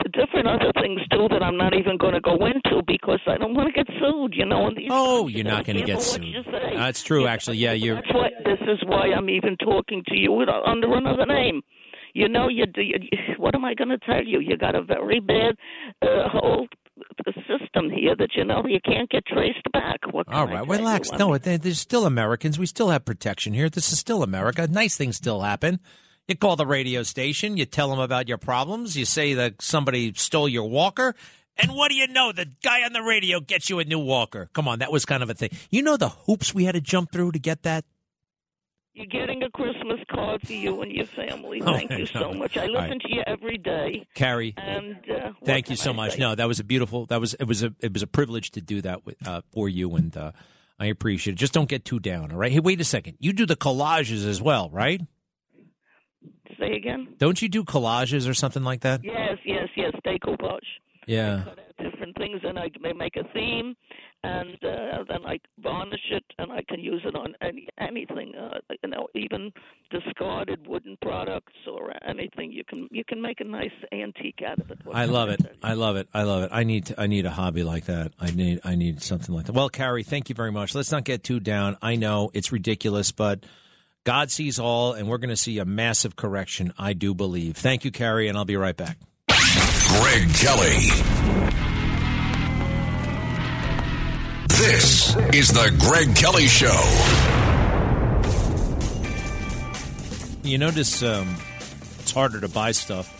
things 0.86 1.00
too 1.10 1.26
that 1.30 1.42
I'm 1.42 1.56
not 1.56 1.74
even 1.74 1.96
going 1.96 2.14
to 2.14 2.20
go 2.20 2.36
into 2.46 2.82
because 2.86 3.20
I 3.26 3.36
don't 3.38 3.54
want 3.54 3.68
to 3.68 3.72
get 3.72 3.86
sued. 4.00 4.34
You 4.34 4.46
know, 4.46 4.66
and 4.66 4.76
these 4.76 4.88
Oh, 4.90 5.28
you're 5.28 5.44
not 5.44 5.64
going 5.64 5.76
to 5.78 5.84
get 5.84 6.02
sued. 6.02 6.34
That's 6.74 7.02
true, 7.02 7.26
actually. 7.26 7.58
Yeah, 7.58 7.72
you're. 7.72 7.96
That's 7.96 8.12
why 8.12 8.30
this 8.44 8.60
is 8.62 8.78
why 8.86 9.10
I'm 9.16 9.28
even 9.30 9.56
talking 9.56 10.02
to 10.08 10.16
you 10.16 10.32
with, 10.32 10.48
under 10.48 10.94
another 10.94 11.26
name. 11.26 11.62
You 12.14 12.28
know, 12.28 12.48
you, 12.48 12.66
do- 12.66 12.82
you 12.82 12.98
what 13.38 13.54
am 13.54 13.64
I 13.64 13.74
going 13.74 13.90
to 13.90 13.98
tell 13.98 14.24
you? 14.24 14.40
You 14.40 14.56
got 14.56 14.74
a 14.74 14.82
very 14.82 15.20
bad 15.20 15.54
uh, 16.02 16.28
whole 16.30 16.66
system 17.46 17.90
here 17.90 18.16
that 18.16 18.30
you 18.34 18.44
know 18.44 18.62
you 18.66 18.78
can't 18.84 19.10
get 19.10 19.26
traced 19.26 19.70
back. 19.72 20.00
All 20.28 20.46
right, 20.46 20.64
you? 20.64 20.72
relax. 20.72 21.12
No, 21.12 21.36
they- 21.36 21.58
there's 21.58 21.80
still 21.80 22.06
Americans. 22.06 22.58
We 22.58 22.66
still 22.66 22.90
have 22.90 23.04
protection 23.04 23.52
here. 23.52 23.68
This 23.68 23.92
is 23.92 23.98
still 23.98 24.22
America. 24.22 24.66
Nice 24.66 24.96
things 24.96 25.16
still 25.16 25.42
happen. 25.42 25.80
You 26.28 26.36
call 26.36 26.56
the 26.56 26.66
radio 26.66 27.02
station. 27.02 27.56
You 27.56 27.66
tell 27.66 27.88
them 27.88 28.00
about 28.00 28.28
your 28.28 28.38
problems. 28.38 28.96
You 28.96 29.04
say 29.04 29.34
that 29.34 29.62
somebody 29.62 30.12
stole 30.14 30.48
your 30.48 30.68
walker. 30.68 31.14
And 31.56 31.72
what 31.74 31.88
do 31.88 31.94
you 31.94 32.08
know? 32.08 32.32
The 32.32 32.46
guy 32.62 32.82
on 32.82 32.92
the 32.92 33.02
radio 33.02 33.40
gets 33.40 33.70
you 33.70 33.78
a 33.78 33.84
new 33.84 33.98
walker. 34.00 34.50
Come 34.52 34.68
on, 34.68 34.80
that 34.80 34.90
was 34.92 35.04
kind 35.04 35.22
of 35.22 35.30
a 35.30 35.34
thing. 35.34 35.50
You 35.70 35.82
know 35.82 35.96
the 35.96 36.08
hoops 36.10 36.52
we 36.54 36.64
had 36.64 36.74
to 36.74 36.80
jump 36.80 37.12
through 37.12 37.32
to 37.32 37.38
get 37.38 37.62
that? 37.62 37.84
You're 38.92 39.06
getting 39.06 39.42
a 39.42 39.50
Christmas 39.50 40.00
card 40.10 40.40
for 40.46 40.52
you 40.54 40.80
and 40.82 40.90
your 40.90 41.04
family. 41.06 41.60
Oh, 41.64 41.74
Thank 41.74 41.90
you 41.98 42.06
so 42.06 42.32
no. 42.32 42.38
much. 42.38 42.56
I 42.56 42.64
listen 42.66 42.74
right. 42.90 43.00
to 43.02 43.14
you 43.14 43.22
every 43.26 43.58
day. 43.58 44.06
Carrie, 44.14 44.54
And 44.56 44.96
uh, 45.10 45.32
thank 45.44 45.68
you 45.70 45.76
so 45.76 45.90
I 45.90 45.94
much. 45.94 46.12
say? 46.12 46.18
No, 46.18 46.34
that 46.34 46.48
was 46.48 46.60
a 46.60 46.64
beautiful. 46.64 47.04
That 47.06 47.20
was 47.20 47.34
it 47.34 47.44
was 47.44 47.62
a 47.62 47.74
it 47.80 47.92
was 47.92 48.02
a 48.02 48.06
privilege 48.06 48.50
to 48.52 48.60
do 48.62 48.80
that 48.82 49.04
with, 49.06 49.16
uh, 49.26 49.42
for 49.52 49.68
you, 49.68 49.94
and 49.96 50.16
uh, 50.16 50.32
I 50.78 50.86
appreciate 50.86 51.34
it. 51.34 51.36
Just 51.36 51.52
don't 51.52 51.68
get 51.68 51.84
too 51.84 52.00
down. 52.00 52.32
All 52.32 52.38
right. 52.38 52.50
Hey, 52.50 52.60
wait 52.60 52.80
a 52.80 52.84
second. 52.84 53.16
You 53.20 53.32
do 53.34 53.44
the 53.44 53.56
collages 53.56 54.26
as 54.26 54.40
well, 54.40 54.70
right? 54.70 55.00
Say 56.58 56.72
again. 56.72 57.08
Don't 57.18 57.40
you 57.42 57.48
do 57.48 57.64
collages 57.64 58.28
or 58.28 58.34
something 58.34 58.64
like 58.64 58.80
that? 58.80 59.04
Yes, 59.04 59.38
yes, 59.44 59.68
yes. 59.76 59.92
Decoupage. 60.04 60.60
Yeah. 61.06 61.44
Different 61.78 62.16
things, 62.16 62.40
and 62.42 62.58
I 62.58 62.70
may 62.80 62.92
make 62.92 63.16
a 63.16 63.22
theme, 63.32 63.76
and 64.24 64.54
uh, 64.64 65.04
then 65.08 65.24
I 65.26 65.38
varnish 65.62 66.00
it, 66.10 66.24
and 66.38 66.50
I 66.50 66.62
can 66.68 66.80
use 66.80 67.02
it 67.04 67.14
on 67.14 67.34
any 67.42 67.68
anything. 67.78 68.32
Uh, 68.34 68.58
you 68.82 68.90
know, 68.90 69.06
even 69.14 69.52
discarded 69.90 70.66
wooden 70.66 70.96
products 71.02 71.52
or 71.70 71.92
anything. 72.08 72.50
You 72.50 72.64
can 72.64 72.88
you 72.90 73.04
can 73.04 73.20
make 73.20 73.40
a 73.40 73.44
nice 73.44 73.70
antique 73.92 74.40
out 74.44 74.58
of 74.58 74.70
it. 74.70 74.78
I 74.92 75.04
love 75.04 75.28
it. 75.28 75.42
I 75.62 75.74
love 75.74 75.96
it. 75.96 76.08
I 76.14 76.22
love 76.22 76.44
it. 76.44 76.50
I 76.52 76.64
need 76.64 76.86
to, 76.86 77.00
I 77.00 77.06
need 77.06 77.26
a 77.26 77.30
hobby 77.30 77.62
like 77.62 77.84
that. 77.84 78.12
I 78.18 78.30
need 78.30 78.60
I 78.64 78.74
need 78.74 79.02
something 79.02 79.34
like 79.34 79.44
that. 79.46 79.52
Well, 79.52 79.68
Carrie, 79.68 80.02
thank 80.02 80.28
you 80.28 80.34
very 80.34 80.50
much. 80.50 80.74
Let's 80.74 80.90
not 80.90 81.04
get 81.04 81.22
too 81.22 81.38
down. 81.38 81.76
I 81.82 81.96
know 81.96 82.30
it's 82.32 82.50
ridiculous, 82.50 83.12
but 83.12 83.44
God 84.06 84.30
sees 84.30 84.60
all, 84.60 84.92
and 84.92 85.08
we're 85.08 85.18
going 85.18 85.30
to 85.30 85.36
see 85.36 85.58
a 85.58 85.64
massive 85.64 86.14
correction. 86.14 86.72
I 86.78 86.92
do 86.92 87.12
believe. 87.12 87.56
Thank 87.56 87.84
you, 87.84 87.90
Carrie, 87.90 88.28
and 88.28 88.38
I'll 88.38 88.44
be 88.44 88.56
right 88.56 88.76
back. 88.76 88.98
Greg 89.26 90.32
Kelly. 90.32 90.86
This 94.46 95.16
is 95.34 95.48
the 95.48 95.74
Greg 95.80 96.14
Kelly 96.14 96.46
Show. 96.46 96.70
You 100.44 100.58
notice 100.58 101.02
um, 101.02 101.36
it's 101.98 102.12
harder 102.12 102.40
to 102.40 102.48
buy 102.48 102.70
stuff. 102.70 103.12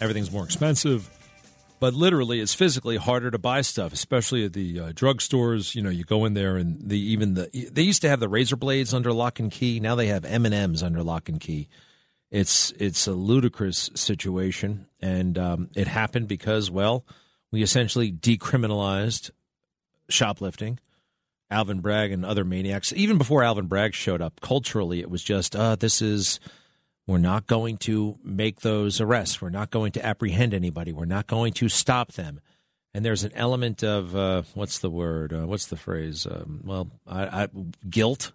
Everything's 0.00 0.32
more 0.32 0.44
expensive. 0.44 1.10
But 1.78 1.92
literally, 1.94 2.40
it's 2.40 2.54
physically 2.54 2.96
harder 2.96 3.30
to 3.30 3.38
buy 3.38 3.60
stuff, 3.60 3.92
especially 3.92 4.44
at 4.44 4.54
the 4.54 4.80
uh, 4.80 4.92
drugstores. 4.92 5.74
You 5.74 5.82
know, 5.82 5.90
you 5.90 6.04
go 6.04 6.24
in 6.24 6.34
there, 6.34 6.56
and 6.56 6.80
the 6.80 6.98
even 6.98 7.34
the 7.34 7.70
they 7.70 7.82
used 7.82 8.02
to 8.02 8.08
have 8.08 8.20
the 8.20 8.28
razor 8.28 8.56
blades 8.56 8.94
under 8.94 9.12
lock 9.12 9.38
and 9.38 9.50
key. 9.50 9.78
Now 9.78 9.94
they 9.94 10.06
have 10.06 10.24
M 10.24 10.46
and 10.46 10.54
M's 10.54 10.82
under 10.82 11.02
lock 11.02 11.28
and 11.28 11.38
key. 11.38 11.68
It's 12.30 12.72
it's 12.78 13.06
a 13.06 13.12
ludicrous 13.12 13.90
situation, 13.94 14.86
and 15.00 15.36
um, 15.36 15.70
it 15.76 15.86
happened 15.86 16.28
because 16.28 16.70
well, 16.70 17.04
we 17.52 17.62
essentially 17.62 18.10
decriminalized 18.10 19.30
shoplifting. 20.08 20.78
Alvin 21.50 21.80
Bragg 21.80 22.10
and 22.10 22.24
other 22.24 22.44
maniacs. 22.44 22.92
Even 22.94 23.18
before 23.18 23.44
Alvin 23.44 23.66
Bragg 23.66 23.94
showed 23.94 24.20
up, 24.20 24.40
culturally, 24.40 25.00
it 25.00 25.10
was 25.10 25.22
just, 25.22 25.54
uh, 25.54 25.76
this 25.76 26.02
is, 26.02 26.40
we're 27.06 27.18
not 27.18 27.46
going 27.46 27.76
to 27.78 28.18
make 28.24 28.60
those 28.60 29.00
arrests. 29.00 29.40
We're 29.40 29.50
not 29.50 29.70
going 29.70 29.92
to 29.92 30.04
apprehend 30.04 30.52
anybody. 30.52 30.92
We're 30.92 31.04
not 31.04 31.26
going 31.26 31.52
to 31.54 31.68
stop 31.68 32.12
them. 32.12 32.40
And 32.92 33.04
there's 33.04 33.24
an 33.24 33.32
element 33.34 33.84
of, 33.84 34.16
uh, 34.16 34.42
what's 34.54 34.78
the 34.78 34.90
word? 34.90 35.32
Uh, 35.32 35.46
what's 35.46 35.66
the 35.66 35.76
phrase? 35.76 36.26
Um, 36.26 36.62
well, 36.64 36.90
I, 37.06 37.44
I, 37.44 37.48
guilt, 37.88 38.32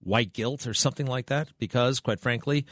white 0.00 0.32
guilt, 0.32 0.66
or 0.66 0.74
something 0.74 1.06
like 1.06 1.26
that. 1.26 1.48
Because, 1.58 2.00
quite 2.00 2.20
frankly, 2.20 2.64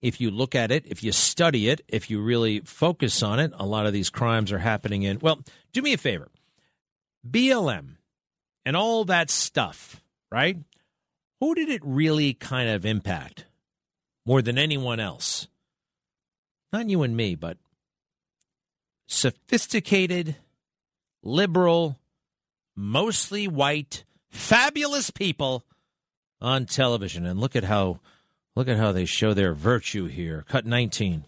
if 0.00 0.20
you 0.20 0.30
look 0.30 0.54
at 0.54 0.70
it, 0.70 0.86
if 0.86 1.02
you 1.02 1.12
study 1.12 1.68
it, 1.68 1.80
if 1.88 2.08
you 2.08 2.20
really 2.20 2.60
focus 2.60 3.22
on 3.22 3.40
it, 3.40 3.52
a 3.54 3.66
lot 3.66 3.86
of 3.86 3.92
these 3.92 4.10
crimes 4.10 4.52
are 4.52 4.58
happening 4.58 5.02
in, 5.02 5.18
well, 5.18 5.40
do 5.72 5.82
me 5.82 5.92
a 5.92 5.98
favor. 5.98 6.28
BLM 7.28 7.96
and 8.64 8.76
all 8.76 9.04
that 9.04 9.30
stuff, 9.30 10.00
right? 10.30 10.58
who 11.40 11.54
did 11.54 11.68
it 11.68 11.82
really 11.84 12.34
kind 12.34 12.68
of 12.68 12.84
impact 12.84 13.44
more 14.28 14.42
than 14.42 14.58
anyone 14.58 15.00
else? 15.00 15.48
Not 16.70 16.90
you 16.90 17.02
and 17.02 17.16
me, 17.16 17.34
but 17.34 17.56
sophisticated, 19.06 20.36
liberal, 21.22 21.98
mostly 22.76 23.48
white, 23.48 24.04
fabulous 24.28 25.10
people 25.10 25.64
on 26.42 26.66
television. 26.66 27.24
And 27.24 27.40
look 27.40 27.56
at 27.56 27.64
how 27.64 28.00
look 28.54 28.68
at 28.68 28.76
how 28.76 28.92
they 28.92 29.06
show 29.06 29.32
their 29.32 29.54
virtue 29.54 30.08
here. 30.08 30.44
Cut 30.46 30.66
19. 30.66 31.24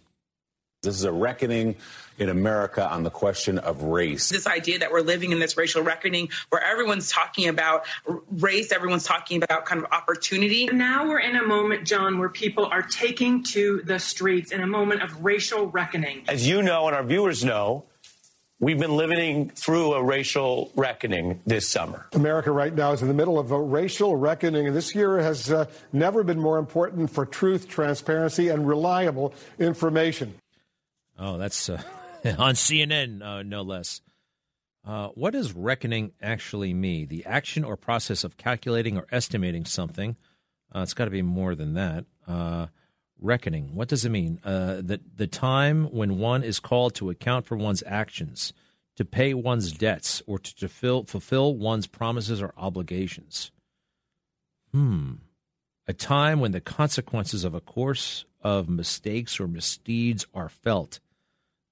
This 0.83 0.95
is 0.95 1.05
a 1.05 1.13
reckoning 1.13 1.77
in 2.19 2.31
America 2.31 2.91
on 2.91 3.03
the 3.03 3.11
question 3.11 3.59
of 3.59 3.83
race. 3.83 4.31
This 4.31 4.47
idea 4.47 4.79
that 4.79 4.91
we're 4.91 5.03
living 5.03 5.31
in 5.31 5.39
this 5.39 5.59
racial 5.59 5.83
reckoning 5.83 6.31
where 6.49 6.65
everyone's 6.65 7.11
talking 7.11 7.49
about 7.49 7.85
race, 8.31 8.73
everyone's 8.73 9.05
talking 9.05 9.43
about 9.43 9.67
kind 9.67 9.85
of 9.85 9.93
opportunity. 9.93 10.69
Now 10.69 11.07
we're 11.07 11.21
in 11.21 11.37
a 11.37 11.43
moment, 11.43 11.87
John, 11.87 12.19
where 12.19 12.31
people 12.31 12.65
are 12.65 12.81
taking 12.81 13.43
to 13.53 13.83
the 13.85 13.99
streets 13.99 14.53
in 14.53 14.63
a 14.63 14.67
moment 14.67 15.03
of 15.03 15.23
racial 15.23 15.67
reckoning. 15.67 16.25
As 16.29 16.49
you 16.49 16.63
know, 16.63 16.87
and 16.87 16.97
our 16.97 17.05
viewers 17.05 17.45
know, 17.45 17.85
We've 18.63 18.79
been 18.79 18.95
living 18.95 19.49
through 19.49 19.95
a 19.95 20.03
racial 20.03 20.71
reckoning 20.77 21.41
this 21.47 21.67
summer. 21.67 22.07
America 22.13 22.53
right 22.53 22.75
now 22.75 22.93
is 22.93 23.01
in 23.01 23.09
the 23.09 23.15
middle 23.15 23.39
of 23.39 23.53
a 23.53 23.59
racial 23.59 24.17
reckoning, 24.17 24.67
and 24.67 24.77
this 24.77 24.95
year 24.95 25.19
has 25.19 25.51
uh, 25.51 25.65
never 25.95 26.23
been 26.23 26.39
more 26.39 26.59
important 26.59 27.09
for 27.09 27.25
truth, 27.25 27.69
transparency, 27.69 28.49
and 28.49 28.69
reliable 28.69 29.33
information. 29.59 30.35
Oh, 31.21 31.37
that's 31.37 31.69
uh, 31.69 31.83
on 32.25 32.55
CNN, 32.55 33.23
uh, 33.23 33.43
no 33.43 33.63
less. 33.63 34.01
Uh, 34.85 35.09
what 35.09 35.33
does 35.33 35.53
reckoning 35.53 36.13
actually 36.23 36.73
mean? 36.73 37.09
The 37.09 37.27
action 37.27 37.63
or 37.63 37.77
process 37.77 38.25
of 38.25 38.39
calculating 38.39 38.97
or 38.97 39.07
estimating 39.13 39.67
something. 39.67 40.17
Uh, 40.75 40.81
it's 40.81 40.95
got 40.95 41.05
to 41.05 41.11
be 41.11 41.21
more 41.21 41.55
than 41.55 41.75
that. 41.75 42.07
Uh, 42.27 42.67
reckoning. 43.21 43.75
What 43.75 43.89
does 43.89 44.07
it 44.07 44.11
mean? 44.11 44.41
Uh, 44.43 44.77
the 44.77 45.01
the 45.15 45.27
time 45.27 45.85
when 45.93 46.19
one 46.19 46.43
is 46.43 46.59
called 46.61 46.95
to 46.95 47.11
account 47.11 47.45
for 47.45 47.57
one's 47.57 47.83
actions, 47.87 48.55
to 48.97 49.05
pay 49.05 49.35
one's 49.35 49.73
debts, 49.73 50.23
or 50.27 50.39
to 50.39 50.53
fulfill 50.69 51.05
fulfill 51.05 51.55
one's 51.55 51.87
promises 51.87 52.41
or 52.41 52.55
obligations. 52.57 53.51
Hmm. 54.73 55.15
A 55.87 55.93
time 55.93 56.41
when 56.41 56.53
the 56.53 56.61
consequences 56.61 57.45
of 57.45 57.53
a 57.53 57.61
course 57.61 58.25
of 58.41 58.69
mistakes 58.69 59.41
or 59.41 59.49
misdeeds 59.49 60.27
are 60.33 60.49
felt. 60.49 61.01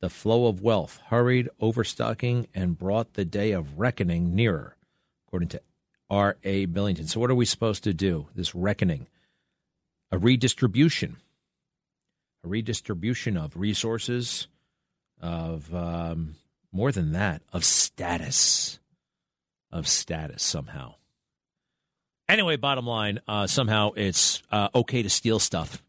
The 0.01 0.11
flow 0.11 0.47
of 0.47 0.63
wealth 0.63 1.01
hurried 1.07 1.49
overstocking 1.61 2.47
and 2.55 2.79
brought 2.79 3.15
the 3.15 3.25
day 3.25 3.53
of 3.53 3.79
reckoning 3.79 4.35
nearer, 4.35 4.77
according 5.27 5.49
to 5.51 5.63
R. 6.09 6.37
A. 6.45 6.67
Billington. 6.67 7.07
So, 7.07 7.21
what 7.21 7.31
are 7.31 7.35
we 7.35 7.45
supposed 7.45 7.85
to 7.85 7.93
do? 7.93 8.29
This 8.35 8.55
reckoning, 8.55 9.09
a 10.11 10.19
redistribution 10.19 11.17
a 12.45 12.49
redistribution 12.49 13.37
of 13.37 13.57
resources, 13.57 14.49
of 15.21 15.75
um, 15.75 16.37
more 16.73 16.93
than 16.93 17.13
that, 17.13 17.43
of 17.53 17.65
status, 17.65 18.79
of 19.71 19.89
status 19.89 20.43
somehow. 20.43 20.95
Anyway, 22.29 22.57
bottom 22.57 22.87
line, 22.87 23.21
uh, 23.27 23.47
somehow 23.47 23.93
it's 23.97 24.43
uh, 24.51 24.69
okay 24.75 25.03
to 25.03 25.11
steal 25.11 25.39
stuff. 25.39 25.83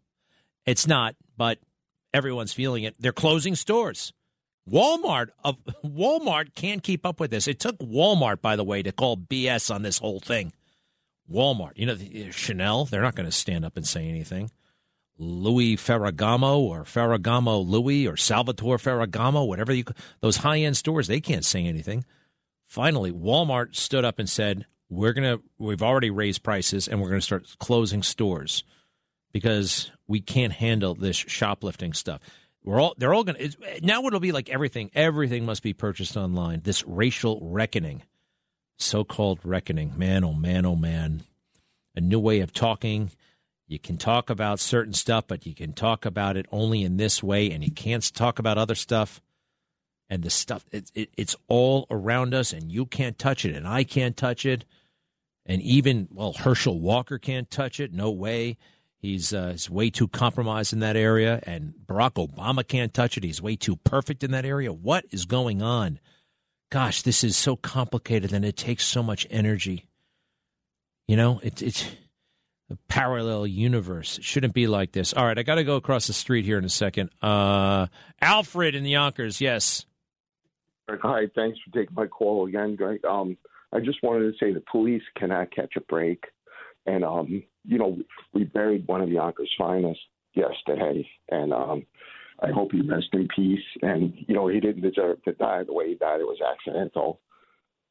It's 0.65 0.87
not, 0.87 1.15
but 1.37 1.59
everyone's 2.13 2.53
feeling 2.53 2.83
it. 2.83 2.95
They're 2.99 3.11
closing 3.11 3.55
stores. 3.55 4.13
Walmart 4.69 5.29
of 5.43 5.57
Walmart 5.85 6.55
can't 6.55 6.83
keep 6.83 7.05
up 7.05 7.19
with 7.19 7.31
this. 7.31 7.47
It 7.47 7.59
took 7.59 7.77
Walmart, 7.79 8.41
by 8.41 8.55
the 8.55 8.63
way, 8.63 8.83
to 8.83 8.91
call 8.91 9.17
BS 9.17 9.73
on 9.73 9.81
this 9.81 9.97
whole 9.97 10.19
thing. 10.19 10.53
Walmart, 11.31 11.73
you 11.75 11.85
know, 11.85 11.93
uh, 11.93 12.31
Chanel, 12.31 12.85
they're 12.85 13.01
not 13.01 13.15
going 13.15 13.27
to 13.27 13.31
stand 13.31 13.63
up 13.63 13.77
and 13.77 13.87
say 13.87 14.07
anything. 14.07 14.49
Louis 15.17 15.75
Ferragamo 15.75 16.59
or 16.59 16.83
Ferragamo 16.83 17.65
Louis 17.65 18.07
or 18.07 18.15
Salvatore 18.15 18.77
Ferragamo, 18.77 19.45
whatever 19.45 19.73
you 19.73 19.83
those 20.21 20.37
high 20.37 20.59
end 20.59 20.77
stores, 20.77 21.07
they 21.07 21.19
can't 21.19 21.43
say 21.43 21.65
anything. 21.65 22.05
Finally, 22.67 23.11
Walmart 23.11 23.75
stood 23.75 24.05
up 24.05 24.17
and 24.17 24.29
said, 24.29 24.65
"We're 24.89 25.11
gonna 25.11 25.39
we've 25.57 25.83
already 25.83 26.09
raised 26.09 26.41
prices 26.41 26.87
and 26.87 27.01
we're 27.01 27.09
gonna 27.09 27.21
start 27.21 27.57
closing 27.59 28.01
stores 28.01 28.63
because 29.31 29.91
we 30.07 30.21
can't 30.21 30.53
handle 30.53 30.95
this 30.95 31.15
shoplifting 31.15 31.93
stuff." 31.93 32.21
We're 32.63 32.79
all 32.81 32.93
they're 32.97 33.13
all 33.13 33.23
gonna 33.23 33.49
now. 33.81 34.05
It'll 34.05 34.19
be 34.19 34.31
like 34.31 34.49
everything. 34.49 34.91
Everything 34.93 35.45
must 35.45 35.63
be 35.63 35.73
purchased 35.73 36.17
online. 36.17 36.61
This 36.63 36.85
racial 36.85 37.39
reckoning, 37.41 38.03
so 38.77 39.03
called 39.03 39.39
reckoning. 39.43 39.93
Man, 39.97 40.23
oh 40.23 40.33
man, 40.33 40.65
oh 40.65 40.75
man. 40.75 41.23
A 41.95 42.01
new 42.01 42.19
way 42.19 42.41
of 42.41 42.53
talking 42.53 43.11
you 43.69 43.77
can 43.77 43.97
talk 43.97 44.31
about 44.31 44.59
certain 44.59 44.93
stuff, 44.93 45.25
but 45.27 45.45
you 45.45 45.53
can 45.53 45.73
talk 45.73 46.03
about 46.03 46.35
it 46.35 46.47
only 46.51 46.83
in 46.83 46.97
this 46.97 47.21
way, 47.21 47.51
and 47.51 47.63
you 47.63 47.69
can't 47.69 48.03
talk 48.15 48.39
about 48.39 48.57
other 48.57 48.73
stuff. 48.73 49.21
And 50.09 50.23
the 50.23 50.31
stuff, 50.31 50.65
it, 50.71 50.91
it, 50.95 51.11
it's 51.15 51.35
all 51.47 51.85
around 51.91 52.33
us, 52.33 52.51
and 52.51 52.71
you 52.71 52.87
can't 52.87 53.19
touch 53.19 53.45
it, 53.45 53.55
and 53.55 53.67
I 53.67 53.83
can't 53.83 54.17
touch 54.17 54.43
it. 54.43 54.65
And 55.45 55.61
even, 55.61 56.07
well, 56.11 56.33
Herschel 56.33 56.79
Walker 56.79 57.19
can't 57.19 57.49
touch 57.51 57.79
it. 57.79 57.93
No 57.93 58.09
way. 58.09 58.57
He's, 59.01 59.33
uh, 59.33 59.51
he's 59.51 59.69
way 59.69 59.89
too 59.89 60.07
compromised 60.07 60.73
in 60.73 60.79
that 60.79 60.97
area. 60.97 61.39
And 61.43 61.73
Barack 61.87 62.15
Obama 62.15 62.67
can't 62.67 62.93
touch 62.93 63.17
it. 63.17 63.23
He's 63.23 63.41
way 63.41 63.55
too 63.55 63.77
perfect 63.77 64.23
in 64.23 64.31
that 64.31 64.45
area. 64.45 64.73
What 64.73 65.05
is 65.09 65.25
going 65.25 65.61
on? 65.61 65.99
Gosh, 66.69 67.01
this 67.01 67.23
is 67.23 67.37
so 67.37 67.55
complicated 67.55 68.33
and 68.33 68.43
it 68.43 68.57
takes 68.57 68.85
so 68.85 69.01
much 69.01 69.25
energy. 69.29 69.85
You 71.07 71.15
know, 71.15 71.39
it, 71.41 71.61
it's 71.61 71.89
a 72.69 72.77
parallel 72.87 73.47
universe. 73.47 74.17
It 74.19 74.23
shouldn't 74.23 74.53
be 74.53 74.67
like 74.67 74.91
this. 74.91 75.13
All 75.13 75.25
right, 75.25 75.37
I 75.37 75.43
got 75.43 75.55
to 75.55 75.63
go 75.63 75.77
across 75.77 76.07
the 76.07 76.13
street 76.13 76.45
here 76.45 76.57
in 76.57 76.65
a 76.65 76.69
second. 76.69 77.09
Uh, 77.21 77.87
Alfred 78.21 78.75
in 78.75 78.83
the 78.83 78.91
Yonkers, 78.91 79.41
yes. 79.41 79.85
Hi, 80.89 81.27
thanks 81.35 81.57
for 81.65 81.79
taking 81.79 81.95
my 81.95 82.07
call 82.07 82.47
again. 82.47 82.77
Um, 83.07 83.37
I 83.71 83.79
just 83.79 84.03
wanted 84.03 84.31
to 84.31 84.37
say 84.39 84.53
the 84.53 84.63
police 84.71 85.03
cannot 85.17 85.51
catch 85.51 85.73
a 85.77 85.81
break. 85.81 86.25
And, 86.85 87.03
um, 87.03 87.43
you 87.69 87.77
know, 87.77 87.97
we 88.33 88.43
buried 88.43 88.87
one 88.87 89.01
of 89.01 89.09
Yonkers' 89.09 89.53
finest 89.57 89.99
yesterday. 90.33 91.07
And 91.29 91.53
um, 91.53 91.85
I 92.41 92.51
hope 92.51 92.71
he 92.71 92.81
rests 92.81 93.09
in 93.13 93.27
peace. 93.35 93.59
And, 93.81 94.13
you 94.27 94.35
know, 94.35 94.47
he 94.47 94.59
didn't 94.59 94.81
deserve 94.81 95.23
to 95.23 95.33
die 95.33 95.63
the 95.63 95.73
way 95.73 95.89
he 95.89 95.95
died. 95.95 96.19
It 96.19 96.25
was 96.25 96.39
accidental 96.41 97.19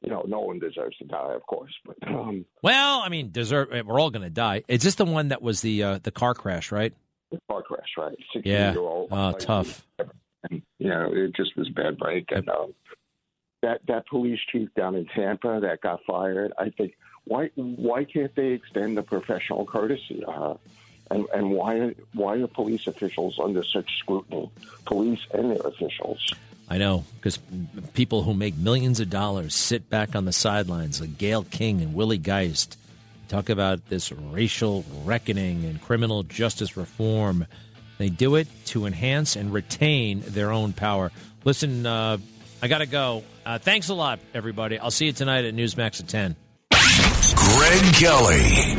you 0.00 0.10
know, 0.10 0.22
no 0.26 0.40
one 0.40 0.58
deserves 0.58 0.96
to 0.98 1.04
die, 1.04 1.34
of 1.34 1.44
course. 1.46 1.72
But 1.84 1.96
um, 2.06 2.44
well, 2.62 3.00
I 3.00 3.08
mean, 3.08 3.30
deserve. 3.32 3.68
We're 3.84 4.00
all 4.00 4.10
going 4.10 4.22
to 4.22 4.30
die. 4.30 4.62
Is 4.68 4.82
this 4.82 4.94
the 4.94 5.04
one 5.04 5.28
that 5.28 5.42
was 5.42 5.60
the 5.60 5.82
uh, 5.82 5.98
the 6.02 6.10
car 6.10 6.34
crash, 6.34 6.70
right? 6.70 6.94
The 7.30 7.40
car 7.50 7.62
crash, 7.62 7.88
right? 7.96 8.16
Yeah. 8.44 8.74
Oh, 8.76 9.08
like, 9.10 9.38
tough. 9.40 9.84
And, 10.48 10.62
you 10.78 10.88
know, 10.88 11.10
it 11.12 11.34
just 11.34 11.56
was 11.56 11.68
bad 11.70 11.98
break, 11.98 12.26
and 12.30 12.48
um, 12.48 12.74
that 13.62 13.80
that 13.88 14.06
police 14.06 14.38
chief 14.52 14.68
down 14.76 14.94
in 14.94 15.06
Tampa 15.16 15.58
that 15.62 15.80
got 15.82 16.00
fired. 16.06 16.52
I 16.58 16.70
think 16.70 16.94
why 17.28 17.50
why 17.56 18.04
can't 18.04 18.34
they 18.34 18.48
extend 18.48 18.96
the 18.96 19.02
professional 19.02 19.64
courtesy? 19.64 20.24
Uh, 20.26 20.54
and 21.10 21.26
and 21.32 21.50
why 21.50 21.94
why 22.14 22.36
are 22.38 22.46
police 22.46 22.86
officials 22.86 23.38
under 23.42 23.62
such 23.64 23.98
scrutiny? 23.98 24.50
Police 24.84 25.20
and 25.32 25.50
their 25.50 25.66
officials. 25.66 26.32
I 26.70 26.76
know, 26.76 27.04
because 27.16 27.38
people 27.94 28.22
who 28.22 28.34
make 28.34 28.56
millions 28.56 29.00
of 29.00 29.08
dollars 29.08 29.54
sit 29.54 29.88
back 29.88 30.14
on 30.14 30.26
the 30.26 30.32
sidelines, 30.32 31.00
like 31.00 31.16
Gayle 31.16 31.44
King 31.44 31.80
and 31.80 31.94
Willie 31.94 32.18
Geist, 32.18 32.76
talk 33.28 33.48
about 33.48 33.88
this 33.88 34.12
racial 34.12 34.84
reckoning 35.04 35.64
and 35.64 35.80
criminal 35.80 36.24
justice 36.24 36.76
reform. 36.76 37.46
They 37.96 38.10
do 38.10 38.34
it 38.36 38.48
to 38.66 38.84
enhance 38.84 39.34
and 39.34 39.52
retain 39.52 40.22
their 40.26 40.52
own 40.52 40.74
power. 40.74 41.10
Listen, 41.42 41.86
uh, 41.86 42.18
I 42.62 42.68
got 42.68 42.78
to 42.78 42.86
go. 42.86 43.24
Uh, 43.46 43.58
thanks 43.58 43.88
a 43.88 43.94
lot, 43.94 44.20
everybody. 44.34 44.78
I'll 44.78 44.90
see 44.90 45.06
you 45.06 45.12
tonight 45.12 45.46
at 45.46 45.54
Newsmax 45.54 46.00
at 46.00 46.08
10. 46.08 46.36
Greg 47.48 47.94
Kelly. 47.94 48.76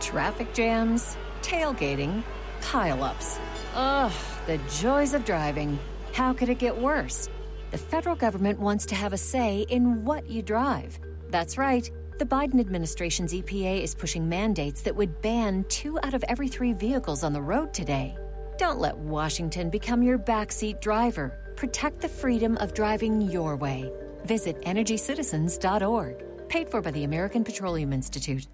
Traffic 0.00 0.54
jams, 0.54 1.18
tailgating 1.42 2.22
Pileups. 2.62 3.38
Ugh, 3.74 4.12
the 4.46 4.58
joys 4.80 5.12
of 5.12 5.26
driving. 5.26 5.78
How 6.14 6.32
could 6.32 6.48
it 6.48 6.58
get 6.58 6.78
worse? 6.78 7.28
The 7.70 7.76
federal 7.76 8.16
government 8.16 8.58
wants 8.60 8.86
to 8.86 8.94
have 8.94 9.12
a 9.12 9.18
say 9.18 9.66
in 9.68 10.06
what 10.06 10.30
you 10.30 10.40
drive. 10.40 10.98
That's 11.28 11.58
right. 11.58 11.88
The 12.18 12.24
Biden 12.24 12.60
administration's 12.60 13.34
EPA 13.34 13.82
is 13.82 13.94
pushing 13.94 14.26
mandates 14.26 14.80
that 14.82 14.96
would 14.96 15.20
ban 15.20 15.66
two 15.68 15.98
out 16.02 16.14
of 16.14 16.24
every 16.28 16.48
three 16.48 16.72
vehicles 16.72 17.22
on 17.22 17.34
the 17.34 17.42
road 17.42 17.74
today. 17.74 18.16
Don't 18.56 18.80
let 18.80 18.96
Washington 18.96 19.68
become 19.68 20.02
your 20.02 20.18
backseat 20.18 20.80
driver. 20.80 21.49
Protect 21.60 22.00
the 22.00 22.08
freedom 22.08 22.56
of 22.56 22.72
driving 22.72 23.20
your 23.20 23.54
way. 23.54 23.92
Visit 24.24 24.58
EnergyCitizens.org. 24.62 26.48
Paid 26.48 26.70
for 26.70 26.80
by 26.80 26.90
the 26.90 27.04
American 27.04 27.44
Petroleum 27.44 27.92
Institute. 27.92 28.46